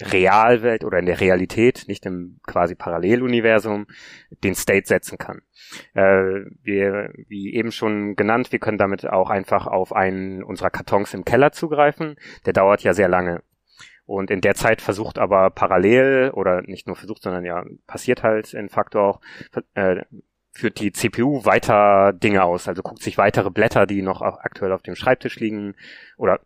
Realwelt 0.00 0.84
oder 0.84 0.98
in 0.98 1.06
der 1.06 1.20
Realität, 1.20 1.84
nicht 1.86 2.06
im 2.06 2.40
quasi 2.46 2.74
Paralleluniversum, 2.74 3.86
den 4.42 4.54
State 4.54 4.86
setzen 4.86 5.18
kann. 5.18 5.42
Äh, 5.94 6.46
wir, 6.62 7.12
wie 7.28 7.54
eben 7.54 7.72
schon 7.72 8.16
genannt, 8.16 8.52
wir 8.52 8.58
können 8.58 8.78
damit 8.78 9.06
auch 9.06 9.30
einfach 9.30 9.66
auf 9.66 9.92
einen 9.92 10.42
unserer 10.42 10.70
Kartons 10.70 11.14
im 11.14 11.24
Keller 11.24 11.52
zugreifen. 11.52 12.16
Der 12.46 12.52
dauert 12.52 12.82
ja 12.82 12.94
sehr 12.94 13.08
lange. 13.08 13.42
Und 14.06 14.30
in 14.30 14.40
der 14.40 14.56
Zeit 14.56 14.82
versucht 14.82 15.18
aber 15.18 15.50
parallel, 15.50 16.32
oder 16.34 16.62
nicht 16.62 16.88
nur 16.88 16.96
versucht, 16.96 17.22
sondern 17.22 17.44
ja, 17.44 17.64
passiert 17.86 18.24
halt 18.24 18.54
in 18.54 18.68
Faktor 18.68 19.02
auch, 19.02 19.20
äh, 19.74 20.02
führt 20.52 20.80
die 20.80 20.90
CPU 20.90 21.44
weiter 21.44 22.12
Dinge 22.12 22.42
aus, 22.42 22.66
also 22.66 22.82
guckt 22.82 23.02
sich 23.02 23.18
weitere 23.18 23.50
Blätter, 23.50 23.86
die 23.86 24.02
noch 24.02 24.20
aktuell 24.20 24.72
auf 24.72 24.82
dem 24.82 24.96
Schreibtisch 24.96 25.38
liegen, 25.38 25.76
oder 26.16 26.40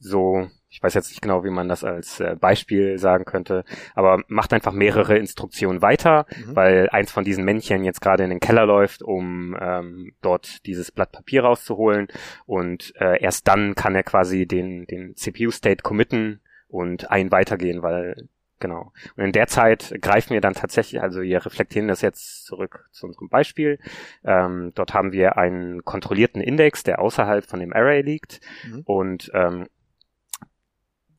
so 0.00 0.48
ich 0.70 0.82
weiß 0.82 0.94
jetzt 0.94 1.10
nicht 1.10 1.20
genau, 1.20 1.44
wie 1.44 1.50
man 1.50 1.68
das 1.68 1.82
als 1.82 2.20
äh, 2.20 2.36
Beispiel 2.38 2.96
sagen 2.98 3.24
könnte, 3.24 3.64
aber 3.94 4.22
macht 4.28 4.52
einfach 4.52 4.72
mehrere 4.72 5.18
Instruktionen 5.18 5.82
weiter, 5.82 6.26
mhm. 6.46 6.56
weil 6.56 6.88
eins 6.90 7.10
von 7.10 7.24
diesen 7.24 7.44
Männchen 7.44 7.84
jetzt 7.84 8.00
gerade 8.00 8.22
in 8.22 8.30
den 8.30 8.40
Keller 8.40 8.66
läuft, 8.66 9.02
um 9.02 9.56
ähm, 9.60 10.12
dort 10.22 10.64
dieses 10.66 10.92
Blatt 10.92 11.10
Papier 11.10 11.42
rauszuholen 11.42 12.06
und 12.46 12.94
äh, 13.00 13.20
erst 13.20 13.48
dann 13.48 13.74
kann 13.74 13.96
er 13.96 14.04
quasi 14.04 14.46
den, 14.46 14.86
den 14.86 15.16
CPU-State 15.16 15.82
committen 15.82 16.40
und 16.68 17.10
ein 17.10 17.30
weitergehen, 17.32 17.82
weil 17.82 18.28
Genau. 18.60 18.92
Und 19.16 19.24
in 19.24 19.32
der 19.32 19.46
Zeit 19.46 19.94
greifen 20.02 20.34
wir 20.34 20.42
dann 20.42 20.52
tatsächlich, 20.52 21.00
also 21.00 21.22
wir 21.22 21.44
reflektieren 21.44 21.88
das 21.88 22.02
jetzt 22.02 22.44
zurück 22.44 22.86
zu 22.92 23.06
unserem 23.06 23.30
Beispiel. 23.30 23.78
Ähm, 24.22 24.72
dort 24.74 24.92
haben 24.92 25.12
wir 25.12 25.38
einen 25.38 25.82
kontrollierten 25.82 26.42
Index, 26.42 26.82
der 26.82 27.00
außerhalb 27.00 27.44
von 27.46 27.58
dem 27.58 27.72
Array 27.72 28.02
liegt. 28.02 28.40
Mhm. 28.68 28.82
Und 28.84 29.30
ähm, 29.32 29.66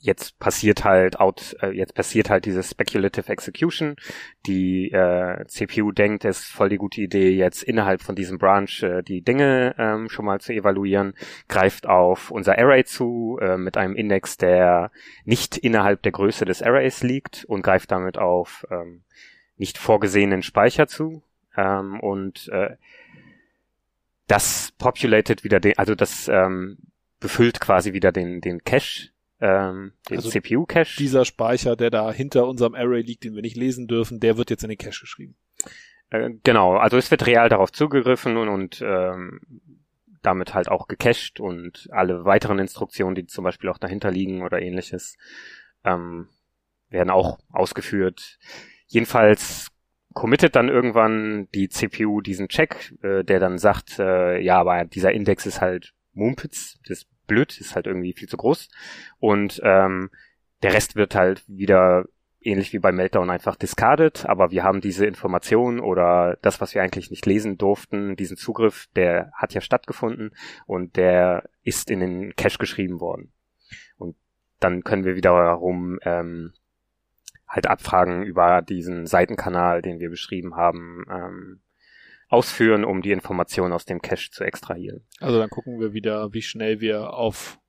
jetzt 0.02 0.40
passiert 0.40 0.84
halt 0.84 1.20
out, 1.20 1.56
äh, 1.62 1.70
jetzt 1.70 1.94
passiert 1.94 2.30
halt 2.30 2.46
diese 2.46 2.64
Speculative 2.64 3.32
Execution. 3.32 3.96
Die 4.46 4.92
äh, 4.92 5.46
CPU 5.48 5.92
denkt, 5.92 6.26
es 6.26 6.40
ist 6.42 6.52
voll 6.52 6.70
die 6.70 6.78
gute 6.78 7.02
Idee, 7.02 7.30
jetzt 7.30 7.64
innerhalb 7.64 8.02
von 8.02 8.16
diesem 8.16 8.38
Branch 8.38 8.82
äh, 8.82 9.04
die 9.04 9.22
Dinge 9.22 9.76
ähm, 9.78 10.10
schon 10.10 10.26
mal 10.26 10.42
zu 10.42 10.54
evaluieren, 10.54 11.14
greift 11.48 11.88
auf 11.88 12.32
unser 12.32 12.58
Array 12.58 12.84
zu 12.84 13.38
äh, 13.42 13.58
mit 13.58 13.78
einem 13.78 13.96
Index, 13.96 14.38
der 14.38 14.92
nicht 15.24 15.58
innerhalb 15.58 16.02
der 16.02 16.12
Größe 16.12 16.46
des 16.46 16.62
Arrays 16.62 17.04
liegt 17.04 17.46
und 17.46 17.62
greift 17.62 17.92
damit 17.92 18.18
auf 18.18 18.66
ähm, 18.72 19.04
nicht 19.58 19.78
vorgesehenen 19.78 20.42
Speicher 20.42 20.88
zu. 20.88 21.22
Ähm, 21.56 22.00
und 22.00 22.50
äh, 22.50 22.76
das 24.28 24.72
populated 24.78 25.44
wieder 25.44 25.60
den, 25.60 25.78
also 25.78 25.94
das 25.94 26.28
ähm, 26.28 26.78
befüllt 27.20 27.60
quasi 27.60 27.94
wieder 27.94 28.12
den, 28.12 28.42
den 28.42 28.64
Cache 28.64 29.12
ähm, 29.42 29.94
den 30.10 30.18
also 30.18 30.30
CPU-Cache. 30.30 30.98
Dieser 30.98 31.26
Speicher, 31.26 31.76
der 31.76 31.90
da 31.90 32.12
hinter 32.12 32.48
unserem 32.48 32.76
Array 32.76 33.02
liegt, 33.02 33.24
den 33.24 33.36
wir 33.36 33.42
nicht 33.42 33.58
lesen 33.58 33.88
dürfen, 33.88 34.20
der 34.20 34.38
wird 34.38 34.52
jetzt 34.52 34.64
in 34.64 34.70
den 34.70 34.78
Cache 34.78 35.02
geschrieben. 35.02 35.36
Äh, 36.12 36.30
genau, 36.44 36.78
also 36.78 36.98
es 36.98 37.10
wird 37.10 37.26
real 37.26 37.50
darauf 37.50 37.72
zugegriffen 37.72 38.38
und, 38.38 38.50
und 38.50 38.82
ähm, 38.86 39.42
damit 40.22 40.54
halt 40.54 40.70
auch 40.70 40.88
gecached 40.88 41.40
und 41.40 41.88
alle 41.92 42.24
weiteren 42.26 42.60
Instruktionen, 42.60 43.16
die 43.16 43.26
zum 43.26 43.44
Beispiel 43.44 43.70
auch 43.70 43.80
dahinter 43.80 44.12
liegen 44.12 44.44
oder 44.44 44.62
ähnliches, 44.62 45.18
ähm, 45.84 46.28
werden 46.90 47.10
auch 47.10 47.40
ausgeführt. 47.50 48.38
Jedenfalls 48.88 49.70
committet 50.14 50.56
dann 50.56 50.70
irgendwann 50.70 51.48
die 51.56 51.70
CPU 51.70 52.22
diesen 52.22 52.50
Check, 52.50 52.94
äh, 53.02 53.24
der 53.24 53.40
dann 53.40 53.58
sagt, 53.58 53.98
äh, 53.98 54.40
ja, 54.40 54.60
aber 54.60 54.86
dieser 54.86 55.14
Index 55.14 55.48
ist 55.48 55.62
halt 55.62 55.94
Mumpitz, 56.14 56.80
das 56.88 57.08
blöd, 57.32 57.60
ist 57.60 57.76
halt 57.76 57.88
irgendwie 57.88 58.14
viel 58.14 58.28
zu 58.28 58.38
groß. 58.38 58.70
Und 59.20 59.62
ähm, 59.64 60.10
der 60.64 60.74
Rest 60.74 60.96
wird 60.96 61.16
halt 61.16 61.44
wieder 61.48 62.06
ähnlich 62.42 62.74
wie 62.74 62.80
bei 62.80 62.92
Meltdown 62.92 63.30
einfach 63.30 63.56
discarded, 63.56 64.26
aber 64.26 64.52
wir 64.52 64.64
haben 64.64 64.82
diese 64.82 65.06
Information 65.06 65.80
oder 65.80 66.38
das, 66.42 66.60
was 66.60 66.74
wir 66.74 66.82
eigentlich 66.82 67.12
nicht 67.12 67.26
lesen 67.26 67.58
durften, 67.58 68.16
diesen 68.16 68.36
Zugriff, 68.36 68.88
der 68.96 69.32
hat 69.36 69.54
ja 69.54 69.62
stattgefunden 69.62 70.36
und 70.66 70.98
der 70.98 71.50
ist 71.64 71.90
in 71.92 72.00
den 72.00 72.36
Cache 72.36 72.58
geschrieben 72.58 73.00
worden. 73.00 73.32
Und 73.98 74.16
dann 74.60 74.84
können 74.84 75.06
wir 75.06 75.16
wiederum 75.16 76.00
ähm, 76.04 76.54
halt 77.48 77.68
abfragen 77.68 78.24
über 78.24 78.62
diesen 78.62 79.06
Seitenkanal, 79.06 79.82
den 79.82 80.00
wir 80.00 80.10
beschrieben 80.10 80.56
haben, 80.56 81.06
ähm, 81.10 81.62
ausführen, 82.32 82.86
um 82.86 83.02
die 83.02 83.12
Information 83.12 83.74
aus 83.74 83.86
dem 83.86 84.02
Cache 84.02 84.30
zu 84.32 84.44
extrahieren. 84.44 85.06
Also 85.20 85.38
dann 85.38 85.50
gucken 85.50 85.80
wir 85.80 85.94
wieder, 85.94 86.34
wie 86.34 86.42
schnell 86.42 86.80
wir 86.80 87.14
auf, 87.14 87.60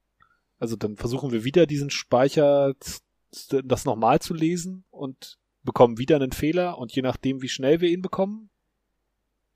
also 0.58 0.76
dann 0.76 0.96
versuchen 0.96 1.32
wir 1.32 1.44
wieder 1.44 1.66
diesen 1.66 1.90
Speicher, 1.90 2.72
das 3.64 3.84
nochmal 3.84 4.20
zu 4.20 4.34
lesen 4.34 4.84
und 4.90 5.38
bekommen 5.64 5.98
wieder 5.98 6.16
einen 6.16 6.32
Fehler 6.32 6.78
und 6.78 6.92
je 6.92 7.02
nachdem, 7.02 7.42
wie 7.42 7.48
schnell 7.48 7.80
wir 7.80 7.88
ihn 7.90 8.02
bekommen, 8.02 8.50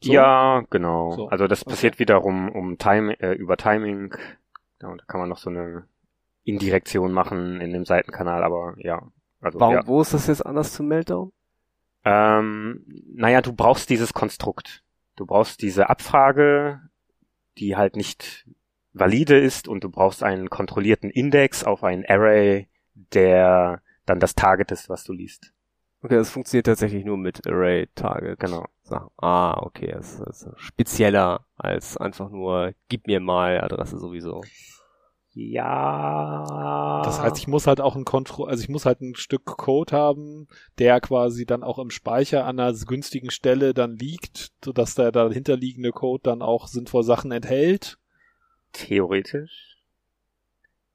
So? 0.02 0.12
Ja, 0.12 0.62
genau. 0.70 1.12
So. 1.12 1.28
Also 1.28 1.46
das 1.46 1.62
Okay. 1.62 1.70
passiert 1.70 1.98
wiederum 1.98 2.50
um 2.50 2.76
Time, 2.78 3.18
äh, 3.20 3.32
über 3.32 3.56
Timing. 3.56 4.14
Ja, 4.82 4.88
und 4.88 5.00
da 5.00 5.04
kann 5.06 5.20
man 5.20 5.28
noch 5.30 5.38
so 5.38 5.48
eine 5.50 5.88
Indirektion 6.44 7.12
machen 7.12 7.60
in 7.60 7.72
dem 7.72 7.84
Seitenkanal, 7.86 8.44
aber 8.44 8.74
ja. 8.78 9.02
Also, 9.40 9.58
Warum, 9.60 9.74
ja. 9.74 9.86
wo 9.86 10.00
ist 10.02 10.12
das 10.14 10.26
jetzt 10.26 10.44
anders 10.44 10.72
zu 10.74 10.82
Meltdown? 10.82 11.32
Ähm, 12.04 12.84
naja, 13.14 13.40
du 13.42 13.52
brauchst 13.52 13.90
dieses 13.90 14.12
Konstrukt. 14.12 14.82
Du 15.16 15.26
brauchst 15.26 15.62
diese 15.62 15.88
Abfrage, 15.88 16.80
die 17.58 17.76
halt 17.76 17.96
nicht 17.96 18.46
valide 18.92 19.38
ist 19.38 19.68
und 19.68 19.84
du 19.84 19.90
brauchst 19.90 20.22
einen 20.22 20.50
kontrollierten 20.50 21.10
Index 21.10 21.64
auf 21.64 21.84
ein 21.84 22.04
Array, 22.06 22.68
der 22.94 23.82
dann 24.04 24.20
das 24.20 24.34
Target 24.34 24.70
ist, 24.72 24.88
was 24.88 25.04
du 25.04 25.12
liest. 25.12 25.52
Okay, 26.02 26.16
das 26.16 26.30
funktioniert 26.30 26.66
tatsächlich 26.66 27.04
nur 27.04 27.16
mit 27.16 27.46
Array 27.46 27.88
Target. 27.94 28.38
Genau. 28.38 28.66
Sachen. 28.82 29.10
Ah, 29.16 29.58
okay, 29.62 29.90
das 29.92 30.20
ist 30.20 30.48
spezieller 30.56 31.44
als 31.56 31.96
einfach 31.96 32.30
nur 32.30 32.72
gib 32.88 33.06
mir 33.06 33.20
mal 33.20 33.60
Adresse 33.60 33.98
sowieso. 33.98 34.42
Ja. 35.38 37.02
Das 37.04 37.20
heißt, 37.20 37.36
ich 37.36 37.46
muss 37.46 37.66
halt 37.66 37.82
auch 37.82 37.94
ein 37.94 38.06
Kontro, 38.06 38.44
also 38.44 38.62
ich 38.62 38.70
muss 38.70 38.86
halt 38.86 39.02
ein 39.02 39.14
Stück 39.14 39.44
Code 39.44 39.94
haben, 39.94 40.48
der 40.78 40.98
quasi 41.02 41.44
dann 41.44 41.62
auch 41.62 41.78
im 41.78 41.90
Speicher 41.90 42.46
an 42.46 42.58
einer 42.58 42.72
günstigen 42.72 43.30
Stelle 43.30 43.74
dann 43.74 43.96
liegt, 43.96 44.52
sodass 44.64 44.94
der 44.94 45.12
dahinterliegende 45.12 45.90
Code 45.92 46.22
dann 46.22 46.40
auch 46.40 46.68
sinnvoll 46.68 47.02
Sachen 47.02 47.32
enthält. 47.32 47.98
theoretisch. 48.72 49.76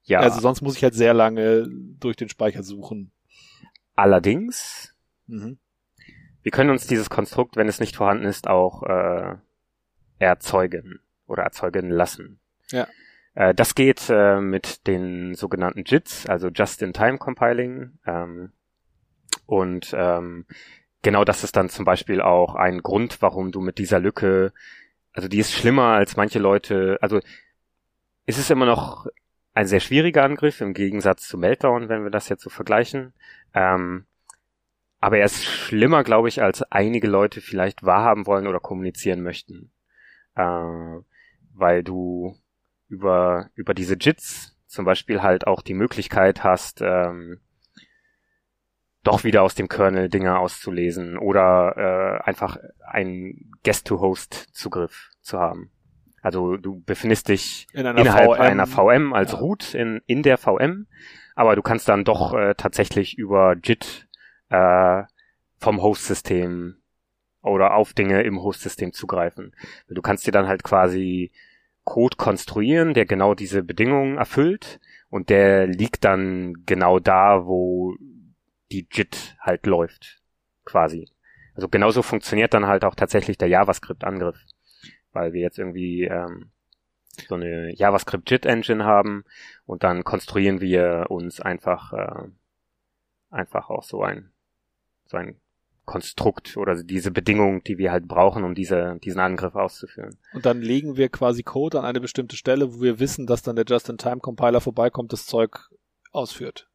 Ja. 0.03 0.19
Also 0.21 0.39
sonst 0.39 0.61
muss 0.61 0.75
ich 0.75 0.83
halt 0.83 0.95
sehr 0.95 1.13
lange 1.13 1.67
durch 1.99 2.15
den 2.15 2.29
Speicher 2.29 2.63
suchen. 2.63 3.11
allerdings, 3.95 4.95
Mhm. 5.27 5.59
wir 6.41 6.51
können 6.51 6.71
uns 6.71 6.87
dieses 6.87 7.09
Konstrukt, 7.11 7.55
wenn 7.57 7.67
es 7.67 7.79
nicht 7.79 7.95
vorhanden 7.95 8.25
ist, 8.25 8.47
auch 8.47 8.81
äh, 8.83 9.35
erzeugen 10.17 10.99
oder 11.27 11.43
erzeugen 11.43 11.89
lassen. 11.91 12.39
Ja. 12.71 12.87
Äh, 13.33 13.53
das 13.53 13.75
geht 13.75 14.09
äh, 14.09 14.39
mit 14.39 14.87
den 14.87 15.35
sogenannten 15.35 15.83
JITs, 15.85 16.27
also 16.27 16.49
Just-in-Time 16.49 17.17
Compiling. 17.17 17.99
Ähm, 18.05 18.51
und 19.45 19.93
ähm, 19.97 20.45
genau 21.01 21.23
das 21.23 21.43
ist 21.43 21.55
dann 21.55 21.69
zum 21.69 21.85
Beispiel 21.85 22.21
auch 22.21 22.55
ein 22.55 22.81
Grund, 22.81 23.21
warum 23.21 23.51
du 23.51 23.61
mit 23.61 23.77
dieser 23.77 23.99
Lücke, 23.99 24.53
also 25.13 25.27
die 25.27 25.39
ist 25.39 25.53
schlimmer 25.53 25.93
als 25.93 26.15
manche 26.15 26.39
Leute, 26.39 26.97
also 27.01 27.19
es 28.25 28.37
ist 28.37 28.51
immer 28.51 28.65
noch 28.65 29.07
ein 29.53 29.67
sehr 29.67 29.79
schwieriger 29.81 30.23
Angriff 30.23 30.61
im 30.61 30.73
Gegensatz 30.73 31.27
zu 31.27 31.37
Meltdown, 31.37 31.89
wenn 31.89 32.03
wir 32.03 32.11
das 32.11 32.29
jetzt 32.29 32.43
so 32.43 32.49
vergleichen. 32.49 33.13
Ähm, 33.53 34.05
aber 34.99 35.17
er 35.17 35.25
ist 35.25 35.43
schlimmer, 35.43 36.03
glaube 36.03 36.29
ich, 36.29 36.41
als 36.41 36.61
einige 36.71 37.07
Leute 37.07 37.41
vielleicht 37.41 37.83
wahrhaben 37.83 38.27
wollen 38.27 38.47
oder 38.47 38.59
kommunizieren 38.59 39.23
möchten. 39.23 39.71
Äh, 40.35 41.01
weil 41.53 41.83
du 41.83 42.37
über, 42.91 43.49
über 43.55 43.73
diese 43.73 43.95
JITs 43.95 44.55
zum 44.67 44.85
Beispiel 44.85 45.21
halt 45.21 45.47
auch 45.47 45.61
die 45.61 45.73
Möglichkeit 45.73 46.43
hast, 46.43 46.81
ähm, 46.81 47.39
doch 49.03 49.23
wieder 49.23 49.41
aus 49.41 49.55
dem 49.55 49.67
Kernel 49.67 50.09
Dinge 50.09 50.37
auszulesen 50.37 51.17
oder 51.17 52.19
äh, 52.21 52.23
einfach 52.29 52.57
einen 52.85 53.51
Guest-to-Host-Zugriff 53.63 55.09
zu 55.21 55.39
haben. 55.39 55.71
Also 56.21 56.57
du 56.57 56.81
befindest 56.83 57.29
dich 57.29 57.67
In 57.73 57.87
einer 57.87 57.99
innerhalb 57.99 58.35
VM. 58.35 58.41
einer 58.41 58.67
VM 58.67 59.13
als 59.13 59.31
Ja. 59.31 59.39
Root 59.39 59.73
in, 59.73 60.01
in 60.05 60.21
der 60.21 60.37
VM, 60.37 60.85
aber 61.35 61.55
du 61.55 61.63
kannst 61.63 61.89
dann 61.89 62.03
doch 62.03 62.33
äh, 62.33 62.53
tatsächlich 62.55 63.17
über 63.17 63.55
JIT 63.61 64.07
äh, 64.49 65.03
vom 65.57 65.81
Host-System 65.81 66.75
oder 67.41 67.73
auf 67.73 67.93
Dinge 67.93 68.21
im 68.21 68.39
Host-System 68.41 68.93
zugreifen. 68.93 69.55
Du 69.89 70.01
kannst 70.03 70.27
dir 70.27 70.31
dann 70.31 70.47
halt 70.47 70.63
quasi 70.63 71.31
Code 71.83 72.17
konstruieren, 72.17 72.93
der 72.93 73.05
genau 73.05 73.33
diese 73.33 73.63
Bedingungen 73.63 74.17
erfüllt 74.17 74.79
und 75.09 75.29
der 75.29 75.67
liegt 75.67 76.03
dann 76.03 76.63
genau 76.65 76.99
da, 76.99 77.45
wo 77.45 77.95
die 78.71 78.87
JIT 78.89 79.35
halt 79.39 79.65
läuft, 79.65 80.21
quasi. 80.63 81.09
Also 81.55 81.67
genauso 81.67 82.01
funktioniert 82.01 82.53
dann 82.53 82.67
halt 82.67 82.85
auch 82.85 82.95
tatsächlich 82.95 83.37
der 83.37 83.49
JavaScript-Angriff, 83.49 84.37
weil 85.11 85.33
wir 85.33 85.41
jetzt 85.41 85.59
irgendwie 85.59 86.03
ähm, 86.05 86.51
so 87.27 87.35
eine 87.35 87.75
JavaScript-JIT-Engine 87.75 88.85
haben 88.85 89.25
und 89.65 89.83
dann 89.83 90.03
konstruieren 90.03 90.61
wir 90.61 91.07
uns 91.09 91.41
einfach 91.41 91.93
äh, 91.93 92.27
einfach 93.29 93.69
auch 93.69 93.83
so 93.83 94.03
ein 94.03 94.31
so 95.05 95.17
ein 95.17 95.39
Konstrukt 95.85 96.57
oder 96.57 96.83
diese 96.83 97.11
Bedingung, 97.11 97.63
die 97.63 97.77
wir 97.77 97.91
halt 97.91 98.07
brauchen, 98.07 98.43
um 98.43 98.53
diese, 98.55 98.97
diesen 99.03 99.19
Angriff 99.19 99.55
auszuführen. 99.55 100.17
Und 100.33 100.45
dann 100.45 100.61
legen 100.61 100.95
wir 100.97 101.09
quasi 101.09 101.43
Code 101.43 101.79
an 101.79 101.85
eine 101.85 101.99
bestimmte 101.99 102.35
Stelle, 102.35 102.73
wo 102.73 102.81
wir 102.81 102.99
wissen, 102.99 103.27
dass 103.27 103.41
dann 103.41 103.55
der 103.55 103.65
Just-in-Time-Compiler 103.67 104.61
vorbeikommt, 104.61 105.11
das 105.11 105.25
Zeug 105.25 105.69
ausführt. 106.11 106.67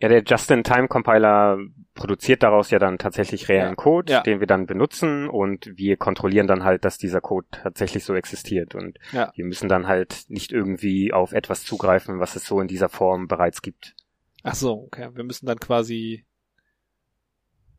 Ja, 0.00 0.08
der 0.08 0.22
Just-in-Time-Compiler 0.22 1.58
produziert 1.94 2.42
daraus 2.44 2.70
ja 2.70 2.78
dann 2.78 2.98
tatsächlich 2.98 3.48
reellen 3.48 3.70
Ja. 3.70 3.74
Code, 3.74 4.12
Ja. 4.12 4.20
den 4.22 4.38
wir 4.40 4.46
dann 4.46 4.66
benutzen 4.66 5.28
und 5.28 5.72
wir 5.76 5.96
kontrollieren 5.96 6.46
dann 6.46 6.62
halt, 6.62 6.84
dass 6.84 6.98
dieser 6.98 7.20
Code 7.20 7.48
tatsächlich 7.50 8.04
so 8.04 8.14
existiert 8.14 8.74
und 8.76 8.98
Ja. 9.12 9.32
wir 9.34 9.44
müssen 9.44 9.68
dann 9.68 9.88
halt 9.88 10.24
nicht 10.28 10.52
irgendwie 10.52 11.12
auf 11.12 11.32
etwas 11.32 11.64
zugreifen, 11.64 12.20
was 12.20 12.36
es 12.36 12.44
so 12.46 12.60
in 12.60 12.68
dieser 12.68 12.88
Form 12.88 13.26
bereits 13.26 13.60
gibt. 13.62 13.96
Ach 14.44 14.54
so, 14.54 14.72
okay. 14.74 15.08
Wir 15.14 15.24
müssen 15.24 15.46
dann 15.46 15.58
quasi 15.58 16.24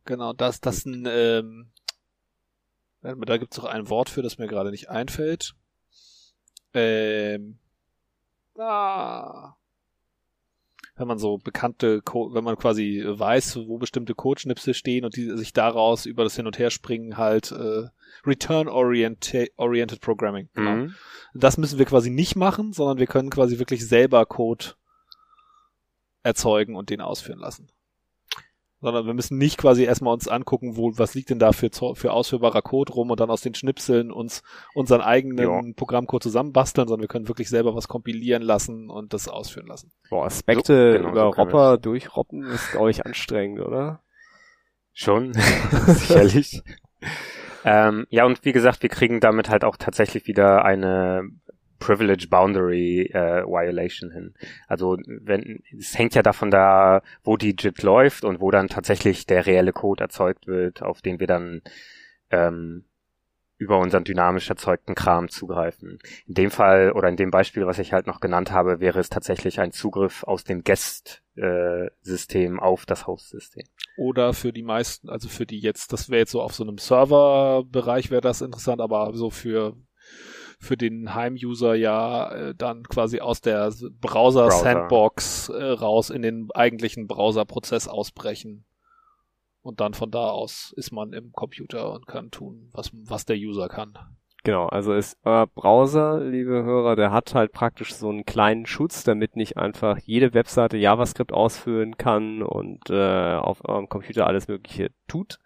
genau 0.09 0.33
das, 0.33 0.59
das 0.59 0.85
ein 0.85 1.07
ähm, 1.09 1.71
da 3.01 3.37
gibt's 3.37 3.55
doch 3.55 3.63
ein 3.63 3.89
Wort 3.89 4.09
für, 4.09 4.21
das 4.21 4.37
mir 4.37 4.47
gerade 4.47 4.71
nicht 4.71 4.89
einfällt. 4.89 5.55
Ähm, 6.73 7.59
ah, 8.57 9.55
wenn 10.97 11.07
man 11.07 11.17
so 11.17 11.37
bekannte, 11.37 12.01
Co 12.01 12.33
wenn 12.33 12.43
man 12.43 12.57
quasi 12.57 13.03
weiß, 13.07 13.67
wo 13.67 13.77
bestimmte 13.77 14.15
Codeschnipsel 14.15 14.73
stehen 14.73 15.05
und 15.05 15.15
die 15.15 15.29
sich 15.37 15.53
daraus 15.53 16.05
über 16.05 16.25
das 16.25 16.35
Hin- 16.35 16.45
und 16.45 16.59
Herspringen 16.59 17.17
halt 17.17 17.51
äh, 17.51 17.87
Return-Oriented 18.25 19.53
oriented 19.55 20.01
Programming. 20.01 20.49
Genau. 20.53 20.71
Mhm. 20.71 20.95
Das 21.33 21.57
müssen 21.57 21.79
wir 21.79 21.85
quasi 21.85 22.09
nicht 22.09 22.35
machen, 22.35 22.73
sondern 22.73 22.97
wir 22.97 23.07
können 23.07 23.29
quasi 23.29 23.59
wirklich 23.59 23.87
selber 23.87 24.25
Code 24.25 24.73
erzeugen 26.21 26.75
und 26.75 26.89
den 26.89 26.99
ausführen 26.99 27.39
lassen. 27.39 27.69
Sondern 28.81 29.05
wir 29.05 29.13
müssen 29.13 29.37
nicht 29.37 29.57
quasi 29.57 29.83
erstmal 29.83 30.13
uns 30.13 30.29
angucken, 30.29 30.77
wo, 30.77 30.91
was 30.97 31.13
liegt 31.13 31.29
denn 31.29 31.39
da 31.39 31.51
für, 31.51 31.69
für 31.95 32.13
ausführbarer 32.13 32.61
Code 32.61 32.93
rum 32.93 33.11
und 33.11 33.19
dann 33.19 33.29
aus 33.29 33.41
den 33.41 33.53
Schnipseln 33.53 34.09
uns 34.11 34.41
unseren 34.73 35.01
eigenen 35.01 35.37
Ja. 35.67 35.73
Programmcode 35.75 36.23
zusammenbasteln, 36.23 36.87
sondern 36.87 37.03
wir 37.03 37.09
können 37.09 37.27
wirklich 37.27 37.49
selber 37.49 37.75
was 37.75 37.89
kompilieren 37.89 38.41
lassen 38.41 38.89
und 38.89 39.13
das 39.13 39.27
ausführen 39.27 39.67
lassen. 39.67 39.91
Boah, 40.09 40.25
Aspekte 40.25 40.93
So, 40.93 40.97
genau, 40.97 41.11
über 41.11 41.25
so 41.25 41.31
können 41.31 41.47
Robber 41.51 41.77
durchroppen 41.77 42.43
ist, 42.43 42.71
glaube 42.71 42.91
ich, 42.91 43.05
anstrengend, 43.05 43.59
oder? 43.59 44.01
Schon, 44.93 45.33
sicherlich. 45.87 46.61
ähm, 47.65 48.05
ja, 48.09 48.25
und 48.25 48.45
wie 48.45 48.53
gesagt, 48.53 48.81
wir 48.81 48.89
kriegen 48.89 49.19
damit 49.19 49.49
halt 49.49 49.65
auch 49.65 49.75
tatsächlich 49.75 50.27
wieder 50.27 50.63
eine 50.63 51.23
Privilege 51.79 52.27
Boundary 52.29 53.09
äh, 53.13 53.43
Violation 53.45 54.11
hin. 54.11 54.33
Also 54.67 54.97
wenn 55.07 55.63
es 55.77 55.97
hängt 55.97 56.15
ja 56.15 56.21
davon 56.21 56.51
da, 56.51 57.01
wo 57.23 57.37
die 57.37 57.55
JIT 57.57 57.83
läuft 57.83 58.23
und 58.23 58.41
wo 58.41 58.51
dann 58.51 58.67
tatsächlich 58.67 59.25
der 59.25 59.45
reelle 59.45 59.73
Code 59.73 60.03
erzeugt 60.03 60.47
wird, 60.47 60.81
auf 60.81 61.01
den 61.01 61.19
wir 61.19 61.27
dann 61.27 61.61
ähm, 62.31 62.85
über 63.59 63.77
unseren 63.77 64.05
dynamisch 64.05 64.49
erzeugten 64.49 64.95
Kram 64.95 65.27
zugreifen. 65.27 65.99
In 66.25 66.33
dem 66.33 66.49
Fall 66.49 66.93
oder 66.93 67.09
in 67.09 67.17
dem 67.17 67.29
Beispiel, 67.29 67.67
was 67.67 67.77
ich 67.77 67.91
halt 67.91 68.07
noch 68.07 68.21
genannt 68.21 68.51
habe, 68.51 68.79
wäre 68.79 68.99
es 68.99 69.09
tatsächlich 69.09 69.59
ein 69.59 69.73
Zugriff 69.73 70.23
aus 70.23 70.45
dem 70.45 70.63
Guest-System 70.63 72.59
auf 72.59 72.85
das 72.85 73.05
Host-System. 73.05 73.65
Oder 73.97 74.33
für 74.33 74.53
die 74.53 74.63
meisten, 74.63 75.09
also 75.09 75.27
für 75.27 75.45
die 75.45 75.59
jetzt, 75.59 75.91
das 75.91 76.09
wäre 76.09 76.19
jetzt 76.19 76.31
so 76.31 76.41
auf 76.41 76.53
so 76.53 76.63
einem 76.63 76.77
Serverbereich 76.77 78.11
wäre 78.11 78.21
das 78.21 78.41
interessant, 78.41 78.79
aber 78.79 79.11
so 79.13 79.29
für 79.29 79.75
für 80.59 80.75
den 80.75 81.15
Heim-User 81.15 81.73
ja 81.73 82.31
äh, 82.31 82.55
dann 82.55 82.83
quasi 82.83 83.21
aus 83.21 83.41
der 83.41 83.71
Browser-Sandbox 84.01 85.49
äh, 85.49 85.63
raus 85.63 86.09
in 86.09 86.21
den 86.21 86.49
eigentlichen 86.53 87.07
Browser-Prozess 87.07 87.87
ausbrechen. 87.87 88.65
Und 89.61 89.79
dann 89.79 89.93
von 89.93 90.11
da 90.11 90.29
aus 90.29 90.73
ist 90.75 90.91
man 90.91 91.13
im 91.13 91.31
Computer 91.31 91.93
und 91.93 92.07
kann 92.07 92.31
tun, 92.31 92.69
was, 92.73 92.91
was 92.93 93.25
der 93.25 93.37
User 93.37 93.69
kann. 93.69 93.97
Genau, 94.43 94.67
also 94.67 94.93
ist 94.93 95.17
euer 95.25 95.47
Browser, 95.47 96.21
liebe 96.21 96.63
Hörer, 96.63 96.95
der 96.95 97.11
hat 97.11 97.35
halt 97.35 97.51
praktisch 97.51 97.93
so 97.93 98.09
einen 98.09 98.25
kleinen 98.25 98.65
Schutz, 98.65 99.03
damit 99.03 99.35
nicht 99.35 99.57
einfach 99.57 99.97
jede 99.99 100.33
Webseite 100.33 100.77
JavaScript 100.77 101.33
ausführen 101.33 101.97
kann 101.97 102.41
und 102.41 102.89
äh, 102.89 103.35
auf 103.35 103.67
eurem 103.67 103.89
Computer 103.89 104.27
alles 104.27 104.47
Mögliche 104.47 104.91
tut. 105.07 105.39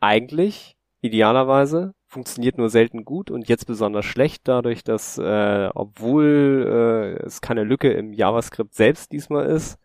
Eigentlich, 0.00 0.76
idealerweise, 1.00 1.94
funktioniert 2.12 2.58
nur 2.58 2.68
selten 2.68 3.04
gut 3.04 3.30
und 3.30 3.48
jetzt 3.48 3.66
besonders 3.66 4.04
schlecht 4.04 4.46
dadurch, 4.46 4.84
dass 4.84 5.16
äh, 5.16 5.70
obwohl 5.74 7.16
äh, 7.18 7.24
es 7.24 7.40
keine 7.40 7.64
Lücke 7.64 7.90
im 7.92 8.12
JavaScript 8.12 8.74
selbst 8.74 9.12
diesmal 9.12 9.46
ist, 9.46 9.78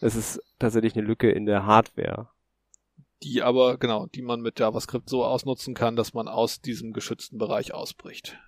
es 0.00 0.16
ist 0.16 0.42
tatsächlich 0.58 0.96
eine 0.96 1.06
Lücke 1.06 1.30
in 1.30 1.46
der 1.46 1.66
Hardware. 1.66 2.30
die 3.22 3.42
aber, 3.42 3.78
genau, 3.78 4.06
die 4.06 4.22
man 4.22 4.40
mit 4.40 4.58
JavaScript 4.58 5.08
so 5.08 5.24
ausnutzen 5.24 5.74
kann, 5.74 5.94
dass 5.94 6.14
man 6.14 6.26
aus 6.28 6.60
diesem 6.60 6.92
geschützten 6.92 7.38
Bereich 7.38 7.72
ausbricht. 7.72 8.38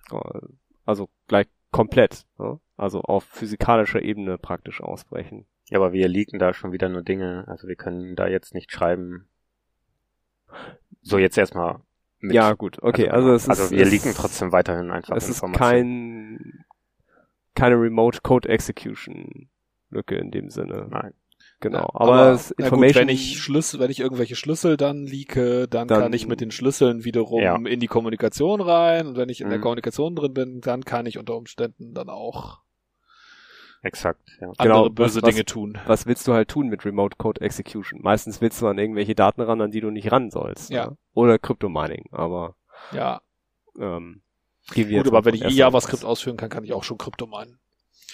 Also 0.85 1.09
gleich 1.27 1.47
komplett, 1.71 2.25
ne? 2.37 2.59
also 2.75 3.01
auf 3.01 3.23
physikalischer 3.23 4.01
Ebene 4.01 4.37
praktisch 4.37 4.81
ausbrechen. 4.81 5.45
Ja, 5.69 5.77
aber 5.77 5.93
wir 5.93 6.09
leaken 6.09 6.37
da 6.37 6.53
schon 6.53 6.73
wieder 6.73 6.89
nur 6.89 7.01
Dinge, 7.01 7.45
also 7.47 7.67
wir 7.67 7.77
können 7.77 8.17
da 8.17 8.27
jetzt 8.27 8.53
nicht 8.53 8.71
schreiben. 8.71 9.29
So 11.01 11.17
jetzt 11.17 11.37
erstmal 11.37 11.81
mit. 12.21 12.33
Ja, 12.35 12.53
gut, 12.53 12.77
okay, 12.81 13.09
also, 13.09 13.29
also 13.31 13.35
es 13.35 13.43
ist. 13.43 13.49
Also 13.49 13.71
wir 13.75 13.85
leaken 13.85 14.13
trotzdem 14.15 14.51
weiterhin 14.51 14.91
einfach 14.91 15.15
es 15.15 15.27
ist 15.29 15.41
kein, 15.53 16.63
keine 17.55 17.75
Remote 17.75 18.19
Code 18.21 18.47
Execution 18.49 19.49
Lücke 19.89 20.15
in 20.15 20.31
dem 20.31 20.49
Sinne. 20.49 20.87
Nein. 20.89 21.13
Genau, 21.59 21.79
Ja, 21.79 21.89
aber, 21.93 22.13
aber 22.13 22.31
es 22.31 22.51
Information, 22.51 22.87
gut, 22.87 22.95
wenn 22.95 23.09
ich 23.09 23.39
Schlüssel, 23.39 23.79
wenn 23.79 23.91
ich 23.91 23.99
irgendwelche 23.99 24.35
Schlüssel 24.35 24.77
dann 24.77 25.05
leake, 25.05 25.67
dann, 25.67 25.87
Dann- 25.87 26.01
kann 26.01 26.13
ich 26.13 26.27
mit 26.27 26.41
den 26.41 26.49
Schlüsseln 26.51 27.03
wiederum 27.03 27.41
Ja. 27.41 27.55
in 27.55 27.79
die 27.79 27.87
Kommunikation 27.87 28.61
rein. 28.61 29.07
Und 29.07 29.17
wenn 29.17 29.29
ich 29.29 29.41
in 29.41 29.49
der 29.49 29.57
Mhm. 29.59 29.63
Kommunikation 29.63 30.15
drin 30.15 30.33
bin, 30.33 30.61
dann 30.61 30.83
kann 30.85 31.05
ich 31.05 31.17
unter 31.19 31.35
Umständen 31.35 31.93
dann 31.93 32.09
auch 32.09 32.61
Exakt, 33.83 34.21
ja. 34.39 34.47
andere 34.57 34.63
Genau, 34.67 34.89
böse 34.89 35.21
was- 35.23 35.29
Dinge 35.29 35.43
tun. 35.45 35.77
was 35.87 36.05
willst 36.05 36.27
du 36.27 36.33
halt 36.33 36.49
tun 36.49 36.67
mit 36.67 36.85
Remote 36.85 37.15
Code 37.17 37.41
Execution? 37.41 37.99
Meistens 38.01 38.39
willst 38.41 38.61
du 38.61 38.67
an 38.67 38.77
irgendwelche 38.77 39.15
Daten 39.15 39.41
ran, 39.41 39.59
an 39.61 39.71
die 39.71 39.81
du 39.81 39.89
nicht 39.89 40.11
ran 40.11 40.29
sollst. 40.29 40.69
Ja. 40.69 40.87
ne? 40.91 40.97
Oder 41.13 41.39
Crypto-Mining, 41.39 42.09
aber 42.11 42.55
Ja, 42.91 43.21
ähm, 43.79 44.21
gehen 44.73 44.87
wir 44.89 44.97
gut, 44.99 45.05
jetzt 45.05 45.13
aber 45.15 45.25
wenn 45.25 45.33
ich 45.35 45.41
erster 45.41 45.57
JavaScript 45.57 46.03
aus. 46.03 46.11
ausführen 46.11 46.37
kann, 46.37 46.49
kann 46.49 46.63
ich 46.63 46.73
auch 46.73 46.83
schon 46.83 46.97
Krypto 46.99 47.25
meinen. 47.25 47.57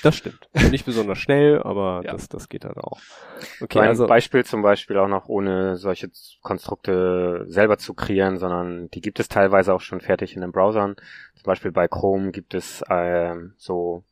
Das 0.03 0.15
stimmt. 0.15 0.47
Nicht 0.71 0.85
besonders 0.85 1.17
schnell, 1.17 1.61
aber 1.63 2.01
Ja. 2.05 2.11
das, 2.11 2.29
das 2.29 2.49
geht 2.49 2.63
halt 2.65 2.77
auch. 2.77 2.99
Okay, 3.61 3.79
ein 3.79 3.87
also 3.87 4.05
Beispiel 4.05 4.45
zum 4.45 4.61
Beispiel 4.61 4.95
auch 4.99 5.07
noch 5.07 5.27
ohne 5.27 5.75
solche 5.77 6.11
Konstrukte 6.43 7.45
selber 7.47 7.77
zu 7.79 7.93
kreieren, 7.95 8.37
sondern 8.37 8.89
die 8.91 9.01
gibt 9.01 9.19
es 9.19 9.27
teilweise 9.27 9.73
auch 9.73 9.81
schon 9.81 9.99
fertig 9.99 10.35
in 10.35 10.41
den 10.41 10.51
Browsern. 10.51 10.95
Zum 11.35 11.43
Beispiel 11.45 11.71
bei 11.71 11.87
Chrome 11.87 12.31
gibt 12.31 12.53
es 12.53 12.83
ähm, 12.89 13.53
so 13.57 14.03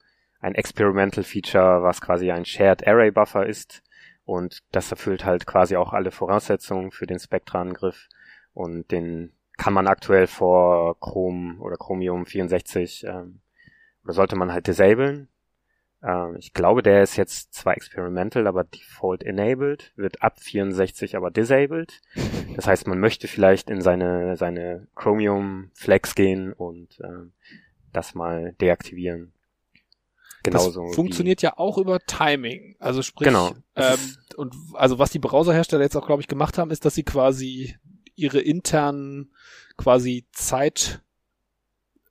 ein 0.46 0.54
Experimental 0.54 1.24
Feature, 1.24 1.82
was 1.82 2.02
quasi 2.02 2.32
ein 2.32 2.46
Shared 2.46 2.88
Array 2.88 3.10
Buffer 3.10 3.48
ist 3.48 3.82
und 4.26 4.60
das 4.72 4.92
erfüllt 4.92 5.26
halt 5.26 5.48
quasi 5.48 5.76
auch 5.76 5.92
alle 5.92 6.12
Voraussetzungen 6.12 6.92
für 6.92 7.08
den 7.08 7.18
Spectra-Angriff 7.18 8.10
und 8.54 8.92
den 8.92 9.34
kann 9.58 9.74
man 9.74 9.88
aktuell 9.88 10.28
vor 10.28 11.00
Chrome 11.00 11.58
oder 11.60 11.78
Chromium 11.78 12.28
64 12.28 13.06
ähm, 13.06 13.40
oder 14.04 14.14
sollte 14.14 14.36
man 14.36 14.52
halt 14.52 14.68
disablen. 14.68 15.30
Ähm, 16.04 16.36
ich 16.38 16.54
glaube, 16.54 16.84
der 16.84 17.02
ist 17.02 17.16
jetzt 17.16 17.56
zwar 17.56 17.76
experimental, 17.76 18.46
aber 18.46 18.66
default 18.66 19.24
enabled, 19.24 19.94
wird 19.96 20.22
ab 20.22 20.40
64 20.40 21.16
aber 21.16 21.32
disabled. 21.32 22.02
Das 22.56 22.68
heißt, 22.68 22.86
man 22.86 23.00
möchte 23.00 23.28
vielleicht 23.28 23.72
in 23.72 23.82
seine, 23.82 24.38
seine 24.38 24.88
Chromium 24.94 25.72
Flex 25.74 26.14
gehen 26.14 26.54
und 26.54 27.00
ähm, 27.04 27.32
das 27.94 28.14
mal 28.14 28.54
deaktivieren. 28.62 29.32
Genauso. 30.46 30.86
das 30.88 30.96
funktioniert 30.96 31.42
ja 31.42 31.58
auch 31.58 31.78
über 31.78 32.00
Timing. 32.00 32.76
Also 32.80 33.02
sprich, 33.02 33.28
Genau. 33.28 33.54
Ähm, 33.76 33.98
und 34.38 34.56
also 34.74 35.00
was 35.00 35.12
die 35.12 35.20
Browserhersteller 35.20 35.84
jetzt 35.84 35.96
auch, 35.96 36.06
glaube 36.06 36.22
ich, 36.22 36.28
gemacht 36.28 36.58
haben, 36.58 36.72
ist, 36.72 36.86
dass 36.86 36.96
sie 36.96 37.04
quasi 37.04 37.76
ihre 38.16 38.40
internen 38.40 39.34
quasi 39.78 40.26
Zeit 40.32 41.02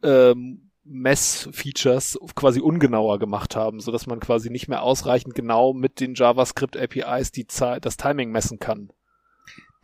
ähm, 0.03 0.71
Mess-Features 0.85 2.19
quasi 2.35 2.61
ungenauer 2.61 3.19
gemacht 3.19 3.57
haben, 3.57 3.81
so 3.81 3.91
dass 3.91 4.07
man 4.07 4.21
quasi 4.21 4.51
nicht 4.51 4.69
mehr 4.69 4.83
ausreichend 4.83 5.35
genau 5.35 5.73
mit 5.73 5.99
den 5.99 6.15
JavaScript 6.15 6.77
APIs 6.77 7.33
die 7.33 7.47
Zeit, 7.47 7.87
das 7.87 7.97
Timing 7.97 8.31
messen 8.31 8.59
kann. 8.59 8.91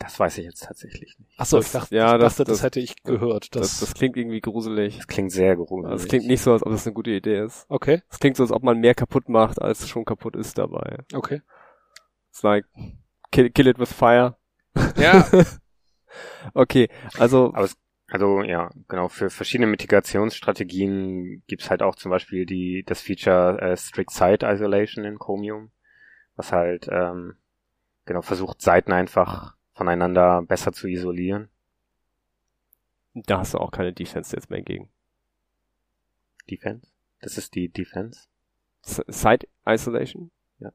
Das 0.01 0.19
weiß 0.19 0.39
ich 0.39 0.47
jetzt 0.47 0.65
tatsächlich 0.65 1.17
nicht. 1.19 1.39
Achso, 1.39 1.59
Das- 1.59 1.67
ich 1.67 1.73
dachte, 1.73 1.95
ja, 1.95 2.15
ich 2.17 2.21
das- 2.21 2.33
dachte 2.37 2.45
das, 2.51 2.59
das- 2.59 2.63
hätte 2.65 2.81
ich 2.81 3.03
gehört. 3.05 3.55
Das, 3.55 3.79
das, 3.79 3.81
das 3.81 3.95
klingt 3.95 4.17
irgendwie 4.17 4.41
gruselig. 4.41 4.97
Das 4.97 5.07
klingt 5.07 5.31
sehr 5.31 5.55
gruselig. 5.57 5.91
Also 5.93 6.03
es 6.05 6.09
klingt 6.09 6.27
nicht 6.27 6.41
so, 6.43 6.53
als 6.53 6.65
ob 6.65 6.73
das 6.73 6.87
eine 6.87 6.95
gute 6.95 7.11
Idee 7.11 7.41
ist. 7.45 7.67
okay, 7.69 8.03
Es 8.11 8.19
klingt 8.19 8.37
so, 8.37 8.43
als 8.43 8.51
ob 8.51 8.63
man 8.63 8.79
mehr 8.79 8.95
kaputt 8.95 9.29
macht, 9.29 9.61
als 9.63 9.87
schon 9.89 10.05
kaputt 10.05 10.35
ist 10.37 10.59
dabei. 10.59 10.99
okay. 11.15 11.43
It's 12.31 12.43
like, 12.43 12.65
kill, 13.31 13.51
kill 13.51 13.67
it 13.69 13.79
with 13.79 13.93
fire. 13.93 14.37
Ja, 14.97 15.29
Okay, 16.55 16.89
also, 17.19 17.53
Aber 17.55 17.65
es, 17.65 17.77
also 18.09 18.43
ja, 18.43 18.71
genau, 18.89 19.09
für 19.09 19.31
verschiedene 19.31 19.67
Mitigationsstrategien 19.69 21.43
gibt's 21.47 21.71
halt 21.71 21.83
auch 21.83 21.95
zum 21.95 22.11
Beispiel 22.11 22.47
die, 22.47 22.83
das 22.87 23.01
Feature 23.01 23.61
äh, 23.61 23.77
Strict 23.77 24.11
Site 24.11 24.47
Isolation 24.47 25.05
in 25.05 25.19
Chromium, 25.19 25.71
was 26.37 26.53
halt 26.53 26.89
ähm, 26.91 27.37
genau 28.07 28.23
versucht, 28.23 28.61
Seiten 28.63 28.93
einfach 28.93 29.55
voneinander 29.81 30.43
besser 30.43 30.73
zu 30.75 30.89
isolieren. 30.89 31.49
da 33.15 33.39
hast 33.39 33.55
du 33.55 33.59
auch 33.59 33.71
keine 33.71 33.95
Defense 33.95 34.37
jetzt 34.37 34.51
mehr 34.51 34.61
gegen. 34.61 34.91
Defense. 36.51 36.87
Das 37.23 37.39
ist 37.39 37.55
die 37.55 37.71
Defense. 37.71 38.27
S- 38.85 39.03
Site 39.09 39.49
Isolation? 39.67 40.31
Ja. 40.59 40.71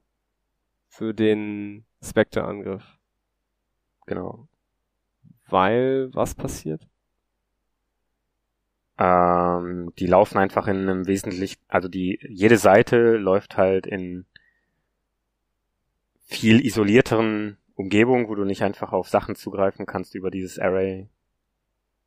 Für 0.90 1.14
den 1.14 1.86
Spectre-Angriff. 2.02 2.84
Genau. 4.08 4.48
Weil, 5.48 6.10
was 6.14 6.34
passiert? 6.34 6.88
Ähm, 8.98 9.94
die 10.00 10.08
laufen 10.08 10.40
einfach 10.40 10.68
in 10.68 10.78
einem 10.78 11.06
wesentlich, 11.06 11.60
also 11.68 11.88
die, 11.90 12.18
jede 12.28 12.58
Seite 12.58 13.18
läuft 13.18 13.56
halt 13.58 13.86
in 13.86 14.26
viel 16.28 16.66
isolierteren 16.66 17.58
Umgebungen, 17.76 18.28
wo 18.30 18.36
du 18.36 18.46
nicht 18.46 18.64
einfach 18.64 18.94
auf 18.94 19.10
Sachen 19.10 19.36
zugreifen 19.36 19.86
kannst 19.86 20.16
über 20.16 20.32
dieses 20.32 20.58
Array, 20.60 21.10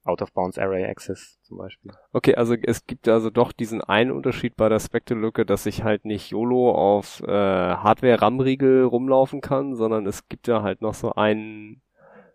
Out-of-Bounds 0.05 0.59
Array 0.59 0.87
Access 0.87 1.39
zum 1.43 1.59
Beispiel. 1.59 1.93
Okay, 2.13 2.35
also 2.35 2.55
es 2.55 2.87
gibt 2.87 3.07
also 3.09 3.29
doch 3.29 3.53
diesen 3.53 3.83
einen 3.83 4.11
Unterschied 4.11 4.57
bei 4.57 4.71
der 4.71 4.81
Spectre-Lücke, 4.81 5.45
dass 5.45 5.67
ich 5.67 5.85
halt 5.85 6.07
nicht 6.07 6.31
YOLO 6.31 6.73
auf 6.73 7.21
äh, 7.23 7.27
Hardware-RAM-Riegel 7.27 8.85
rumlaufen 8.85 9.43
kann, 9.43 9.75
sondern 9.75 10.07
es 10.07 10.27
gibt 10.29 10.49
ja 10.49 10.63
halt 10.63 10.81
noch 10.81 10.95
so 10.95 11.13
einen, 11.13 11.83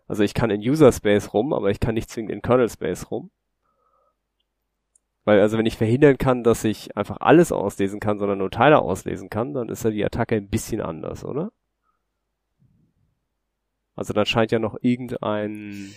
also 0.06 0.22
ich 0.22 0.34
kann 0.34 0.50
in 0.50 0.60
User-Space 0.60 1.34
rum, 1.34 1.52
aber 1.52 1.70
ich 1.70 1.80
kann 1.80 1.94
nicht 1.94 2.10
zwingend 2.10 2.32
in 2.32 2.42
Kernel-Space 2.42 3.10
rum. 3.10 3.30
Weil 5.24 5.40
also 5.40 5.58
wenn 5.58 5.66
ich 5.66 5.78
verhindern 5.78 6.18
kann, 6.18 6.44
dass 6.44 6.62
ich 6.64 6.96
einfach 6.96 7.16
alles 7.20 7.50
auslesen 7.50 7.98
kann, 7.98 8.18
sondern 8.18 8.38
nur 8.38 8.50
Teile 8.50 8.78
auslesen 8.78 9.30
kann, 9.30 9.54
dann 9.54 9.70
ist 9.70 9.82
ja 9.82 9.90
die 9.90 10.04
Attacke 10.04 10.36
ein 10.36 10.50
bisschen 10.50 10.80
anders, 10.80 11.24
oder? 11.24 11.50
Also 13.96 14.12
dann 14.12 14.26
scheint 14.26 14.52
ja 14.52 14.58
noch 14.58 14.76
irgendein 14.80 15.94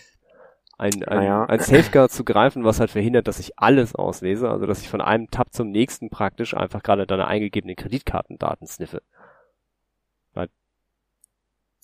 ein, 0.77 1.03
ein, 1.03 1.21
Naja. 1.21 1.45
ein 1.45 1.59
Safeguard 1.59 2.11
zu 2.11 2.23
greifen, 2.23 2.63
was 2.63 2.79
halt 2.79 2.91
verhindert, 2.91 3.27
dass 3.27 3.39
ich 3.39 3.57
alles 3.57 3.95
auslese, 3.95 4.49
also 4.49 4.67
dass 4.67 4.81
ich 4.81 4.89
von 4.89 5.01
einem 5.01 5.31
Tab 5.31 5.51
zum 5.51 5.71
nächsten 5.71 6.09
praktisch 6.09 6.55
einfach 6.55 6.83
gerade 6.83 7.07
deine 7.07 7.27
eingegebenen 7.27 7.75
Kreditkartendaten 7.75 8.67
sniffe. 8.67 9.01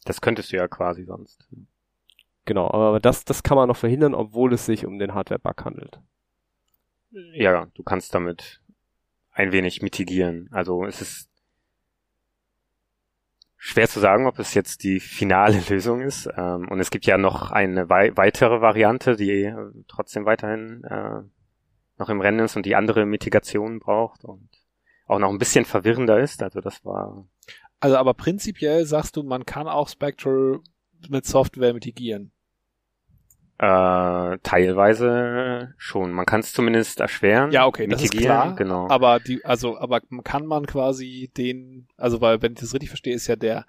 Das 0.05 0.21
könntest 0.21 0.51
du 0.51 0.57
ja 0.57 0.67
quasi 0.67 1.05
sonst. 1.05 1.47
Genau, 2.45 2.69
aber 2.69 2.99
das, 2.99 3.23
das 3.23 3.43
kann 3.43 3.55
man 3.55 3.69
noch 3.69 3.77
verhindern, 3.77 4.13
obwohl 4.13 4.53
es 4.53 4.65
sich 4.65 4.85
um 4.85 4.99
den 4.99 5.13
Hardware-Bug 5.13 5.63
handelt. 5.63 5.99
Ja, 7.11 7.67
du 7.73 7.83
kannst 7.83 8.13
damit 8.13 8.61
ein 9.31 9.51
wenig 9.51 9.81
mitigieren. 9.81 10.49
Also 10.51 10.85
es 10.85 11.01
ist 11.01 11.29
schwer 13.65 13.87
zu 13.87 14.01
sagen, 14.01 14.27
ob 14.27 14.39
es 14.39 14.53
jetzt 14.53 14.83
die 14.83 14.99
finale 14.99 15.61
Lösung 15.69 16.01
ist. 16.01 16.29
Ähm, 16.35 16.67
und 16.67 16.81
es 16.81 16.91
gibt 16.91 17.05
ja 17.05 17.17
noch 17.17 17.51
eine 17.51 17.89
wei 17.89 18.11
weitere 18.17 18.59
Variante, 18.59 19.15
die 19.15 19.43
äh, 19.43 19.55
trotzdem 19.87 20.25
weiterhin 20.25 20.83
äh, 20.83 21.21
noch 21.97 22.09
im 22.09 22.19
Rennen 22.19 22.39
ist 22.39 22.57
und 22.57 22.65
die 22.65 22.75
andere 22.75 23.05
Mitigationen 23.05 23.79
braucht 23.79 24.25
und 24.25 24.49
auch 25.07 25.19
noch 25.19 25.29
ein 25.29 25.37
bisschen 25.37 25.63
verwirrender 25.63 26.19
ist. 26.19 26.43
Also 26.43 26.59
das 26.59 26.83
war 26.83 27.25
also 27.79 27.97
aber 27.97 28.13
prinzipiell 28.13 28.85
sagst 28.85 29.15
du, 29.15 29.23
man 29.23 29.45
kann 29.45 29.67
auch 29.67 29.87
Spectral 29.87 30.59
mit 31.09 31.25
Software 31.25 31.73
mitigieren. 31.73 32.32
Äh, 33.63 34.37
teilweise 34.43 35.73
schon. 35.77 36.11
Man 36.11 36.25
kann 36.25 36.41
es 36.41 36.51
zumindest 36.51 36.99
erschweren. 36.99 37.51
Ja, 37.51 37.65
okay, 37.65 37.87
das 37.87 38.03
ist 38.03 38.17
klar. 38.17 38.55
Genau. 38.55 38.89
Aber 38.89 39.21
die, 39.21 39.45
also, 39.45 39.77
aber 39.77 40.01
kann 40.23 40.45
man 40.45 40.65
quasi 40.65 41.31
den, 41.37 41.87
also 41.95 42.19
weil, 42.19 42.41
wenn 42.41 42.53
ich 42.53 42.59
das 42.59 42.73
richtig 42.73 42.89
verstehe, 42.89 43.15
ist 43.15 43.27
ja 43.27 43.37
der, 43.37 43.65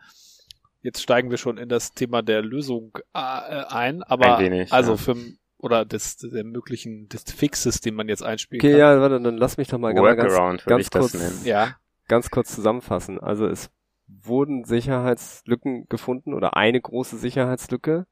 jetzt 0.83 1.01
steigen 1.01 1.31
wir 1.31 1.39
schon 1.39 1.59
in 1.59 1.69
das 1.69 1.93
Thema 1.93 2.23
der 2.23 2.43
Lösung 2.43 2.99
äh, 3.15 3.19
ein, 3.19 4.03
aber 4.03 4.39
Ein 4.39 4.45
wenig, 4.45 4.73
also 4.73 4.93
ja. 4.93 4.97
für 4.97 5.17
oder 5.59 5.85
des 5.85 6.17
der 6.17 6.45
möglichen 6.45 7.09
des 7.09 7.23
Fixes, 7.23 7.81
den 7.81 7.95
man 7.95 8.09
jetzt 8.09 8.23
einspielen 8.23 8.61
Okay, 8.61 8.73
kann. 8.73 8.81
ja, 8.81 9.01
warte, 9.01 9.21
dann 9.21 9.37
lass 9.37 9.57
mich 9.57 9.69
doch 9.69 9.79
mal 9.79 9.95
ganz, 9.95 10.19
Workaround 10.19 10.65
ganz 10.67 10.91
das 10.91 11.13
kurz-. 11.13 11.45
Ja, 11.45 11.77
ganz 12.09 12.31
kurz 12.31 12.55
zusammenfassen. 12.55 13.21
Also 13.21 13.47
es 13.47 13.71
wurden 14.09 14.65
Sicherheitslücken 14.65 15.87
gefunden 15.89 16.35
oder 16.35 16.57
eine 16.57 16.81
große 16.81 17.17
Sicherheitslücke, 17.17 18.07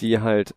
die 0.00 0.20
halt 0.20 0.54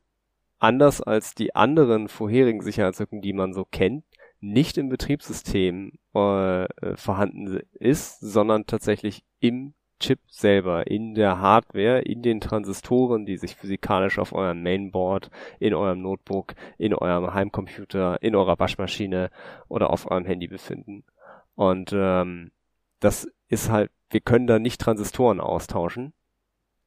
anders 0.59 1.01
als 1.01 1.35
die 1.35 1.55
anderen 1.55 2.07
vorherigen 2.07 2.61
Sicherheitslücken, 2.61 3.21
die 3.21 3.33
man 3.33 3.53
so 3.53 3.65
kennt, 3.65 4.05
nicht 4.39 4.77
im 4.77 4.89
Betriebssystem 4.89 5.93
äh, 6.13 6.63
äh, 6.63 6.67
vorhanden 6.95 7.61
ist, 7.73 8.19
sondern 8.19 8.65
tatsächlich 8.65 9.23
im 9.39 9.73
Chip 9.99 10.19
selber 10.27 10.87
in 10.87 11.15
der 11.15 11.39
Hardware, 11.39 12.01
in 12.01 12.21
den 12.21 12.41
Transistoren, 12.41 13.25
die 13.25 13.37
sich 13.37 13.55
physikalisch 13.55 14.19
auf 14.19 14.33
eurem 14.33 14.61
Mainboard, 14.61 15.31
in 15.59 15.73
eurem 15.73 16.01
Notebook, 16.01 16.53
in 16.77 16.93
eurem 16.93 17.33
Heimcomputer, 17.33 18.21
in 18.21 18.35
eurer 18.35 18.59
Waschmaschine 18.59 19.29
oder 19.69 19.89
auf 19.89 20.09
eurem 20.11 20.25
Handy 20.25 20.47
befinden. 20.47 21.05
Und 21.55 21.91
ähm, 21.93 22.51
das 22.99 23.31
ist 23.47 23.69
halt, 23.69 23.89
wir 24.09 24.19
können 24.19 24.47
da 24.47 24.59
nicht 24.59 24.81
Transistoren 24.81 25.39
austauschen. 25.39 26.13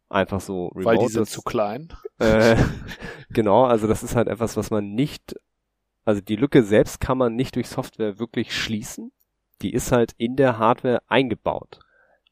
Einfach 0.08 0.40
so 0.40 0.68
remote. 0.68 0.84
Weil 0.84 0.98
die 0.98 1.12
sind 1.12 1.28
zu 1.28 1.42
klein. 1.42 1.92
Äh, 2.18 2.56
genau, 3.30 3.64
also 3.64 3.86
das 3.86 4.02
ist 4.02 4.16
halt 4.16 4.28
etwas, 4.28 4.56
was 4.56 4.70
man 4.70 4.94
nicht, 4.94 5.36
also 6.04 6.20
die 6.20 6.36
Lücke 6.36 6.62
selbst 6.62 7.00
kann 7.00 7.18
man 7.18 7.34
nicht 7.34 7.56
durch 7.56 7.68
Software 7.68 8.18
wirklich 8.18 8.56
schließen. 8.56 9.12
Die 9.60 9.72
ist 9.72 9.92
halt 9.92 10.14
in 10.16 10.36
der 10.36 10.58
Hardware 10.58 11.02
eingebaut 11.08 11.80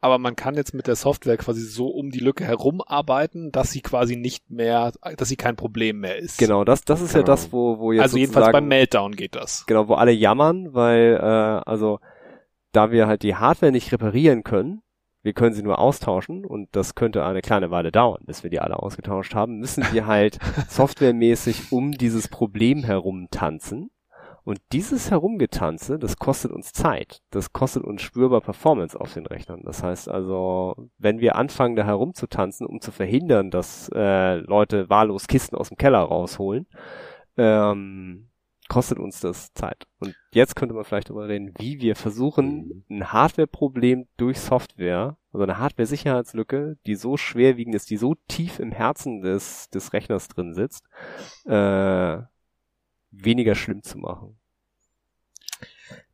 aber 0.07 0.19
man 0.19 0.37
kann 0.37 0.55
jetzt 0.55 0.73
mit 0.73 0.87
der 0.87 0.95
Software 0.95 1.37
quasi 1.37 1.63
so 1.63 1.89
um 1.89 2.11
die 2.11 2.21
Lücke 2.21 2.45
herumarbeiten, 2.45 3.51
dass 3.51 3.73
sie 3.73 3.81
quasi 3.81 4.17
nicht 4.17 4.51
mehr, 4.51 4.93
dass 5.17 5.29
sie 5.29 5.37
kein 5.37 5.57
Problem 5.57 5.99
mehr 5.99 6.17
ist. 6.17 6.39
Genau, 6.39 6.65
das, 6.65 6.83
das 6.83 7.01
ist 7.01 7.13
genau. 7.13 7.23
ja 7.23 7.27
das, 7.27 7.53
wo, 7.53 7.79
wo 7.79 7.93
jetzt 7.93 8.03
Also 8.03 8.19
jedenfalls 8.19 8.53
beim 8.53 8.69
Meltdown 8.69 9.17
geht 9.17 9.35
das. 9.35 9.65
Genau, 9.67 9.89
wo 9.89 9.95
alle 9.95 10.13
jammern, 10.13 10.75
weil, 10.75 11.19
äh, 11.21 11.69
also, 11.69 11.99
da 12.71 12.93
wir 12.93 13.09
halt 13.09 13.23
die 13.23 13.35
Hardware 13.35 13.73
nicht 13.73 13.91
reparieren 13.91 14.45
können, 14.45 14.83
wir 15.27 15.33
können 15.33 15.57
sie 15.57 15.65
nur 15.65 15.81
austauschen 15.81 16.45
und 16.45 16.69
das 16.71 16.95
könnte 16.95 17.25
eine 17.25 17.43
kleine 17.43 17.73
Weile 17.73 17.91
dauern, 17.91 18.23
bis 18.25 18.45
wir 18.45 18.51
die 18.51 18.61
alle 18.61 18.79
ausgetauscht 18.79 19.35
haben, 19.35 19.59
müssen 19.59 19.85
wir 19.91 20.07
halt 20.07 20.39
softwaremäßig 20.69 21.73
um 21.73 21.91
dieses 21.91 22.29
Problem 22.29 22.85
herum 22.85 23.27
tanzen 23.33 23.91
und 24.45 24.61
dieses 24.71 25.11
Herumgetanze, 25.11 25.99
das 25.99 26.19
kostet 26.19 26.53
uns 26.53 26.73
Zeit. 26.73 27.23
Das 27.31 27.53
kostet 27.53 27.83
uns 27.83 28.03
spürbar 28.03 28.41
Performance 28.41 28.99
auf 28.99 29.13
den 29.13 29.27
Rechnern. 29.27 29.63
Das 29.65 29.83
heißt 29.83 30.09
also, 30.09 30.77
wenn 30.97 31.19
wir 31.19 31.35
anfangen, 31.35 31.75
da 31.75 31.85
herumzutanzen, 31.85 32.65
um 32.65 32.81
zu 32.81 32.93
verhindern, 32.93 33.51
dass 33.51 33.91
äh, 33.93 34.37
Leute 34.37 34.89
wahllos 34.89 35.27
Kisten 35.27 35.57
aus 35.57 35.71
dem 35.71 35.77
Keller 35.77 35.99
rausholen, 35.99 36.69
ähm, 37.37 38.29
kostet 38.69 38.99
uns 38.99 39.21
das 39.21 39.53
Zeit. 39.53 39.87
Und 39.99 40.15
jetzt 40.33 40.57
könnte 40.57 40.75
man 40.75 40.85
vielleicht 40.85 41.11
darüber 41.11 41.29
reden, 41.29 41.55
wie 41.59 41.81
wir 41.81 41.97
versuchen, 41.97 42.85
mhm. 42.89 42.99
ein 42.99 43.13
Hardware-Problem 43.13 44.07
durch 44.17 44.41
Software, 44.41 45.17
also 45.33 45.43
eine 45.43 45.59
Hardware-Sicherheitslücke, 45.59 46.77
die 46.87 46.95
so 46.97 47.17
schwerwiegend 47.17 47.75
ist, 47.75 47.91
die 47.91 47.97
so 47.97 48.17
tief 48.29 48.59
im 48.59 48.73
Herzen 48.73 49.21
des, 49.21 49.71
des 49.71 49.93
Rechners 49.93 50.29
drin 50.29 50.55
sitzt, 50.55 50.85
äh, 51.45 52.19
weniger 53.11 53.55
schlimm 53.55 53.83
zu 53.83 53.99
machen. 53.99 54.39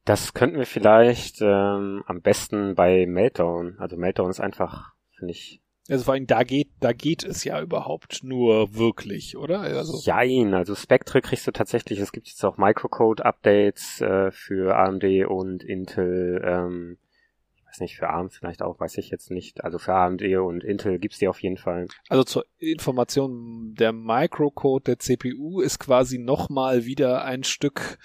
Das 0.05 0.34
könnten 0.34 0.59
wir 0.59 0.66
vielleicht 0.66 1.40
ähm, 1.40 2.03
am 2.07 2.20
besten 2.22 2.74
bei 2.74 3.07
Meltdown. 3.07 3.76
Also 3.78 3.96
Meltdown 3.96 4.30
ist 4.30 4.40
einfach, 4.40 4.92
finde 5.16 5.32
ich. 5.32 5.61
Also 5.93 6.05
vor 6.05 6.14
allem 6.14 6.26
da 6.26 6.43
geht, 6.43 6.68
da 6.80 6.93
geht 6.93 7.22
es 7.22 7.45
ja 7.45 7.61
überhaupt 7.61 8.24
nur 8.24 8.74
wirklich, 8.74 9.36
oder? 9.36 9.61
Also 9.61 9.99
Jein, 9.99 10.55
also 10.55 10.74
Spectre 10.74 11.20
kriegst 11.20 11.47
du 11.47 11.53
tatsächlich, 11.53 11.99
es 11.99 12.12
gibt 12.12 12.28
jetzt 12.28 12.45
auch 12.45 12.57
Microcode-Updates 12.57 14.01
äh, 14.01 14.30
für 14.30 14.76
AMD 14.76 15.05
und 15.28 15.62
Intel 15.62 16.43
ähm, 16.45 16.99
weiß 17.72 17.80
nicht, 17.80 17.97
für 17.97 18.11
ARM 18.11 18.28
vielleicht 18.28 18.61
auch, 18.61 18.80
weiß 18.80 18.99
ich 18.99 19.09
jetzt 19.11 19.30
nicht. 19.30 19.64
Also 19.64 19.78
für 19.78 19.95
AMD 19.95 20.22
und 20.36 20.62
Intel 20.62 20.99
gibt's 20.99 21.18
die 21.18 21.28
auf 21.28 21.43
jeden 21.43 21.57
Fall. 21.57 21.88
Also 22.09 22.24
zur 22.24 22.45
Information, 22.59 23.74
der 23.74 23.93
Microcode 23.93 24.86
der 24.86 24.99
CPU 24.99 25.61
ist 25.61 25.78
quasi 25.78 26.18
nochmal 26.18 26.84
wieder 26.84 27.24
ein 27.24 27.45
Stück 27.45 27.99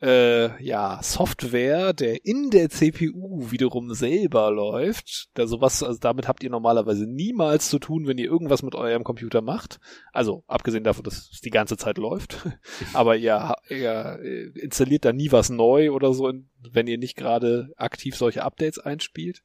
äh, 0.00 0.62
ja, 0.62 1.00
Software, 1.02 1.92
der 1.92 2.24
in 2.24 2.50
der 2.50 2.70
CPU 2.70 3.50
wiederum 3.50 3.92
selber 3.94 4.50
läuft. 4.50 5.28
Da 5.34 5.46
sowas, 5.46 5.82
also 5.82 5.98
damit 5.98 6.28
habt 6.28 6.44
ihr 6.44 6.50
normalerweise 6.50 7.06
niemals 7.06 7.68
zu 7.68 7.78
tun, 7.78 8.06
wenn 8.06 8.18
ihr 8.18 8.26
irgendwas 8.26 8.62
mit 8.62 8.74
eurem 8.74 9.02
Computer 9.02 9.40
macht. 9.40 9.80
Also 10.12 10.44
abgesehen 10.46 10.84
davon, 10.84 11.04
dass 11.04 11.30
es 11.32 11.40
die 11.40 11.50
ganze 11.50 11.76
Zeit 11.76 11.98
läuft. 11.98 12.46
Aber 12.94 13.16
ihr, 13.16 13.56
ihr 13.68 14.20
installiert 14.54 15.04
da 15.04 15.12
nie 15.12 15.32
was 15.32 15.50
neu 15.50 15.90
oder 15.90 16.14
so, 16.14 16.32
wenn 16.70 16.86
ihr 16.86 16.98
nicht 16.98 17.16
gerade 17.16 17.72
aktiv 17.76 18.16
solche 18.16 18.44
Updates 18.44 18.78
einspielt. 18.78 19.42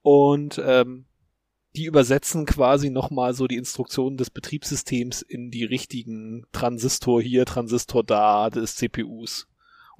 Und 0.00 0.60
ähm, 0.64 1.04
die 1.76 1.84
übersetzen 1.84 2.44
quasi 2.44 2.90
nochmal 2.90 3.34
so 3.34 3.46
die 3.46 3.56
Instruktionen 3.56 4.16
des 4.16 4.30
Betriebssystems 4.30 5.22
in 5.22 5.50
die 5.50 5.64
richtigen 5.64 6.44
Transistor 6.52 7.22
hier, 7.22 7.46
Transistor 7.46 8.04
da 8.04 8.50
des 8.50 8.76
CPUs. 8.76 9.48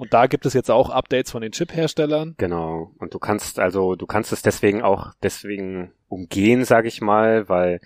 Und 0.03 0.13
da 0.13 0.27
gibt 0.27 0.47
es 0.47 0.53
jetzt 0.53 0.69
auch 0.69 0.91
Updates 0.91 1.31
von 1.31 1.43
den 1.43 1.53
Chip-Herstellern. 1.53 2.35
Genau. 2.37 2.91
Und 2.99 3.15
du 3.15 3.21
kannst 3.21 3.61
also, 3.61 3.95
du 3.95 4.07
kannst 4.07 4.33
es 4.33 4.43
deswegen 4.43 4.83
auch 4.83 5.13
deswegen 5.23 5.93
umgehen, 6.09 6.65
sage 6.65 6.89
ich 6.89 7.01
mal, 7.01 7.49
weil 7.49 7.79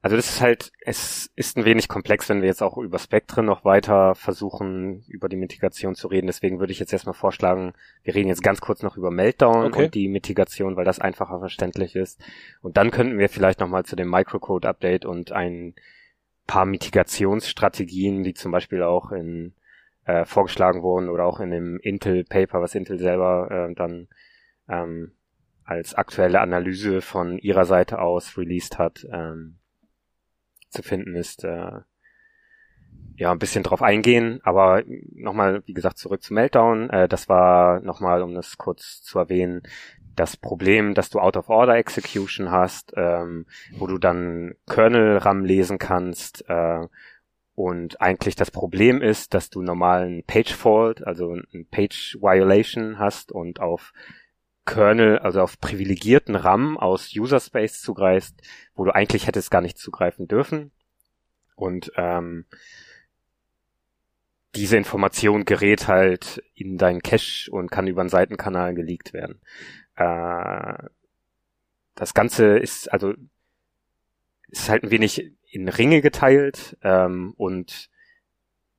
also 0.00 0.16
das 0.16 0.30
ist 0.30 0.40
halt, 0.40 0.72
es 0.80 1.30
ist 1.36 1.58
ein 1.58 1.66
wenig 1.66 1.88
komplex, 1.88 2.30
wenn 2.30 2.40
wir 2.40 2.48
jetzt 2.48 2.62
auch 2.62 2.78
über 2.78 2.98
Spektren 2.98 3.44
noch 3.44 3.66
weiter 3.66 4.14
versuchen, 4.14 5.04
über 5.08 5.28
die 5.28 5.36
Mitigation 5.36 5.94
zu 5.94 6.08
reden. 6.08 6.26
Deswegen 6.26 6.58
würde 6.58 6.72
ich 6.72 6.78
jetzt 6.78 6.94
erstmal 6.94 7.14
vorschlagen, 7.14 7.74
wir 8.02 8.14
reden 8.14 8.30
jetzt 8.30 8.42
ganz 8.42 8.62
kurz 8.62 8.82
noch 8.82 8.96
über 8.96 9.10
Meltdown 9.10 9.66
okay. 9.66 9.84
und 9.84 9.94
die 9.94 10.08
Mitigation, 10.08 10.74
weil 10.74 10.86
das 10.86 11.00
einfacher 11.00 11.38
verständlich 11.38 11.96
ist. 11.96 12.18
Und 12.62 12.78
dann 12.78 12.90
könnten 12.90 13.18
wir 13.18 13.28
vielleicht 13.28 13.60
nochmal 13.60 13.84
zu 13.84 13.94
dem 13.94 14.08
Microcode-Update 14.08 15.04
und 15.04 15.32
ein 15.32 15.74
paar 16.46 16.64
Mitigationsstrategien, 16.64 18.24
die 18.24 18.32
zum 18.32 18.52
Beispiel 18.52 18.82
auch 18.82 19.12
in 19.12 19.52
äh, 20.04 20.24
vorgeschlagen 20.24 20.82
wurden 20.82 21.08
oder 21.08 21.24
auch 21.24 21.40
in 21.40 21.50
dem 21.50 21.78
Intel-Paper, 21.78 22.60
was 22.60 22.74
Intel 22.74 22.98
selber 22.98 23.50
äh, 23.70 23.74
dann 23.74 24.08
ähm, 24.68 25.12
als 25.64 25.94
aktuelle 25.94 26.40
Analyse 26.40 27.00
von 27.00 27.38
ihrer 27.38 27.64
Seite 27.64 28.00
aus 28.00 28.36
released 28.36 28.78
hat, 28.78 29.06
ähm, 29.12 29.58
zu 30.70 30.82
finden 30.82 31.14
ist, 31.14 31.44
äh, 31.44 31.80
ja, 33.16 33.30
ein 33.30 33.38
bisschen 33.38 33.62
drauf 33.62 33.82
eingehen, 33.82 34.40
aber 34.42 34.82
nochmal, 34.86 35.62
wie 35.66 35.74
gesagt, 35.74 35.98
zurück 35.98 36.22
zu 36.22 36.34
Meltdown. 36.34 36.90
Äh, 36.90 37.08
das 37.08 37.28
war 37.28 37.80
nochmal, 37.80 38.22
um 38.22 38.34
das 38.34 38.58
kurz 38.58 39.02
zu 39.02 39.18
erwähnen, 39.18 39.62
das 40.16 40.36
Problem, 40.36 40.94
dass 40.94 41.10
du 41.10 41.20
Out-of-Order-Execution 41.20 42.50
hast, 42.50 42.92
ähm, 42.96 43.46
wo 43.72 43.86
du 43.86 43.98
dann 43.98 44.54
Kernel-RAM 44.68 45.44
lesen 45.44 45.78
kannst 45.78 46.44
äh, 46.48 46.86
und 47.54 48.00
eigentlich 48.00 48.34
das 48.34 48.50
Problem 48.50 49.02
ist, 49.02 49.34
dass 49.34 49.50
du 49.50 49.62
normalen 49.62 50.24
Page 50.24 50.54
Fault, 50.54 51.06
also 51.06 51.34
ein 51.34 51.66
Page 51.70 52.16
Violation 52.20 52.98
hast 52.98 53.30
und 53.30 53.60
auf 53.60 53.92
Kernel, 54.64 55.18
also 55.18 55.42
auf 55.42 55.60
privilegierten 55.60 56.34
RAM 56.34 56.78
aus 56.78 57.14
User 57.14 57.40
Space 57.40 57.82
zugreifst, 57.82 58.40
wo 58.74 58.84
du 58.84 58.94
eigentlich 58.94 59.26
hättest 59.26 59.50
gar 59.50 59.60
nicht 59.60 59.76
zugreifen 59.76 60.28
dürfen. 60.28 60.70
Und 61.54 61.92
ähm, 61.96 62.46
diese 64.54 64.76
Information 64.76 65.44
gerät 65.44 65.88
halt 65.88 66.42
in 66.54 66.78
deinen 66.78 67.02
Cache 67.02 67.50
und 67.50 67.70
kann 67.70 67.86
über 67.86 68.00
einen 68.00 68.10
Seitenkanal 68.10 68.74
geleakt 68.74 69.12
werden. 69.12 69.40
Äh, 69.96 70.88
das 71.94 72.14
Ganze 72.14 72.58
ist 72.58 72.90
also 72.92 73.14
ist 74.48 74.68
halt 74.68 74.84
ein 74.84 74.90
wenig 74.90 75.32
in 75.52 75.68
Ringe 75.68 76.00
geteilt 76.00 76.76
ähm, 76.82 77.34
und 77.36 77.88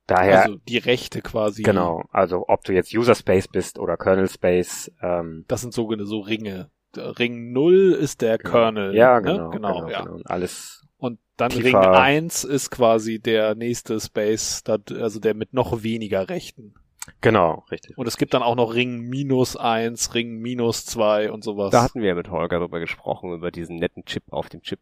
daher 0.06 0.42
also 0.42 0.56
die 0.68 0.78
Rechte 0.78 1.22
quasi 1.22 1.62
genau 1.62 2.02
also 2.10 2.44
ob 2.48 2.64
du 2.64 2.72
jetzt 2.72 2.94
User 2.94 3.14
Space 3.14 3.48
bist 3.48 3.78
oder 3.78 3.96
Kernel 3.96 4.28
Space 4.28 4.90
ähm, 5.00 5.44
das 5.48 5.62
sind 5.62 5.72
sogenannte 5.72 6.06
so 6.06 6.20
Ringe 6.20 6.70
Ring 6.96 7.52
0 7.52 7.92
ist 7.92 8.20
der 8.20 8.38
genau. 8.38 8.50
Kernel 8.50 8.94
ja 8.94 9.20
genau 9.20 9.44
ne? 9.44 9.50
genau, 9.50 9.74
genau, 9.80 9.88
ja. 9.88 10.02
genau. 10.02 10.20
alles 10.24 10.86
und 10.96 11.18
dann 11.36 11.50
tiefer. 11.50 11.80
Ring 11.80 11.94
1 11.94 12.44
ist 12.44 12.70
quasi 12.70 13.20
der 13.20 13.54
nächste 13.54 13.98
Space 14.00 14.62
also 14.66 15.20
der 15.20 15.34
mit 15.34 15.54
noch 15.54 15.82
weniger 15.82 16.28
Rechten 16.28 16.74
Genau, 17.20 17.64
richtig. 17.70 17.98
Und 17.98 18.06
es 18.06 18.16
gibt 18.16 18.32
dann 18.32 18.42
auch 18.42 18.54
noch 18.54 18.74
Ring 18.74 19.00
minus 19.00 19.56
eins, 19.56 20.14
Ring 20.14 20.38
minus 20.38 20.86
zwei 20.86 21.30
und 21.30 21.44
sowas. 21.44 21.70
Da 21.70 21.82
hatten 21.82 22.00
wir 22.00 22.08
ja 22.08 22.14
mit 22.14 22.30
Holger 22.30 22.60
drüber 22.60 22.80
gesprochen, 22.80 23.34
über 23.34 23.50
diesen 23.50 23.76
netten 23.76 24.06
Chip 24.06 24.24
auf 24.30 24.48
dem 24.48 24.62
Chip. 24.62 24.80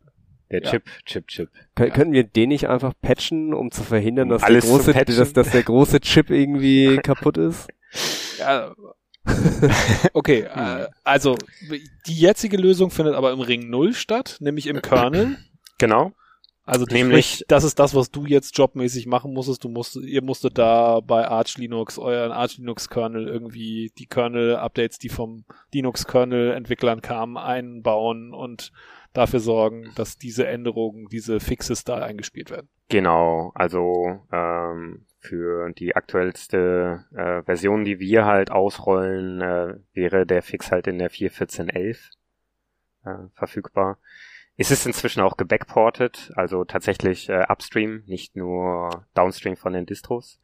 Der 0.53 0.63
ja. 0.63 0.71
Chip, 0.71 0.85
Chip, 1.07 1.27
Chip. 1.29 1.51
Kön 1.75 1.89
ja. 1.89 1.95
Können 1.95 2.13
wir 2.13 2.25
den 2.25 2.51
nicht 2.51 2.69
einfach 2.69 2.93
patchen, 3.01 3.55
um 3.55 3.71
zu 3.71 3.83
verhindern, 3.83 4.29
dass, 4.29 4.43
der 4.43 4.61
große, 4.61 4.93
dass, 4.93 5.33
dass 5.33 5.51
der 5.51 5.63
große 5.63 6.01
Chip 6.01 6.31
irgendwie 6.31 6.97
kaputt 7.03 7.39
ist? 7.39 7.69
Ja. 8.39 8.75
okay, 10.13 10.41
äh, 10.55 10.89
also 11.05 11.37
die 12.07 12.15
jetzige 12.15 12.57
Lösung 12.57 12.91
findet 12.91 13.15
aber 13.15 13.33
im 13.33 13.41
Ring 13.41 13.71
0 13.71 13.95
statt, 13.95 14.37
nämlich 14.41 14.67
im 14.67 14.81
Kernel. 14.83 15.37
Genau. 15.79 16.13
Also 16.65 16.85
nämlich, 16.85 17.27
sprich, 17.27 17.45
das 17.49 17.65
ist 17.65 17.81
das, 17.81 17.93
was 17.93 18.13
du 18.13 18.25
jetzt 18.25 18.57
jobmäßig 18.57 19.07
machen 19.07 19.33
musstest. 19.33 19.65
Du 19.65 19.69
musst, 19.69 19.97
ihr 19.97 20.23
musstet 20.23 20.59
da 20.59 21.01
bei 21.01 21.27
Arch 21.27 21.59
Linux 21.59 21.99
euren 21.99 22.31
Arch 22.31 22.59
Linux 22.59 22.89
Kernel 22.89 23.27
irgendwie 23.27 23.91
die 23.99 24.07
Kernel 24.07 24.55
Updates, 24.57 24.99
die 24.99 25.09
vom 25.09 25.45
Linux 25.75 26.07
Kernel 26.07 26.53
Entwicklern 26.53 27.03
kamen, 27.03 27.37
einbauen 27.37 28.33
und 28.33 28.71
dafür 29.13 29.41
sorgen, 29.41 29.93
dass 29.95 30.17
diese 30.17 30.47
Änderungen, 30.47 31.07
diese 31.09 31.41
Fixes 31.41 31.85
da 31.85 31.99
eingespielt 31.99 32.51
werden. 32.51 32.69
Genau, 32.89 33.53
also 33.55 34.21
ähm, 34.33 35.07
für 35.19 35.71
die 35.73 35.95
aktuellste 35.95 37.05
äh, 37.15 37.43
Version, 37.43 37.85
die 37.85 38.01
wir 38.01 38.25
halt 38.25 38.51
ausrollen, 38.51 39.41
äh, 39.41 39.75
wäre 39.93 40.27
der 40.27 40.43
Fix 40.43 40.71
halt 40.73 40.87
in 40.87 40.99
der 40.99 41.11
4.14.11. 41.11 41.99
äh, 43.05 43.29
verfügbar. 43.35 43.99
Es 44.57 44.71
ist 44.71 44.87
inzwischen 44.87 45.23
auch 45.23 45.37
gebackported, 45.37 46.33
also 46.37 46.65
tatsächlich 46.65 47.29
äh, 47.29 47.45
upstream, 47.49 48.03
nicht 48.07 48.37
nur 48.37 49.07
downstream 49.15 49.57
von 49.57 49.73
den 49.73 49.87
Distros. 49.87 50.41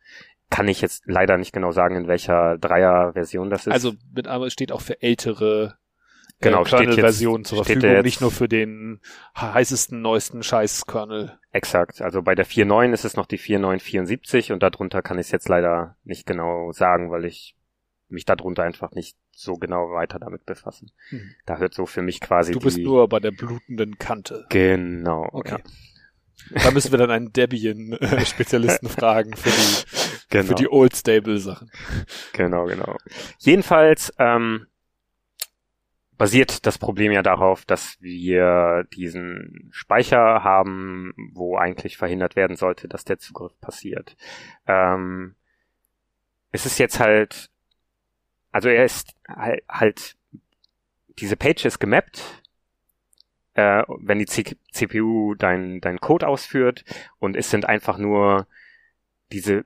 Kann 0.51 0.69
ich 0.69 0.81
jetzt 0.81 1.05
leider 1.07 1.37
nicht 1.37 1.53
genau 1.53 1.73
sagen, 1.73 1.97
in 1.97 2.09
welcher 2.09 2.57
Dreier-Version 2.57 3.51
das 3.51 3.67
ist. 3.67 3.73
Also 3.73 3.93
mit 4.15 4.27
aber 4.27 4.49
steht 4.49 4.73
auch 4.73 4.81
für 4.81 5.03
ältere 5.03 5.77
Genau, 6.41 6.63
äh, 6.63 6.65
Kernel-Versionen 6.69 7.45
zur 7.45 7.65
steht 7.65 7.75
Verfügung, 7.79 7.97
jetzt- 7.97 8.05
nicht 8.05 8.21
nur 8.21 8.31
für 8.31 8.49
den 8.49 9.01
heißesten, 9.37 10.01
neuesten 10.01 10.43
Scheiß-Kernel. 10.43 11.39
Exakt. 11.53 12.01
Also 12.01 12.23
bei 12.23 12.35
der 12.35 12.47
4.9 12.47 12.93
ist 12.93 13.05
es 13.05 13.17
noch 13.17 13.27
die 13.27 13.39
4.9.74 13.39 14.53
und 14.53 14.63
darunter 14.63 15.03
kann 15.03 15.19
ich 15.19 15.27
es 15.27 15.33
jetzt 15.33 15.49
leider 15.49 15.97
nicht 16.05 16.27
genau 16.27 16.71
sagen, 16.73 17.11
weil 17.11 17.25
ich 17.25 17.57
mich 18.09 18.25
darunter 18.25 18.63
einfach 18.63 18.93
nicht 18.93 19.17
so 19.33 19.55
genau 19.55 19.91
weiter 19.93 20.19
damit 20.19 20.47
befasse. 20.47 20.87
Hm. 21.11 21.35
Da 21.45 21.59
hört 21.59 21.75
so 21.75 21.87
für 21.87 22.03
mich 22.03 22.21
quasi 22.21 22.53
Du 22.53 22.61
bist 22.61 22.77
die... 22.79 22.85
nur 22.85 23.09
bei 23.09 23.21
der 23.21 23.33
blutenden 23.33 23.99
Kante. 23.99 24.47
Genau. 24.49 25.29
Okay. 25.33 25.59
Ja, 26.55 26.63
Da 26.65 26.71
müssen 26.71 26.91
wir 26.93 26.99
dann 26.99 27.11
einen 27.11 27.33
Debian-Spezialisten 27.33 28.89
fragen 28.89 29.37
für 29.37 29.51
die, 29.51 29.85
genau. 30.31 30.45
für 30.47 30.55
die 30.55 30.69
Old 30.71 30.95
Stable-Sachen. 30.97 31.71
Genau, 32.33 32.65
genau. 32.67 32.97
Jedenfalls 33.39 34.13
ähm, 34.19 34.67
basiert 36.19 36.67
das 36.67 36.79
Problem 36.79 37.13
ja 37.13 37.23
darauf, 37.23 37.65
dass 37.65 37.97
wir 38.01 38.85
diesen 38.93 39.69
Speicher 39.71 40.43
haben, 40.43 41.15
wo 41.33 41.57
eigentlich 41.57 41.97
verhindert 41.97 42.35
werden 42.35 42.57
sollte, 42.57 42.89
dass 42.89 43.05
der 43.05 43.19
Zugriff 43.19 43.59
passiert. 43.61 44.17
Ähm, 44.67 45.37
es 46.51 46.67
ist 46.67 46.79
jetzt 46.79 46.99
halt, 46.99 47.51
also 48.51 48.69
er 48.69 48.85
ist 48.85 49.15
halt, 49.29 49.63
halt 49.69 50.17
diese 51.21 51.37
Page 51.37 51.65
ist 51.65 51.79
gemappt, 51.79 52.43
äh, 53.55 53.85
wenn 54.01 54.19
die 54.19 54.27
C 54.27 54.57
CPU 54.73 55.35
dein, 55.35 55.81
dein 55.81 56.01
Code 56.01 56.27
ausführt 56.27 56.85
und 57.19 57.37
es 57.37 57.51
sind 57.51 57.65
einfach 57.65 57.97
nur 57.97 58.49
diese 59.31 59.65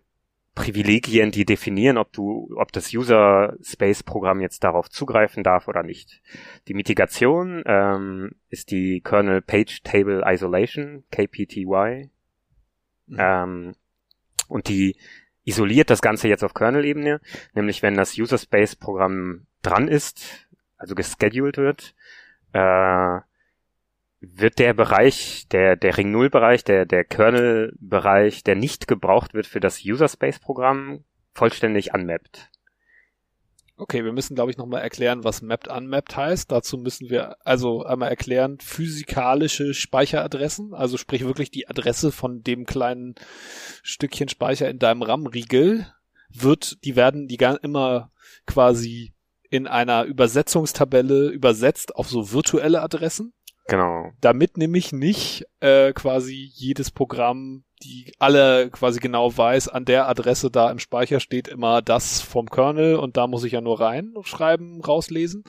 Privilegien, 0.55 1.30
die 1.30 1.46
definieren, 1.46 1.96
ob 1.96 2.12
du, 2.12 2.50
ob 2.57 2.72
das 2.72 2.92
User 2.92 3.57
Space 3.62 4.03
Programm 4.03 4.40
jetzt 4.40 4.64
darauf 4.64 4.90
zugreifen 4.90 5.42
darf 5.42 5.66
oder 5.66 5.82
nicht. 5.82 6.20
Die 6.68 6.74
Mitigation 6.74 7.62
ähm, 7.64 8.32
ist 8.50 8.70
die 8.70 9.00
Kernel 9.00 9.40
Page 9.40 9.82
Table 9.82 10.22
Isolation 10.26 11.05
(KPTY) 11.11 12.11
Mhm. 13.07 13.16
ähm, 13.18 13.74
und 14.48 14.68
die 14.68 14.96
isoliert 15.44 15.90
das 15.90 16.03
Ganze 16.03 16.28
jetzt 16.28 16.44
auf 16.44 16.55
Kernel-Ebene, 16.55 17.20
nämlich 17.55 17.82
wenn 17.82 17.94
das 17.94 18.16
User 18.16 18.38
Space 18.38 18.76
Programm 18.76 19.46
dran 19.62 19.88
ist, 19.88 20.48
also 20.76 20.94
gescheduled 20.94 21.57
wird, 21.57 21.94
äh, 22.53 23.20
wird 24.22 24.60
der 24.60 24.72
Bereich, 24.72 25.48
der, 25.50 25.74
der 25.74 25.98
Ring 25.98 26.12
Null 26.12 26.30
Bereich, 26.30 26.62
der, 26.62 26.86
der 26.86 27.04
Kernel 27.04 27.74
Bereich, 27.80 28.44
der 28.44 28.54
nicht 28.54 28.86
gebraucht 28.86 29.34
wird 29.34 29.46
für 29.46 29.60
das 29.60 29.84
User 29.84 30.08
Space 30.08 30.38
Programm, 30.38 31.04
vollständig 31.34 31.92
unmappt. 31.92 32.48
Okay, 33.76 34.04
wir 34.04 34.12
müssen, 34.12 34.36
glaube 34.36 34.52
ich, 34.52 34.58
nochmal 34.58 34.82
erklären, 34.82 35.24
was 35.24 35.42
mapped 35.42 35.66
unmapped 35.66 36.16
heißt. 36.16 36.52
Dazu 36.52 36.78
müssen 36.78 37.10
wir 37.10 37.36
also 37.44 37.82
einmal 37.82 38.10
erklären, 38.10 38.58
physikalische 38.60 39.74
Speicheradressen, 39.74 40.72
also 40.72 40.96
sprich 40.98 41.24
wirklich 41.24 41.50
die 41.50 41.68
Adresse 41.68 42.12
von 42.12 42.44
dem 42.44 42.64
kleinen 42.64 43.16
Stückchen 43.82 44.28
Speicher 44.28 44.70
in 44.70 44.78
deinem 44.78 45.02
RAM-Riegel, 45.02 45.86
wird, 46.28 46.84
die 46.84 46.94
werden 46.94 47.26
die 47.26 47.38
immer 47.62 48.12
quasi 48.46 49.14
in 49.50 49.66
einer 49.66 50.04
Übersetzungstabelle 50.04 51.28
übersetzt 51.28 51.96
auf 51.96 52.08
so 52.08 52.32
virtuelle 52.32 52.82
Adressen, 52.82 53.34
Genau. 53.68 54.10
damit 54.20 54.56
nämlich 54.56 54.92
nicht 54.92 55.44
äh, 55.60 55.92
quasi 55.92 56.50
jedes 56.54 56.90
Programm 56.90 57.64
die 57.82 58.12
alle 58.18 58.70
quasi 58.70 59.00
genau 59.00 59.36
weiß, 59.36 59.68
an 59.68 59.84
der 59.84 60.08
Adresse 60.08 60.50
da 60.50 60.70
im 60.70 60.78
Speicher 60.78 61.18
steht 61.20 61.48
immer 61.48 61.82
das 61.82 62.20
vom 62.20 62.48
Kernel 62.48 62.96
und 62.96 63.16
da 63.16 63.26
muss 63.26 63.42
ich 63.44 63.52
ja 63.52 63.60
nur 63.60 63.80
reinschreiben, 63.80 64.80
rauslesen. 64.84 65.42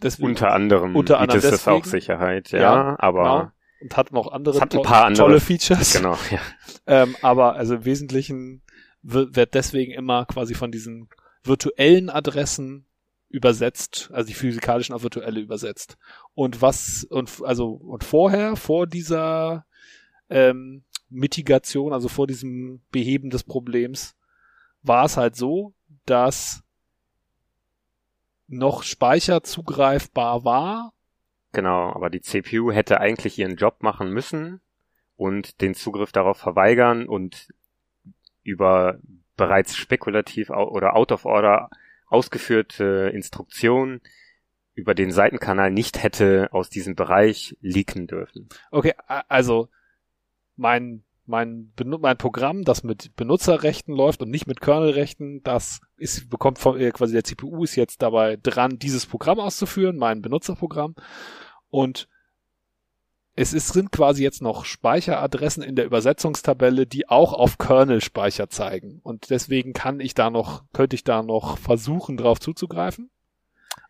Deswegen, 0.00 0.28
Unter 0.28 0.52
anderem 0.52 0.94
Unter 0.94 1.18
bietet 1.18 1.34
anderem 1.34 1.54
es 1.54 1.66
auch 1.66 1.78
deswegen. 1.82 1.90
Sicherheit, 1.90 2.50
ja, 2.52 2.60
Ja, 2.60 2.96
aber 3.00 3.22
genau. 3.22 3.50
und 3.82 3.96
hat 3.96 4.12
noch 4.12 4.30
andere 4.30 4.60
hat 4.60 4.74
ein 4.74 4.82
paar 4.82 5.06
andere- 5.06 5.26
tolle 5.26 5.40
Features. 5.40 5.94
genau, 5.94 6.16
ja. 6.30 6.38
Ähm, 6.86 7.16
aber 7.22 7.56
also 7.56 7.74
im 7.74 7.84
Wesentlichen 7.84 8.62
wird, 9.02 9.34
wird 9.36 9.54
deswegen 9.54 9.92
immer 9.92 10.26
quasi 10.26 10.54
von 10.54 10.70
diesen 10.70 11.08
virtuellen 11.42 12.08
Adressen 12.08 12.86
übersetzt, 13.28 14.10
also 14.12 14.26
die 14.26 14.34
physikalischen 14.34 14.94
auf 14.94 15.02
virtuelle 15.02 15.40
übersetzt. 15.40 15.98
Und 16.34 16.62
was, 16.62 17.04
und 17.04 17.42
also, 17.44 17.72
und 17.72 18.04
vorher, 18.04 18.56
vor 18.56 18.86
dieser 18.86 19.66
ähm, 20.30 20.84
Mitigation, 21.08 21.92
also 21.92 22.08
vor 22.08 22.26
diesem 22.26 22.82
Beheben 22.90 23.30
des 23.30 23.44
Problems, 23.44 24.16
war 24.82 25.04
es 25.04 25.16
halt 25.16 25.36
so, 25.36 25.74
dass 26.06 26.62
noch 28.46 28.82
Speicher 28.82 29.42
zugreifbar 29.42 30.44
war, 30.44 30.92
Genau, 31.52 31.92
aber 31.94 32.10
die 32.10 32.20
CPU 32.20 32.70
hätte 32.70 33.00
eigentlich 33.00 33.38
ihren 33.38 33.56
Job 33.56 33.82
machen 33.82 34.10
müssen 34.10 34.60
und 35.16 35.60
den 35.60 35.74
Zugriff 35.74 36.12
darauf 36.12 36.36
verweigern 36.36 37.06
und 37.06 37.48
über 38.42 38.98
bereits 39.36 39.76
spekulativ 39.76 40.50
oder 40.50 40.94
out 40.94 41.12
of 41.12 41.24
order 41.24 41.70
ausgeführte 42.08 43.10
Instruktionen 43.14 44.00
über 44.74 44.94
den 44.94 45.10
Seitenkanal 45.10 45.70
nicht 45.70 46.02
hätte 46.02 46.48
aus 46.52 46.70
diesem 46.70 46.94
Bereich 46.94 47.56
leaken 47.60 48.06
dürfen. 48.06 48.48
Okay, 48.70 48.94
also 49.06 49.68
mein 50.56 51.04
mein 51.26 51.72
mein 51.76 52.16
Programm, 52.16 52.64
das 52.64 52.82
mit 52.84 53.14
Benutzerrechten 53.16 53.94
läuft 53.94 54.22
und 54.22 54.30
nicht 54.30 54.46
mit 54.46 54.60
Kernelrechten, 54.60 55.42
das 55.42 55.80
ist 55.96 56.30
bekommt 56.30 56.58
von 56.58 56.80
äh, 56.80 56.90
quasi 56.90 57.12
der 57.12 57.24
CPU 57.24 57.64
ist 57.64 57.76
jetzt 57.76 58.00
dabei 58.02 58.38
dran, 58.42 58.78
dieses 58.78 59.04
Programm 59.04 59.38
auszuführen, 59.38 59.98
mein 59.98 60.22
Benutzerprogramm 60.22 60.94
und 61.68 62.08
es 63.40 63.52
ist, 63.52 63.72
sind 63.72 63.92
quasi 63.92 64.24
jetzt 64.24 64.42
noch 64.42 64.64
Speicheradressen 64.64 65.62
in 65.62 65.76
der 65.76 65.84
Übersetzungstabelle, 65.84 66.88
die 66.88 67.08
auch 67.08 67.32
auf 67.32 67.56
Kernel-Speicher 67.56 68.50
zeigen. 68.50 68.98
Und 69.04 69.30
deswegen 69.30 69.72
kann 69.74 70.00
ich 70.00 70.14
da 70.14 70.28
noch, 70.28 70.64
könnte 70.72 70.96
ich 70.96 71.04
da 71.04 71.22
noch 71.22 71.56
versuchen, 71.56 72.16
drauf 72.16 72.40
zuzugreifen. 72.40 73.10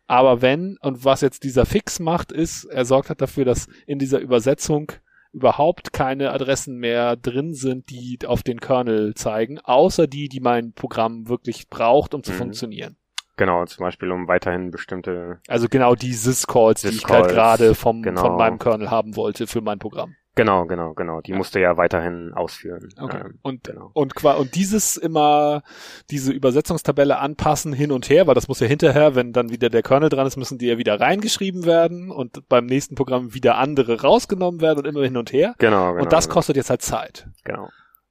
Aber 0.05 0.43
wenn, 0.43 0.77
und 0.81 1.03
was 1.03 1.21
jetzt 1.21 1.43
dieser 1.43 1.65
Fix 1.65 1.99
macht, 1.99 2.31
ist, 2.31 2.65
er 2.65 2.85
sorgt 2.85 3.09
hat 3.09 3.21
dafür, 3.21 3.43
dass 3.43 3.67
in 3.87 3.97
dieser 3.97 4.19
Übersetzung 4.19 4.91
überhaupt 5.33 5.93
keine 5.93 6.31
Adressen 6.31 6.77
mehr 6.77 7.15
drin 7.15 7.55
sind, 7.55 7.89
die 7.89 8.19
auf 8.27 8.43
den 8.43 8.59
Kernel 8.59 9.15
zeigen, 9.15 9.59
außer 9.59 10.05
die, 10.05 10.29
die 10.29 10.41
mein 10.41 10.73
Programm 10.73 11.27
wirklich 11.27 11.69
braucht, 11.69 12.13
um 12.13 12.21
zu 12.21 12.33
Mhm. 12.33 12.37
funktionieren. 12.37 12.97
Genau, 13.39 13.65
zum 13.65 13.85
Beispiel 13.85 14.11
um 14.11 14.27
weiterhin 14.27 14.69
bestimmte, 14.69 15.39
Also 15.47 15.69
genau 15.69 15.95
die 15.95 16.11
Sys-Calls, 16.11 16.81
die 16.81 16.89
ich 16.89 17.05
halt 17.05 17.29
gerade 17.29 17.73
vom, 17.73 18.01
genau. 18.01 18.19
von 18.19 18.35
meinem 18.35 18.59
Kernel 18.59 18.91
haben 18.91 19.15
wollte 19.15 19.47
für 19.47 19.61
mein 19.61 19.79
Programm. 19.79 20.13
genau, 20.35 20.65
genau, 20.65 20.93
genau, 20.93 21.21
die 21.21 21.31
musst 21.31 21.55
du 21.55 21.61
ja 21.61 21.77
weiterhin 21.77 22.33
ausführen. 22.33 22.89
Okay. 22.99 23.21
Ähm, 23.21 23.39
und, 23.41 23.63
genau. 23.63 23.91
und, 23.93 24.21
und 24.25 24.55
dieses 24.55 24.97
immer, 24.97 25.63
diese 26.11 26.33
Übersetzungstabelle 26.33 27.17
anpassen 27.17 27.71
hin 27.71 27.93
und 27.93 28.09
her, 28.09 28.27
weil 28.27 28.35
das 28.35 28.49
muss 28.49 28.59
ja 28.59 28.67
hinterher, 28.67 29.15
wenn 29.15 29.31
dann 29.31 29.51
wieder 29.51 29.69
der 29.69 29.83
Kernel 29.83 30.09
dran 30.09 30.27
ist, 30.27 30.35
müssen 30.35 30.57
die 30.57 30.67
ja 30.67 30.77
wieder 30.77 30.99
reingeschrieben 30.99 31.63
werden 31.63 32.11
und 32.11 32.45
beim 32.49 32.65
nächsten 32.65 32.95
Programm 32.95 33.33
wieder 33.33 33.57
andere 33.57 34.01
rausgenommen 34.01 34.59
werden 34.59 34.79
und 34.79 34.85
immer 34.85 35.03
hin 35.05 35.15
und 35.15 35.31
her. 35.31 35.55
Genau, 35.59 35.93
genau. 35.93 36.03
und 36.03 36.11
das 36.11 36.25
genau, 36.25 36.33
kostet 36.33 36.57
jetzt 36.57 36.69
halt 36.69 36.81
Zeit. 36.81 37.29
Genau. 37.45 37.69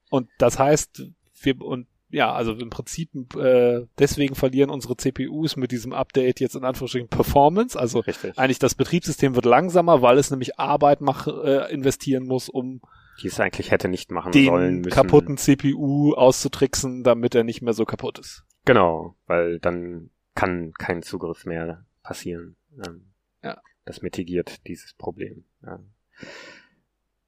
Und 0.09 0.31
das 0.39 0.59
heißt, 0.59 1.03
wir, 1.43 1.61
und 1.61 1.87
ja, 2.11 2.33
also 2.33 2.53
im 2.53 2.71
Prinzip, 2.71 3.11
äh, 3.37 3.87
deswegen 3.99 4.35
verlieren 4.35 4.71
unsere 4.71 4.97
CPUs 4.97 5.57
mit 5.57 5.73
diesem 5.73 5.93
Update 5.93 6.41
jetzt 6.41 6.57
in 6.57 6.65
Anführungsstrichen 6.65 7.09
Performance, 7.09 7.79
also 7.79 8.01
Richtig. 8.01 8.39
eigentlich 8.39 8.59
das 8.59 8.75
Betriebssystem 8.75 9.35
wird 9.35 9.45
langsamer, 9.45 10.01
weil 10.03 10.19
es 10.19 10.31
nämlich 10.31 10.59
Arbeit 10.59 11.01
mach, 11.01 11.27
äh, 11.27 11.73
investieren 11.73 12.25
muss, 12.27 12.49
um 12.49 12.81
Die 13.23 13.27
es 13.29 13.39
eigentlich 13.41 13.71
hätte 13.71 13.89
nicht 13.89 14.11
machen 14.11 14.33
sollen 14.33 14.75
den 14.75 14.81
müssen. 14.83 14.91
kaputten 14.95 15.37
CPU 15.37 16.15
auszutricksen, 16.15 17.03
damit 17.05 17.35
er 17.35 17.45
nicht 17.45 17.63
mehr 17.63 17.75
so 17.75 17.85
kaputt 17.85 18.19
ist. 18.19 18.45
Genau, 18.65 19.15
weil 19.27 19.59
dann 19.61 20.11
kann 20.35 20.73
kein 20.79 21.03
Zugriff 21.03 21.45
mehr 21.45 21.85
passieren. 22.03 22.57
Ähm, 22.87 23.11
Ja. 23.43 23.61
Das 23.85 24.03
mitigiert 24.03 24.67
dieses 24.67 24.95
Problem. 24.95 25.45
Ja. 25.63 25.81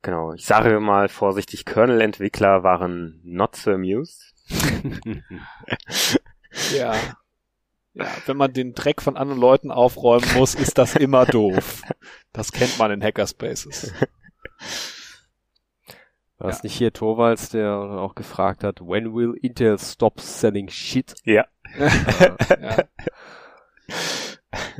Genau, 0.02 0.32
ich 0.32 0.46
sage 0.46 0.80
mal 0.80 1.08
vorsichtig, 1.08 1.66
Kernel-Entwickler 1.66 2.62
waren 2.62 3.20
not 3.22 3.54
so 3.56 3.70
amused. 3.72 4.29
Ja. 6.74 6.94
Ja, 7.92 8.06
wenn 8.26 8.36
man 8.36 8.52
den 8.52 8.72
Dreck 8.74 9.02
von 9.02 9.16
anderen 9.16 9.40
Leuten 9.40 9.70
aufräumen 9.72 10.26
muss, 10.34 10.54
ist 10.54 10.78
das 10.78 10.94
immer 10.96 11.26
doof. 11.26 11.82
Das 12.32 12.52
kennt 12.52 12.78
man 12.78 12.90
in 12.92 13.02
Hackerspaces. 13.02 13.92
War 16.38 16.50
es 16.50 16.58
Ja. 16.58 16.62
nicht 16.62 16.74
hier 16.76 16.92
Torvalds, 16.92 17.50
der 17.50 17.72
auch 17.72 18.14
gefragt 18.14 18.62
hat, 18.64 18.80
when 18.80 19.12
will 19.14 19.34
Intel 19.40 19.78
stop 19.78 20.20
selling 20.20 20.68
shit? 20.68 21.14
Ja. 21.24 21.46
ja. 21.78 22.36
Ja, 22.60 22.84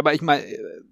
aber 0.00 0.14
ich 0.14 0.22
meine, 0.22 0.42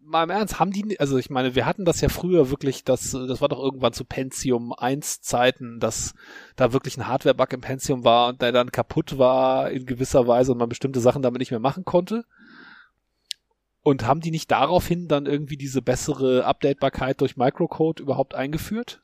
mal 0.04 0.24
im 0.24 0.30
Ernst, 0.30 0.60
haben 0.60 0.70
die, 0.70 1.00
also 1.00 1.18
ich 1.18 1.30
meine, 1.30 1.54
wir 1.54 1.66
hatten 1.66 1.84
das 1.84 2.00
ja 2.00 2.08
früher 2.08 2.50
wirklich, 2.50 2.84
das, 2.84 3.10
das 3.10 3.40
war 3.40 3.48
doch 3.48 3.58
irgendwann 3.58 3.92
zu 3.92 4.04
Pentium 4.04 4.72
1 4.72 5.22
Zeiten, 5.22 5.80
dass 5.80 6.14
da 6.56 6.72
wirklich 6.72 6.96
ein 6.96 7.08
Hardware-Bug 7.08 7.52
im 7.52 7.60
Pentium 7.62 8.04
war 8.04 8.28
und 8.28 8.42
der 8.42 8.52
dann 8.52 8.70
kaputt 8.70 9.18
war 9.18 9.70
in 9.70 9.86
gewisser 9.86 10.26
Weise 10.26 10.52
und 10.52 10.58
man 10.58 10.68
bestimmte 10.68 11.00
Sachen 11.00 11.22
damit 11.22 11.40
nicht 11.40 11.50
mehr 11.50 11.60
machen 11.60 11.84
konnte. 11.84 12.24
Und 13.82 14.06
haben 14.06 14.20
die 14.20 14.30
nicht 14.30 14.50
daraufhin 14.50 15.08
dann 15.08 15.26
irgendwie 15.26 15.56
diese 15.56 15.82
bessere 15.82 16.44
Updatebarkeit 16.44 17.20
durch 17.20 17.36
Microcode 17.36 17.98
überhaupt 17.98 18.34
eingeführt? 18.34 19.00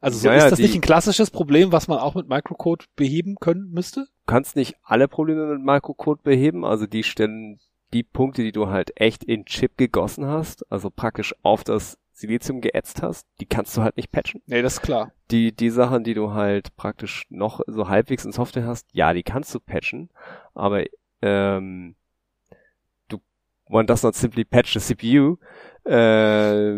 Also 0.00 0.18
so 0.18 0.28
Ja, 0.28 0.34
ist 0.34 0.44
ja, 0.44 0.50
das 0.50 0.58
nicht 0.58 0.74
ein 0.74 0.80
klassisches 0.80 1.30
Problem, 1.30 1.72
was 1.72 1.88
man 1.88 1.98
auch 1.98 2.14
mit 2.14 2.28
Microcode 2.28 2.86
beheben 2.96 3.36
können 3.40 3.70
müsste? 3.70 4.00
Du 4.00 4.26
kannst 4.26 4.56
nicht 4.56 4.76
alle 4.82 5.08
Probleme 5.08 5.46
mit 5.46 5.64
Microcode 5.64 6.22
beheben, 6.22 6.64
also 6.64 6.86
die 6.86 7.04
Stellen, 7.04 7.60
die 7.92 8.02
Punkte, 8.02 8.42
die 8.42 8.52
du 8.52 8.68
halt 8.68 8.92
echt 9.00 9.24
in 9.24 9.44
Chip 9.44 9.76
gegossen 9.76 10.26
hast, 10.26 10.70
also 10.70 10.90
praktisch 10.90 11.34
auf 11.42 11.64
das 11.64 11.98
Silizium 12.12 12.60
geätzt 12.60 13.02
hast, 13.02 13.26
die 13.40 13.46
kannst 13.46 13.76
du 13.76 13.82
halt 13.82 13.96
nicht 13.96 14.10
patchen. 14.12 14.42
Nee, 14.46 14.62
das 14.62 14.74
ist 14.74 14.82
klar. 14.82 15.12
Die, 15.30 15.54
die 15.54 15.70
Sachen, 15.70 16.04
die 16.04 16.14
du 16.14 16.32
halt 16.32 16.76
praktisch 16.76 17.26
noch 17.30 17.60
so 17.66 17.88
halbwegs 17.88 18.24
in 18.24 18.32
Software 18.32 18.66
hast, 18.66 18.86
ja, 18.92 19.12
die 19.12 19.22
kannst 19.22 19.54
du 19.54 19.60
patchen, 19.60 20.10
aber 20.54 20.84
ähm, 21.20 21.94
du 23.08 23.18
one 23.66 23.86
does 23.86 24.02
not 24.02 24.14
simply 24.14 24.44
patch 24.44 24.72
the 24.72 24.80
CPU. 24.80 25.38
Äh, 25.84 26.74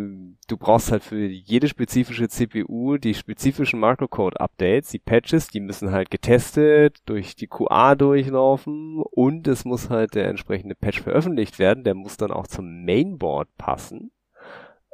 du 0.48 0.56
brauchst 0.58 0.90
halt 0.90 1.02
für 1.02 1.26
jede 1.26 1.68
spezifische 1.68 2.28
CPU 2.28 2.96
die 2.96 3.14
spezifischen 3.14 3.80
Microcode-Updates, 3.80 4.90
die 4.90 4.98
Patches, 4.98 5.48
die 5.48 5.60
müssen 5.60 5.92
halt 5.92 6.10
getestet, 6.10 6.98
durch 7.04 7.36
die 7.36 7.46
QA 7.46 7.96
durchlaufen 7.96 9.02
und 9.02 9.46
es 9.46 9.64
muss 9.66 9.90
halt 9.90 10.14
der 10.14 10.28
entsprechende 10.28 10.74
Patch 10.74 11.02
veröffentlicht 11.02 11.58
werden, 11.58 11.84
der 11.84 11.94
muss 11.94 12.16
dann 12.16 12.30
auch 12.30 12.46
zum 12.46 12.84
Mainboard 12.84 13.48
passen 13.58 14.10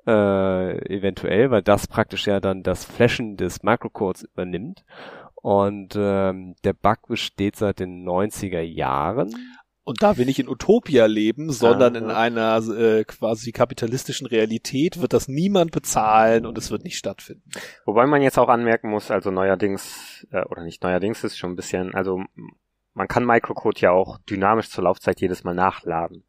äh, 0.06 0.96
eventuell, 0.96 1.50
weil 1.50 1.62
das 1.62 1.86
praktisch 1.86 2.26
ja 2.26 2.40
dann 2.40 2.62
das 2.62 2.84
Flashen 2.84 3.36
des 3.36 3.62
Microcodes 3.62 4.24
übernimmt. 4.24 4.84
Und 5.34 5.94
ähm, 5.96 6.54
der 6.64 6.74
Bug 6.74 7.06
besteht 7.08 7.56
seit 7.56 7.80
den 7.80 8.06
90er 8.06 8.60
Jahren. 8.60 9.34
Und 9.90 10.02
da 10.04 10.16
wir 10.16 10.24
nicht 10.24 10.38
in 10.38 10.48
Utopia 10.48 11.06
leben, 11.06 11.50
sondern 11.50 11.96
Ah. 11.96 11.98
in 11.98 12.10
einer 12.10 12.56
äh, 12.76 13.02
quasi 13.04 13.50
kapitalistischen 13.50 14.26
Realität, 14.28 15.00
wird 15.00 15.12
das 15.12 15.26
niemand 15.26 15.72
bezahlen 15.72 16.46
und 16.46 16.56
es 16.56 16.70
wird 16.70 16.84
nicht 16.84 16.96
stattfinden. 16.96 17.42
Wobei 17.84 18.06
man 18.06 18.22
jetzt 18.22 18.38
auch 18.38 18.48
anmerken 18.48 18.88
muss, 18.88 19.10
also 19.10 19.32
neuerdings, 19.32 20.26
äh, 20.30 20.44
oder 20.44 20.62
nicht 20.62 20.82
neuerdings 20.84 21.24
ist 21.24 21.36
schon 21.38 21.50
ein 21.52 21.56
bisschen, 21.56 21.92
also 21.94 22.22
man 22.94 23.08
kann 23.08 23.24
Microcode 23.24 23.80
ja 23.80 23.90
auch 23.90 24.18
dynamisch 24.30 24.70
zur 24.70 24.84
Laufzeit 24.84 25.20
jedes 25.20 25.42
Mal 25.42 25.54
nachladen. 25.54 26.22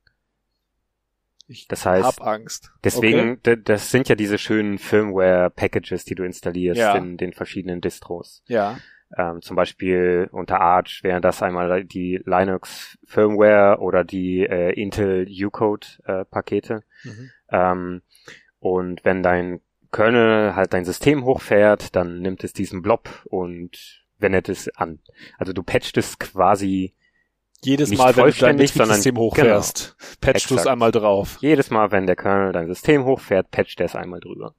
Ich 1.47 1.67
Das 1.67 1.85
heißt, 1.85 2.03
hab 2.19 2.21
Angst. 2.25 2.71
deswegen, 2.83 3.41
d- 3.43 3.57
das 3.57 3.91
sind 3.91 4.09
ja 4.09 4.15
diese 4.15 4.37
schönen 4.39 4.77
Firmware-Packages, 4.79 6.05
die 6.05 6.15
du 6.15 6.23
installierst 6.23 6.79
Ja. 6.79 6.95
in 6.95 7.17
den 7.17 7.33
verschiedenen 7.33 7.79
Distros. 7.81 8.41
Okay. 8.45 8.53
Ja. 8.53 8.77
Ähm, 9.17 9.41
zum 9.41 9.55
Beispiel 9.55 10.29
unter 10.31 10.61
Arch 10.61 11.03
wäre 11.03 11.21
das 11.21 11.43
einmal 11.43 11.83
die 11.83 12.21
Linux 12.25 12.97
Firmware 13.05 13.79
oder 13.79 14.03
die 14.03 14.45
äh, 14.45 14.71
Intel 14.71 15.27
U-Code-Pakete. 15.29 16.83
Mhm. 17.03 17.31
Ähm, 17.49 18.01
und 18.59 19.03
wenn 19.03 19.23
dein 19.23 19.61
Kernel 19.91 20.55
halt 20.55 20.73
dein 20.73 20.85
System 20.85 21.25
hochfährt, 21.25 21.95
dann 21.95 22.21
nimmt 22.21 22.43
es 22.43 22.53
diesen 22.53 22.81
Blob 22.81 23.09
und 23.25 24.05
wendet 24.17 24.47
es 24.47 24.69
an. 24.77 24.99
Also 25.37 25.51
du 25.51 25.63
patcht 25.63 25.97
es 25.97 26.17
quasi 26.19 26.93
Jedes 27.63 27.89
Nicht 27.91 27.99
Mal, 27.99 28.07
wenn 28.07 28.13
du 28.13 28.15
dein 28.15 28.23
vollständig, 28.23 28.73
Betriebssystem 28.73 29.15
sondern- 29.15 29.23
hochfährst, 29.23 29.95
patchst 30.19 30.49
du 30.49 30.55
es 30.55 30.65
einmal 30.65 30.91
drauf. 30.91 31.37
jedes 31.41 31.69
Mal, 31.69 31.91
wenn 31.91 32.07
der 32.07 32.15
Kernel 32.15 32.53
dein 32.53 32.67
System 32.67 33.05
hochfährt, 33.05 33.51
patcht 33.51 33.79
er 33.79 33.85
es 33.85 33.95
einmal 33.95 34.19
drüber. 34.19 34.55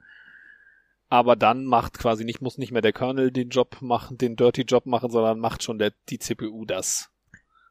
Aber 1.12 1.36
dann 1.36 1.66
macht 1.66 1.98
quasi 1.98 2.24
nicht, 2.24 2.40
muss 2.40 2.56
nicht 2.56 2.72
mehr 2.72 2.80
der 2.80 2.94
Kernel 2.94 3.30
den 3.30 3.51
Job 3.51 3.76
machen, 3.82 4.16
den 4.16 4.34
Dirty 4.34 4.62
Job 4.62 4.86
machen, 4.86 5.10
sondern 5.10 5.39
macht 5.39 5.62
schon 5.62 5.78
der, 5.78 5.93
die 6.09 6.18
CPU 6.18 6.64
das. 6.64 7.10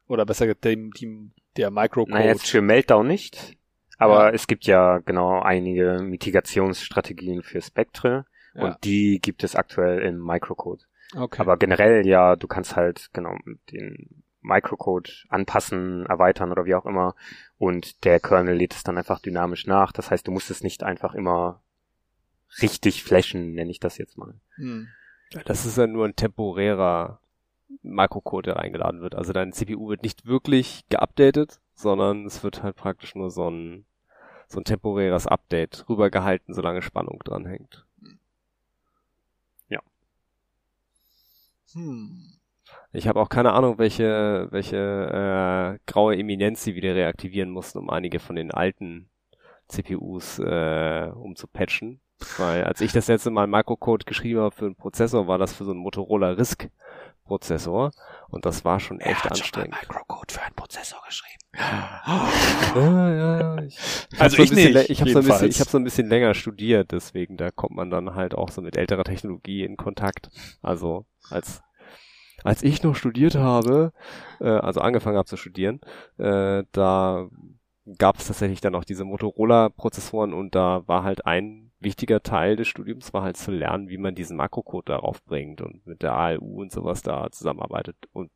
Oder 0.06 0.24
besser 0.24 0.46
gesagt, 0.46 0.64
dem, 0.64 0.92
die, 0.92 1.32
der 1.56 1.72
Microcode. 1.72 2.12
Na, 2.12 2.24
jetzt 2.24 2.48
für 2.48 2.62
Meltdown 2.62 3.04
nicht. 3.08 3.56
Aber 3.98 4.28
Ja. 4.28 4.30
es 4.30 4.46
gibt 4.46 4.64
ja 4.66 4.98
genau 4.98 5.40
einige 5.40 5.98
Mitigationsstrategien 6.02 7.42
für 7.42 7.60
Spectre 7.60 8.26
Ja. 8.54 8.62
und 8.62 8.76
die 8.84 9.18
gibt 9.20 9.42
es 9.42 9.56
aktuell 9.56 9.98
im 10.02 10.24
Microcode. 10.24 10.84
okay. 11.16 11.40
Aber 11.42 11.56
generell 11.56 12.06
ja, 12.06 12.36
du 12.36 12.46
kannst 12.46 12.76
halt 12.76 13.10
genau 13.12 13.34
den 13.72 14.22
Microcode 14.40 15.24
anpassen, 15.30 16.06
erweitern 16.06 16.52
oder 16.52 16.64
wie 16.64 16.76
auch 16.76 16.86
immer 16.86 17.16
und 17.58 18.04
der 18.04 18.20
Kernel 18.20 18.54
lädt 18.56 18.74
es 18.74 18.84
dann 18.84 18.98
einfach 18.98 19.18
dynamisch 19.20 19.66
nach. 19.66 19.90
Das 19.90 20.12
heißt, 20.12 20.28
du 20.28 20.30
musst 20.30 20.50
es 20.52 20.62
nicht 20.62 20.84
einfach 20.84 21.14
immer 21.14 21.60
richtig 22.60 23.02
flashen, 23.02 23.54
nenne 23.54 23.70
ich 23.70 23.80
das 23.80 23.98
jetzt 23.98 24.18
mal. 24.18 24.34
hm. 24.56 24.88
Das 25.46 25.64
ist 25.64 25.78
ja 25.78 25.86
nur 25.86 26.04
ein 26.04 26.14
temporärer 26.14 27.18
Microcode, 27.82 28.46
der 28.46 28.56
reingeladen 28.56 29.00
wird. 29.00 29.14
Also 29.14 29.32
deine 29.32 29.52
CPU 29.52 29.88
wird 29.88 30.02
nicht 30.02 30.26
wirklich 30.26 30.84
geupdatet, 30.90 31.58
sondern 31.74 32.26
es 32.26 32.44
wird 32.44 32.62
halt 32.62 32.76
praktisch 32.76 33.14
nur 33.14 33.30
so 33.30 33.48
ein, 33.48 33.86
so 34.46 34.60
ein 34.60 34.64
temporäres 34.64 35.26
Update 35.26 35.88
rübergehalten, 35.88 36.52
solange 36.52 36.82
Spannung 36.82 37.20
dran 37.24 37.46
hängt. 37.46 37.86
Hm. 41.74 42.32
Ich 42.92 43.08
habe 43.08 43.20
auch 43.20 43.28
keine 43.28 43.52
Ahnung, 43.52 43.78
welche, 43.78 44.48
welche 44.50 44.76
äh, 44.76 45.78
graue 45.90 46.16
Eminenz 46.16 46.62
sie 46.62 46.74
wieder 46.74 46.94
reaktivieren 46.94 47.50
mussten, 47.50 47.78
um 47.78 47.90
einige 47.90 48.18
von 48.20 48.36
den 48.36 48.50
alten 48.50 49.08
CPUs 49.68 50.38
äh, 50.38 51.10
umzupatchen. 51.14 52.00
Weil 52.38 52.64
als 52.64 52.80
ich 52.80 52.92
das 52.92 53.08
letzte 53.08 53.30
Mal 53.30 53.46
Microcode 53.46 54.06
geschrieben 54.06 54.40
habe 54.40 54.54
für 54.54 54.66
einen 54.66 54.76
Prozessor, 54.76 55.26
war 55.26 55.38
das 55.38 55.52
für 55.52 55.64
so 55.64 55.70
einen 55.72 55.80
Motorola 55.80 56.30
RISC 56.30 56.70
Prozessor 57.24 57.92
und 58.30 58.44
das 58.44 58.64
war 58.64 58.80
schon 58.80 59.00
echt 59.00 59.24
anstrengend. 59.30 59.76
Microcode 59.80 60.32
für 60.32 60.42
einen 60.42 60.54
Prozessor 60.54 61.00
geschrieben. 61.06 61.38
Ja, 61.54 63.10
ja, 63.14 63.38
ja. 63.40 63.62
Ich, 63.62 63.78
ich 64.12 64.20
Also 64.20 64.38
hab 64.38 64.38
so 64.38 64.42
ein 64.42 64.44
ich 64.44 64.50
bisschen, 64.50 64.72
nicht, 64.74 64.90
ich 64.90 65.00
habe 65.00 65.10
so 65.10 65.18
ein 65.18 65.24
bisschen, 65.24 65.30
jedenfalls. 65.30 65.54
ich 65.54 65.60
habe 65.60 65.70
so 65.70 65.78
ein 65.78 65.84
bisschen 65.84 66.08
länger 66.08 66.34
studiert, 66.34 66.92
deswegen 66.92 67.36
da 67.36 67.50
kommt 67.50 67.76
man 67.76 67.90
dann 67.90 68.14
halt 68.14 68.34
auch 68.34 68.50
so 68.50 68.60
mit 68.62 68.76
älterer 68.76 69.04
Technologie 69.04 69.64
in 69.64 69.76
Kontakt. 69.76 70.30
Also 70.62 71.06
als 71.30 71.62
als 72.44 72.62
ich 72.62 72.82
noch 72.82 72.96
studiert 72.96 73.36
habe, 73.36 73.92
äh, 74.40 74.48
also 74.48 74.80
angefangen 74.80 75.16
habe 75.16 75.28
zu 75.28 75.36
studieren, 75.36 75.80
äh, 76.18 76.64
da 76.72 77.28
gab 77.98 78.18
es 78.18 78.26
tatsächlich 78.26 78.60
dann 78.60 78.74
auch 78.74 78.84
diese 78.84 79.04
Motorola-Prozessoren 79.04 80.32
und 80.32 80.54
da 80.54 80.86
war 80.86 81.04
halt 81.04 81.26
ein 81.26 81.71
wichtiger 81.82 82.22
Teil 82.22 82.56
des 82.56 82.68
Studiums, 82.68 83.12
war 83.12 83.22
halt 83.22 83.36
zu 83.36 83.50
lernen, 83.50 83.88
wie 83.88 83.98
man 83.98 84.14
diesen 84.14 84.36
Makrocode 84.36 84.92
darauf 84.92 85.22
bringt 85.24 85.60
und 85.60 85.86
mit 85.86 86.02
der 86.02 86.14
ALU 86.14 86.60
und 86.60 86.72
sowas 86.72 87.02
da 87.02 87.30
zusammenarbeitet. 87.30 87.96
Und 88.12 88.30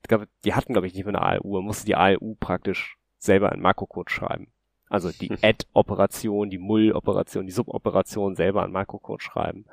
die 0.45 0.55
hatten, 0.55 0.73
glaube 0.73 0.87
ich, 0.87 0.95
nicht 0.95 1.05
mehr 1.05 1.15
eine 1.15 1.23
ALU, 1.23 1.55
man 1.55 1.65
musste 1.65 1.87
die 1.87 1.97
ALU 1.97 2.37
praktisch 2.39 2.99
selber 3.19 3.53
in 3.53 3.61
Makrocode 3.61 4.11
schreiben. 4.11 4.49
Also 4.89 5.11
die. 5.11 5.31
Add-Operation, 5.43 6.51
die 6.51 6.59
Mull-Operation, 6.59 7.47
die 7.47 7.53
Sub-Operation 7.53 8.37
selber 8.37 8.65
in 8.65 8.73
Makrocode 8.73 9.23
schreiben. 9.23 9.67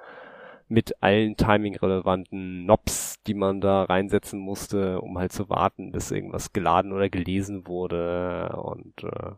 Mit 0.67 1.03
allen 1.03 1.35
timing-relevanten 1.35 2.63
Knobs, 2.63 3.21
die 3.23 3.33
man 3.33 3.61
da 3.61 3.83
reinsetzen 3.83 4.39
musste, 4.39 5.01
um 5.01 5.17
halt 5.17 5.31
zu 5.31 5.49
warten, 5.49 5.91
bis 5.91 6.09
irgendwas 6.09 6.53
geladen 6.53 6.93
oder 6.93 7.09
gelesen 7.09 7.67
wurde. 7.67 8.55
Und 8.55 9.03
äh, 9.03 9.33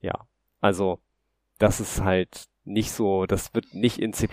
ja, 0.00 0.26
also 0.60 1.00
das 1.58 1.80
ist 1.80 2.02
halt 2.02 2.48
nicht 2.64 2.92
so, 2.92 3.26
das 3.26 3.54
wird 3.54 3.74
nicht 3.74 3.98
in 3.98 4.12
C++ 4.12 4.28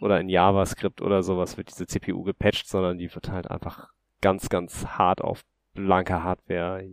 oder 0.00 0.20
in 0.20 0.28
JavaScript 0.28 1.00
oder 1.02 1.22
sowas 1.22 1.56
wird 1.56 1.70
diese 1.70 1.86
CPU 1.86 2.22
gepatcht, 2.22 2.68
sondern 2.68 2.98
die 2.98 3.14
wird 3.14 3.30
halt 3.30 3.50
einfach 3.50 3.90
ganz, 4.20 4.48
ganz 4.48 4.86
hart 4.86 5.20
auf 5.22 5.44
blanke 5.74 6.22
Hardware, 6.22 6.84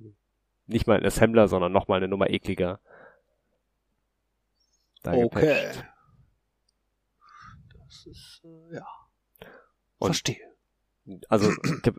nicht 0.68 0.86
mal 0.88 0.98
ein 0.98 1.06
Assembler, 1.06 1.48
sondern 1.48 1.72
nochmal 1.72 1.98
eine 1.98 2.08
Nummer 2.08 2.30
ekliger. 2.30 2.80
da 5.04 5.14
Okay. 5.14 5.24
gepatcht. 5.24 5.86
Das 7.86 8.06
ist, 8.08 8.42
äh, 8.44 8.76
ja. 8.76 8.86
Und- 10.00 10.08
Verstehe. 10.10 10.38
Also 11.30 11.50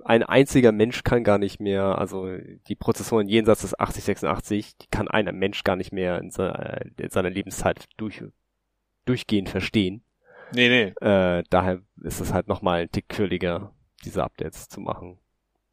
ein 0.05 0.23
einziger 0.23 0.71
Mensch 0.71 1.03
kann 1.03 1.25
gar 1.25 1.39
nicht 1.39 1.61
mehr, 1.61 1.97
also 1.97 2.29
die 2.69 2.75
Prozessoren 2.77 3.27
jenseits 3.27 3.63
des 3.63 3.79
8086, 3.81 4.77
die 4.77 4.87
kann 4.89 5.09
ein 5.09 5.35
Mensch 5.39 5.65
gar 5.65 5.77
nicht 5.77 5.93
mehr 5.93 6.19
in, 6.19 6.31
se 6.31 6.91
in 6.99 7.09
seiner 7.09 7.31
Lebenszeit 7.31 7.87
durch, 7.97 8.23
durchgehend 9.09 9.49
verstehen. 9.49 10.03
Nee, 10.53 10.69
nee. 10.69 11.07
Äh, 11.07 11.45
daher 11.51 11.81
ist 12.03 12.21
es 12.21 12.33
halt 12.33 12.49
nochmal 12.49 12.83
ein 12.83 12.91
Tick 12.91 13.09
quirliger, 13.09 13.73
diese 14.05 14.25
Updates 14.25 14.69
zu 14.69 14.81
machen. 14.81 15.19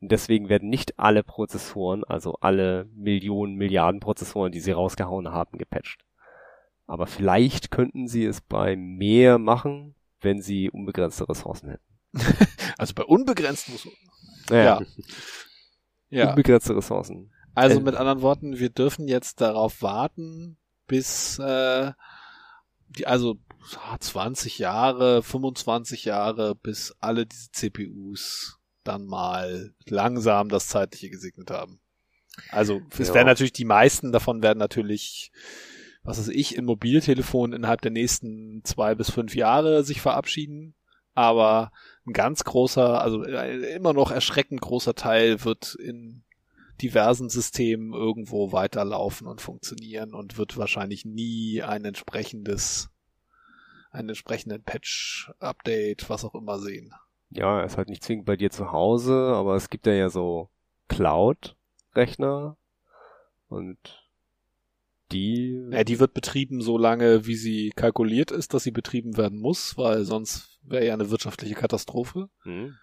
Und 0.02 0.12
deswegen 0.12 0.50
werden 0.50 0.70
nicht 0.70 1.00
alle 1.00 1.24
Prozessoren, 1.24 2.04
also 2.04 2.34
alle 2.42 2.88
Millionen, 2.94 3.56
Milliarden 3.56 4.02
Prozessoren, 4.02 4.52
die 4.52 4.60
sie 4.60 4.72
rausgehauen 4.72 5.30
haben, 5.32 5.58
gepatcht. 5.58 6.04
Aber 6.88 7.08
vielleicht 7.08 7.72
könnten 7.72 8.08
sie 8.08 8.26
es 8.26 8.42
bei 8.42 8.76
mehr 8.76 9.38
machen, 9.40 9.96
wenn 10.22 10.42
sie 10.42 10.70
unbegrenzte 10.70 11.28
Ressourcen 11.28 11.70
hätten. 11.70 11.84
Also 12.78 12.94
bei 12.94 13.04
unbegrenzt 13.04 13.70
muss 13.70 13.88
Naja, 14.50 14.82
Ja. 14.82 14.86
Ja. 16.10 16.30
unbegrenzte 16.30 16.76
Ressourcen. 16.76 17.32
Also 17.56 17.80
Äh, 17.80 17.84
mit 17.84 17.96
anderen 17.96 18.22
Worten, 18.22 18.60
wir 18.60 18.70
dürfen 18.70 19.08
jetzt 19.08 19.42
darauf 19.42 19.82
warten, 19.82 20.58
bis 20.88 21.40
äh, 21.40 21.92
die, 22.90 23.08
also 23.08 23.38
20 24.00 24.60
Jahre, 24.60 25.24
25 25.24 26.06
Jahre, 26.06 26.56
bis 26.56 26.96
alle 27.00 27.26
diese 27.26 27.52
CPUs 27.52 28.60
dann 28.84 29.06
mal 29.06 29.74
langsam 29.88 30.50
das 30.50 30.68
Zeitliche 30.68 31.10
gesegnet 31.10 31.50
haben. 31.50 31.80
Also 32.50 32.82
es 33.00 33.08
Ja. 33.08 33.16
werden 33.16 33.28
natürlich 33.28 33.54
die 33.54 33.66
meisten 33.66 34.12
davon 34.12 34.44
werden 34.44 34.60
natürlich, 34.60 35.32
was 36.04 36.20
weiß 36.20 36.28
ich, 36.28 36.56
in 36.56 36.66
Mobiltelefonen 36.66 37.56
innerhalb 37.56 37.82
der 37.82 37.92
nächsten 37.92 38.62
zwei 38.64 38.94
bis 38.94 39.10
fünf 39.10 39.36
Jahre 39.36 39.84
sich 39.84 40.02
verabschieden. 40.02 40.76
Aber 41.14 41.72
ein 42.06 42.12
ganz 42.12 42.44
großer, 42.44 43.02
also 43.02 43.24
äh, 43.24 43.74
immer 43.74 43.94
noch 43.94 44.12
erschreckend 44.12 44.60
großer 44.60 44.96
Teil 44.96 45.44
wird 45.46 45.76
in 45.76 46.25
diversen 46.82 47.30
Systemen 47.30 47.94
irgendwo 47.94 48.52
weiterlaufen 48.52 49.28
und 49.28 49.42
funktionieren 49.42 50.14
und 50.14 50.38
wird 50.38 50.58
wahrscheinlich 50.58 51.06
nie 51.06 51.62
ein 51.62 51.86
entsprechendes, 51.86 52.90
einen 53.92 54.10
entsprechenden 54.10 54.64
Patch-Update, 54.64 56.10
was 56.10 56.26
auch 56.26 56.36
immer 56.36 56.60
sehen. 56.60 56.94
Ja, 57.30 57.62
ist 57.64 57.78
halt 57.78 57.90
nicht 57.90 58.04
zwingend 58.04 58.26
bei 58.26 58.36
dir 58.38 58.52
zu 58.52 58.72
Hause, 58.72 59.14
aber 59.34 59.56
es 59.56 59.70
gibt 59.70 59.88
ja 59.88 59.94
ja 59.94 60.10
so 60.10 60.50
Cloud-Rechner 60.90 62.58
und 63.48 63.78
die, 65.12 65.62
Ja, 65.72 65.84
die 65.84 66.00
wird 66.00 66.14
betrieben 66.14 66.62
so 66.62 66.78
lange, 66.78 67.26
wie 67.28 67.36
sie 67.36 67.72
kalkuliert 67.76 68.32
ist, 68.32 68.54
dass 68.54 68.64
sie 68.64 68.72
betrieben 68.72 69.18
werden 69.18 69.40
muss, 69.40 69.78
weil 69.78 70.04
sonst 70.04 70.60
wäre 70.64 70.86
ja 70.86 70.94
eine 70.94 71.10
wirtschaftliche 71.12 71.56
Katastrophe. 71.56 72.30
hm, 72.44 72.76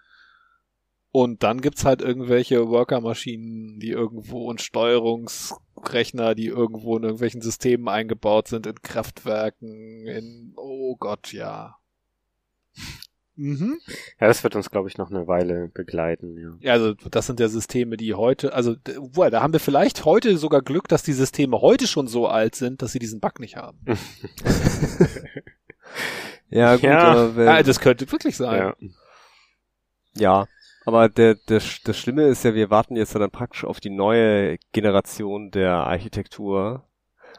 Und 1.15 1.43
dann 1.43 1.61
gibt's 1.61 1.85
halt 1.85 2.01
irgendwelche 2.01 2.67
Worker-Maschinen, 2.69 3.79
die 3.79 3.91
irgendwo 3.91 4.49
und 4.49 4.61
Steuerungsrechner, 4.63 6.33
die 6.33 6.47
irgendwo 6.47 6.97
in 6.97 7.03
irgendwelchen 7.03 7.41
Systemen 7.43 7.87
eingebaut 7.87 8.47
sind, 8.47 8.65
in 8.65 8.81
Kraftwerken, 8.81 10.07
in, 10.07 10.53
oh 10.57 10.95
Gott, 10.97 11.31
ja. 11.31 11.75
Mhm. 13.35 13.79
Ja, 14.19 14.25
das 14.25 14.43
wird 14.43 14.55
uns, 14.55 14.71
glaube 14.71 14.89
ich, 14.89 14.97
noch 14.97 15.11
eine 15.11 15.27
Weile 15.27 15.67
begleiten, 15.67 16.35
ja. 16.35 16.57
Ja, 16.61 16.73
also 16.73 16.95
das 16.95 17.27
sind 17.27 17.39
ja 17.39 17.47
Systeme, 17.47 17.95
die 17.95 18.15
heute, 18.15 18.53
also 18.53 18.75
wohl, 18.97 19.29
da 19.29 19.43
haben 19.43 19.53
wir 19.53 19.59
vielleicht 19.59 20.05
heute 20.05 20.35
sogar 20.39 20.63
Glück, 20.63 20.87
dass 20.87 21.03
die 21.03 21.13
Systeme 21.13 21.61
heute 21.61 21.85
schon 21.85 22.07
so 22.07 22.27
alt 22.27 22.55
sind, 22.55 22.81
dass 22.81 22.91
sie 22.91 22.97
diesen 22.99 23.19
Bug 23.19 23.39
nicht 23.39 23.55
haben. 23.55 23.77
ja 26.49 26.73
gut, 26.75 26.83
Ja. 26.85 26.99
aber 27.03 27.35
wenn, 27.35 27.47
Ah, 27.47 27.61
das 27.63 27.79
könnte 27.79 28.11
wirklich 28.11 28.35
sein. 28.35 28.57
ja. 28.59 28.75
ja, 30.15 30.47
aber 30.85 31.09
der, 31.09 31.35
der, 31.35 31.61
das 31.83 31.97
Schlimme 31.97 32.23
ist 32.23 32.43
ja, 32.43 32.53
wir 32.53 32.69
warten 32.69 32.95
jetzt 32.95 33.15
dann 33.15 33.31
praktisch 33.31 33.65
auf 33.65 33.79
die 33.79 33.89
neue 33.89 34.57
Generation 34.71 35.51
der 35.51 35.73
Architektur. 35.73 36.83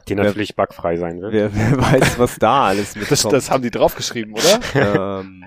Die 0.08 0.14
natürlich 0.14 0.54
bugfrei 0.54 0.96
sein 0.96 1.20
wird. 1.20 1.32
Wer, 1.32 1.54
wer 1.54 1.78
weiß, 1.78 2.18
was 2.18 2.38
da 2.38 2.64
alles 2.66 2.94
mitkommt. 2.94 3.12
Das, 3.12 3.22
das 3.22 3.50
haben 3.50 3.62
die 3.62 3.70
draufgeschrieben, 3.70 4.34
oder? 4.34 5.20
ähm, 5.20 5.44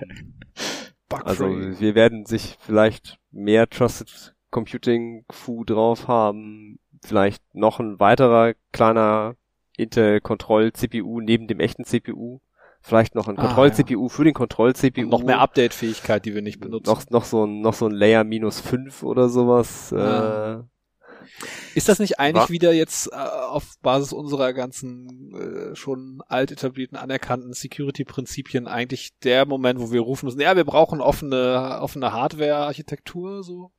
Bug-free. 1.09 1.29
Also 1.29 1.79
wir 1.79 1.95
werden 1.95 2.25
sich 2.25 2.57
vielleicht 2.59 3.17
mehr 3.31 3.69
Trusted 3.69 4.35
Computing 4.49 5.25
Fu 5.29 5.63
drauf 5.63 6.07
haben, 6.07 6.79
vielleicht 7.03 7.43
noch 7.53 7.79
ein 7.79 7.99
weiterer 7.99 8.53
kleiner 8.71 9.35
Intel 9.77 10.21
Kontroll 10.21 10.73
CPU 10.73 11.21
neben 11.21 11.47
dem 11.47 11.59
echten 11.59 11.83
CPU, 11.83 12.39
vielleicht 12.81 13.15
noch 13.15 13.27
ein 13.27 13.37
Ah, 13.37 13.45
Kontroll 13.47 13.73
CPU 13.73 14.09
für 14.09 14.23
den 14.23 14.33
Kontroll 14.33 14.73
CPU. 14.75 15.01
Und 15.01 15.09
noch 15.09 15.23
mehr 15.23 15.39
Update-Fähigkeit, 15.39 16.25
die 16.25 16.33
wir 16.35 16.41
nicht 16.41 16.59
benutzen. 16.59 16.89
noch 16.89 17.09
noch 17.09 17.25
so 17.25 17.45
ein 17.45 17.61
noch 17.61 17.73
so 17.73 17.85
ein 17.87 17.91
Layer 17.91 18.23
minus 18.23 18.59
5 18.61 19.03
oder 19.03 19.29
sowas. 19.29 19.91
Ah. 19.93 20.59
Äh, 20.61 20.63
Ist 21.75 21.89
das 21.89 21.99
nicht 21.99 22.19
eigentlich 22.19 22.45
Wa- 22.45 22.49
wieder 22.49 22.73
jetzt 22.73 23.11
äh, 23.11 23.15
auf 23.15 23.75
Basis 23.81 24.13
unserer 24.13 24.53
ganzen 24.53 25.33
äh, 25.35 25.75
schon 25.75 26.21
alt 26.27 26.51
etablierten, 26.51 26.97
anerkannten 26.97 27.53
Security-Prinzipien 27.53 28.67
eigentlich 28.67 29.11
der 29.23 29.45
Moment, 29.45 29.79
wo 29.79 29.91
wir 29.91 30.01
rufen 30.01 30.25
müssen, 30.27 30.39
ja, 30.39 30.55
wir 30.55 30.63
brauchen 30.65 31.01
offene, 31.01 31.79
offene 31.81 32.13
Hardware-Architektur, 32.13 33.43
so, 33.43 33.71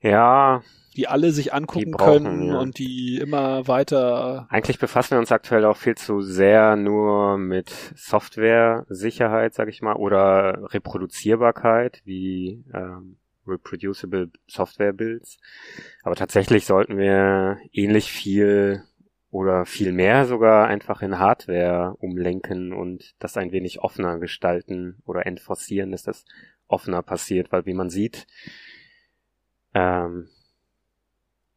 Ja, 0.00 0.62
die 0.96 1.08
alle 1.08 1.32
sich 1.32 1.54
angucken 1.54 1.92
brauchen, 1.92 2.24
können 2.24 2.48
ja. 2.48 2.58
und 2.58 2.78
die 2.78 3.18
immer 3.18 3.66
weiter 3.66 4.46
eigentlich 4.50 4.78
befassen 4.78 5.12
wir 5.12 5.18
uns 5.18 5.32
aktuell 5.32 5.64
auch 5.64 5.76
viel 5.76 5.94
zu 5.94 6.20
sehr 6.20 6.76
nur 6.76 7.38
mit 7.38 7.70
Software-Sicherheit, 7.96 9.54
sag 9.54 9.68
ich 9.68 9.82
mal, 9.82 9.94
oder 9.94 10.72
Reproduzierbarkeit, 10.72 12.02
wie 12.04 12.64
ähm, 12.74 13.16
reproducible 13.46 14.30
Software 14.46 14.92
Builds. 14.92 15.38
Aber 16.02 16.14
tatsächlich 16.14 16.66
sollten 16.66 16.96
wir 16.96 17.58
ähnlich 17.72 18.10
viel 18.12 18.84
oder 19.30 19.64
viel 19.64 19.92
mehr 19.92 20.26
sogar 20.26 20.68
einfach 20.68 21.02
in 21.02 21.18
Hardware 21.18 21.96
umlenken 21.98 22.72
und 22.72 23.14
das 23.18 23.36
ein 23.36 23.50
wenig 23.50 23.80
offener 23.80 24.18
gestalten 24.18 24.98
oder 25.06 25.26
enforcieren, 25.26 25.90
dass 25.90 26.02
das 26.02 26.24
offener 26.68 27.02
passiert, 27.02 27.50
weil 27.50 27.64
wie 27.64 27.74
man 27.74 27.88
sieht, 27.88 28.26
ähm, 29.74 30.28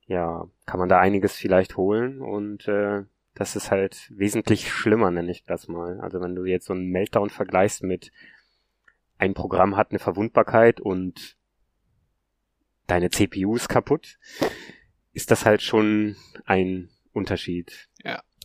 ja, 0.07 0.47
kann 0.65 0.79
man 0.79 0.89
da 0.89 0.99
einiges 0.99 1.35
vielleicht 1.35 1.77
holen 1.77 2.21
und 2.21 2.67
äh, 2.67 3.03
das 3.33 3.55
ist 3.55 3.69
halt 3.69 4.11
wesentlich 4.15 4.71
schlimmer, 4.71 5.11
nenne 5.11 5.31
ich 5.31 5.43
das 5.43 5.67
mal. 5.67 5.99
Also 5.99 6.21
wenn 6.21 6.35
du 6.35 6.45
jetzt 6.45 6.67
so 6.67 6.73
einen 6.73 6.89
Meltdown 6.89 7.29
vergleichst 7.29 7.83
mit 7.83 8.11
ein 9.17 9.33
Programm 9.33 9.75
hat 9.75 9.91
eine 9.91 9.99
Verwundbarkeit 9.99 10.79
und 10.79 11.37
deine 12.87 13.09
CPU 13.09 13.55
ist 13.55 13.69
kaputt, 13.69 14.19
ist 15.13 15.31
das 15.31 15.45
halt 15.45 15.61
schon 15.61 16.15
ein 16.45 16.89
Unterschied. 17.13 17.89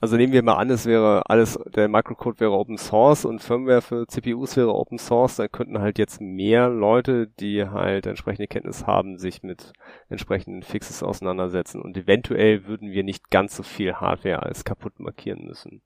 Also 0.01 0.17
nehmen 0.17 0.33
wir 0.33 0.43
mal 0.43 0.57
an, 0.57 0.71
es 0.71 0.87
wäre 0.87 1.29
alles, 1.29 1.59
der 1.75 1.89
Microcode 1.89 2.41
wäre 2.41 2.53
Open 2.53 2.79
Source 2.79 3.25
und 3.25 3.41
Firmware 3.41 3.83
für 3.83 4.07
CPUs 4.07 4.57
wäre 4.57 4.75
Open 4.75 4.99
Source, 4.99 5.37
dann 5.37 5.53
könnten 5.53 5.79
halt 5.81 5.99
jetzt 5.99 6.21
mehr 6.21 6.69
Leute, 6.69 7.27
die 7.27 7.65
halt 7.65 8.07
entsprechende 8.07 8.49
Kenntnis 8.49 8.87
haben, 8.87 9.19
sich 9.19 9.43
mit 9.43 9.73
entsprechenden 10.09 10.63
Fixes 10.63 11.03
auseinandersetzen 11.03 11.81
und 11.81 11.97
eventuell 11.97 12.67
würden 12.67 12.91
wir 12.91 13.05
nicht 13.05 13.31
ganz 13.31 13.57
so 13.57 13.63
viel 13.63 13.95
Hardware 13.95 14.43
als 14.43 14.65
kaputt 14.65 14.99
markieren 14.99 15.45
müssen. 15.45 15.83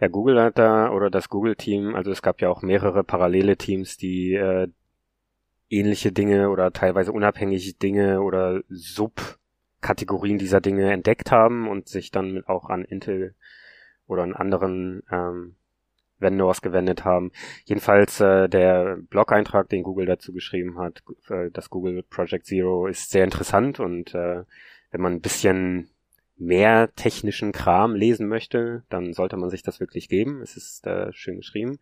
Ja, 0.00 0.08
Google 0.08 0.40
hat 0.40 0.58
da, 0.58 0.90
oder 0.90 1.10
das 1.10 1.28
Google-Team, 1.28 1.94
also 1.94 2.10
es 2.10 2.22
gab 2.22 2.40
ja 2.40 2.48
auch 2.48 2.62
mehrere 2.62 3.04
parallele 3.04 3.56
Teams, 3.56 3.96
die 3.96 4.34
äh, 4.34 4.68
ähnliche 5.70 6.12
Dinge 6.12 6.50
oder 6.50 6.72
teilweise 6.72 7.12
unabhängige 7.12 7.74
Dinge 7.74 8.22
oder 8.22 8.62
Subkategorien 8.68 10.38
dieser 10.38 10.60
Dinge 10.60 10.92
entdeckt 10.92 11.30
haben 11.30 11.68
und 11.68 11.88
sich 11.88 12.10
dann 12.10 12.44
auch 12.46 12.68
an 12.68 12.84
Intel 12.84 13.34
oder 14.10 14.22
an 14.22 14.34
anderen 14.34 15.02
ähm, 15.10 15.54
Vendors 16.18 16.60
gewendet 16.60 17.04
haben. 17.04 17.32
Jedenfalls 17.64 18.20
äh, 18.20 18.48
der 18.48 18.98
Blog-Eintrag, 19.08 19.68
den 19.68 19.82
Google 19.82 20.06
dazu 20.06 20.32
geschrieben 20.32 20.78
hat, 20.78 21.02
äh, 21.30 21.50
das 21.50 21.70
Google 21.70 22.02
Project 22.02 22.46
Zero, 22.46 22.86
ist 22.86 23.10
sehr 23.10 23.24
interessant 23.24 23.80
und 23.80 24.14
äh, 24.14 24.44
wenn 24.90 25.00
man 25.00 25.14
ein 25.14 25.20
bisschen 25.20 25.88
mehr 26.36 26.90
technischen 26.96 27.52
Kram 27.52 27.94
lesen 27.94 28.26
möchte, 28.26 28.82
dann 28.88 29.12
sollte 29.12 29.36
man 29.36 29.50
sich 29.50 29.62
das 29.62 29.78
wirklich 29.78 30.08
geben. 30.08 30.40
Es 30.40 30.56
ist 30.56 30.86
äh, 30.86 31.12
schön 31.12 31.36
geschrieben. 31.36 31.78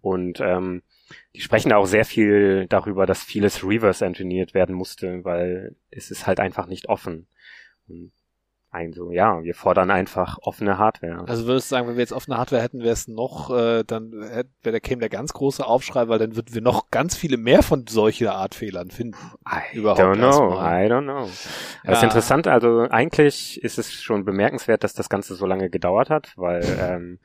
Und 0.00 0.40
ähm, 0.40 0.82
die 1.34 1.40
sprechen 1.40 1.72
auch 1.72 1.86
sehr 1.86 2.04
viel 2.04 2.66
darüber, 2.68 3.04
dass 3.04 3.24
vieles 3.24 3.64
reverse 3.64 4.06
engineert 4.06 4.54
werden 4.54 4.76
musste, 4.76 5.24
weil 5.24 5.74
es 5.90 6.12
ist 6.12 6.26
halt 6.26 6.38
einfach 6.38 6.68
nicht 6.68 6.88
offen. 6.88 7.26
Und 7.88 8.12
also 8.70 9.10
ja, 9.10 9.42
wir 9.42 9.54
fordern 9.54 9.90
einfach 9.90 10.38
offene 10.42 10.76
Hardware. 10.76 11.24
Also 11.26 11.46
würdest 11.46 11.70
du 11.70 11.74
sagen, 11.76 11.88
wenn 11.88 11.96
wir 11.96 12.02
jetzt 12.02 12.12
offene 12.12 12.36
Hardware 12.36 12.62
hätten, 12.62 12.80
wäre 12.80 12.92
es 12.92 13.08
noch, 13.08 13.50
äh, 13.50 13.84
dann 13.84 14.12
hätte, 14.22 14.50
wär, 14.62 14.72
da 14.72 14.80
käme 14.80 15.00
der 15.00 15.08
ganz 15.08 15.32
große 15.32 15.64
Aufschrei, 15.64 16.08
weil 16.08 16.18
dann 16.18 16.36
würden 16.36 16.54
wir 16.54 16.60
noch 16.60 16.90
ganz 16.90 17.16
viele 17.16 17.36
mehr 17.36 17.62
von 17.62 17.86
solcher 17.86 18.34
Art 18.34 18.54
Fehlern 18.54 18.90
finden. 18.90 19.16
I 19.46 19.76
Überhaupt 19.76 20.00
don't 20.00 20.16
know. 20.16 20.52
I 20.58 20.90
don't 20.90 21.04
know. 21.04 21.26
Ja. 21.84 21.92
es 21.92 21.98
ist 21.98 22.04
interessant, 22.04 22.48
also 22.48 22.80
eigentlich 22.90 23.62
ist 23.62 23.78
es 23.78 23.92
schon 23.92 24.24
bemerkenswert, 24.24 24.84
dass 24.84 24.92
das 24.92 25.08
Ganze 25.08 25.36
so 25.36 25.46
lange 25.46 25.70
gedauert 25.70 26.10
hat, 26.10 26.32
weil 26.36 26.62
ähm, 26.78 27.18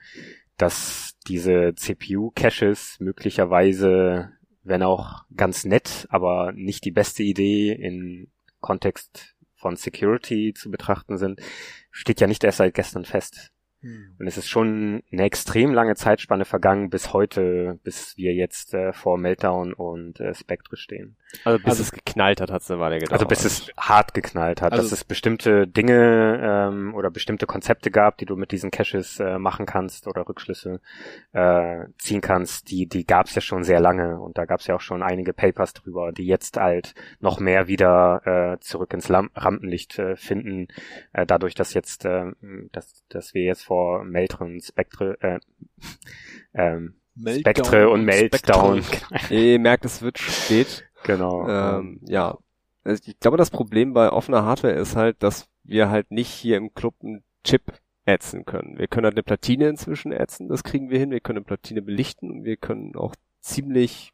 dass 0.58 1.16
diese 1.28 1.74
CPU-Caches 1.76 2.98
möglicherweise, 3.00 4.30
wenn 4.64 4.84
auch 4.84 5.24
ganz 5.36 5.66
nett, 5.66 6.08
aber 6.10 6.52
nicht 6.54 6.86
die 6.86 6.92
beste 6.92 7.24
Idee 7.24 7.74
in 7.74 8.32
Kontext 8.60 9.36
von 9.62 9.76
Security 9.76 10.54
zu 10.54 10.70
betrachten 10.70 11.18
sind, 11.18 11.40
steht 11.92 12.20
ja 12.20 12.28
nicht 12.28 12.44
erst 12.44 12.58
seit 12.58 12.74
gestern 12.74 13.06
fest. 13.06 13.52
Und 13.84 14.28
es 14.28 14.38
ist 14.38 14.48
schon 14.48 15.02
eine 15.12 15.24
extrem 15.24 15.74
lange 15.74 15.96
Zeitspanne 15.96 16.46
vergangen 16.46 16.90
bis 16.90 17.14
heute, 17.14 17.80
bis 17.84 18.16
wir 18.18 18.34
jetzt 18.34 18.74
äh, 18.74 18.94
vor 18.94 19.18
Meltdown 19.18 19.74
und 19.74 20.20
äh, 20.20 20.34
Spectre 20.36 20.78
stehen. 20.78 21.16
Also 21.46 21.58
bis 21.60 21.68
Also- 21.68 21.84
es 21.84 21.92
geknallt 21.92 22.42
hat, 22.42 22.52
hat 22.52 22.62
es 22.62 22.70
eine 22.70 22.80
Weile 22.80 23.00
gedauert. 23.00 23.14
Also 23.14 23.26
bis 23.26 23.46
es 23.46 23.72
hart 23.78 24.14
geknallt 24.14 24.62
hat, 24.62 24.74
Also- 24.74 24.84
dass 24.84 24.92
es 24.92 25.04
bestimmte 25.04 25.68
Dinge 25.68 26.40
ähm, 26.72 26.94
oder 26.94 27.10
bestimmte 27.10 27.46
Konzepte 27.48 27.90
gab, 27.90 28.18
die 28.18 28.26
du 28.26 28.36
mit 28.36 28.52
diesen 28.52 28.70
Caches 28.70 29.20
äh, 29.20 29.40
machen 29.40 29.66
kannst 29.66 30.08
oder 30.08 30.28
Rückschlüsse 30.28 30.80
äh, 31.34 31.86
ziehen 31.98 32.22
kannst, 32.22 32.70
die 32.70 32.88
die 32.88 33.06
gab 33.06 33.28
es 33.28 33.36
ja 33.36 33.42
schon 33.42 33.64
sehr 33.64 33.80
lange 33.80 34.20
und 34.20 34.38
da 34.38 34.46
gab 34.46 34.60
es 34.60 34.68
ja 34.68 34.76
auch 34.76 34.82
schon 34.82 35.02
einige 35.04 35.34
Papers 35.34 35.74
drüber, 35.74 36.12
die 36.12 36.26
jetzt 36.26 36.58
halt 36.58 36.94
noch 37.20 37.40
mehr 37.40 37.68
wieder 37.68 38.22
äh, 38.54 38.60
zurück 38.60 38.94
ins 38.94 39.10
Lam 39.10 39.30
Rampenlicht 39.36 39.98
äh, 40.00 40.16
finden, 40.16 40.68
äh, 41.14 41.26
dadurch, 41.26 41.56
dass 41.56 41.74
jetzt, 41.74 42.06
äh, 42.06 42.26
dass, 42.72 43.04
dass 43.10 43.34
wir 43.34 43.44
jetzt 43.44 43.64
vor 43.72 44.04
Meltron, 44.04 44.60
Spectre, 44.60 45.18
äh, 45.22 45.40
ähm, 46.54 46.96
Meltdown 47.16 47.56
Spectre 47.56 47.90
und 47.90 48.04
Meltdown. 48.04 48.84
Ihr 49.30 49.60
merkt, 49.60 49.86
es 49.86 50.02
wird 50.02 50.20
spät. 50.20 50.84
genau. 51.04 51.48
Ähm, 51.48 52.02
ja. 52.04 52.38
Also 52.84 53.02
Ich 53.06 53.18
glaube, 53.22 53.38
das 53.38 53.50
Problem 53.50 53.94
bei 53.94 54.12
offener 54.12 54.44
Hardware 54.44 54.74
ist 54.74 54.98
halt, 54.98 55.24
dass 55.24 55.48
wir 55.64 55.90
halt 55.90 56.12
nicht 56.12 56.28
hier 56.28 56.58
im 56.58 56.74
Club 56.74 56.96
einen 57.02 57.24
Chip 57.46 57.62
ätzen 58.04 58.44
können. 58.44 58.78
Wir 58.78 58.90
können 58.90 59.06
halt 59.06 59.16
eine 59.16 59.24
Platine 59.24 59.70
inzwischen 59.70 60.12
ätzen, 60.12 60.50
das 60.50 60.66
kriegen 60.66 60.90
wir 60.90 61.00
hin. 61.00 61.12
Wir 61.12 61.22
können 61.22 61.38
eine 61.38 61.46
Platine 61.46 61.82
belichten 61.82 62.30
und 62.30 62.44
wir 62.44 62.58
können 62.58 62.98
auch 62.98 63.16
ziemlich, 63.40 64.12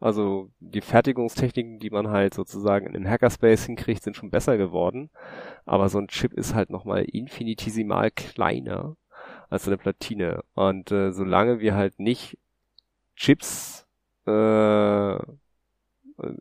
also 0.00 0.50
die 0.60 0.80
Fertigungstechniken, 0.80 1.78
die 1.78 1.90
man 1.90 2.08
halt 2.08 2.34
sozusagen 2.34 2.86
in 2.86 2.92
dem 2.92 3.08
Hackerspace 3.08 3.66
hinkriegt, 3.66 4.02
sind 4.02 4.16
schon 4.16 4.30
besser 4.30 4.56
geworden. 4.56 5.10
Aber 5.64 5.88
so 5.88 5.98
ein 5.98 6.08
Chip 6.08 6.32
ist 6.34 6.54
halt 6.54 6.70
nochmal 6.70 7.04
infinitesimal 7.04 8.10
kleiner 8.10 8.96
als 9.48 9.66
eine 9.66 9.78
Platine. 9.78 10.42
Und 10.54 10.90
äh, 10.92 11.12
solange 11.12 11.60
wir 11.60 11.74
halt 11.74 11.98
nicht 12.00 12.38
Chips 13.16 13.86
äh, 14.26 15.16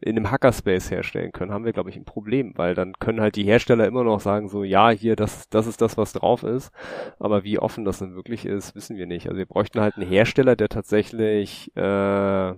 in 0.01 0.17
einem 0.17 0.29
Hackerspace 0.29 0.91
herstellen 0.91 1.31
können, 1.31 1.51
haben 1.51 1.65
wir, 1.65 1.73
glaube 1.73 1.89
ich, 1.89 1.95
ein 1.95 2.05
Problem, 2.05 2.53
weil 2.57 2.75
dann 2.75 2.93
können 2.99 3.21
halt 3.21 3.35
die 3.35 3.43
Hersteller 3.43 3.87
immer 3.87 4.03
noch 4.03 4.19
sagen, 4.19 4.47
so, 4.47 4.63
ja, 4.63 4.89
hier, 4.91 5.15
das, 5.15 5.49
das 5.49 5.67
ist 5.67 5.81
das, 5.81 5.97
was 5.97 6.13
drauf 6.13 6.43
ist. 6.43 6.71
Aber 7.19 7.43
wie 7.43 7.59
offen 7.59 7.85
das 7.85 7.99
dann 7.99 8.15
wirklich 8.15 8.45
ist, 8.45 8.75
wissen 8.75 8.97
wir 8.97 9.07
nicht. 9.07 9.27
Also 9.27 9.37
wir 9.37 9.45
bräuchten 9.47 9.79
halt 9.79 9.95
einen 9.95 10.07
Hersteller, 10.07 10.55
der 10.55 10.69
tatsächlich 10.69 11.75
äh, 11.75 12.53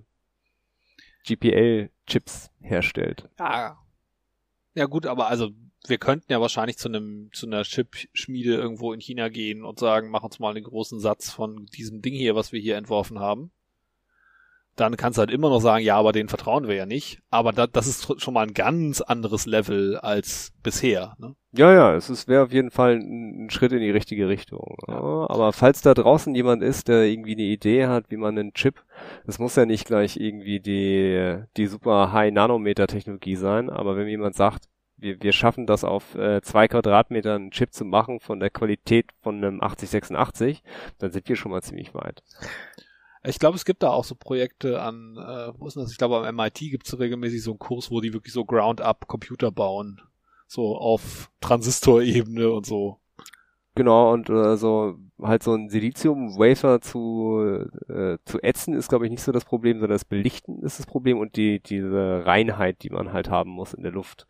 GPL-Chips 1.26 2.52
herstellt. 2.61 3.30
Ja. 3.39 3.77
Ja 4.73 4.85
gut, 4.85 5.06
aber 5.06 5.27
also 5.27 5.52
wir 5.88 5.97
könnten 5.97 6.31
ja 6.31 6.41
wahrscheinlich 6.41 6.77
zu 6.77 6.89
einem 6.89 7.30
zu 7.31 7.45
einer 7.45 7.64
Chip-Schmiede 7.64 8.56
irgendwo 8.56 8.91
in 8.91 8.99
China 8.99 9.30
gehen 9.30 9.64
und 9.64 9.80
sagen, 9.80 10.10
mach 10.10 10.23
uns 10.23 10.39
mal 10.39 10.49
einen 10.49 10.64
großen 10.64 10.99
Satz 10.99 11.31
von 11.31 11.65
diesem 11.68 12.02
Ding 12.02 12.14
hier, 12.14 12.35
was 12.35 12.52
wir 12.52 12.60
hier 12.60 12.76
entworfen 12.77 13.19
haben. 13.19 13.52
Dann 14.76 14.97
kannst 14.97 15.18
du 15.18 15.22
halt 15.22 15.31
immer 15.31 15.49
noch 15.49 15.61
sagen, 15.61 15.84
ja, 15.85 15.95
aber 15.95 16.11
den 16.11 16.27
vertrauen 16.27 16.68
wir 16.68 16.76
ja 16.76 16.85
nicht. 16.85 17.19
Aber 17.30 17.53
da, 17.53 17.65
das 17.65 17.88
ist 17.88 18.22
schon 18.22 18.34
mal 18.34 18.45
ein 18.45 18.53
ganz 18.53 18.99
anderes 19.02 19.45
Level 19.45 19.97
als 19.97 20.52
bisher. 20.64 21.15
Ne? 21.18 21.35
Ja, 21.53 21.72
ja, 21.73 21.95
es 21.95 22.10
ist 22.10 22.27
wäre 22.27 22.43
auf 22.43 22.52
jeden 22.52 22.72
Fall 22.72 22.95
ein, 22.95 23.45
ein 23.45 23.49
Schritt 23.49 23.72
in 23.72 23.80
die 23.80 23.91
richtige 23.91 24.27
Richtung. 24.27 24.77
Ja, 24.88 25.30
aber 25.30 25.53
falls 25.53 25.81
da 25.81 25.93
draußen 25.93 26.35
jemand 26.35 26.61
ist, 26.61 26.89
der 26.89 27.03
irgendwie 27.03 27.34
eine 27.34 27.43
Idee 27.43 27.88
hat, 27.88 28.06
wie 28.10 28.18
man 28.18 28.38
einen 28.38 28.53
Chip, 28.53 28.84
es 29.26 29.39
muss 29.39 29.56
ja 29.56 29.65
nicht 29.65 29.85
gleich 29.85 30.18
irgendwie 30.18 30.60
die 30.60 31.41
die 31.56 31.68
super 31.68 32.11
High 32.11 32.34
Nanometer 32.34 32.88
Technologie 32.88 33.38
sein, 33.38 33.69
aber 33.69 33.95
wenn 33.95 34.10
jemand 34.10 34.35
sagt, 34.35 34.68
wir, 34.97 35.22
wir 35.22 35.31
schaffen 35.31 35.65
das 35.65 35.84
auf 35.84 36.15
äh, 36.15 36.41
zwei 36.41 36.68
Quadratmeter 36.68 37.35
einen 37.35 37.52
Chip 37.52 37.73
zu 37.73 37.85
machen 37.85 38.19
von 38.19 38.39
der 38.39 38.49
Qualität 38.49 39.11
von 39.22 39.38
einem 39.38 39.61
8086, 39.61 40.64
dann 40.99 41.11
sind 41.11 41.27
wir 41.30 41.35
schon 41.35 41.52
mal 41.52 41.61
ziemlich 41.61 41.93
weit. 41.93 42.23
Ich 43.27 43.39
glaube, 43.39 43.56
es 43.56 43.65
gibt 43.65 43.84
da 43.84 43.89
auch 43.89 44.03
so 44.03 44.15
Projekte 44.15 44.81
an, 44.81 45.18
äh, 45.18 45.60
wo 45.60 45.68
ist 45.68 45.77
das? 45.77 45.91
Ich 45.91 45.97
glaube, 45.97 46.18
am 46.18 46.35
MIT 46.35 46.60
gibt 46.60 46.88
es 46.88 46.99
regelmäßig 46.99 47.43
so 47.43 47.52
einen 47.52 47.60
Kurs, 47.60 47.91
wo 47.91 48.02
die 48.02 48.14
wirklich 48.14 48.34
so 48.34 48.45
Ground-up 48.45 49.07
Computer 49.07 49.52
bauen. 49.52 50.02
So 50.47 50.77
auf 50.77 51.31
Transistorebene 51.41 52.52
und 52.52 52.65
so. 52.65 52.99
Genau, 53.73 54.14
und 54.14 54.30
äh, 54.30 54.57
so 54.57 54.97
halt 55.22 55.44
so 55.44 55.54
ein 55.54 55.70
Silizium-Wafer 55.70 56.82
zu, 56.82 57.68
äh, 57.88 58.18
zu 58.26 58.42
ätzen 58.42 58.74
ist, 58.74 58.90
glaube 58.90 59.06
ich, 59.06 59.12
nicht 59.12 59.24
so 59.24 59.32
das 59.32 59.46
Problem, 59.46 59.80
sondern 59.80 59.96
das 59.96 60.06
Belichten 60.06 60.62
ist 60.62 60.80
das 60.80 60.86
Problem 60.86 61.20
und 61.20 61.36
die 61.36 61.60
diese 61.60 62.26
Reinheit, 62.26 62.84
die 62.84 62.90
man 62.90 63.14
halt 63.14 63.30
haben 63.30 63.52
muss 63.52 63.74
in 63.74 63.84
der 63.84 63.92
Luft. 63.92 64.28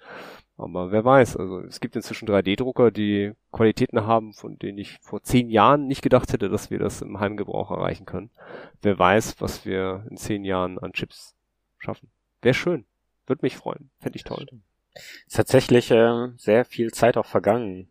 Aber 0.57 0.91
wer 0.91 1.03
weiß, 1.03 1.35
also 1.35 1.59
es 1.61 1.81
gibt 1.81 1.95
inzwischen 1.95 2.27
3D-Drucker, 2.27 2.91
die 2.91 3.33
Qualitäten 3.51 4.05
haben, 4.05 4.33
von 4.33 4.57
denen 4.57 4.77
ich 4.77 4.99
vor 5.01 5.21
zehn 5.21 5.49
Jahren 5.49 5.87
nicht 5.87 6.01
gedacht 6.01 6.31
hätte, 6.31 6.49
dass 6.49 6.69
wir 6.69 6.79
das 6.79 7.01
im 7.01 7.19
Heimgebrauch 7.19 7.71
erreichen 7.71 8.05
können. 8.05 8.29
Wer 8.81 8.97
weiß, 8.97 9.41
was 9.41 9.65
wir 9.65 10.05
in 10.09 10.17
zehn 10.17 10.45
Jahren 10.45 10.79
an 10.79 10.93
Chips 10.93 11.35
schaffen. 11.77 12.09
Wäre 12.41 12.53
schön. 12.53 12.85
Würde 13.25 13.41
mich 13.41 13.57
freuen. 13.57 13.89
Fände 13.99 14.15
ich 14.15 14.23
toll. 14.23 14.45
Ist 15.27 15.35
tatsächlich 15.35 15.91
äh, 15.91 16.29
sehr 16.37 16.63
viel 16.63 16.91
Zeit 16.91 17.17
auch 17.17 17.25
vergangen 17.25 17.89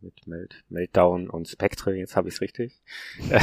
mit 0.00 0.26
Melt, 0.26 0.64
Meltdown 0.68 1.28
und 1.28 1.48
Spectre, 1.48 1.94
jetzt 1.94 2.16
habe 2.16 2.28
ich 2.28 2.34
es 2.34 2.40
richtig. 2.40 2.80
äh, 3.30 3.40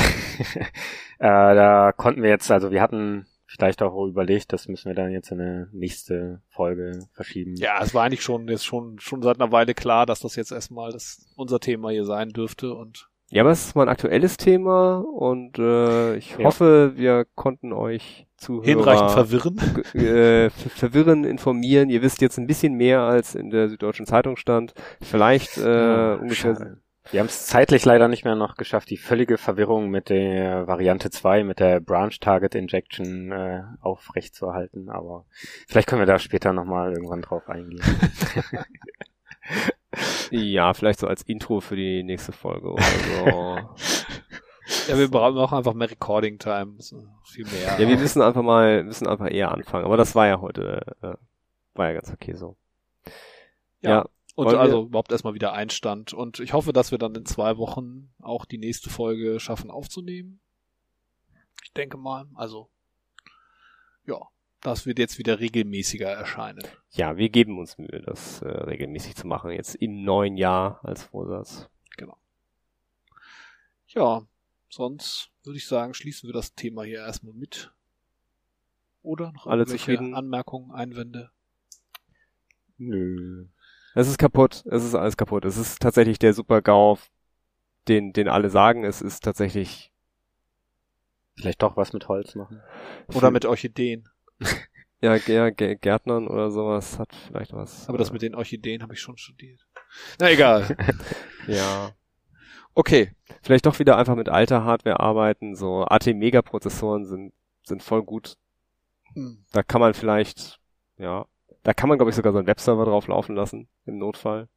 da 1.19 1.91
konnten 1.95 2.23
wir 2.23 2.29
jetzt, 2.29 2.49
also 2.51 2.71
wir 2.71 2.81
hatten 2.81 3.25
vielleicht 3.45 3.81
auch 3.81 4.05
überlegt, 4.05 4.51
das 4.51 4.67
müssen 4.67 4.89
wir 4.89 4.95
dann 4.95 5.11
jetzt 5.11 5.31
in 5.31 5.39
eine 5.39 5.69
nächste 5.71 6.41
Folge 6.49 7.07
verschieben. 7.13 7.55
Ja, 7.55 7.81
es 7.81 7.93
war 7.93 8.03
eigentlich 8.03 8.21
schon 8.21 8.47
jetzt 8.47 8.65
schon 8.65 8.99
schon 8.99 9.21
seit 9.21 9.39
einer 9.39 9.51
Weile 9.51 9.73
klar, 9.73 10.05
dass 10.05 10.19
das 10.19 10.35
jetzt 10.35 10.51
erstmal 10.51 10.91
das 10.91 11.25
unser 11.35 11.59
Thema 11.59 11.89
hier 11.89 12.05
sein 12.05 12.29
dürfte 12.29 12.73
und 12.73 13.09
Ja, 13.29 13.43
aber 13.43 13.51
es 13.51 13.65
ist 13.67 13.75
mal 13.75 13.83
ein 13.83 13.89
aktuelles 13.89 14.37
Thema 14.37 14.99
und 14.99 15.59
äh, 15.59 16.15
ich 16.15 16.37
Ja. 16.37 16.45
hoffe, 16.45 16.93
wir 16.95 17.25
konnten 17.35 17.73
euch 17.73 18.25
Zuhörer 18.37 18.65
hinreichend 18.65 19.11
verwirren. 19.11 19.57
äh, 19.93 20.49
ver- 20.49 20.69
verwirren, 20.69 21.23
informieren. 21.25 21.89
Ihr 21.89 22.01
wisst 22.01 22.21
jetzt 22.21 22.37
ein 22.37 22.47
bisschen 22.47 22.75
mehr 22.75 23.01
als 23.01 23.35
in 23.35 23.49
der 23.49 23.67
Süddeutschen 23.67 24.05
Zeitung 24.05 24.37
stand. 24.37 24.73
Vielleicht 25.01 25.57
äh, 25.57 26.15
ungefähr 26.21 26.55
schade. 26.55 26.81
Wir 27.11 27.21
haben 27.21 27.27
es 27.27 27.47
zeitlich 27.47 27.85
leider 27.85 28.09
nicht 28.09 28.25
mehr 28.25 28.35
noch 28.35 28.55
geschafft, 28.55 28.89
die 28.89 28.97
völlige 28.97 29.37
Verwirrung 29.37 29.89
mit 29.89 30.09
der 30.09 30.67
Variante 30.67 31.09
2, 31.09 31.45
mit 31.45 31.59
der 31.59 31.79
Branch 31.79 32.11
Target 32.19 32.53
Injection 32.53 33.31
äh, 33.31 33.61
aufrechtzuerhalten, 33.79 34.89
aber 34.89 35.25
vielleicht 35.69 35.87
können 35.87 36.01
wir 36.01 36.05
da 36.05 36.19
später 36.19 36.51
nochmal 36.51 36.91
irgendwann 36.91 37.21
drauf 37.21 37.47
eingehen. 37.47 37.81
Ja, 40.31 40.73
vielleicht 40.73 40.99
so 40.99 41.07
als 41.07 41.23
Intro 41.23 41.59
für 41.61 41.75
die 41.75 42.03
nächste 42.03 42.31
Folge 42.31 42.71
oder 42.71 42.83
so. 42.83 43.57
Ja, 44.89 44.97
wir 44.97 45.09
brauchen 45.09 45.37
auch 45.37 45.53
einfach 45.53 45.73
mehr 45.73 45.89
Recording 45.89 46.39
Time, 46.39 46.75
ist 46.77 46.93
viel 47.25 47.45
mehr. 47.45 47.79
ja, 47.79 47.87
wir 47.87 47.97
müssen 47.97 48.21
einfach 48.21 48.41
mal, 48.41 48.83
müssen 48.83 49.07
einfach 49.07 49.29
eher 49.31 49.51
anfangen. 49.51 49.85
Aber 49.85 49.95
das 49.97 50.13
war 50.15 50.27
ja 50.27 50.41
heute, 50.41 50.81
äh, 51.01 51.13
war 51.73 51.87
ja 51.87 51.93
ganz 51.93 52.11
okay 52.11 52.33
so. 52.35 52.57
Ja. 53.81 53.89
Ja. 53.89 54.05
Und 54.35 54.45
Wollen 54.45 54.55
wir- 54.57 54.61
also 54.61 54.83
überhaupt 54.83 55.11
erstmal 55.11 55.33
wieder 55.33 55.53
Einstand. 55.53 56.13
Und 56.13 56.39
ich 56.39 56.53
hoffe, 56.53 56.73
dass 56.73 56.91
wir 56.91 56.97
dann 56.99 57.15
in 57.15 57.25
zwei 57.25 57.57
Wochen 57.57 58.11
auch 58.21 58.45
die 58.45 58.57
nächste 58.59 58.89
Folge 58.89 59.39
schaffen 59.39 59.71
aufzunehmen. 59.71 60.41
Ich 61.63 61.71
denke 61.73 61.97
mal. 61.97 62.25
Also, 62.35 62.69
ja, 64.05 64.19
das 64.67 64.85
wird 64.85 64.99
jetzt 64.99 65.17
wieder 65.17 65.39
regelmäßiger 65.39 66.09
erscheinen. 66.09 66.63
Ja, 66.91 67.17
wir 67.17 67.29
geben 67.29 67.57
uns 67.59 67.77
Mühe, 67.77 68.01
das 68.05 68.41
äh, 68.41 68.47
regelmäßig 68.47 69.15
zu 69.15 69.27
machen. 69.27 69.51
Jetzt 69.51 69.75
im 69.75 70.03
neuen 70.03 70.37
Jahr 70.37 70.79
als 70.83 71.03
Vorsatz. 71.03 71.69
Ja, 73.89 74.27
sonst 74.69 75.31
würde 75.43 75.57
ich 75.57 75.65
sagen, 75.65 75.93
schließen 75.93 76.27
wir 76.27 76.33
das 76.33 76.53
Thema 76.53 76.83
hier 76.83 76.99
erstmal 76.99 77.33
mit. 77.33 77.73
Oder 79.01 79.31
noch 79.31 79.47
Alle 79.47 79.61
irgendwelche 79.61 79.85
zufrieden? 79.85 80.13
Anmerkungen, 80.13 80.71
Einwände? 80.71 81.31
Nö. 82.77 83.47
Es 83.95 84.07
ist 84.09 84.17
kaputt. 84.17 84.65
Es 84.69 84.83
ist 84.83 84.93
alles 84.93 85.15
kaputt. 85.15 85.45
Es 85.45 85.57
ist 85.57 85.81
tatsächlich 85.81 86.19
der 86.19 86.33
Super-GAU, 86.33 86.99
den, 87.87 88.11
den 88.11 88.27
alle 88.27 88.49
sagen. 88.49 88.83
Es 88.83 89.01
ist 89.01 89.23
tatsächlich 89.23 89.91
Vielleicht 91.37 91.61
doch 91.61 91.77
was 91.77 91.93
mit 91.93 92.07
Holz 92.07 92.35
machen. 92.35 92.61
Oder 93.13 93.31
mit 93.31 93.45
Orchideen. 93.45 94.09
ja, 95.01 95.17
Gärtnern 95.17 96.27
oder 96.27 96.51
sowas 96.51 96.99
hat 96.99 97.15
vielleicht 97.27 97.53
was. 97.53 97.87
Aber 97.89 97.97
das 97.97 98.11
mit 98.11 98.21
den 98.21 98.35
Orchideen 98.35 98.83
habe 98.83 98.93
ich 98.93 98.99
schon 98.99 99.17
studiert. 99.17 99.65
Na 100.19 100.31
egal. 100.31 100.75
ja. 101.47 101.91
Okay. 102.73 103.11
Vielleicht 103.41 103.65
doch 103.65 103.79
wieder 103.79 103.97
einfach 103.97 104.15
mit 104.15 104.29
alter 104.29 104.63
Hardware 104.63 104.99
arbeiten. 104.99 105.55
So 105.55 105.85
AT-Mega-Prozessoren 105.85 107.05
sind, 107.05 107.33
sind 107.63 107.81
voll 107.83 108.03
gut. 108.03 108.37
Hm. 109.13 109.43
Da 109.51 109.63
kann 109.63 109.81
man 109.81 109.93
vielleicht, 109.93 110.59
ja, 110.97 111.25
da 111.63 111.73
kann 111.73 111.89
man 111.89 111.97
glaube 111.97 112.09
ich 112.11 112.15
sogar 112.15 112.31
so 112.33 112.37
einen 112.37 112.47
Webserver 112.47 112.85
drauf 112.85 113.07
laufen 113.07 113.35
lassen, 113.35 113.67
im 113.85 113.97
Notfall. 113.97 114.47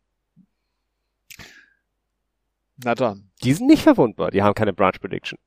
Na 2.76 2.94
dann. 2.94 3.30
Die 3.42 3.52
sind 3.52 3.66
nicht 3.66 3.82
verwundbar, 3.82 4.30
die 4.30 4.42
haben 4.42 4.54
keine 4.54 4.72
Branch 4.72 4.98
Prediction. 5.00 5.38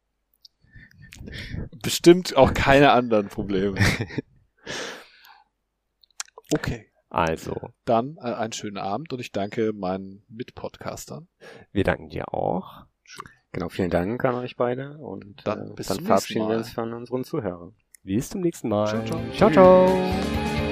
Bestimmt 1.81 2.35
auch 2.35 2.53
keine 2.53 2.91
anderen 2.91 3.27
Probleme. 3.27 3.79
Okay. 6.53 6.89
Also, 7.09 7.55
Dann 7.85 8.17
äh, 8.17 8.33
einen 8.33 8.53
schönen 8.53 8.77
Abend 8.77 9.13
und 9.13 9.19
ich 9.19 9.31
danke 9.31 9.71
meinen 9.73 10.23
Mitpodcastern. 10.29 11.27
wir 11.71 11.83
danken 11.83 12.09
dir 12.09 12.33
auch. 12.33 12.85
Genau, 13.51 13.69
vielen 13.69 13.91
Dank 13.91 14.23
an 14.25 14.35
euch 14.35 14.55
beide 14.55 14.97
und 14.97 15.45
Dann 15.45 15.71
äh, 15.71 15.73
bis 15.75 15.87
dann 15.87 15.97
zum 15.97 16.05
verabschieden 16.07 16.49
wir 16.49 16.57
uns 16.57 16.71
von 16.71 16.93
unseren 16.93 17.23
Zuhörern. 17.23 17.75
Bis 18.03 18.29
zum 18.29 18.41
nächsten 18.41 18.69
Mal. 18.69 18.87
Ciao, 18.87 19.05
ciao. 19.05 19.51
ciao. 19.51 19.51
ciao. 19.51 20.62